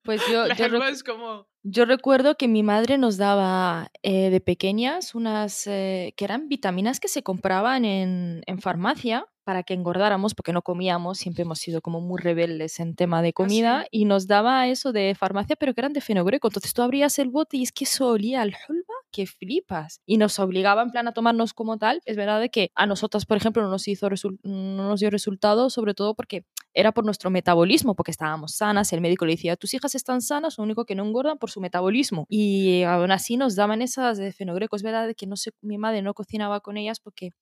Pues 0.04 0.22
yo, 0.30 0.46
La 0.46 0.54
yo 0.54 0.66
recu- 0.66 0.88
es 0.88 1.02
como... 1.02 1.48
Yo 1.64 1.84
recuerdo 1.84 2.36
que 2.36 2.46
mi 2.48 2.62
madre 2.62 2.98
nos 2.98 3.16
daba 3.18 3.90
eh, 4.02 4.30
de 4.30 4.40
pequeñas 4.40 5.14
unas 5.14 5.66
eh, 5.66 6.12
que 6.16 6.24
eran 6.24 6.48
vitaminas 6.48 7.00
que 7.00 7.08
se 7.08 7.22
compraban 7.24 7.84
en, 7.84 8.42
en 8.46 8.60
farmacia 8.60 9.26
para 9.44 9.62
que 9.62 9.74
engordáramos 9.74 10.34
porque 10.34 10.52
no 10.52 10.62
comíamos, 10.62 11.18
siempre 11.18 11.42
hemos 11.42 11.58
sido 11.58 11.80
como 11.80 12.00
muy 12.00 12.20
rebeldes 12.20 12.80
en 12.80 12.94
tema 12.94 13.22
de 13.22 13.32
comida 13.32 13.82
sí? 13.82 13.88
y 13.90 14.04
nos 14.04 14.26
daba 14.26 14.66
eso 14.68 14.92
de 14.92 15.14
farmacia 15.18 15.56
pero 15.56 15.74
que 15.74 15.80
eran 15.80 15.92
de 15.92 16.00
fenogreco. 16.00 16.48
Entonces 16.48 16.72
tú 16.74 16.82
abrías 16.82 17.18
el 17.18 17.30
bote 17.30 17.56
y 17.56 17.62
es 17.62 17.72
que 17.72 17.84
eso 17.84 18.08
olía 18.08 18.42
al 18.42 18.54
hulba 18.68 18.94
que 19.10 19.26
flipas 19.26 20.00
y 20.06 20.16
nos 20.16 20.38
obligaba 20.38 20.82
en 20.82 20.90
plan 20.90 21.08
a 21.08 21.12
tomarnos 21.12 21.52
como 21.54 21.78
tal. 21.78 22.00
Es 22.04 22.16
verdad 22.16 22.40
de 22.40 22.50
que 22.50 22.70
a 22.74 22.86
nosotras, 22.86 23.26
por 23.26 23.36
ejemplo, 23.36 23.62
no 23.62 23.68
nos, 23.68 23.86
hizo 23.88 24.08
no 24.42 24.88
nos 24.88 25.00
dio 25.00 25.10
resultado, 25.10 25.70
sobre 25.70 25.94
todo 25.94 26.14
porque 26.14 26.44
era 26.74 26.92
por 26.92 27.04
nuestro 27.04 27.30
metabolismo, 27.30 27.94
porque 27.94 28.10
estábamos 28.10 28.54
sanas. 28.54 28.92
El 28.92 29.00
médico 29.00 29.26
le 29.26 29.32
decía, 29.32 29.56
tus 29.56 29.74
hijas 29.74 29.94
están 29.94 30.22
sanas, 30.22 30.56
lo 30.58 30.64
único 30.64 30.84
que 30.84 30.94
no 30.94 31.04
engordan 31.04 31.38
por 31.38 31.50
su 31.50 31.60
metabolismo. 31.60 32.26
Y 32.28 32.82
aún 32.84 33.10
así 33.10 33.36
nos 33.36 33.54
daban 33.56 33.82
esas 33.82 34.18
de 34.18 34.32
fenogreco. 34.32 34.76
Es 34.76 34.82
verdad 34.82 35.06
de 35.06 35.14
que 35.14 35.26
no 35.26 35.36
sé, 35.36 35.52
mi 35.60 35.78
madre 35.78 36.02
no 36.02 36.14
cocinaba 36.14 36.60
con 36.60 36.76
ellas 36.76 37.00
porque 37.00 37.32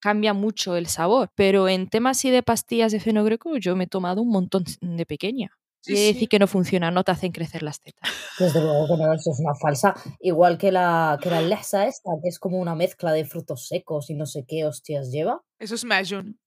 cambia 0.00 0.34
mucho 0.34 0.76
el 0.76 0.86
sabor. 0.86 1.30
Pero 1.34 1.68
en 1.68 1.88
temas 1.88 2.18
así 2.18 2.30
de 2.30 2.42
pastillas 2.42 2.92
de 2.92 3.00
fenogreco, 3.00 3.56
yo 3.56 3.76
me 3.76 3.84
he 3.84 3.86
tomado 3.86 4.22
un 4.22 4.30
montón 4.30 4.64
de 4.80 5.06
pequeña. 5.06 5.52
Sí, 5.82 5.96
sí. 5.96 6.12
decir 6.12 6.28
que 6.28 6.38
no 6.38 6.46
funciona, 6.46 6.90
no 6.90 7.04
te 7.04 7.12
hacen 7.12 7.32
crecer 7.32 7.62
las 7.62 7.80
tetas. 7.80 8.10
Desde 8.38 8.60
luego 8.60 8.86
que 8.86 9.02
no, 9.02 9.14
eso 9.14 9.30
es 9.30 9.40
una 9.40 9.54
falsa. 9.54 9.94
Igual 10.20 10.58
que 10.58 10.70
la, 10.70 11.18
que 11.22 11.30
la 11.30 11.40
lesa 11.40 11.86
esta, 11.86 12.10
que 12.22 12.28
es 12.28 12.38
como 12.38 12.58
una 12.58 12.74
mezcla 12.74 13.12
de 13.12 13.24
frutos 13.24 13.66
secos 13.66 14.10
y 14.10 14.14
no 14.14 14.26
sé 14.26 14.44
qué 14.46 14.66
hostias 14.66 15.10
lleva. 15.10 15.40
Eso 15.58 15.74
es 15.74 15.84
Majun. 15.84 16.38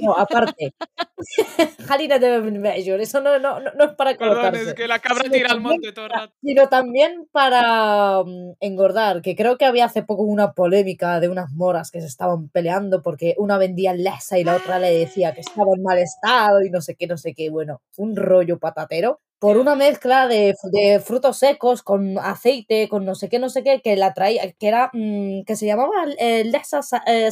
No, 0.00 0.12
aparte. 0.16 0.74
Jalina 1.86 2.18
de 2.18 2.40
Major, 2.58 3.00
eso 3.00 3.20
no, 3.20 3.38
no, 3.38 3.60
no, 3.60 3.84
es 3.84 3.92
para 3.96 4.14
Perdón, 4.16 4.36
colocarse. 4.36 4.62
es 4.70 4.74
que 4.74 4.88
la 4.88 4.98
cabra 4.98 5.22
Sino 5.24 5.32
tira 5.34 5.48
al 5.50 5.56
también 5.56 5.72
monte 5.72 5.92
todo 5.92 6.04
el 6.06 6.10
para- 6.10 6.22
rato. 6.26 6.34
Sino 6.42 6.68
también 6.68 7.28
para 7.32 8.22
mm, 8.24 8.52
engordar, 8.60 9.22
que 9.22 9.34
creo 9.36 9.56
que 9.58 9.64
había 9.64 9.86
hace 9.86 10.02
poco 10.02 10.22
una 10.22 10.52
polémica 10.52 11.20
de 11.20 11.28
unas 11.28 11.50
moras 11.52 11.90
que 11.90 12.00
se 12.00 12.06
estaban 12.06 12.48
peleando 12.48 13.02
porque 13.02 13.34
una 13.38 13.58
vendía 13.58 13.94
lesa 13.94 14.38
y 14.38 14.44
la 14.44 14.56
otra 14.56 14.78
le 14.78 14.92
decía 14.96 15.32
que 15.34 15.40
estaba 15.40 15.68
en 15.76 15.82
mal 15.82 15.98
estado 15.98 16.62
y 16.62 16.70
no 16.70 16.80
sé 16.80 16.94
qué, 16.96 17.06
no 17.06 17.16
sé 17.16 17.34
qué. 17.34 17.50
Bueno, 17.50 17.80
un 17.96 18.16
rollo 18.16 18.58
patatero 18.58 19.20
por 19.44 19.58
una 19.58 19.74
mezcla 19.76 20.26
de, 20.26 20.54
de 20.72 21.00
frutos 21.00 21.36
secos 21.38 21.82
con 21.82 22.18
aceite, 22.18 22.88
con 22.88 23.04
no 23.04 23.14
sé 23.14 23.28
qué, 23.28 23.38
no 23.38 23.50
sé 23.50 23.62
qué, 23.62 23.82
que 23.82 23.94
la 23.96 24.14
traía, 24.14 24.52
que 24.52 24.68
era, 24.68 24.90
mm, 24.94 25.42
que 25.46 25.54
se 25.56 25.66
llamaba 25.66 25.92
eh, 26.18 26.44
lesa 26.44 26.80
sa- 26.82 27.02
eh, 27.06 27.30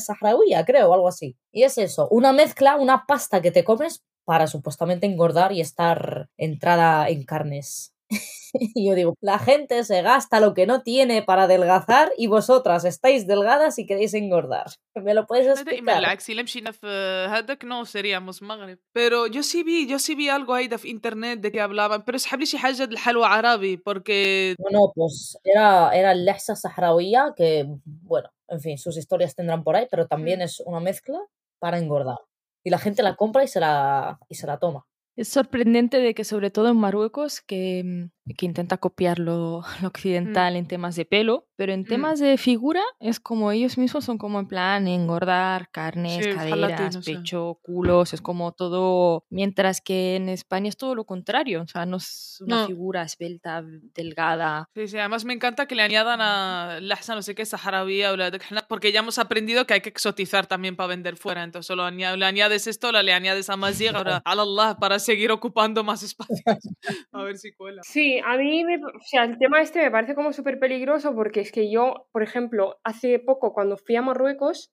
creo, 0.67 0.91
o 0.91 0.95
algo 0.95 1.09
así. 1.09 1.37
Y 1.53 1.63
es 1.65 1.79
eso, 1.79 2.09
una 2.11 2.33
mezcla, 2.33 2.77
una 2.77 3.07
pasta 3.07 3.41
que 3.41 3.51
te 3.51 3.65
comes 3.65 4.03
para 4.25 4.47
supuestamente 4.47 5.07
engordar 5.07 5.53
y 5.53 5.61
estar 5.63 6.29
entrada 6.37 7.09
en 7.09 7.25
carnes. 7.25 7.92
y 8.54 8.88
yo 8.88 8.96
digo, 8.96 9.14
la 9.22 9.38
gente 9.40 9.84
se 9.84 10.02
gasta 10.02 10.40
lo 10.40 10.54
que 10.54 10.66
no 10.66 10.82
tiene 10.82 11.22
para 11.22 11.44
adelgazar 11.44 12.12
y 12.18 12.28
vosotras 12.28 12.86
estáis 12.86 13.28
delgadas 13.28 13.78
y 13.80 13.86
queréis 13.86 14.14
engordar. 14.14 14.68
¿Me 14.96 15.14
lo 15.14 15.26
puedes 15.28 15.46
دائما 15.66 15.92
explicar? 15.92 15.98
العكس 15.98 16.30
إلا 16.30 16.44
مشينا 16.44 16.72
في 16.72 16.88
هذاك 17.30 17.66
نو 17.66 17.86
seríamos 17.86 18.42
مغرب 18.42 18.78
pero 18.94 19.28
yo 19.28 19.44
sí 19.44 19.64
vi 19.64 19.88
yo 19.88 20.00
sí 20.00 20.16
vi 20.16 20.30
algo 20.30 20.54
ahí 20.54 20.68
de 20.68 20.78
في 20.78 20.88
internet 20.90 21.40
de 21.42 21.52
que 21.52 21.62
hablaban 21.62 22.04
pero 22.06 22.16
اسحب 22.16 22.40
لي 22.40 22.46
شي 22.46 22.58
حاجه 22.58 22.84
د 22.86 22.92
الحلوى 22.92 23.26
عربي 23.26 23.78
porque 23.78 24.56
No, 24.60 24.70
no, 24.72 24.92
pues 24.96 25.38
era, 25.44 25.92
era 25.94 26.12
el 26.14 26.26
lehsa 26.26 26.56
saharaui, 26.56 27.14
que, 27.36 27.50
bueno, 27.86 28.30
en 28.48 28.60
fin, 28.62 28.78
sus 28.78 28.96
historias 28.98 29.36
tendrán 29.36 29.64
por 29.66 29.76
ahí, 29.76 29.88
pero 29.92 30.08
también 30.08 30.40
Mm. 30.40 30.44
es 30.48 30.54
una 30.62 30.80
mezcla 30.80 31.20
para 31.60 31.78
engordar. 31.78 32.20
Y 32.64 32.70
la 32.70 32.80
gente 32.80 33.04
la 33.04 33.16
compra 33.16 33.44
y 33.44 33.48
se 33.54 33.60
la, 33.60 34.18
y 34.30 34.36
se 34.36 34.48
la 34.48 34.58
toma. 34.58 34.82
Es 35.17 35.29
sorprendente 35.29 35.99
de 35.99 36.15
que 36.15 36.25
sobre 36.25 36.51
todo 36.51 36.69
en 36.71 36.77
Marruecos, 36.79 37.41
que, 37.43 37.83
mm, 37.85 38.22
que 38.39 38.47
intenta 38.47 38.77
copiar 38.79 39.19
lo, 39.19 39.63
lo 39.81 39.89
occidental 39.89 40.57
en 40.57 40.67
temas 40.67 40.97
de 40.97 41.05
pelo, 41.05 41.47
pero 41.57 41.73
en 41.73 41.85
temas 41.85 42.19
de 42.21 42.39
figura 42.39 42.83
es 43.01 43.21
como 43.21 43.51
ellos 43.53 43.79
mismos 43.79 44.05
son 44.05 44.19
como 44.19 44.39
en 44.41 44.47
plan 44.47 44.87
engordar 44.89 45.71
carnes, 45.71 46.25
Sí, 46.25 46.31
caderas, 46.33 46.97
pecho, 47.05 47.59
culos, 47.63 48.13
es 48.15 48.21
como 48.21 48.53
todo, 48.53 49.25
mientras 49.31 49.81
que 49.81 50.17
en 50.17 50.29
España 50.29 50.69
es 50.69 50.77
todo 50.77 50.95
lo 50.95 51.05
contrario, 51.05 51.63
o 51.63 51.67
sea, 51.67 51.85
no 51.87 51.97
es 51.99 52.39
una 52.41 52.63
No. 52.63 52.67
figura 52.67 53.03
esbelta, 53.03 53.63
delgada. 53.95 54.69
Sí, 54.75 54.89
sí, 54.89 54.99
además 54.99 55.25
me 55.25 55.35
encanta 55.35 55.67
que 55.67 55.75
le 55.75 55.83
añadan 55.83 56.21
a 56.21 56.79
lahsa 56.81 57.15
no 57.15 57.23
sé 57.23 57.35
qué 57.35 57.45
saharaui 57.45 58.05
o 58.05 58.17
la 58.17 58.31
porque 58.69 58.93
ya 58.93 59.01
hemos 59.01 59.19
aprendido 59.19 59.67
que 59.67 59.75
hay 59.75 59.81
que 59.81 59.89
exotizar 59.89 60.47
también 60.47 60.77
para 60.77 60.89
vender 60.89 61.17
fuera 61.17 61.43
entonces 61.45 61.67
solo 61.67 61.89
le 61.91 62.25
añades 62.25 62.67
esto 62.67 62.93
la 62.93 63.03
le 63.03 63.13
añades 63.13 63.51
a 63.51 63.57
mazig 63.57 63.95
ahora 63.95 64.23
Allah 64.25 64.77
para 64.81 64.99
seguir 64.99 65.31
ocupando 65.31 65.85
más 65.85 66.03
espacio 66.03 66.43
a 67.13 67.23
ver 67.23 67.39
si 67.39 67.53
cuela. 67.53 67.83
Sí, 67.85 68.12
a 68.21 68.37
mí, 68.37 68.65
me, 68.65 68.77
o 68.77 69.01
sea, 69.05 69.25
el 69.25 69.39
tema 69.39 69.61
este 69.61 69.81
me 69.81 69.91
parece 69.91 70.15
como 70.15 70.33
súper 70.33 70.59
peligroso 70.59 71.15
porque 71.15 71.41
es 71.41 71.53
que 71.53 71.71
yo, 71.71 72.09
por 72.13 72.23
ejemplo, 72.23 72.79
hace 72.85 73.19
poco 73.19 73.53
cuando 73.53 73.77
fui 73.77 73.97
a 73.97 74.03
Marruecos, 74.03 74.73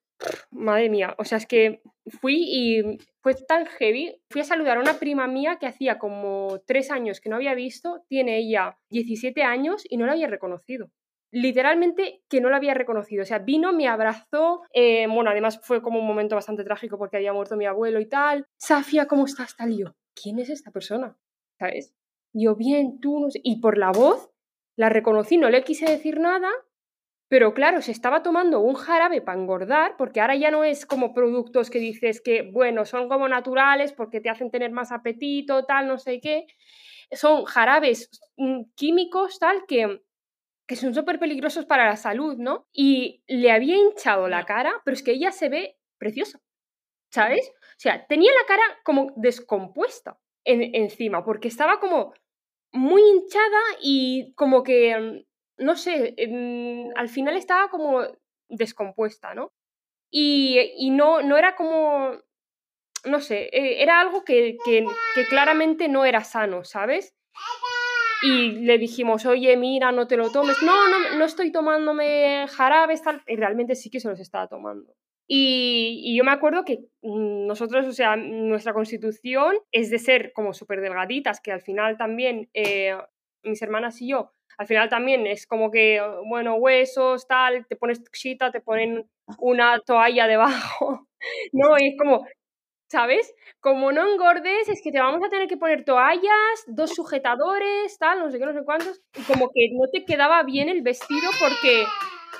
madre 0.51 0.89
mía, 0.89 1.15
o 1.17 1.23
sea, 1.23 1.37
es 1.37 1.45
que 1.45 1.81
fui 2.07 2.43
y 2.47 2.97
fue 3.21 3.35
tan 3.35 3.65
heavy. 3.65 4.21
Fui 4.29 4.41
a 4.41 4.45
saludar 4.45 4.77
a 4.77 4.81
una 4.81 4.99
prima 4.99 5.27
mía 5.27 5.57
que 5.59 5.67
hacía 5.67 5.97
como 5.99 6.59
tres 6.65 6.91
años 6.91 7.19
que 7.21 7.29
no 7.29 7.35
había 7.35 7.53
visto, 7.53 8.03
tiene 8.07 8.37
ella 8.37 8.77
17 8.89 9.43
años 9.43 9.83
y 9.87 9.97
no 9.97 10.05
la 10.05 10.13
había 10.13 10.27
reconocido. 10.27 10.91
Literalmente 11.31 12.23
que 12.27 12.41
no 12.41 12.49
la 12.49 12.57
había 12.57 12.73
reconocido. 12.73 13.21
O 13.21 13.25
sea, 13.25 13.39
vino, 13.39 13.71
me 13.71 13.87
abrazó. 13.87 14.61
eh, 14.73 15.07
bueno, 15.07 15.29
además 15.29 15.59
fue 15.61 15.81
como 15.81 15.99
un 15.99 16.07
momento 16.07 16.35
bastante 16.35 16.63
trágico 16.63 16.97
porque 16.97 17.17
había 17.17 17.33
muerto 17.33 17.55
mi 17.55 17.65
abuelo 17.65 17.99
y 17.99 18.07
tal. 18.07 18.45
Safia, 18.57 19.05
¿cómo 19.07 19.25
estás? 19.25 19.55
Tal 19.55 19.71
y 19.71 19.79
yo. 19.79 19.95
¿Quién 20.15 20.39
es 20.39 20.49
esta 20.49 20.71
persona? 20.71 21.15
¿Sabes? 21.59 21.93
Yo, 22.33 22.55
bien, 22.55 22.99
tú, 22.99 23.19
no 23.19 23.29
sé. 23.31 23.39
Y 23.43 23.59
por 23.59 23.77
la 23.77 23.91
voz 23.91 24.29
la 24.75 24.89
reconocí, 24.89 25.37
no 25.37 25.49
le 25.49 25.63
quise 25.63 25.85
decir 25.85 26.19
nada, 26.19 26.49
pero 27.29 27.53
claro, 27.53 27.81
se 27.81 27.91
estaba 27.91 28.23
tomando 28.23 28.59
un 28.59 28.73
jarabe 28.75 29.21
para 29.21 29.39
engordar, 29.39 29.95
porque 29.97 30.19
ahora 30.19 30.35
ya 30.35 30.49
no 30.51 30.63
es 30.63 30.85
como 30.85 31.13
productos 31.13 31.69
que 31.69 31.79
dices 31.79 32.21
que, 32.21 32.41
bueno, 32.41 32.85
son 32.85 33.07
como 33.07 33.27
naturales 33.29 33.93
porque 33.93 34.19
te 34.19 34.29
hacen 34.29 34.49
tener 34.51 34.71
más 34.71 34.91
apetito, 34.91 35.63
tal, 35.65 35.87
no 35.87 35.99
sé 35.99 36.19
qué. 36.21 36.47
Son 37.11 37.45
jarabes 37.45 38.09
mm, 38.37 38.63
químicos, 38.75 39.37
tal, 39.39 39.65
que, 39.67 40.01
que 40.67 40.75
son 40.75 40.95
súper 40.95 41.19
peligrosos 41.19 41.65
para 41.65 41.85
la 41.85 41.97
salud, 41.97 42.35
¿no? 42.37 42.67
Y 42.73 43.23
le 43.27 43.51
había 43.51 43.75
hinchado 43.77 44.27
la 44.27 44.45
cara, 44.45 44.73
pero 44.83 44.95
es 44.95 45.03
que 45.03 45.11
ella 45.11 45.31
se 45.31 45.49
ve 45.49 45.77
preciosa, 45.99 46.39
¿sabes? 47.11 47.51
O 47.51 47.79
sea, 47.79 48.07
tenía 48.07 48.31
la 48.33 48.47
cara 48.47 48.63
como 48.83 49.13
descompuesta 49.17 50.19
en- 50.49 50.75
encima, 50.75 51.23
porque 51.23 51.47
estaba 51.47 51.79
como 51.79 52.13
muy 52.71 53.01
hinchada 53.01 53.61
y 53.81 54.33
como 54.35 54.63
que, 54.63 54.97
mm, 54.97 55.63
no 55.65 55.75
sé, 55.75 56.15
al 56.95 57.09
final 57.09 57.35
estaba 57.35 57.69
como 57.69 58.01
descompuesta, 58.49 59.33
¿no? 59.33 59.51
Y, 60.11 60.89
no, 60.91 61.21
no 61.21 61.37
era 61.37 61.55
como, 61.55 62.13
no 63.05 63.19
sé, 63.19 63.49
eh, 63.51 63.81
era 63.83 63.99
algo 64.01 64.23
que, 64.23 64.57
que, 64.65 64.85
claramente 65.29 65.87
no 65.87 66.05
era 66.05 66.23
sano, 66.23 66.63
¿sabes? 66.63 67.13
Y 68.23 68.51
le 68.65 68.77
dijimos, 68.77 69.25
oye, 69.25 69.55
mira, 69.55 69.91
no 69.91 70.07
te 70.07 70.17
lo 70.17 70.29
tomes. 70.31 70.61
No, 70.61 70.89
no, 70.89 71.17
no 71.17 71.25
estoy 71.25 71.51
tomándome 71.51 72.47
jarabes, 72.49 73.01
tal. 73.01 73.23
Y 73.27 73.37
realmente 73.37 73.75
sí 73.75 73.89
que 73.89 74.01
se 74.01 74.09
los 74.09 74.19
estaba 74.19 74.47
tomando. 74.47 74.93
Y, 75.31 76.17
yo 76.17 76.23
me 76.23 76.31
acuerdo 76.31 76.65
que 76.65 76.79
mm, 77.03 77.45
nosotros, 77.45 77.85
o 77.85 77.91
sea, 77.91 78.15
nuestra 78.15 78.73
constitución 78.73 79.55
es 79.71 79.91
de 79.91 79.99
ser 79.99 80.33
como 80.33 80.53
súper 80.53 80.81
delgaditas, 80.81 81.39
que 81.39 81.51
al 81.51 81.61
final 81.61 81.97
también 81.97 82.49
eh, 82.55 82.97
mis 83.43 83.61
hermanas 83.61 84.01
y 84.01 84.09
yo, 84.09 84.33
al 84.57 84.65
final 84.65 84.89
también 84.89 85.27
es 85.27 85.45
como 85.45 85.69
que, 85.69 86.01
bueno, 86.25 86.55
huesos, 86.55 87.27
tal, 87.27 87.67
te 87.67 87.75
pones 87.75 88.03
chita, 88.11 88.51
te 88.51 88.59
ponen 88.59 89.07
una 89.37 89.79
toalla 89.81 90.25
debajo, 90.25 91.07
¿no? 91.53 91.77
Y 91.77 91.89
es 91.89 91.95
como, 91.97 92.25
¿sabes? 92.89 93.31
Como 93.59 93.91
no 93.91 94.11
engordes, 94.11 94.67
es 94.67 94.81
que 94.83 94.91
te 94.91 94.99
vamos 94.99 95.23
a 95.23 95.29
tener 95.29 95.47
que 95.47 95.57
poner 95.57 95.85
toallas, 95.85 96.63
dos 96.65 96.89
sujetadores, 96.95 97.99
tal, 97.99 98.17
no 98.17 98.31
sé 98.31 98.39
qué, 98.39 98.45
no 98.47 98.53
sé 98.53 98.63
cuántos, 98.65 98.99
y 99.15 99.21
como 99.31 99.51
que 99.53 99.69
no 99.73 99.87
te 99.93 100.05
quedaba 100.05 100.41
bien 100.41 100.69
el 100.69 100.81
vestido 100.81 101.29
porque 101.39 101.85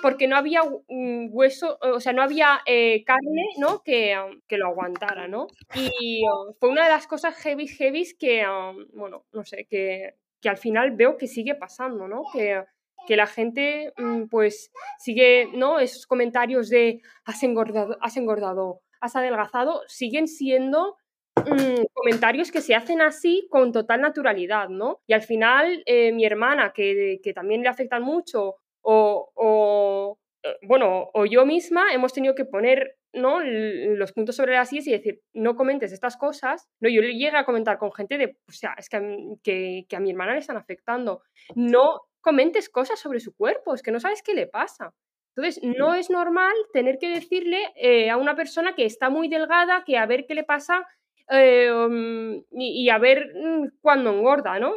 porque 0.01 0.27
no 0.27 0.35
había 0.35 0.61
hueso, 0.87 1.77
o 1.81 1.99
sea, 1.99 2.13
no 2.13 2.21
había 2.21 2.61
eh, 2.65 3.03
carne, 3.05 3.49
¿no? 3.57 3.81
Que, 3.83 4.17
um, 4.17 4.41
que, 4.47 4.57
lo 4.57 4.67
aguantara, 4.67 5.27
¿no? 5.27 5.47
Y 5.75 6.23
um, 6.27 6.53
fue 6.59 6.69
una 6.69 6.83
de 6.83 6.89
las 6.89 7.07
cosas 7.07 7.35
heavy, 7.35 7.67
heavy 7.67 8.05
que, 8.17 8.45
um, 8.47 8.85
bueno, 8.93 9.25
no 9.31 9.43
sé, 9.43 9.65
que, 9.69 10.15
que, 10.41 10.49
al 10.49 10.57
final 10.57 10.91
veo 10.91 11.17
que 11.17 11.27
sigue 11.27 11.55
pasando, 11.55 12.07
¿no? 12.07 12.23
Que, 12.33 12.63
que 13.07 13.15
la 13.15 13.27
gente, 13.27 13.93
mm, 13.97 14.25
pues, 14.25 14.71
sigue, 14.97 15.49
¿no? 15.53 15.79
Esos 15.79 16.05
comentarios 16.05 16.69
de 16.69 17.01
has 17.25 17.41
engordado, 17.43 17.97
has 18.01 18.17
engordado, 18.17 18.81
has 19.01 19.15
adelgazado, 19.15 19.81
siguen 19.87 20.27
siendo 20.27 20.97
mm, 21.35 21.85
comentarios 21.93 22.51
que 22.51 22.61
se 22.61 22.75
hacen 22.75 23.01
así 23.01 23.47
con 23.49 23.71
total 23.71 24.01
naturalidad, 24.01 24.69
¿no? 24.69 25.01
Y 25.07 25.13
al 25.13 25.21
final, 25.21 25.83
eh, 25.85 26.11
mi 26.11 26.25
hermana, 26.25 26.71
que, 26.73 27.19
que 27.23 27.33
también 27.33 27.61
le 27.61 27.69
afectan 27.69 28.03
mucho, 28.03 28.57
o, 28.91 30.19
eh, 30.43 30.55
bueno, 30.63 31.09
o 31.13 31.25
yo 31.25 31.45
misma 31.45 31.93
hemos 31.93 32.13
tenido 32.13 32.35
que 32.35 32.45
poner 32.45 32.95
¿no? 33.13 33.39
los 33.41 34.11
puntos 34.13 34.35
sobre 34.35 34.53
las 34.53 34.69
sillas 34.69 34.87
y 34.87 34.91
decir, 34.91 35.21
no 35.33 35.55
comentes 35.55 35.91
estas 35.91 36.17
cosas. 36.17 36.69
No, 36.79 36.89
yo 36.89 37.01
le 37.01 37.13
llegué 37.13 37.35
a 37.35 37.45
comentar 37.45 37.77
con 37.77 37.91
gente 37.91 38.17
de, 38.17 38.37
o 38.47 38.51
sea, 38.51 38.75
es 38.77 38.89
que, 38.89 39.85
que, 39.87 39.95
a 39.95 39.99
mi 39.99 40.11
hermana 40.11 40.33
le 40.33 40.39
están 40.39 40.57
afectando. 40.57 41.23
No 41.55 42.01
comentes 42.21 42.69
cosas 42.69 42.99
sobre 42.99 43.19
su 43.19 43.35
cuerpo, 43.35 43.73
es 43.73 43.81
que 43.81 43.91
no 43.91 43.99
sabes 43.99 44.21
qué 44.21 44.33
le 44.33 44.47
pasa. 44.47 44.93
Entonces, 45.35 45.63
no 45.63 45.93
es 45.93 46.09
normal 46.09 46.53
tener 46.73 46.97
que 46.99 47.09
decirle 47.09 47.71
eh, 47.75 48.09
a 48.09 48.17
una 48.17 48.35
persona 48.35 48.75
que 48.75 48.85
está 48.85 49.09
muy 49.09 49.29
delgada 49.29 49.83
que 49.85 49.97
a 49.97 50.05
ver 50.05 50.25
qué 50.27 50.35
le 50.35 50.43
pasa 50.43 50.85
eh, 51.29 51.71
um, 51.71 52.43
y, 52.51 52.83
y, 52.83 52.89
a 52.89 52.97
ver 52.97 53.31
mm, 53.35 53.77
cuándo 53.81 54.11
engorda, 54.11 54.59
¿no? 54.59 54.73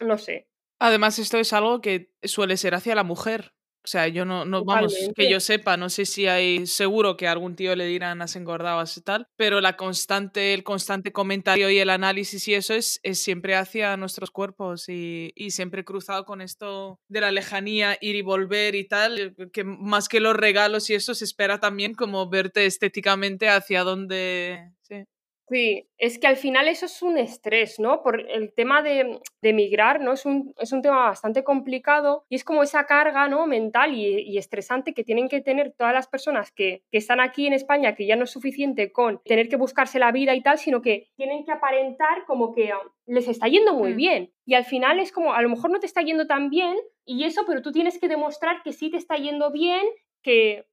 No 0.00 0.16
sé. 0.16 0.48
Además, 0.78 1.18
esto 1.18 1.38
es 1.38 1.52
algo 1.52 1.80
que 1.80 2.12
suele 2.22 2.56
ser 2.56 2.74
hacia 2.74 2.94
la 2.94 3.02
mujer. 3.02 3.52
O 3.86 3.88
sea, 3.88 4.08
yo 4.08 4.24
no, 4.24 4.44
no 4.44 4.64
vamos, 4.64 4.96
que 5.14 5.30
yo 5.30 5.38
sepa, 5.38 5.76
no 5.76 5.88
sé 5.90 6.06
si 6.06 6.26
hay, 6.26 6.66
seguro 6.66 7.16
que 7.16 7.28
a 7.28 7.30
algún 7.30 7.54
tío 7.54 7.76
le 7.76 7.86
dirán 7.86 8.20
has 8.20 8.34
engordado, 8.34 8.82
y 8.96 9.00
tal, 9.02 9.28
pero 9.36 9.60
la 9.60 9.76
constante, 9.76 10.54
el 10.54 10.64
constante 10.64 11.12
comentario 11.12 11.70
y 11.70 11.78
el 11.78 11.90
análisis 11.90 12.48
y 12.48 12.54
eso 12.54 12.74
es, 12.74 12.98
es 13.04 13.22
siempre 13.22 13.54
hacia 13.54 13.96
nuestros 13.96 14.32
cuerpos 14.32 14.88
y, 14.88 15.30
y, 15.36 15.52
siempre 15.52 15.84
cruzado 15.84 16.24
con 16.24 16.40
esto 16.40 16.98
de 17.06 17.20
la 17.20 17.30
lejanía, 17.30 17.96
ir 18.00 18.16
y 18.16 18.22
volver 18.22 18.74
y 18.74 18.88
tal, 18.88 19.36
que 19.52 19.62
más 19.62 20.08
que 20.08 20.18
los 20.18 20.34
regalos 20.34 20.90
y 20.90 20.94
eso 20.94 21.14
se 21.14 21.24
espera 21.24 21.60
también 21.60 21.94
como 21.94 22.28
verte 22.28 22.66
estéticamente 22.66 23.48
hacia 23.48 23.84
dónde, 23.84 24.72
sí. 24.82 25.04
Sí, 25.48 25.88
es 25.96 26.18
que 26.18 26.26
al 26.26 26.36
final 26.36 26.66
eso 26.66 26.86
es 26.86 27.02
un 27.02 27.18
estrés, 27.18 27.78
¿no? 27.78 28.02
Por 28.02 28.28
el 28.28 28.52
tema 28.52 28.82
de, 28.82 29.20
de 29.42 29.48
emigrar, 29.48 30.00
¿no? 30.00 30.12
Es 30.12 30.26
un, 30.26 30.52
es 30.58 30.72
un, 30.72 30.82
tema 30.82 31.06
bastante 31.06 31.44
complicado 31.44 32.24
y 32.28 32.34
es 32.34 32.42
como 32.42 32.64
esa 32.64 32.84
carga, 32.86 33.28
¿no? 33.28 33.46
Mental 33.46 33.94
y, 33.94 34.36
estresante 34.36 34.92
que 34.92 35.04
tienen 35.04 35.28
que 35.28 35.40
tener 35.40 35.72
todas 35.72 35.94
las 35.94 36.08
personas 36.08 36.50
que, 36.50 36.82
que, 36.90 36.98
están 36.98 37.20
aquí 37.20 37.46
en 37.46 37.52
España, 37.52 37.94
que 37.94 38.06
ya 38.06 38.16
no 38.16 38.24
es 38.24 38.30
suficiente 38.30 38.90
con 38.90 39.20
tener 39.24 39.48
que 39.48 39.56
buscarse 39.56 40.00
la 40.00 40.10
vida 40.10 40.34
y 40.34 40.42
tal, 40.42 40.58
sino 40.58 40.82
que 40.82 41.10
tienen 41.16 41.44
que 41.44 41.52
aparentar 41.52 42.24
como 42.26 42.52
que 42.52 42.72
um, 42.74 42.90
les 43.06 43.28
está 43.28 43.46
yendo 43.46 43.72
muy 43.72 43.94
mm. 43.94 43.96
bien. 43.96 44.32
Y 44.44 44.54
al 44.54 44.64
final 44.64 44.98
es 44.98 45.12
como, 45.12 45.32
a 45.32 45.42
lo 45.42 45.48
mejor 45.48 45.70
no 45.70 45.78
te 45.78 45.86
está 45.86 46.02
yendo 46.02 46.26
tan 46.26 46.50
bien 46.50 46.76
y 47.04 47.24
eso, 47.24 47.44
pero 47.46 47.62
tú 47.62 47.70
tienes 47.70 48.00
que 48.00 48.08
demostrar 48.08 48.62
que 48.64 48.72
sí 48.72 48.90
te 48.90 48.96
está 48.96 49.16
yendo 49.16 49.52
bien, 49.52 49.86
que 50.22 50.66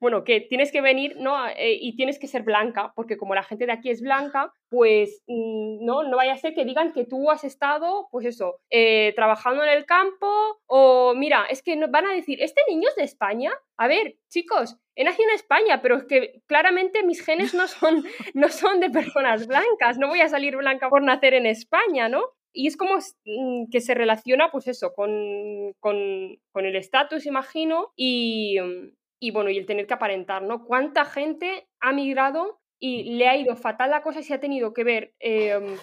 bueno, 0.00 0.24
que 0.24 0.40
tienes 0.40 0.72
que 0.72 0.80
venir, 0.80 1.16
¿no? 1.18 1.46
Eh, 1.48 1.78
y 1.80 1.96
tienes 1.96 2.18
que 2.18 2.26
ser 2.26 2.42
blanca, 2.42 2.92
porque 2.94 3.16
como 3.16 3.34
la 3.34 3.42
gente 3.42 3.66
de 3.66 3.72
aquí 3.72 3.90
es 3.90 4.00
blanca, 4.00 4.52
pues 4.68 5.22
mm, 5.26 5.84
no, 5.84 6.04
no 6.04 6.16
vaya 6.16 6.32
a 6.32 6.38
ser 6.38 6.54
que 6.54 6.64
digan 6.64 6.92
que 6.92 7.04
tú 7.04 7.30
has 7.30 7.44
estado, 7.44 8.08
pues 8.10 8.26
eso, 8.26 8.60
eh, 8.70 9.12
trabajando 9.14 9.62
en 9.62 9.70
el 9.70 9.86
campo, 9.86 10.28
o 10.66 11.14
mira, 11.14 11.46
es 11.50 11.62
que 11.62 11.76
van 11.86 12.06
a 12.06 12.12
decir, 12.12 12.42
¿este 12.42 12.60
niño 12.68 12.88
es 12.88 12.96
de 12.96 13.04
España? 13.04 13.52
A 13.76 13.88
ver, 13.88 14.16
chicos, 14.30 14.78
he 14.94 15.04
nacido 15.04 15.28
en 15.28 15.34
España, 15.34 15.80
pero 15.82 15.96
es 15.96 16.04
que 16.04 16.42
claramente 16.46 17.04
mis 17.04 17.24
genes 17.24 17.54
no 17.54 17.68
son, 17.68 18.04
no 18.34 18.48
son 18.48 18.80
de 18.80 18.90
personas 18.90 19.46
blancas, 19.46 19.98
no 19.98 20.08
voy 20.08 20.20
a 20.20 20.28
salir 20.28 20.56
blanca 20.56 20.88
por 20.88 21.02
nacer 21.02 21.34
en 21.34 21.46
España, 21.46 22.08
¿no? 22.08 22.22
Y 22.52 22.68
es 22.68 22.78
como 22.78 22.96
mm, 22.96 23.70
que 23.70 23.82
se 23.82 23.94
relaciona, 23.94 24.50
pues 24.50 24.66
eso, 24.66 24.94
con, 24.94 25.74
con, 25.78 26.38
con 26.52 26.64
el 26.64 26.74
estatus, 26.74 27.26
imagino, 27.26 27.92
y, 27.96 28.58
mm, 28.58 28.92
y 29.18 29.30
bueno, 29.30 29.50
y 29.50 29.58
el 29.58 29.66
tener 29.66 29.86
que 29.86 29.94
aparentar, 29.94 30.42
¿no? 30.42 30.64
¿Cuánta 30.64 31.04
gente 31.04 31.68
ha 31.80 31.92
migrado 31.92 32.60
y 32.78 33.16
le 33.16 33.28
ha 33.28 33.36
ido 33.36 33.56
fatal 33.56 33.90
la 33.90 34.02
cosa 34.02 34.20
y 34.20 34.22
se 34.22 34.34
ha 34.34 34.40
tenido 34.40 34.74
que 34.74 34.84
ver, 34.84 35.14
em, 35.18 35.76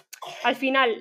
al 0.44 0.56
final, 0.56 1.00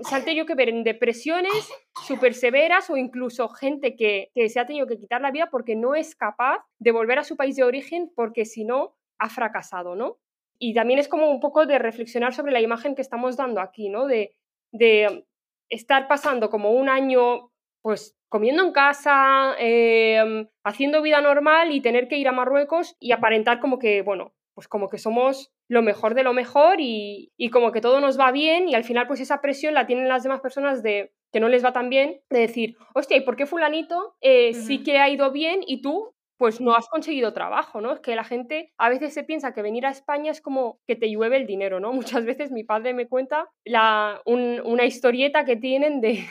se 0.00 0.14
ha 0.14 0.24
tenido 0.24 0.46
que 0.46 0.54
ver 0.54 0.70
en 0.70 0.84
depresiones 0.84 1.70
súper 2.06 2.34
severas 2.34 2.88
o 2.88 2.96
incluso 2.96 3.48
gente 3.48 3.94
que, 3.94 4.30
que, 4.34 4.48
se 4.48 4.58
ha 4.58 4.66
tenido 4.66 4.86
que 4.86 4.98
quitar 4.98 5.20
la 5.20 5.30
vida 5.30 5.50
porque 5.50 5.76
no 5.76 5.94
es 5.94 6.16
capaz 6.16 6.64
de 6.78 6.92
volver 6.92 7.18
a 7.18 7.24
su 7.24 7.36
país 7.36 7.56
de 7.56 7.64
origen 7.64 8.10
porque 8.16 8.46
si 8.46 8.64
no, 8.64 8.96
ha 9.18 9.28
fracasado, 9.28 9.94
¿no? 9.94 10.18
Y 10.58 10.74
también 10.74 10.98
es 10.98 11.08
como 11.08 11.30
un 11.30 11.40
poco 11.40 11.66
de 11.66 11.78
reflexionar 11.78 12.34
sobre 12.34 12.52
la 12.52 12.60
imagen 12.60 12.94
que 12.94 13.02
estamos 13.02 13.36
dando 13.36 13.60
aquí, 13.60 13.90
¿no? 13.90 14.06
De, 14.06 14.34
de 14.72 15.26
estar 15.68 16.08
pasando 16.08 16.50
como 16.50 16.72
un 16.72 16.88
año, 16.88 17.50
pues 17.82 18.16
comiendo 18.34 18.64
en 18.64 18.72
casa, 18.72 19.54
em, 19.60 20.48
haciendo 20.64 21.02
vida 21.02 21.20
normal 21.20 21.70
y 21.70 21.80
tener 21.80 22.08
que 22.08 22.16
ir 22.16 22.26
a 22.26 22.32
Marruecos 22.32 22.96
y 22.98 23.12
aparentar 23.12 23.60
como 23.60 23.78
que, 23.78 24.02
bueno, 24.02 24.34
pues 24.54 24.66
como 24.66 24.88
que 24.88 24.98
somos 24.98 25.52
lo 25.68 25.82
mejor 25.82 26.16
de 26.16 26.24
lo 26.24 26.32
mejor 26.32 26.78
y, 26.80 27.30
como 27.52 27.70
que 27.70 27.80
todo 27.80 28.00
nos 28.00 28.18
va 28.18 28.32
bien 28.32 28.68
y 28.68 28.74
al 28.74 28.82
final 28.82 29.06
pues 29.06 29.20
esa 29.20 29.40
presión 29.40 29.72
la 29.72 29.86
tienen 29.86 30.08
las 30.08 30.24
demás 30.24 30.40
personas 30.40 30.82
de 30.82 31.12
que 31.32 31.38
no 31.38 31.48
les 31.48 31.64
va 31.64 31.72
tan 31.72 31.90
bien, 31.90 32.22
de 32.28 32.40
decir, 32.40 32.76
hostia, 32.96 33.16
¿y 33.16 33.20
por 33.20 33.36
qué 33.36 33.46
fulanito 33.46 34.16
eh, 34.20 34.52
sí 34.52 34.82
que 34.82 34.98
ha 34.98 35.08
ido 35.08 35.30
bien 35.30 35.60
y 35.64 35.80
tú 35.80 36.12
pues 36.36 36.60
no 36.60 36.74
has 36.74 36.88
conseguido 36.88 37.32
trabajo, 37.32 37.80
¿no? 37.80 37.92
Es 37.92 38.00
que 38.00 38.16
la 38.16 38.24
gente 38.24 38.72
a 38.78 38.88
veces 38.88 39.14
se 39.14 39.22
piensa 39.22 39.54
que 39.54 39.62
venir 39.62 39.86
a 39.86 39.90
España 39.90 40.32
es 40.32 40.40
como 40.40 40.80
que 40.88 40.96
te 40.96 41.08
llueve 41.08 41.36
el 41.36 41.46
dinero, 41.46 41.78
¿no? 41.78 41.92
Muchas 42.18 42.24
veces 42.24 42.50
mi 42.50 42.64
padre 42.64 42.94
me 42.94 43.06
cuenta 43.06 43.48
la, 43.64 44.20
una 44.24 44.84
historieta 44.84 45.44
que 45.44 45.54
tienen 45.54 46.00
de, 46.00 46.24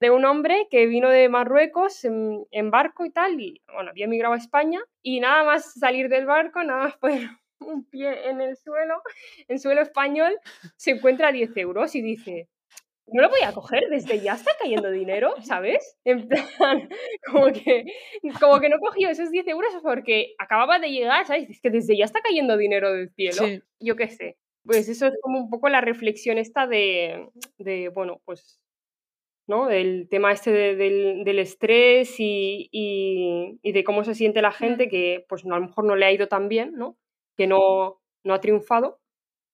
de 0.00 0.10
un 0.10 0.24
hombre 0.24 0.66
que 0.70 0.86
vino 0.86 1.08
de 1.08 1.28
Marruecos 1.28 2.04
en, 2.04 2.70
barco 2.70 3.04
y 3.04 3.10
tal, 3.10 3.40
y 3.40 3.60
bueno, 3.72 3.90
había 3.90 4.06
emigrado 4.06 4.34
a 4.34 4.38
España, 4.38 4.80
y 5.02 5.20
nada 5.20 5.44
más 5.44 5.74
salir 5.74 6.08
del 6.08 6.26
barco, 6.26 6.62
nada 6.62 6.84
más 6.84 6.96
poner 7.00 7.28
un 7.60 7.84
pie 7.84 8.28
en 8.28 8.40
el 8.40 8.56
suelo, 8.56 9.02
en 9.48 9.58
suelo 9.58 9.82
español, 9.82 10.38
se 10.76 10.92
encuentra 10.92 11.32
10 11.32 11.56
euros 11.58 11.94
y 11.94 12.02
dice, 12.02 12.48
no 13.12 13.22
lo 13.22 13.28
voy 13.28 13.40
a 13.42 13.52
coger, 13.52 13.88
desde 13.90 14.20
ya 14.20 14.34
está 14.34 14.52
cayendo 14.58 14.90
dinero, 14.90 15.34
¿sabes? 15.42 15.98
En 16.04 16.28
plan, 16.28 16.88
como 17.26 17.52
que, 17.52 17.84
como 18.40 18.60
que 18.60 18.68
no 18.68 18.78
cogió 18.78 19.10
esos 19.10 19.30
10 19.30 19.48
euros 19.48 19.72
porque 19.82 20.34
acababa 20.38 20.78
de 20.78 20.90
llegar, 20.90 21.26
¿sabes? 21.26 21.50
Es 21.50 21.60
que 21.60 21.70
desde 21.70 21.96
ya 21.96 22.04
está 22.04 22.20
cayendo 22.20 22.56
dinero 22.56 22.92
del 22.92 23.10
cielo. 23.10 23.62
Yo 23.80 23.96
qué 23.96 24.08
sé. 24.08 24.36
Pues 24.64 24.88
eso 24.88 25.06
es 25.06 25.14
como 25.22 25.38
un 25.38 25.50
poco 25.50 25.68
la 25.68 25.80
reflexión 25.80 26.38
esta 26.38 26.66
de, 26.66 27.28
de 27.58 27.88
bueno, 27.88 28.20
pues 28.24 28.60
¿no? 29.50 29.66
Del 29.66 30.08
tema 30.08 30.30
este 30.30 30.52
del, 30.52 31.38
estrés 31.40 32.14
y, 32.20 33.58
de 33.64 33.84
cómo 33.84 34.04
se 34.04 34.14
siente 34.14 34.42
la 34.42 34.52
gente 34.52 34.88
que 34.88 35.26
pues 35.28 35.44
a 35.44 35.48
lo 35.48 35.60
mejor 35.60 35.84
no 35.84 35.96
le 35.96 36.06
ha 36.06 36.12
ido 36.12 36.28
tan 36.28 36.48
bien, 36.48 36.74
¿no? 36.76 36.96
Que 37.36 37.48
no, 37.48 38.00
no 38.22 38.34
ha 38.34 38.40
triunfado. 38.40 39.00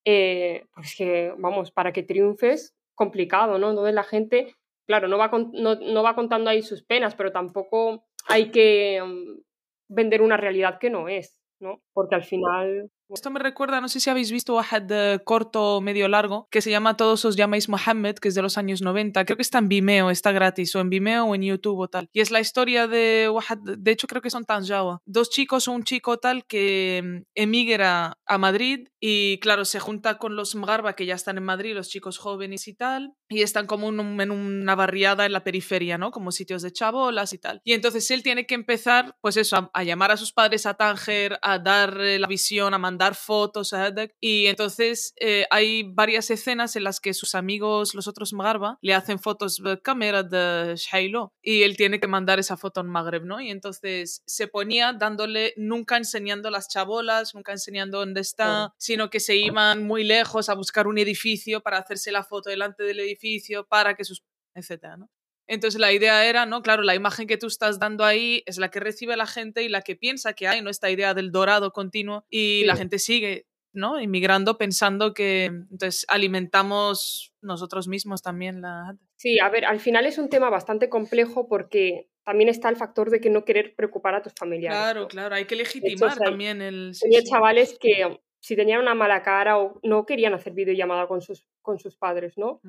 Eh, 0.05 0.67
pues 0.75 0.95
que, 0.99 1.33
vamos, 1.39 1.71
para 1.73 1.93
que 1.93 2.03
triunfes, 2.03 2.77
complicado, 2.95 3.59
¿no? 3.59 3.71
Entonces 3.71 3.95
la 3.95 4.03
gente, 4.03 4.55
claro, 4.87 5.09
no 5.09 5.17
va, 5.17 5.31
no, 5.33 6.03
va 6.03 6.15
contando 6.15 6.51
ahí 6.51 6.61
sus 6.61 6.85
penas, 6.85 7.15
pero 7.15 7.33
tampoco 7.33 8.05
hay 8.29 8.51
que 8.51 9.03
mm, 9.03 9.41
vender 9.89 10.21
una 10.21 10.37
realidad 10.37 10.79
que 10.79 10.91
no 10.91 11.09
es, 11.09 11.41
¿no? 11.59 11.81
Porque 11.95 12.17
al 12.17 12.25
final 12.25 12.91
Esto 13.09 13.31
me 13.31 13.39
recuerda, 13.39 13.81
no 13.81 13.89
sé 13.89 14.01
si 14.01 14.11
habéis 14.11 14.33
visto 14.33 14.55
Wahad 14.57 15.21
corto 15.25 15.81
medio 15.81 16.09
largo, 16.09 16.49
que 16.51 16.61
se 16.61 16.71
llama 16.71 16.97
Todos 16.97 17.25
os 17.25 17.37
llamáis 17.37 17.69
Mohammed, 17.69 18.17
que 18.17 18.27
es 18.29 18.35
de 18.35 18.43
los 18.43 18.59
años 18.59 18.83
90. 18.83 19.25
Creo 19.25 19.37
que 19.37 19.43
está 19.43 19.59
en 19.59 19.69
Vimeo, 19.69 20.11
está 20.11 20.33
gratis, 20.33 20.75
o 20.75 20.81
en 20.81 20.91
Vimeo 20.91 21.25
o 21.27 21.35
en 21.37 21.43
YouTube 21.43 21.79
o 21.79 21.87
tal. 21.89 22.09
Y 22.13 22.21
es 22.21 22.33
la 22.33 22.41
historia 22.41 22.89
de 22.89 23.29
Wahad, 23.33 23.59
de 23.79 23.91
hecho 23.93 24.09
creo 24.09 24.23
que 24.23 24.31
son 24.31 24.45
Tanjawa. 24.45 25.03
Dos 25.07 25.31
chicos 25.31 25.69
o 25.69 25.73
un 25.73 25.85
chico 25.85 26.19
tal 26.19 26.45
que 26.47 27.01
mm, 27.05 27.23
emigra 27.37 28.19
a 28.27 28.39
Madrid 28.39 28.89
y 29.01 29.39
claro, 29.39 29.65
se 29.65 29.79
junta 29.79 30.19
con 30.19 30.35
los 30.35 30.57
Mgarba 30.57 30.95
que 30.97 31.07
ya 31.07 31.15
están 31.15 31.39
en 31.39 31.45
Madrid, 31.45 31.75
los 31.75 31.89
chicos 31.89 32.19
jóvenes 32.19 32.67
y 32.67 32.75
tal, 32.75 33.13
y 33.29 33.43
están 33.43 33.69
como 33.69 33.87
un- 33.87 34.21
en 34.21 34.31
una 34.33 34.75
barriada 34.75 35.27
en 35.27 35.33
la 35.33 35.45
periferia, 35.45 35.97
¿no? 35.97 36.11
Como 36.11 36.33
sitios 36.33 36.63
de 36.63 36.73
chabolas 36.73 37.33
y 37.33 37.39
tal. 37.39 37.61
Y 37.63 37.73
entonces 37.75 38.11
él 38.11 38.25
tiene 38.25 38.47
que 38.47 38.57
empezar, 38.57 39.15
pues 39.21 39.37
eso, 39.37 39.57
a, 39.57 39.71
a 39.73 39.85
llamar 39.85 40.11
a 40.11 40.17
sus 40.17 40.33
padres 40.33 40.67
a 40.67 40.75
Tánger, 40.75 41.39
a 41.41 41.61
dar 41.61 42.01
eh, 42.01 42.19
la 42.19 42.27
visión, 42.27 42.75
a 42.75 42.79
mandar 42.79 42.96
fotos, 43.15 43.73
a 43.73 43.87
y 44.21 44.47
entonces 44.47 45.15
eh, 45.21 45.47
hay 45.51 45.85
varias 45.85 46.31
escenas 46.31 46.77
en 46.77 46.85
las 46.85 47.01
que 47.01 47.15
sus 47.15 47.35
amigos, 47.35 47.95
los 47.95 48.09
otros 48.09 48.33
Mgarba, 48.33 48.79
le 48.83 48.95
hacen 48.95 49.19
fotos 49.19 49.57
de 49.63 49.81
cámara 49.81 50.23
de 50.23 50.75
Shailo 50.77 51.33
y 51.43 51.63
él 51.63 51.77
tiene 51.77 52.01
que 52.01 52.09
mandar 52.09 52.39
esa 52.39 52.57
foto 52.57 52.81
en 52.81 52.89
Magreb, 52.89 53.25
¿no? 53.25 53.41
Y 53.41 53.51
entonces 53.51 54.23
se 54.27 54.49
ponía 54.49 54.93
dándole, 54.93 55.55
nunca 55.57 55.97
enseñando 55.97 56.51
las 56.51 56.69
chabolas, 56.69 57.35
nunca 57.35 57.53
enseñando 57.53 57.99
dónde 57.99 58.21
está, 58.21 58.75
sino 58.79 59.11
que 59.11 59.21
se 59.21 59.37
iban 59.37 59.87
muy 59.87 60.05
lejos 60.05 60.49
a 60.49 60.55
buscar 60.55 60.87
un 60.87 60.99
edificio 60.99 61.61
para 61.61 61.79
hacerse 61.79 62.13
la 62.13 62.25
foto 62.25 62.51
delante 62.51 62.83
del 62.83 63.01
edificio, 63.01 63.67
para 63.67 63.95
que 63.95 64.05
sus... 64.05 64.23
etcétera, 64.55 64.97
¿no? 64.97 65.09
Entonces 65.47 65.81
la 65.81 65.93
idea 65.93 66.27
era, 66.27 66.47
¿no? 66.47 66.63
Claro, 66.63 66.83
la 66.83 66.95
imagen 66.95 67.27
que 67.27 67.37
tú 67.37 67.47
estás 67.47 67.79
dando 67.79 68.05
ahí 68.05 68.43
es 68.47 68.59
la 68.59 68.71
que 68.71 68.81
recibe 68.81 69.17
la 69.17 69.27
gente 69.27 69.63
y 69.63 69.69
la 69.69 69.83
que 69.83 69.97
piensa 69.97 70.33
que 70.33 70.49
hay, 70.49 70.63
¿no? 70.63 70.71
Esta 70.71 70.91
idea 70.91 71.15
del 71.15 71.31
dorado 71.31 71.73
continuo 71.73 72.25
y 72.29 72.65
la 72.65 72.77
gente 72.77 72.99
sigue, 72.99 73.47
¿no? 73.73 74.01
Inmigrando 74.01 74.59
pensando 74.59 75.15
que 75.15 75.45
entonces 75.45 76.05
alimentamos 76.09 77.33
nosotros 77.41 77.87
mismos 77.89 78.23
también 78.23 78.61
la... 78.61 78.97
Sí, 79.17 79.39
a 79.39 79.49
ver, 79.49 79.65
al 79.65 79.81
final 79.81 80.07
es 80.07 80.19
un 80.19 80.29
tema 80.29 80.51
bastante 80.51 80.89
complejo 80.89 81.49
porque 81.49 82.09
también 82.25 82.49
está 82.49 82.69
el 82.69 82.77
factor 82.77 83.11
de 83.11 83.21
que 83.21 83.31
no 83.31 83.45
querer 83.45 83.75
preocupar 83.77 84.17
a 84.17 84.23
tus 84.23 84.35
familiares. 84.35 84.77
Claro, 84.77 85.01
¿no? 85.03 85.09
claro, 85.09 85.35
hay 85.37 85.45
que 85.45 85.57
legitimar 85.57 86.19
también 86.19 86.61
el... 86.61 86.93
Tenía 87.01 87.23
chavales 87.23 87.79
que 87.79 88.19
si 88.41 88.57
tenían 88.57 88.81
una 88.81 88.95
mala 88.95 89.23
cara 89.23 89.59
o 89.59 89.81
no 89.83 90.07
querían 90.07 90.35
hacer 90.35 90.53
videollamada 90.53 91.07
con 91.07 91.21
sus, 91.21 91.47
con 91.63 91.79
sus 91.79 91.97
padres, 91.97 92.37
¿no? 92.37 92.61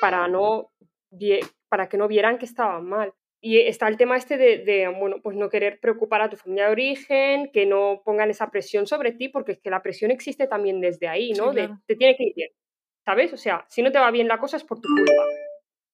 Para, 0.00 0.28
no, 0.28 0.72
para 1.72 1.88
que 1.88 1.96
no 1.96 2.06
vieran 2.06 2.36
que 2.36 2.44
estaban 2.44 2.84
mal. 2.86 3.14
Y 3.40 3.58
está 3.60 3.88
el 3.88 3.96
tema 3.96 4.18
este 4.18 4.36
de, 4.36 4.58
de, 4.58 4.88
bueno, 4.88 5.16
pues 5.22 5.38
no 5.38 5.48
querer 5.48 5.80
preocupar 5.80 6.20
a 6.20 6.28
tu 6.28 6.36
familia 6.36 6.66
de 6.66 6.72
origen, 6.72 7.50
que 7.50 7.64
no 7.64 8.02
pongan 8.04 8.28
esa 8.28 8.50
presión 8.50 8.86
sobre 8.86 9.12
ti, 9.12 9.30
porque 9.30 9.52
es 9.52 9.58
que 9.58 9.70
la 9.70 9.82
presión 9.82 10.10
existe 10.10 10.46
también 10.46 10.82
desde 10.82 11.08
ahí, 11.08 11.32
Sí, 11.34 11.40
¿no? 11.40 11.54
De, 11.54 11.70
te 11.86 11.96
tiene 11.96 12.14
que 12.14 12.24
ir 12.24 12.34
bien, 12.36 12.50
¿sabes? 13.06 13.32
O 13.32 13.38
sea, 13.38 13.64
si 13.70 13.80
no 13.82 13.90
te 13.90 13.98
va 13.98 14.10
bien 14.10 14.28
la 14.28 14.38
cosa 14.38 14.58
es 14.58 14.64
por 14.64 14.82
tu 14.82 14.88
culpa. 14.94 15.24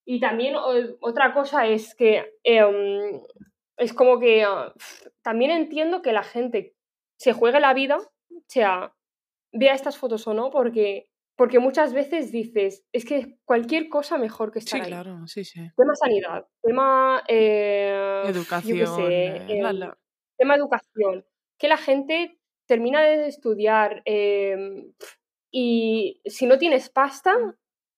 Y 0.05 0.19
también 0.19 0.57
o- 0.57 0.97
otra 1.01 1.33
cosa 1.33 1.65
es 1.69 1.95
que 1.95 2.35
em, 2.43 3.21
es 3.77 3.93
como 3.93 4.19
que 4.19 4.43
ah, 4.43 4.75
también 5.23 5.53
entiendo 5.53 6.03
que 6.03 6.13
la 6.13 6.25
gente 6.25 6.75
se 7.19 7.33
juegue 7.35 7.61
la 7.61 7.73
vida, 7.73 7.99
o 7.99 8.43
sea, 8.49 8.93
vea 9.53 9.75
estas 9.75 9.97
fotos 9.97 10.27
o 10.27 10.35
no, 10.35 10.51
porque, 10.51 11.09
porque 11.39 11.61
muchas 11.61 11.95
veces 11.95 12.33
dices, 12.33 12.85
es 12.93 13.05
que 13.05 13.39
cualquier 13.45 13.89
cosa 13.89 14.19
mejor 14.19 14.51
que 14.53 14.59
estar 14.59 14.81
Sí, 14.81 14.85
ahí. 14.85 14.91
claro, 14.91 15.27
sí, 15.29 15.45
sí. 15.45 15.61
Tema 15.77 15.95
sanidad, 15.95 16.47
tema 16.61 17.23
eh, 17.29 18.23
yo 18.25 18.31
Educación, 18.31 18.87
sé, 18.97 19.37
eh, 19.37 19.63
la, 19.63 19.71
em, 19.71 19.77
la. 19.79 19.99
tema 20.37 20.57
educación, 20.57 21.25
que 21.57 21.69
la 21.69 21.77
gente 21.77 22.39
termina 22.67 23.03
de 23.03 23.29
estudiar 23.29 24.03
em, 24.05 24.93
y 25.51 26.21
si 26.27 26.47
no 26.47 26.59
tienes 26.59 26.91
pasta, 26.91 27.33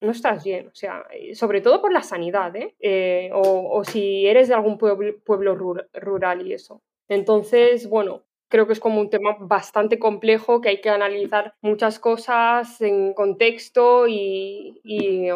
no 0.02 0.10
estás 0.12 0.44
bien. 0.44 0.68
O 0.68 0.74
sea, 0.74 1.04
sobre 1.34 1.60
todo 1.62 1.80
por 1.80 1.92
la 1.92 2.02
sanidad, 2.02 2.54
¿eh? 2.56 2.76
Eh, 2.78 3.30
o, 3.32 3.70
o 3.78 3.84
si 3.84 4.26
eres 4.26 4.48
de 4.48 4.54
algún 4.54 4.78
pueblo, 4.78 5.14
pueblo 5.24 5.54
rur- 5.56 5.88
rural 5.94 6.46
y 6.46 6.52
eso. 6.52 6.82
Entonces, 7.08 7.88
bueno, 7.88 8.22
creo 8.50 8.66
que 8.66 8.74
es 8.74 8.80
como 8.80 9.00
un 9.00 9.10
tema 9.10 9.36
bastante 9.40 9.98
complejo 9.98 10.60
que 10.60 10.68
hay 10.70 10.80
que 10.82 10.90
analizar 10.90 11.54
muchas 11.62 11.98
cosas 12.00 12.80
en 12.82 13.14
contexto 13.14 14.06
y, 14.08 14.80
y, 14.84 15.28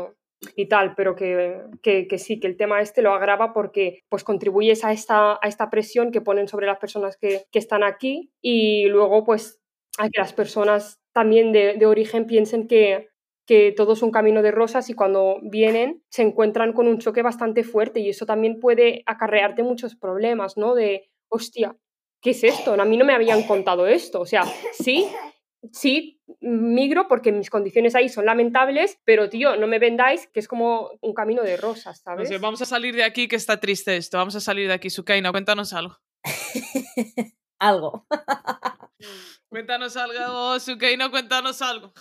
y 0.57 0.67
tal, 0.67 0.95
pero 0.95 1.15
que, 1.17 1.61
que- 1.83 2.07
que 2.09 2.19
sí, 2.19 2.39
que 2.41 2.47
el 2.47 2.57
tema 2.57 2.81
este 2.81 3.03
lo 3.03 3.15
agrava 3.15 3.53
porque 3.53 4.01
pues 4.09 4.25
contribuyes 4.25 4.85
a 4.85 4.93
esta, 4.93 5.35
a 5.35 5.49
esta 5.49 5.71
presión 5.71 6.11
que 6.13 6.21
ponen 6.21 6.49
sobre 6.49 6.67
las 6.67 6.79
personas 6.79 7.17
que, 7.17 7.45
que 7.51 7.59
están 7.59 7.83
aquí 7.83 8.31
y 8.43 8.87
luego 8.89 9.25
pues 9.25 9.61
a 9.99 10.09
que 10.11 10.19
las 10.21 10.33
personas 10.33 10.99
también 11.13 11.53
de, 11.53 11.75
de 11.75 11.87
origen 11.87 12.27
piensen 12.27 12.67
que, 12.67 13.09
que 13.47 13.73
todo 13.73 13.93
es 13.95 14.03
un 14.03 14.11
camino 14.11 14.43
de 14.43 14.51
rosas 14.51 14.91
y 14.91 14.95
cuando 14.95 15.39
vienen 15.43 16.03
se 16.11 16.23
encuentran 16.23 16.73
con 16.73 16.89
un 16.89 16.99
choque 16.99 17.23
bastante 17.23 17.63
fuerte 17.65 18.01
y 18.01 18.11
eso 18.11 18.27
también 18.27 18.59
puede 18.61 19.03
acarrearte 19.07 19.63
muchos 19.63 19.95
problemas, 19.97 20.57
¿no? 20.57 20.75
De, 20.75 21.09
hostia, 21.29 21.77
¿qué 22.25 22.31
es 22.31 22.43
esto? 22.43 22.73
A 22.73 22.85
mí 22.87 22.97
no 22.97 23.05
me 23.05 23.13
habían 23.13 23.43
contado 23.43 23.87
esto. 23.87 24.21
O 24.21 24.27
sea, 24.27 24.45
sí, 24.73 25.07
sí, 25.71 26.23
migro 26.41 27.07
porque 27.07 27.31
mis 27.31 27.51
condiciones 27.51 27.95
ahí 27.95 28.09
son 28.09 28.25
lamentables, 28.25 28.99
pero 29.05 29.29
tío, 29.29 29.57
no 29.57 29.67
me 29.67 29.79
vendáis 29.79 30.27
que 30.29 30.41
es 30.41 30.49
como 30.49 30.91
un 31.03 31.13
camino 31.13 31.43
de 31.43 31.59
rosas, 31.59 32.01
¿sabes? 32.01 32.41
vamos 32.41 32.63
a 32.63 32.65
salir 32.65 32.97
de 32.97 33.05
aquí 33.05 33.29
que 33.29 33.37
está 33.37 33.61
triste 33.61 33.97
esto. 33.97 34.17
Vamos 34.17 34.35
a 34.35 34.41
salir 34.41 34.67
de 34.67 34.75
aquí, 34.75 34.89
Sukaina, 34.89 35.31
cuéntanos 35.31 35.75
algo. 35.75 35.99
Algo 37.61 38.07
cuéntanos 39.55 39.97
algo, 39.97 40.59
Sukeino, 40.59 41.13
cuéntanos 41.13 41.63
algo. 41.63 41.93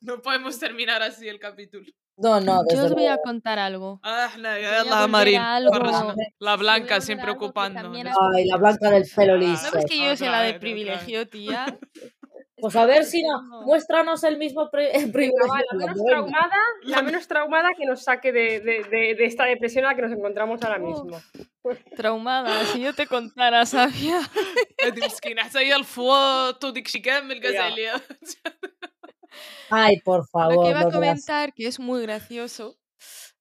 No 0.00 0.22
podemos 0.22 0.58
terminar 0.58 1.02
así 1.02 1.28
el 1.28 1.38
capítulo. 1.38 1.84
No, 2.16 2.40
no, 2.40 2.62
Yo 2.72 2.84
os 2.84 2.92
voy 2.92 3.06
a 3.06 3.18
contar 3.18 3.58
algo. 3.58 4.00
Ah, 4.02 4.30
no, 4.36 4.90
la, 4.90 5.06
Marín. 5.06 5.38
Algo, 5.38 6.14
la 6.38 6.56
blanca 6.56 7.02
siempre 7.02 7.30
ocupando. 7.30 7.92
Ay, 8.34 8.46
la 8.46 8.56
blanca 8.56 8.90
del 8.90 9.04
pelo 9.14 9.36
liso. 9.36 9.70
¿Sabes 9.70 9.84
que 9.84 9.98
yo 9.98 10.12
ah, 10.12 10.16
soy 10.16 10.28
la 10.28 10.40
de 10.42 10.54
privilegio, 10.54 11.28
tía? 11.28 11.78
Pues 12.59 12.75
a 12.75 12.85
ver 12.85 13.03
si 13.03 13.21
no. 13.21 13.41
Muéstranos 13.65 14.23
el 14.23 14.37
mismo 14.37 14.69
pri- 14.71 14.89
Venga, 14.93 15.11
privilegio. 15.11 15.47
va, 15.53 15.57
la 15.59 15.65
que 15.71 15.77
menos 15.77 15.97
yo, 15.97 16.03
venga. 16.03 16.09
traumada, 16.15 16.57
la 16.83 17.01
menos 17.01 17.27
traumada 17.27 17.69
que 17.77 17.85
nos 17.85 18.03
saque 18.03 18.31
de, 18.31 18.59
de- 18.61 18.83
de- 18.83 19.15
de 19.15 19.25
esta 19.25 19.43
depresión 19.45 19.85
a 19.85 19.89
la 19.89 19.95
que 19.95 20.01
nos 20.03 20.11
encontramos 20.11 20.61
ahora 20.63 20.79
Uf. 20.81 21.03
mismo. 21.03 21.21
Traumada, 21.95 22.65
si 22.67 22.81
yo 22.81 22.93
te 22.93 23.07
contara, 23.07 23.65
Safia. 23.65 24.19
هذه 24.85 25.05
مسكينة 25.05 25.41
حتى 25.43 25.59
هي 25.59 25.75
الفواط 25.75 26.63
وديك 26.65 26.87
شي 26.87 26.99
كامل 26.99 27.41
قاز 27.43 27.53
يا. 27.53 27.61
عليها. 27.61 28.01
Ay, 29.69 29.97
por 30.05 30.19
Lo 30.21 30.25
favor. 30.31 30.63
que 30.63 30.69
iba 30.71 30.79
a 30.79 30.83
no 30.83 30.89
veas. 30.89 30.95
comentar, 30.95 31.53
que 31.53 31.67
es 31.67 31.79
muy 31.79 32.01
gracioso, 32.03 32.77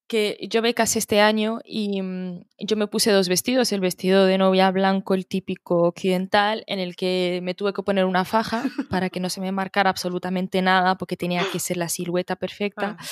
que 0.10 0.38
yo 0.50 0.62
me 0.62 0.74
casé 0.74 1.00
este 1.00 1.22
año 1.22 1.60
y 1.64 2.02
mm, 2.02 2.44
yo 2.60 2.76
me 2.76 2.88
puse 2.88 3.12
dos 3.12 3.30
vestidos, 3.30 3.72
el 3.72 3.80
vestido 3.80 4.26
de 4.26 4.38
novia 4.38 4.70
blanco, 4.72 5.14
el 5.14 5.26
típico 5.28 5.84
occidental, 5.84 6.64
en 6.68 6.80
el 6.80 6.96
que 6.98 7.40
me 7.44 7.54
tuve 7.54 7.72
que 7.72 7.84
poner 7.84 8.04
una 8.06 8.26
faja 8.26 8.64
para 8.90 9.10
que 9.10 9.20
no 9.22 9.30
se 9.30 9.40
me 9.40 9.52
marcara 9.54 9.90
absolutamente 9.90 10.62
nada, 10.62 10.96
porque 10.98 11.16
tenía 11.16 11.46
que 11.52 11.60
ser 11.60 11.78
la 11.78 11.88
silueta 11.88 12.36
perfecta. 12.36 12.98
Ah. 13.00 13.06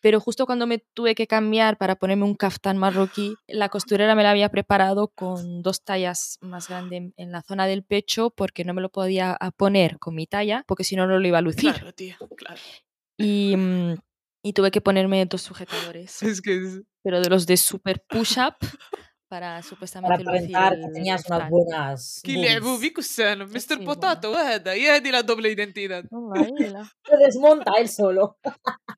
Pero 0.00 0.20
justo 0.20 0.46
cuando 0.46 0.66
me 0.66 0.78
tuve 0.78 1.14
que 1.14 1.26
cambiar 1.26 1.78
para 1.78 1.96
ponerme 1.96 2.24
un 2.24 2.34
kaftán 2.34 2.76
marroquí, 2.76 3.34
la 3.48 3.68
costurera 3.70 4.14
me 4.14 4.22
la 4.22 4.30
había 4.32 4.50
preparado 4.50 5.08
con 5.08 5.62
dos 5.62 5.82
tallas 5.82 6.38
más 6.42 6.68
grandes 6.68 7.12
en- 7.16 7.32
la 7.32 7.40
zona 7.42 7.66
del 7.66 7.82
pecho, 7.82 8.30
porque 8.30 8.64
no 8.64 8.74
me 8.74 8.82
lo 8.82 8.90
podía 8.90 9.38
poner 9.56 9.98
con 9.98 10.14
mi 10.14 10.26
talla, 10.26 10.64
porque 10.68 10.84
si 10.84 10.96
no, 10.96 11.06
no 11.06 11.18
lo 11.18 11.26
iba 11.26 11.38
a 11.38 11.40
lucir 11.40 11.72
Claro, 11.72 11.92
tía, 11.94 12.18
claro. 12.36 12.60
y, 13.16 13.56
mm, 13.56 13.94
y 14.42 14.52
tuve 14.52 14.70
que 14.70 14.80
ponerme 14.80 15.24
dos 15.26 15.42
sujetadores, 15.42 16.22
Es 16.22 16.40
que 16.42 16.56
es- 16.56 16.80
pero 17.02 17.20
de 17.20 17.28
los 17.30 17.46
de 17.46 17.56
super 17.56 18.02
push-up 18.08 18.54
para 19.31 19.39
Para 19.55 19.61
supuestamente 19.61 20.23
lucir 20.23 20.27
aparentar 20.29 20.73
el 20.73 20.81
que 20.85 20.91
tenías 20.93 21.21
unas 21.29 21.39
kaftán. 21.39 21.49
buenas. 21.51 22.21
كي 22.25 22.41
لعبوا 22.41 22.77
boobs. 22.77 22.81
بيك 22.81 22.97
السالم 22.99 23.49
مستر 23.55 23.75
Sí, 23.75 23.79
بوتاتو 23.85 24.33
هذا 24.33 24.71
هي 24.71 24.89
هذه 24.95 25.11
لا 25.11 25.21
دوبل 25.21 25.45
ايدنتيداد 25.45 26.03
Toma, 26.07 26.39
ahí 26.39 26.69
la- 26.73 26.87
Se 27.09 27.17
desmonta 27.25 27.71
él 27.81 27.89
solo. 27.89 28.37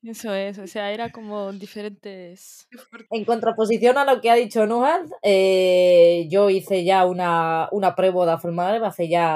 Eso 0.04 0.32
es, 0.34 0.58
o 0.58 0.66
sea, 0.66 0.86
era 0.92 1.10
como 1.10 1.52
diferentes... 1.52 2.66
En 3.10 3.24
contraposición 3.24 3.98
a 3.98 4.04
lo 4.04 4.20
que 4.20 4.30
ha 4.30 4.34
dicho 4.44 4.60
Nuhad, 4.66 5.04
eh, 5.22 6.26
yo 6.30 6.42
hice 6.48 6.84
ya 6.84 7.04
una, 7.06 7.68
una 7.78 7.90
preboda 7.96 8.38
full 8.38 8.52
Magreb 8.52 8.84
hace 8.84 9.08
ya 9.16 9.26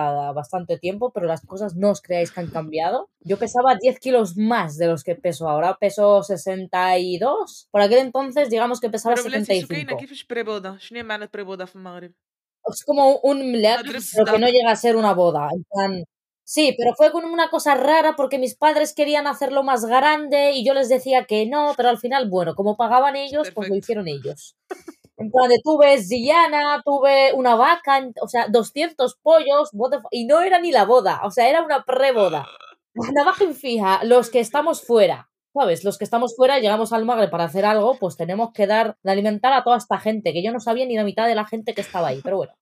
bastante 0.40 0.78
tiempo, 0.78 1.04
pero 1.14 1.26
las 1.26 1.42
cosas 1.52 1.70
no 1.82 1.90
os 1.94 2.00
creáis 2.00 2.30
que 2.32 2.40
han 2.40 2.50
cambiado. 2.58 2.98
Yo 3.30 3.36
pesaba 3.42 3.70
10 3.84 3.98
kilos 4.04 4.36
más 4.52 4.70
de 4.80 4.86
los 4.86 5.02
que 5.06 5.14
peso 5.24 5.42
ahora, 5.48 5.76
peso 5.84 6.22
62. 6.22 7.68
Por 7.70 7.80
aquel 7.82 7.98
entonces, 7.98 8.48
digamos 8.50 8.80
que 8.80 8.88
pesaba 8.90 9.14
pero 9.16 9.24
بلاتي 9.26 9.60
سكينه 9.60 9.96
75. 9.96 9.96
كيفاش 10.00 10.24
¿Qué 10.89 10.99
es 10.99 11.29
preboda? 11.29 11.65
Es 11.65 12.83
como 12.85 13.17
un 13.19 13.51
melad, 13.51 13.81
pero 13.83 14.25
que 14.25 14.39
no 14.39 14.47
llega 14.47 14.71
a 14.71 14.75
ser 14.75 14.95
una 14.95 15.13
boda. 15.13 15.47
En 15.53 15.63
plan... 15.63 16.03
Sí, 16.43 16.73
pero 16.75 16.95
fue 16.95 17.11
con 17.11 17.25
una 17.25 17.51
cosa 17.51 17.75
rara 17.75 18.15
porque 18.15 18.39
mis 18.39 18.55
padres 18.55 18.95
querían 18.95 19.27
hacerlo 19.27 19.61
más 19.61 19.85
grande 19.85 20.53
y 20.53 20.65
yo 20.65 20.73
les 20.73 20.89
decía 20.89 21.25
que 21.25 21.45
no, 21.45 21.73
pero 21.77 21.89
al 21.89 21.99
final, 21.99 22.27
bueno, 22.27 22.55
como 22.55 22.75
pagaban 22.75 23.15
ellos, 23.15 23.49
Perfecto. 23.49 23.55
pues 23.55 23.69
lo 23.69 23.75
hicieron 23.75 24.07
ellos. 24.07 24.55
En 25.17 25.29
plan 25.29 25.51
tuve 25.63 26.01
Zillana, 26.01 26.81
tuve 26.83 27.33
una 27.33 27.53
vaca, 27.55 28.07
o 28.21 28.27
sea, 28.27 28.47
200 28.47 29.15
pollos, 29.21 29.69
y 30.09 30.25
no 30.25 30.41
era 30.41 30.59
ni 30.59 30.71
la 30.71 30.85
boda, 30.85 31.21
o 31.23 31.29
sea, 31.29 31.49
era 31.49 31.61
una 31.61 31.83
preboda. 31.83 32.47
La 33.13 33.23
bajen 33.23 33.53
fija, 33.53 34.03
los 34.03 34.29
que 34.29 34.39
estamos 34.39 34.81
fuera. 34.81 35.29
¿Sabes? 35.59 35.83
Los 35.83 35.97
que 35.97 36.05
estamos 36.05 36.37
fuera 36.37 36.57
y 36.57 36.61
llegamos 36.61 36.93
al 36.93 37.03
Magre 37.03 37.27
para 37.27 37.43
hacer 37.43 37.65
algo, 37.65 37.97
pues 37.99 38.15
tenemos 38.15 38.53
que 38.53 38.65
dar 38.65 38.97
de 39.03 39.11
alimentar 39.11 39.51
a 39.51 39.61
toda 39.61 39.75
esta 39.75 39.99
gente, 39.99 40.31
que 40.31 40.41
yo 40.41 40.53
no 40.53 40.61
sabía 40.61 40.85
ni 40.85 40.95
la 40.95 41.03
mitad 41.03 41.27
de 41.27 41.35
la 41.35 41.45
gente 41.45 41.73
que 41.73 41.81
estaba 41.81 42.07
ahí, 42.07 42.21
pero 42.23 42.37
bueno. 42.37 42.53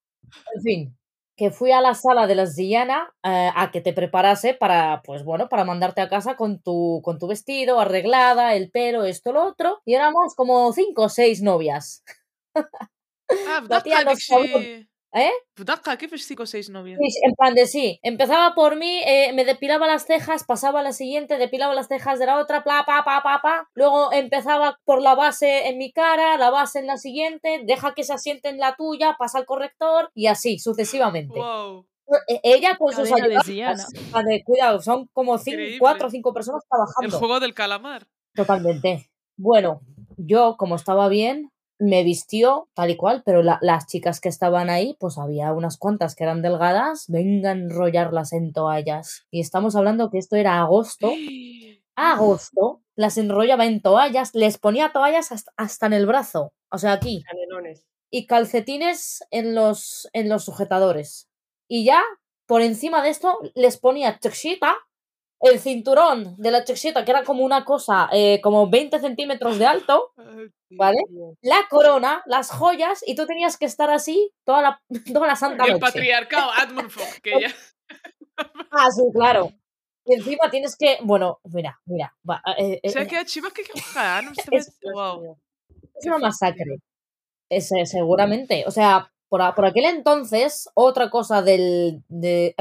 En 0.55 0.61
fin, 0.63 0.97
que 1.35 1.51
fui 1.51 1.71
a 1.71 1.79
la 1.79 1.93
sala 1.93 2.25
de 2.25 2.33
las 2.33 2.55
Diana 2.55 3.13
eh, 3.23 3.51
a 3.55 3.69
que 3.69 3.81
te 3.81 3.93
preparase 3.93 4.55
para, 4.55 5.03
pues 5.05 5.23
bueno, 5.23 5.47
para 5.47 5.63
mandarte 5.63 6.01
a 6.01 6.09
casa 6.09 6.35
con 6.35 6.59
tu, 6.59 7.01
con 7.03 7.19
tu 7.19 7.27
vestido, 7.27 7.79
arreglada, 7.79 8.55
el 8.55 8.71
pelo, 8.71 9.03
esto, 9.05 9.31
lo 9.31 9.45
otro. 9.45 9.79
Y 9.85 9.93
éramos 9.93 10.33
como 10.35 10.73
cinco 10.73 11.03
o 11.03 11.09
seis 11.09 11.43
novias. 11.43 12.03
Ah, 12.55 13.61
¿Eh? 15.18 15.31
¿qué 15.98 16.07
festico 16.07 16.45
6 16.45 16.68
de 16.68 16.73
noviembre? 16.73 17.10
Sí, 17.10 17.19
en 17.23 17.34
plan 17.34 17.53
de 17.53 17.65
sí. 17.65 17.99
Empezaba 18.03 18.53
por 18.53 18.76
mí, 18.76 19.02
eh, 19.06 19.34
me 19.34 19.45
depilaba 19.45 19.88
las 19.88 20.06
cejas, 20.06 20.44
pasaba 20.44 20.81
a 20.81 20.84
la 20.84 20.94
siguiente, 20.94 21.38
depilaba 21.38 21.73
las 21.73 21.88
cejas 21.88 22.19
de 22.19 22.26
la 22.27 22.39
otra, 22.39 22.64
pla, 22.64 22.84
pa, 22.85 23.03
pa, 23.03 23.23
pa, 23.23 23.41
pa. 23.41 23.69
Luego 23.73 24.11
empezaba 24.14 24.80
por 24.85 25.02
la 25.02 25.15
base 25.15 25.68
en 25.68 25.77
mi 25.77 25.91
cara, 25.91 26.38
la 26.38 26.49
base 26.49 26.80
en 26.80 26.88
la 26.88 26.98
siguiente, 26.98 27.61
deja 27.65 27.94
que 27.94 28.03
se 28.03 28.14
asiente 28.14 28.49
en 28.49 28.60
la 28.60 28.76
tuya, 28.76 29.15
pasa 29.18 29.39
al 29.39 29.45
corrector 29.45 30.11
y 30.14 30.27
así 30.27 30.60
sucesivamente. 30.60 31.39
Wow 31.39 31.85
e, 32.27 32.39
ella 32.44 32.77
con 32.77 32.94
sus 32.94 33.11
ayudantes. 33.11 33.88
Cuidado, 34.45 34.81
son 34.81 35.07
como 35.14 35.38
cinco, 35.38 35.61
cuatro 35.80 36.07
o 36.07 36.10
cinco 36.10 36.34
personas 36.34 36.64
trabajando. 36.69 37.07
El 37.07 37.19
juego 37.19 37.39
del 37.39 37.53
calamar. 37.53 38.07
Totalmente. 38.34 39.10
Bueno, 39.35 39.81
yo 40.18 40.56
como 40.57 40.76
estaba 40.76 41.10
bien, 41.10 41.52
me 41.79 42.03
vistió 42.03 42.69
tal 42.73 42.89
y 42.91 42.95
cual, 42.97 43.23
pero 43.25 43.43
la- 43.43 43.59
las 43.61 43.87
chicas 43.87 44.19
que 44.21 44.29
estaban 44.29 44.69
ahí, 44.69 44.95
pues 44.99 45.17
había 45.17 45.53
unas 45.53 45.77
cuantas 45.77 46.15
que 46.15 46.23
eran 46.23 46.41
delgadas, 46.41 47.05
venga 47.09 47.49
a 47.51 47.53
enrollarlas 47.53 48.33
en 48.33 48.53
toallas. 48.53 49.25
Y 49.31 49.41
estamos 49.41 49.75
hablando 49.75 50.09
que 50.09 50.17
esto 50.19 50.35
era 50.35 50.59
agosto. 50.61 51.11
Agosto, 51.95 52.81
las 52.95 53.17
enrollaba 53.17 53.65
en 53.65 53.81
toallas, 53.81 54.35
les 54.35 54.57
ponía 54.59 54.91
toallas 54.93 55.31
hasta, 55.31 55.51
hasta 55.57 55.87
en 55.87 55.93
el 55.93 56.05
brazo, 56.05 56.53
o 56.71 56.77
sea, 56.77 56.93
aquí, 56.93 57.23
y 58.11 58.27
calcetines 58.27 59.23
en 59.31 59.55
los, 59.55 60.07
en 60.13 60.29
los 60.29 60.45
sujetadores. 60.45 61.27
Y 61.67 61.85
ya, 61.85 62.01
por 62.45 62.61
encima 62.61 63.03
de 63.03 63.09
esto, 63.09 63.37
les 63.55 63.77
ponía 63.77 64.19
chexita, 64.19 64.75
el 65.39 65.59
cinturón 65.59 66.35
de 66.38 66.51
la 66.51 66.64
chexita, 66.64 67.05
que 67.05 67.11
era 67.11 67.23
como 67.23 67.43
una 67.43 67.64
cosa, 67.65 68.09
eh, 68.11 68.39
como 68.41 68.69
20 68.69 68.99
centímetros 68.99 69.59
de 69.59 69.65
alto, 69.65 70.14
¿vale? 70.72 70.97
La 71.41 71.59
corona, 71.69 72.23
las 72.26 72.49
joyas, 72.51 73.03
y 73.05 73.15
tú 73.15 73.26
tenías 73.26 73.57
que 73.57 73.65
estar 73.65 73.89
así 73.89 74.31
toda 74.45 74.61
la, 74.61 74.81
toda 75.14 75.27
la 75.27 75.35
santa 75.35 75.64
Y 75.65 75.68
el 75.68 75.73
noche. 75.80 75.81
patriarcado, 75.93 76.51
Admon 76.51 76.89
Fog, 76.89 77.22
que 77.22 77.31
ya. 77.41 77.49
Ah, 78.72 78.89
sí, 78.91 79.01
claro. 79.14 79.51
Y 80.05 80.14
encima 80.14 80.49
tienes 80.51 80.76
que, 80.77 80.97
bueno, 81.01 81.39
mira, 81.45 81.80
mira, 81.85 82.15
va, 82.30 82.41
eh, 82.57 82.80
eh, 82.84 82.89
O 82.89 82.91
sea, 82.91 83.07
que 83.07 83.26
chiva 83.26 83.49
que 83.51 83.64
no 83.64 84.31
me 84.31 84.57
Es- 84.57 84.77
Wow. 84.93 85.38
es 85.95 86.05
una 86.05 86.18
masacre. 86.19 86.77
Ese, 87.49 87.85
seguramente. 87.85 88.64
O 88.68 88.72
sea, 88.72 89.11
por, 89.30 89.41
por 89.55 89.65
aquel 89.65 89.85
entonces, 89.85 90.69
otra 90.76 91.09
cosa 91.09 91.41
del, 91.41 92.03
de, 92.09 92.53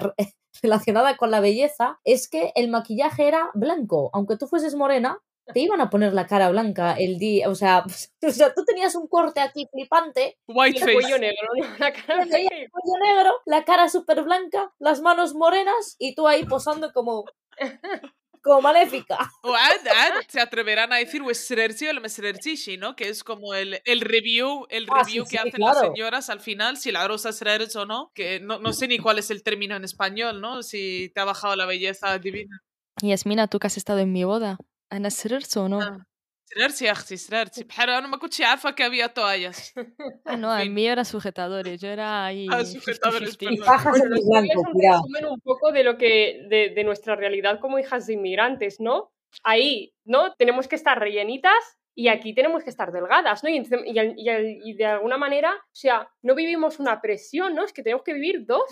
relacionada 0.62 1.16
con 1.16 1.30
la 1.30 1.40
belleza 1.40 1.98
es 2.04 2.28
que 2.28 2.52
el 2.54 2.68
maquillaje 2.68 3.28
era 3.28 3.50
blanco. 3.54 4.10
Aunque 4.12 4.36
tú 4.36 4.46
fueses 4.46 4.74
morena, 4.74 5.20
te 5.52 5.60
iban 5.60 5.80
a 5.80 5.90
poner 5.90 6.12
la 6.12 6.26
cara 6.26 6.50
blanca 6.50 6.94
el 6.94 7.18
día. 7.18 7.48
O 7.48 7.54
sea, 7.54 7.84
o 8.26 8.30
sea 8.30 8.52
tú 8.54 8.64
tenías 8.64 8.94
un 8.94 9.06
corte 9.06 9.40
aquí 9.40 9.68
flipante, 9.70 10.38
White 10.48 10.78
El 10.78 10.94
cuello 10.94 11.08
face. 11.08 11.18
negro. 11.20 11.48
La 11.78 11.92
cara 11.92 12.24
cuello 12.26 12.96
negro, 13.04 13.34
la 13.44 13.64
cara 13.64 13.88
súper 13.88 14.22
blanca, 14.22 14.72
las 14.78 15.00
manos 15.00 15.34
morenas 15.34 15.96
y 15.98 16.14
tú 16.14 16.26
ahí 16.26 16.44
posando 16.44 16.92
como, 16.92 17.24
como 18.46 18.62
maléfica. 18.62 19.18
O 19.42 19.54
ad, 19.54 19.86
ad, 19.86 20.22
se 20.28 20.40
atreverán 20.40 20.92
a 20.92 20.96
decir 20.96 21.22
Westerci 21.22 21.86
o 21.86 21.90
el 21.90 22.00
Mesterci, 22.00 22.76
¿no? 22.76 22.94
Que 22.94 23.08
es 23.08 23.24
como 23.24 23.54
el, 23.54 23.80
el 23.84 24.00
review, 24.00 24.66
el 24.70 24.86
ah, 24.90 25.02
review 25.02 25.24
sí, 25.24 25.30
que 25.32 25.42
sí, 25.42 25.48
hacen 25.48 25.52
claro. 25.52 25.80
las 25.80 25.90
señoras 25.90 26.30
al 26.30 26.40
final, 26.40 26.76
si 26.76 26.92
la 26.92 27.06
rosa 27.06 27.30
es 27.30 27.76
o 27.76 27.84
no, 27.84 28.12
que 28.14 28.40
no, 28.40 28.58
no 28.58 28.72
sé 28.72 28.88
ni 28.88 28.98
cuál 28.98 29.18
es 29.18 29.30
el 29.30 29.42
término 29.42 29.76
en 29.76 29.84
español, 29.84 30.40
¿no? 30.40 30.62
Si 30.62 31.10
te 31.14 31.20
ha 31.20 31.24
bajado 31.24 31.56
la 31.56 31.66
belleza 31.66 32.18
divina. 32.18 32.62
Yasmina, 33.02 33.48
tú 33.48 33.58
que 33.58 33.66
has 33.66 33.76
estado 33.76 33.98
en 33.98 34.12
mi 34.12 34.24
boda, 34.24 34.58
¿Ana 34.90 35.10
Sererzo 35.10 35.64
o 35.64 35.68
no? 35.68 35.80
Ah. 35.80 36.06
سريرتي 36.45 36.85
يا 36.85 36.91
اختي 36.91 37.17
سريرتي 37.17 37.63
بحال 37.63 37.89
انا 37.89 38.07
ما 38.07 38.17
كنتش 38.17 38.41
عارفه 38.41 38.71
que 38.71 38.83
había 38.83 39.07
toallas 39.13 39.73
Ah, 40.25 40.35
no, 40.37 40.49
fin. 40.57 40.61
el 40.61 40.69
mío 40.69 40.91
era 40.91 41.05
sujetadores, 41.05 41.79
yo 41.81 41.87
era 41.97 42.25
ahí. 42.25 42.47
Ah, 42.51 42.65
sujetadores, 42.65 43.37
50-50. 43.37 43.39
perdón. 43.39 43.65
Fajas 43.65 43.91
Bueno, 43.91 44.05
en 44.05 44.11
los 44.11 44.19
el 44.19 44.25
blanco, 44.29 44.47
tuyos 44.47 44.61
es 44.61 44.67
un 44.67 44.73
cuidado. 44.73 45.01
resumen 45.01 45.25
un 45.35 45.39
poco 45.39 45.71
de 45.71 45.83
lo 45.83 45.97
que 45.97 46.13
de, 46.49 46.61
de 46.75 46.83
nuestra 46.83 47.15
realidad 47.15 47.59
como 47.61 47.79
hijas 47.79 48.05
de 48.07 48.13
inmigrantes, 48.13 48.79
¿no? 48.81 49.11
Ahí, 49.43 49.93
¿no? 50.03 50.33
Tenemos 50.41 50.67
que 50.67 50.75
estar 50.75 50.99
rellenitas 50.99 51.61
y 51.95 52.09
aquí 52.09 52.33
tenemos 52.39 52.63
que 52.65 52.69
estar 52.69 52.91
delgadas, 52.91 53.43
¿no? 53.43 53.49
Y, 53.49 53.55
encima- 53.57 53.85
y 53.93 53.97
al- 53.99 54.15
y 54.17 54.27
al- 54.29 54.57
y 54.67 54.73
de 54.73 54.85
alguna 54.85 55.17
manera, 55.17 55.51
o 55.55 55.75
sea, 55.83 56.09
no 56.21 56.35
vivimos 56.35 56.79
una 56.81 56.99
presión, 57.01 57.55
¿no? 57.55 57.63
Es 57.63 57.71
que 57.73 57.81
tenemos 57.83 58.03
que 58.03 58.13
vivir 58.13 58.45
dos. 58.45 58.67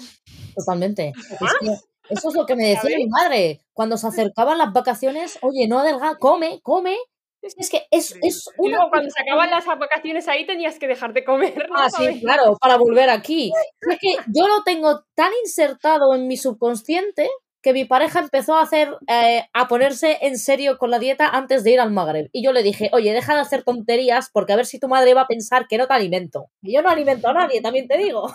Totalmente. 0.56 1.14
Es 1.18 1.54
que 1.62 1.68
eso 2.16 2.30
es 2.30 2.36
lo 2.36 2.46
que 2.46 2.56
me 2.58 2.64
decía 2.74 2.82
¿Sabes? 2.82 2.98
mi 2.98 3.08
madre. 3.08 3.62
Cuando 3.74 3.96
se 3.98 4.08
acercaban 4.08 4.58
las 4.58 4.74
vacaciones, 4.74 5.40
oye, 5.42 5.68
no 5.70 5.80
adelga, 5.80 6.16
come, 6.20 6.60
come. 6.62 6.98
es 7.45 7.69
que 7.69 7.87
es, 7.91 8.17
es 8.23 8.49
una. 8.57 8.89
cuando 8.89 9.11
se 9.11 9.21
acaban 9.21 9.51
las 9.51 9.67
vacaciones 9.67 10.29
ahí 10.29 10.47
tenías 10.47 10.79
que 10.79 10.89
dejar 10.89 11.13
de 11.13 11.25
comer, 11.25 11.69
¿no? 11.69 11.77
Ah, 11.77 11.91
sí, 11.91 12.21
claro, 12.21 12.57
para 12.59 12.79
volver 12.79 13.11
aquí. 13.11 13.53
Es 13.83 13.99
que 13.99 14.17
yo 14.35 14.49
lo 14.49 14.63
tengo 14.63 15.05
tan 15.15 15.31
insertado 15.45 16.15
en 16.15 16.27
mi 16.27 16.39
subconsciente 16.39 17.29
que 17.61 17.75
mi 17.75 17.85
pareja 17.85 18.21
empezó 18.21 18.57
a 18.57 18.63
hacer, 18.63 18.97
eh, 19.09 19.45
a 19.53 19.69
ponerse 19.69 20.19
en 20.23 20.39
serio 20.39 20.79
con 20.79 20.91
la 20.91 20.99
dieta 20.99 21.29
antes 21.29 21.65
de 21.65 21.73
ir 21.73 21.81
al 21.81 21.93
Magreb. 21.93 22.29
Y 22.33 22.43
yo 22.43 22.53
le 22.53 22.63
dije, 22.63 22.91
oye, 22.93 23.13
deja 23.13 23.35
de 23.35 23.41
hacer 23.41 23.63
tonterías 23.63 24.31
porque 24.31 24.53
a 24.53 24.57
ver 24.57 24.67
si 24.67 24.79
tu 24.79 24.89
madre 24.89 25.15
va 25.15 25.23
a 25.23 25.27
pensar 25.27 25.67
que 25.67 25.79
no 25.79 25.87
te 25.87 25.95
alimento. 25.95 26.51
Y 26.63 26.75
yo 26.75 26.83
no 26.83 26.91
alimento 26.91 27.29
a 27.29 27.35
nadie, 27.35 27.61
también 27.63 27.89
te 27.89 27.97
digo. 27.99 28.33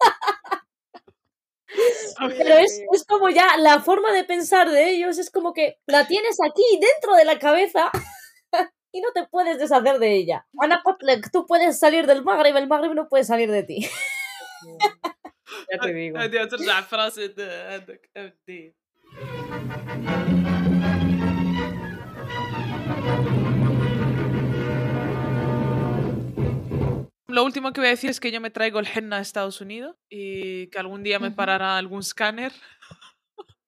Pero 2.38 2.56
es, 2.56 2.80
es 2.92 3.04
como 3.04 3.28
ya 3.28 3.56
la 3.58 3.80
forma 3.80 4.12
de 4.12 4.24
pensar 4.24 4.68
de 4.68 4.90
ellos, 4.90 5.18
es 5.18 5.30
como 5.30 5.52
que 5.52 5.78
la 5.86 6.08
tienes 6.08 6.38
aquí 6.44 6.64
dentro 6.80 7.14
de 7.14 7.24
la 7.24 7.38
cabeza 7.38 7.92
y 8.92 9.00
no 9.00 9.12
te 9.12 9.26
puedes 9.26 9.58
deshacer 9.58 9.98
de 9.98 10.14
ella. 10.14 10.46
Ana 10.58 10.82
Potlek, 10.82 11.30
tú 11.30 11.46
puedes 11.46 11.78
salir 11.78 12.06
del 12.06 12.24
Magreb, 12.24 12.56
el 12.56 12.68
Magreb 12.68 12.94
no 12.94 13.08
puede 13.08 13.24
salir 13.24 13.50
de 13.50 13.62
ti. 13.62 13.88
ya 15.72 15.78
te 15.80 15.92
digo. 15.92 16.18
Lo 27.28 27.44
último 27.44 27.72
que 27.72 27.80
voy 27.80 27.86
a 27.86 27.90
decir 27.90 28.10
es 28.10 28.18
que 28.18 28.32
yo 28.32 28.40
me 28.40 28.50
traigo 28.50 28.80
el 28.80 28.88
henna 28.92 29.18
a 29.18 29.20
Estados 29.20 29.60
Unidos 29.60 29.96
y 30.08 30.66
que 30.68 30.78
algún 30.80 31.04
día 31.04 31.20
me 31.20 31.30
parará 31.30 31.76
algún 31.76 32.00
escáner 32.00 32.52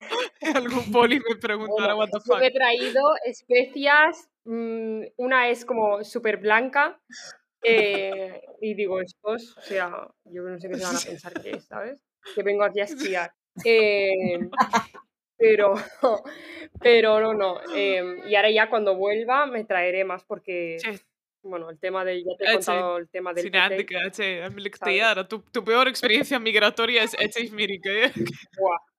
Algún 0.57 0.93
poli 0.93 1.21
me 1.21 1.37
preguntará, 1.37 1.95
bueno, 1.95 1.99
what 1.99 2.11
the 2.11 2.21
fuck. 2.21 2.39
Yo 2.39 2.45
he 2.45 2.51
traído 2.51 3.03
especias, 3.25 4.29
mmm, 4.45 5.03
una 5.17 5.49
es 5.49 5.65
como 5.65 6.03
súper 6.05 6.39
blanca, 6.39 7.01
eh, 7.63 8.43
y 8.61 8.75
digo, 8.75 9.01
estos, 9.01 9.57
o 9.57 9.61
sea, 9.61 10.09
yo 10.25 10.43
no 10.43 10.59
sé 10.59 10.69
qué 10.69 10.77
se 10.77 10.85
van 10.85 10.97
a 10.97 11.01
pensar 11.01 11.43
que 11.43 11.51
es, 11.51 11.65
¿sabes? 11.65 12.03
Que 12.35 12.43
vengo 12.43 12.65
aquí 12.65 12.81
a 12.81 12.85
esquiar. 12.85 13.33
Eh, 13.65 14.51
pero, 15.37 15.75
pero 16.81 17.21
no, 17.21 17.35
no. 17.35 17.61
Eh, 17.75 18.23
y 18.27 18.35
ahora 18.35 18.51
ya 18.51 18.69
cuando 18.69 18.97
vuelva 18.97 19.47
me 19.47 19.65
traeré 19.65 20.05
más 20.05 20.25
porque... 20.25 20.79
Sí. 20.81 20.91
Bueno, 21.45 21.69
el 21.71 21.79
tema 21.81 22.05
del. 22.05 22.23
Ya 22.25 22.37
te 22.39 22.45
he 22.45 22.49
ah, 22.49 22.53
contado 22.53 22.99
el 22.99 23.09
tema 23.09 23.35
del. 23.35 23.43
Sin 23.43 25.29
tu, 25.29 25.41
tu 25.41 25.65
peor 25.65 25.89
experiencia 25.89 26.39
migratoria 26.39 27.03
es 27.03 27.17
Eche 27.19 27.51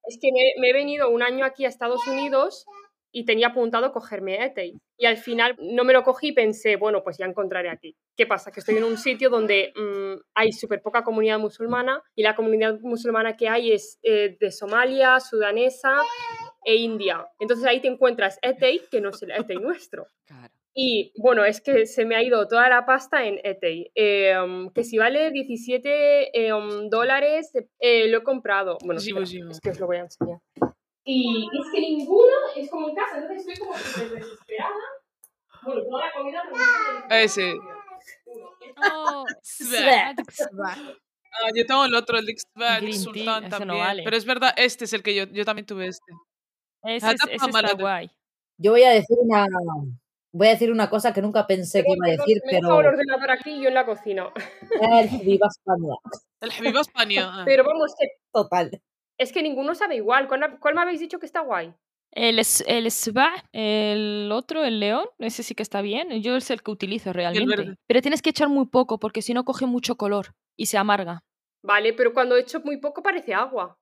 es 0.06 0.18
que 0.22 0.30
me, 0.32 0.70
he 0.70 0.74
venido 0.74 1.10
un 1.10 1.24
año 1.24 1.46
aquí 1.46 1.66
a 1.66 1.70
Estados 1.70 2.06
Unidos 2.08 2.66
y 3.12 3.26
tenía 3.26 3.48
apuntado 3.48 3.92
cogerme 3.92 4.44
ETEI. 4.44 4.80
Y 4.98 5.06
al 5.06 5.18
final 5.18 5.56
no 5.60 5.84
me 5.84 5.94
lo 5.94 6.04
cogí 6.04 6.30
y 6.30 6.32
pensé, 6.34 6.78
bueno, 6.78 7.04
pues 7.04 7.18
ya 7.18 7.26
encontraré 7.26 7.70
aquí. 7.70 7.96
¿Qué 8.18 8.26
pasa? 8.26 8.52
Que 8.52 8.60
estoy 8.60 8.78
en 8.78 8.84
un 8.84 8.98
sitio 8.98 9.30
donde 9.30 9.72
mm, 9.76 10.20
hay 10.34 10.52
súper 10.52 10.82
poca 10.82 11.04
comunidad 11.04 11.40
musulmana 11.40 12.02
y 12.16 12.24
la 12.24 12.36
comunidad 12.36 12.80
musulmana 12.82 13.38
que 13.38 13.48
hay 13.48 13.72
es 13.72 14.00
eh, 14.02 14.36
de 14.40 14.52
Somalia, 14.52 15.20
sudanesa 15.20 16.02
e 16.66 16.76
India. 16.76 17.28
Entonces 17.40 17.66
ahí 17.68 17.82
te 17.82 17.88
encuentras 17.88 18.40
ETEI, 18.42 18.82
que 18.90 19.00
no 19.00 19.10
es 19.10 19.22
el 19.22 19.32
ETEI 19.32 19.58
nuestro. 19.58 20.08
Y 20.76 21.14
bueno, 21.18 21.46
es 21.46 21.62
que 21.62 21.86
se 21.86 22.04
me 22.04 22.16
ha 22.16 22.24
ido 22.24 22.48
toda 22.48 22.68
la 22.68 22.86
pasta 22.86 23.26
en 23.26 23.40
ETI, 23.44 23.92
eh, 23.94 24.32
em, 24.32 24.72
que 24.72 24.84
si 24.84 24.98
vale 24.98 25.30
17 25.30 26.48
em, 26.48 26.90
dólares, 26.90 27.52
eh, 27.80 28.08
lo 28.08 28.20
he 28.20 28.24
comprado. 28.24 28.78
Bueno, 28.84 29.00
sí, 29.00 29.14
sí, 29.26 29.40
es 29.50 29.60
que 29.60 29.70
os 29.70 29.80
lo 29.80 29.86
voy 29.86 29.98
a 29.98 30.02
enseñar. 30.02 30.40
Y 31.06 31.48
es 31.60 31.72
que 31.72 31.80
ninguno 31.80 32.34
es 32.56 32.70
como 32.72 32.90
en 32.90 32.96
casa, 32.96 33.18
entonces 33.20 33.48
estoy 33.48 33.68
como 33.68 33.78
desesperada. 33.78 34.74
Bueno, 35.64 35.82
toda 35.84 36.06
la 36.06 36.12
comida... 36.12 36.42
Pero 37.08 37.22
Ese. 37.22 37.52
Eh, 37.52 37.58
oh, 38.92 39.26
Ah, 41.34 41.50
yo 41.56 41.66
tengo 41.66 41.86
el 41.86 41.96
otro, 41.96 42.20
el 42.20 42.28
Dixbag 42.28 42.94
Sultan 42.94 43.50
también. 43.50 44.04
Pero 44.04 44.16
es 44.16 44.26
verdad, 44.26 44.54
este 44.56 44.86
es 44.86 44.94
el 44.94 45.02
que 45.02 45.16
yo, 45.16 45.26
yo 45.26 45.44
también 45.46 45.66
tuve 45.66 45.88
este. 45.88 46.14
Ese, 46.84 47.08
ah, 47.08 47.12
es. 47.12 48.12
Yo 48.58 48.72
voy 48.72 48.84
a 48.84 48.92
decir 48.92 49.18
una, 49.20 49.48
voy 50.34 50.48
a 50.48 50.52
decir 50.52 50.72
una 50.72 50.90
cosa 50.90 51.14
que 51.14 51.22
nunca 51.22 51.48
pensé 51.48 51.84
que 51.84 51.94
iba 51.96 52.08
a 52.08 52.12
decir, 52.18 52.42
Me 52.46 52.52
he 52.52 52.56
pero 52.56 52.68
dejado 52.68 52.82
el 52.82 52.88
ordenador 52.88 53.32
aquí 53.32 53.52
y 53.52 53.62
yo 53.62 53.68
en 53.70 53.74
la 53.76 53.86
cocina. 53.86 54.32
el 54.82 55.10
Viva 55.24 55.48
España. 55.48 55.94
El 56.42 56.52
Habiba 56.52 56.82
España. 56.82 57.22
ah. 57.32 57.44
Pero 57.46 57.64
vamos, 57.64 57.94
que- 57.98 58.08
Total. 58.34 58.82
es 59.18 59.32
que 59.32 59.42
ninguno 59.44 59.76
sabe 59.76 59.96
igual. 59.96 60.28
¿Cuál, 60.28 60.60
cuál 60.60 60.76
me 60.76 60.82
habéis 60.82 61.00
dicho 61.00 61.20
que 61.20 61.26
está 61.26 61.42
guay? 61.42 61.74
El, 62.16 62.38
el 62.68 62.92
Sba, 62.92 63.32
el 63.54 64.30
otro, 64.32 64.64
el 64.64 64.80
león, 64.80 65.06
ese 65.18 65.42
sí 65.42 65.56
que 65.56 65.64
está 65.64 65.82
bien. 65.82 66.22
Yo 66.22 66.36
es 66.36 66.52
el 66.52 66.62
que 66.62 66.70
utilizo 66.72 67.12
realmente. 67.14 67.76
Pero 67.88 68.02
tienes 68.02 68.22
que 68.22 68.30
echar 68.32 68.50
muy 68.50 68.68
poco 68.68 69.00
porque 69.00 69.22
si 69.24 69.34
no 69.34 69.46
coge 69.46 69.66
mucho 69.66 69.96
color 69.96 70.28
y 70.56 70.68
se 70.68 70.78
amarga. 70.78 71.24
Vale, 71.64 71.94
pero 71.94 72.14
cuando 72.14 72.36
he 72.36 72.42
hecho 72.42 72.60
muy 72.60 72.78
poco 72.78 73.02
parece 73.02 73.34
agua. 73.34 73.78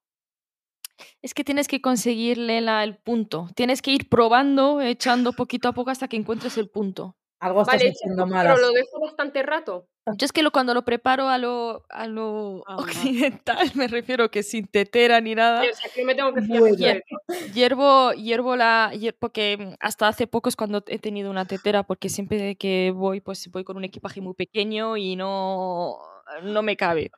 Es 1.22 1.34
que 1.34 1.44
tienes 1.44 1.68
que 1.68 1.82
conseguirle 1.82 2.62
la- 2.62 2.84
el 2.84 2.98
punto. 2.98 3.48
Tienes 3.56 3.82
que 3.82 3.92
ir 3.92 4.10
probando, 4.10 4.82
echando 4.82 5.34
poquito 5.34 5.68
a 5.68 5.74
poco 5.74 5.90
hasta 5.92 6.08
que 6.08 6.18
encuentres 6.18 6.58
el 6.58 6.70
punto. 6.70 7.16
Algo 7.40 7.62
estás 7.62 7.78
Vale, 7.78 7.90
haciendo 7.92 8.26
pero 8.26 8.36
mal. 8.36 8.62
lo 8.62 8.72
dejo 8.72 9.00
bastante 9.02 9.42
rato. 9.44 9.88
Yo 10.18 10.26
es 10.26 10.32
que 10.32 10.42
lo, 10.44 10.52
cuando 10.52 10.74
lo 10.74 10.84
preparo 10.84 11.28
a 11.30 11.38
lo, 11.38 11.84
a 11.90 12.06
lo 12.08 12.64
Ah, 12.68 12.76
occidental, 12.78 13.58
me 13.76 13.88
refiero 13.88 14.30
que 14.32 14.42
sin 14.44 14.68
tetera 14.68 15.22
ni 15.22 15.34
nada, 15.36 15.62
O 15.62 15.76
sea, 15.76 15.90
que 15.94 16.04
me 16.04 16.14
tengo 16.16 16.34
que 16.34 16.42
fiar 16.42 16.60
Bueno. 16.60 16.76
ti. 16.76 17.52
hiervo, 17.54 18.12
hiervo 18.14 18.56
la... 18.56 18.92
hier- 18.94 19.16
porque 19.18 19.58
mm, 19.60 19.74
hasta 19.80 20.08
hace 20.08 20.26
poco 20.28 20.50
es 20.50 20.56
cuando 20.56 20.84
he 20.88 20.98
tenido 21.00 21.30
una 21.32 21.46
tetera, 21.46 21.84
porque 21.84 22.10
siempre 22.10 22.56
que 22.56 22.92
voy, 22.96 23.22
pues 23.22 23.50
voy 23.52 23.64
con 23.64 23.78
un 23.78 23.84
equipaje 23.84 24.22
muy 24.22 24.34
pequeño 24.34 24.98
y 24.98 25.16
no, 25.16 25.98
no 26.44 26.62
me 26.64 26.76
cabe. 26.78 27.12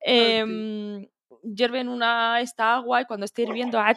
Em, 0.00 1.00
hierve 1.00 1.10
en 1.43 1.89
una 1.89 2.41
esta 2.41 2.75
agua 2.75 3.01
y 3.01 3.05
cuando 3.05 3.25
esté 3.25 3.43
hirviendo 3.43 3.79
ah, 3.79 3.93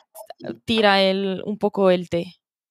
tira 0.65 1.01
el, 1.03 1.43
un 1.45 1.59
poco 1.59 1.91
el 1.91 2.09
té. 2.09 2.25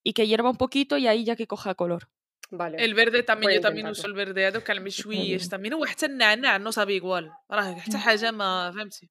Y 0.03 0.13
que 0.13 0.27
hierva 0.27 0.49
un 0.49 0.57
poquito 0.57 0.97
y 0.97 1.07
ahí 1.07 1.23
ya 1.25 1.35
que 1.35 1.47
coja 1.47 1.75
color. 1.75 2.07
Vale. 2.51 2.77
El 2.83 2.93
verde 2.95 3.21
también, 3.23 3.49
Voy 3.49 3.53
a 3.53 3.55
yo 3.57 3.61
también 3.61 3.85
intentarlo. 3.87 3.99
uso 3.99 4.07
el 4.07 4.13
verde 4.25 4.47
هذا 4.47 4.57
وكان 4.57 4.83
مشويش 4.83 5.47
también 5.49 5.73
وحتى 5.73 6.05
النعناع 6.05 6.57
no 6.57 6.71
sabe 6.71 6.93
igual 6.99 7.29
راه 7.51 7.75
حتى 7.75 7.97
حاجة 7.97 8.31
ما 8.31 8.71
فهمتي 8.71 9.09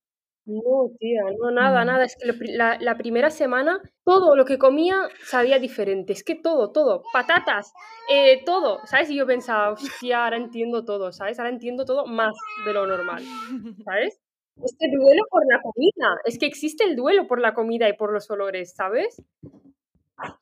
No, 0.51 0.89
tía, 0.99 1.21
no, 1.39 1.51
nada, 1.51 1.83
Mm. 1.85 1.87
nada. 1.87 2.05
Es 2.09 2.17
que 2.19 2.27
lo 2.27 2.35
pri- 2.39 2.57
la, 2.57 2.79
la 2.81 2.95
primera 2.97 3.29
semana 3.31 3.83
todo 4.05 4.35
lo 4.35 4.45
que 4.47 4.57
comía 4.57 4.97
sabía 5.33 5.59
diferente. 5.59 6.15
Es 6.15 6.25
que 6.25 6.37
todo, 6.37 6.73
todo. 6.73 7.03
Patatas, 7.13 7.71
eh, 8.11 8.43
todo. 8.47 8.81
¿Sabes? 8.87 9.11
Y 9.11 9.17
yo 9.17 9.27
pensaba, 9.27 9.73
hostia, 9.73 10.25
ahora 10.25 10.39
entiendo 10.39 10.87
todo, 10.87 11.13
¿sabes? 11.13 11.39
Ahora 11.39 11.51
entiendo 11.51 11.85
todo 11.85 12.07
más 12.07 12.35
de 12.65 12.73
lo 12.73 12.87
normal, 12.87 13.23
¿sabes? 13.85 14.19
Este 14.64 14.88
duelo 14.92 15.24
por 15.30 15.44
la 15.50 15.62
comida. 15.62 16.18
Es 16.26 16.38
que 16.38 16.46
existe 16.46 16.84
el 16.84 16.96
duelo 16.96 17.28
por 17.28 17.40
la 17.40 17.54
comida 17.54 17.90
y 17.90 17.94
por 17.94 18.14
los 18.14 18.30
olores, 18.30 18.74
¿sabes? 18.76 19.22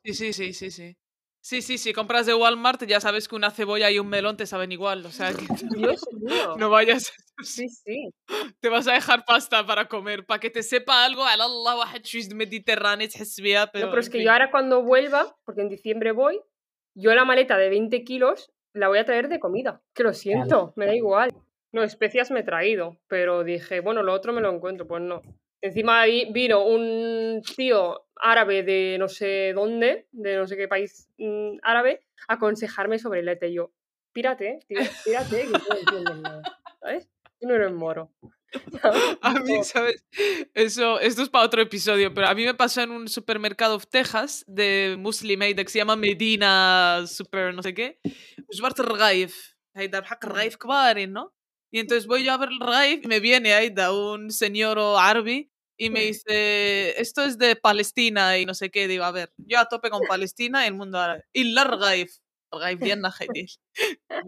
Sí, 0.04 0.14
sí, 0.14 0.34
sí, 0.34 0.54
sí, 0.54 0.72
sí. 0.72 0.98
Sí, 1.44 1.64
sí, 1.64 1.80
si 1.80 1.92
compras 1.92 2.28
de 2.28 2.36
Walmart 2.36 2.84
ya 2.84 3.00
sabes 3.00 3.28
que 3.28 3.36
una 3.36 3.50
cebolla 3.50 3.90
y 3.90 3.98
un 3.98 4.08
melón 4.08 4.38
te 4.38 4.46
saben 4.46 4.72
igual, 4.72 5.04
o 5.08 5.10
sea 5.10 5.34
que 5.34 5.46
Dios 5.76 6.08
mío. 6.14 6.56
no 6.58 6.70
vayas. 6.70 7.12
Sí, 7.42 7.68
sí. 7.68 8.14
Te 8.60 8.70
vas 8.70 8.88
a 8.88 8.94
dejar 8.94 9.26
pasta 9.26 9.66
para 9.66 9.88
comer, 9.88 10.24
para 10.24 10.40
que 10.40 10.52
te 10.52 10.62
sepa 10.62 11.04
algo 11.04 11.26
al 11.26 11.42
Allah 11.42 12.00
pero 13.74 13.86
No, 13.88 13.92
pero 13.92 14.00
es 14.00 14.10
que 14.12 14.24
yo 14.24 14.32
ahora 14.32 14.52
cuando 14.52 14.84
vuelva, 14.84 15.36
porque 15.44 15.62
en 15.62 15.70
diciembre 15.70 16.12
voy, 16.12 16.40
yo 16.94 17.16
la 17.16 17.26
maleta 17.26 17.58
de 17.58 17.70
20 17.70 18.04
kilos 18.04 18.52
la 18.74 18.90
voy 18.90 19.00
a 19.00 19.06
traer 19.06 19.28
de 19.28 19.40
comida. 19.40 19.82
Que 19.96 20.04
lo 20.04 20.14
siento, 20.14 20.74
me 20.76 20.86
da 20.86 20.94
igual. 20.94 21.32
No, 21.73 21.83
especias 21.83 22.31
me 22.31 22.41
he 22.41 22.43
traído, 22.45 22.99
pero 23.09 23.45
dije, 23.45 23.81
bueno, 23.81 24.03
lo 24.03 24.13
otro 24.15 24.33
me 24.33 24.41
lo 24.41 24.51
encuentro, 24.55 24.87
pues 24.87 25.03
no. 25.03 25.23
Encima 25.61 26.01
ahí 26.01 26.31
vino 26.33 26.65
un 26.65 27.43
tío 27.57 28.07
árabe 28.17 28.63
de 28.63 28.97
no 28.99 29.09
sé 29.09 29.53
dónde, 29.55 30.07
de 30.13 30.37
no 30.37 30.47
sé 30.47 30.57
qué 30.57 30.69
país 30.69 31.09
mm, 31.19 31.59
árabe, 31.63 32.01
a 32.29 32.35
aconsejarme 32.35 32.99
sobre 32.99 33.21
el 33.21 33.29
ETE. 33.29 33.49
Y 33.49 33.55
yo, 33.55 33.73
pírate, 34.13 34.61
tío, 34.69 34.79
pírate, 35.05 35.41
que 35.43 35.59
tú 35.59 35.65
no 35.69 35.77
entiendes 35.79 36.17
nada, 36.23 36.43
¿sabes? 36.81 37.09
Tú 37.41 37.47
no 37.49 37.55
eres 37.55 37.73
moro. 37.73 38.11
¿sabes? 38.81 39.03
A 39.21 39.35
mí, 39.35 39.51
Como- 39.53 39.65
¿sabes? 39.65 40.05
Eso, 40.55 40.99
esto 41.01 41.23
es 41.23 41.29
para 41.29 41.45
otro 41.45 41.61
episodio, 41.61 42.15
pero 42.15 42.29
a 42.29 42.35
mí 42.35 42.45
me 42.45 42.55
pasó 42.55 42.81
en 42.83 42.91
un 42.91 43.09
supermercado 43.09 43.77
de 43.79 43.85
Texas 43.91 44.45
de 44.47 44.97
Muslim 44.99 45.43
Aid 45.43 45.57
que 45.57 45.69
se 45.69 45.79
llama 45.79 45.97
Medina 45.97 47.05
Super 47.07 47.53
no 47.53 47.63
sé 47.63 47.75
qué. 47.75 47.99
وجبرت 48.49 48.81
الرغايف 48.81 49.57
هيدا 49.77 50.01
بحق 50.01 50.25
الرغايف 50.25 50.57
كبارين 50.57 51.13
¿no? 51.13 51.33
Y 51.73 51.81
entonces 51.81 52.07
voy 52.07 52.25
yo 52.25 52.33
a 52.33 52.37
ver 52.39 52.49
el 52.51 52.61
رغايف 52.61 53.05
y 53.05 53.09
me 53.09 53.21
viene 53.21 53.55
هيدا 53.55 53.91
un 53.91 54.31
señor 54.31 54.79
árabe 54.99 55.51
y 55.79 55.91
me 55.91 56.01
dice, 56.01 56.99
esto 57.01 57.23
es 57.25 57.37
de 57.39 57.55
Palestina 57.57 58.39
y 58.39 58.47
no 58.47 58.55
sé 58.55 58.71
qué. 58.71 58.89
Digo, 58.89 59.05
a 59.05 59.11
ver, 59.13 59.33
yo 59.37 59.59
a 59.59 59.67
tope 59.67 59.91
con 59.91 60.01
Palestina 60.09 60.65
y 60.65 60.69
el 60.69 60.75
mundo 60.75 60.99
árabe. 60.99 61.23
إلا 61.37 61.63
الرغايف 61.63 62.21
الرغايف 62.55 62.81
ديالنا 62.81 63.11
خيدير 63.11 63.49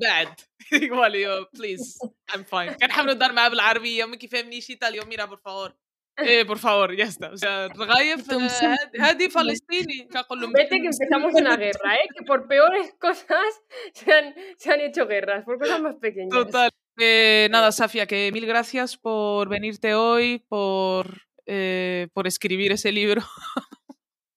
بعد 0.03 0.29
digo, 0.73 0.97
vale, 0.97 1.21
yo, 1.21 1.49
please, 1.57 1.99
I'm 2.33 2.45
fine. 2.45 2.77
كنحاول 2.77 3.15
ندار 3.15 3.33
معاه 3.33 3.49
بالعربية 3.49 4.05
ما 4.05 4.17
كيفهمنيش 4.17 4.71
ايطاليا 4.71 5.03
mira 5.05 5.27
por 5.27 5.39
favor 5.41 5.73
Eh, 6.21 6.45
por 6.45 6.59
favor, 6.59 6.89
ya 6.97 7.05
está. 7.05 7.31
O 7.31 7.37
sea, 7.37 7.69
رغايف 7.79 8.27
Tom 8.31 8.43
آه، 8.43 8.49
Sim- 8.49 8.65
هاد- 8.65 9.01
هادي 9.01 9.31
فلسطيني 9.31 10.09
كنقول 10.13 10.41
لهم 10.41 10.53
Vete 10.53 10.69
que 10.83 10.89
empezamos 10.95 11.33
una 11.35 11.57
guerra, 11.57 11.95
¿eh? 11.95 12.09
Que 12.15 12.25
por 12.27 12.49
peores 12.49 12.93
cosas 13.01 13.51
se 13.95 14.13
han, 14.13 14.35
se 14.57 14.73
han 14.73 14.81
hecho 14.81 15.07
guerras, 15.07 15.45
por 15.45 15.59
cosas 15.59 15.81
más 15.81 15.95
pequeñas. 15.97 16.31
Total. 16.31 16.71
eh, 16.98 17.48
nada, 17.52 17.72
Safia, 17.72 18.06
que 18.06 18.32
mil 18.32 18.46
gracias 18.46 18.98
por 18.98 19.50
venirte 19.50 19.96
hoy, 19.96 20.40
por, 20.48 21.22
eh, 21.48 22.08
por 22.14 22.28
escribir 22.28 22.72
ese 22.72 22.92
libro, 22.92 23.22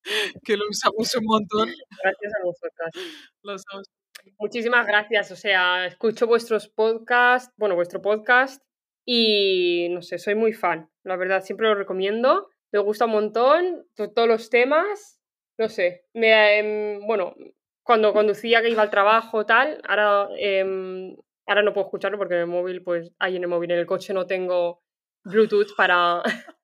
que 0.45 0.57
lo 0.57 0.65
usamos 0.69 1.15
un 1.17 1.25
montón. 1.25 1.69
Gracias 2.03 2.33
a 2.41 2.45
vosotras. 2.45 2.91
Lo 3.43 3.55
usamos. 3.55 3.87
Muchísimas 4.39 4.87
gracias. 4.87 5.31
O 5.31 5.37
sea, 5.37 5.87
escucho 5.87 6.27
vuestros 6.27 6.69
podcasts, 6.69 7.53
bueno, 7.57 7.75
vuestro 7.75 8.03
podcast 8.03 8.63
y 9.05 9.89
no 9.91 10.03
sé, 10.03 10.19
soy 10.19 10.35
muy 10.35 10.53
fan. 10.53 10.91
La 11.05 11.17
verdad, 11.17 11.43
siempre 11.43 11.69
lo 11.69 11.75
recomiendo. 11.75 12.49
Me 12.73 12.81
gusta 12.81 13.05
un 13.07 13.13
montón, 13.13 13.87
to- 13.95 14.11
todos 14.13 14.29
los 14.29 14.51
temas. 14.51 15.21
No 15.59 15.69
sé, 15.69 16.07
me, 16.15 16.59
em, 16.59 17.07
bueno, 17.07 17.35
cuando 17.83 18.13
conducía 18.13 18.63
que 18.63 18.71
iba 18.71 18.83
al 18.83 18.91
trabajo, 18.91 19.47
tal, 19.47 19.81
ahora, 19.89 20.29
em, 20.39 21.17
ahora 21.47 21.63
no 21.63 21.73
puedo 21.73 21.87
escucharlo 21.87 22.19
porque 22.19 22.35
en 22.35 22.41
el 22.41 22.47
móvil, 22.47 22.83
pues, 22.83 23.13
ahí 23.19 23.37
en 23.37 23.43
el 23.43 23.49
móvil, 23.49 23.71
en 23.73 23.79
el 23.79 23.87
coche 23.87 24.13
no 24.15 24.27
tengo 24.27 24.83
Bluetooth 25.25 25.75
para, 25.77 26.23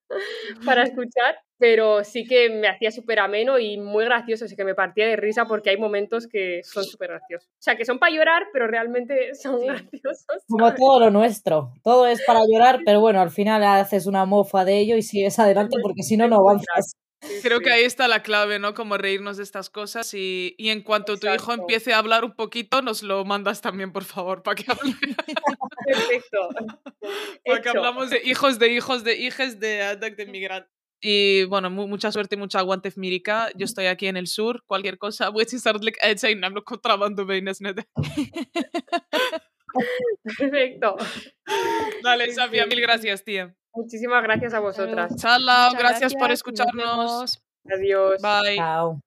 para 0.66 0.82
escuchar, 0.84 1.36
pero 1.58 2.04
sí 2.04 2.26
que 2.26 2.50
me 2.50 2.68
hacía 2.68 2.90
súper 2.90 3.20
ameno 3.20 3.58
y 3.58 3.78
muy 3.78 4.04
gracioso, 4.04 4.44
así 4.46 4.56
que 4.56 4.64
me 4.64 4.74
partía 4.74 5.06
de 5.06 5.16
risa 5.16 5.46
porque 5.46 5.70
hay 5.70 5.76
momentos 5.76 6.26
que 6.26 6.60
son 6.64 6.84
súper 6.84 7.10
graciosos. 7.10 7.48
O 7.48 7.62
sea, 7.62 7.76
que 7.76 7.84
son 7.84 7.98
para 7.98 8.12
llorar, 8.14 8.44
pero 8.52 8.66
realmente 8.66 9.34
son 9.34 9.60
Sí. 9.60 9.66
graciosos. 9.66 10.42
Como 10.48 10.74
todo 10.74 11.00
lo 11.00 11.10
nuestro. 11.10 11.72
Todo 11.84 12.06
es 12.06 12.20
para 12.26 12.40
llorar, 12.50 12.80
pero 12.84 13.00
bueno, 13.00 13.20
al 13.20 13.30
final 13.30 13.62
haces 13.64 14.06
una 14.06 14.24
mofa 14.24 14.64
de 14.64 14.78
ello 14.78 14.96
y 14.96 15.02
sigues 15.02 15.38
adelante 15.38 15.76
porque 15.82 16.02
si 16.02 16.16
no, 16.16 16.28
no 16.28 16.36
avanzas. 16.36 16.96
Creo 17.42 17.60
que 17.60 17.70
ahí 17.70 17.84
está 17.84 18.08
la 18.08 18.22
clave, 18.22 18.58
¿no? 18.58 18.74
Como 18.74 18.98
reírnos 18.98 19.36
de 19.36 19.42
estas 19.42 19.70
cosas 19.70 20.12
y, 20.14 20.54
y 20.58 20.70
en 20.70 20.82
cuanto 20.82 21.14
Exacto. 21.14 21.36
tu 21.36 21.42
hijo 21.42 21.52
empiece 21.62 21.92
a 21.92 21.98
hablar 21.98 22.24
un 22.24 22.34
poquito, 22.34 22.82
nos 22.82 23.02
lo 23.02 23.24
mandas 23.24 23.60
también, 23.60 23.92
por 23.92 24.04
favor, 24.04 24.42
para 24.42 24.56
que 24.56 24.64
hable. 24.70 24.94
Perfecto. 25.86 26.48
Porque 27.44 27.68
Hecho. 27.68 27.78
hablamos 27.78 28.10
de 28.10 28.22
hijos 28.24 28.58
de 28.58 28.72
hijos 28.72 29.04
de 29.04 29.16
hijes 29.16 29.60
de 29.60 29.96
de 29.96 30.26
migrante. 30.26 30.68
Y 31.04 31.44
bueno, 31.46 31.68
mucha 31.68 32.12
suerte 32.12 32.36
y 32.36 32.38
mucha 32.38 32.60
aguante, 32.60 32.92
Mirica. 32.94 33.50
Yo 33.56 33.64
estoy 33.64 33.86
aquí 33.86 34.06
en 34.06 34.16
el 34.16 34.28
sur. 34.28 34.62
Cualquier 34.66 34.98
cosa, 34.98 35.30
voy 35.30 35.42
a 35.42 35.56
estar 35.56 35.82
like, 35.82 35.98
contrabando 36.64 37.26
veinas, 37.26 37.58
Perfecto. 40.38 40.96
Dale, 42.02 42.26
Sí, 42.26 42.32
Safia, 42.32 42.64
sí. 42.64 42.68
mil 42.68 42.80
gracias, 42.80 43.24
tía. 43.24 43.54
Muchísimas 43.74 44.22
gracias 44.22 44.54
a 44.54 44.60
vosotras. 44.60 45.16
Chalao, 45.16 45.70
Muchas 45.70 45.80
gracias 45.82 46.14
por 46.14 46.28
nos 46.28 46.38
escucharnos. 46.38 47.42
Adiós. 47.68 48.20
Bye. 48.20 48.56
Chao. 48.56 49.00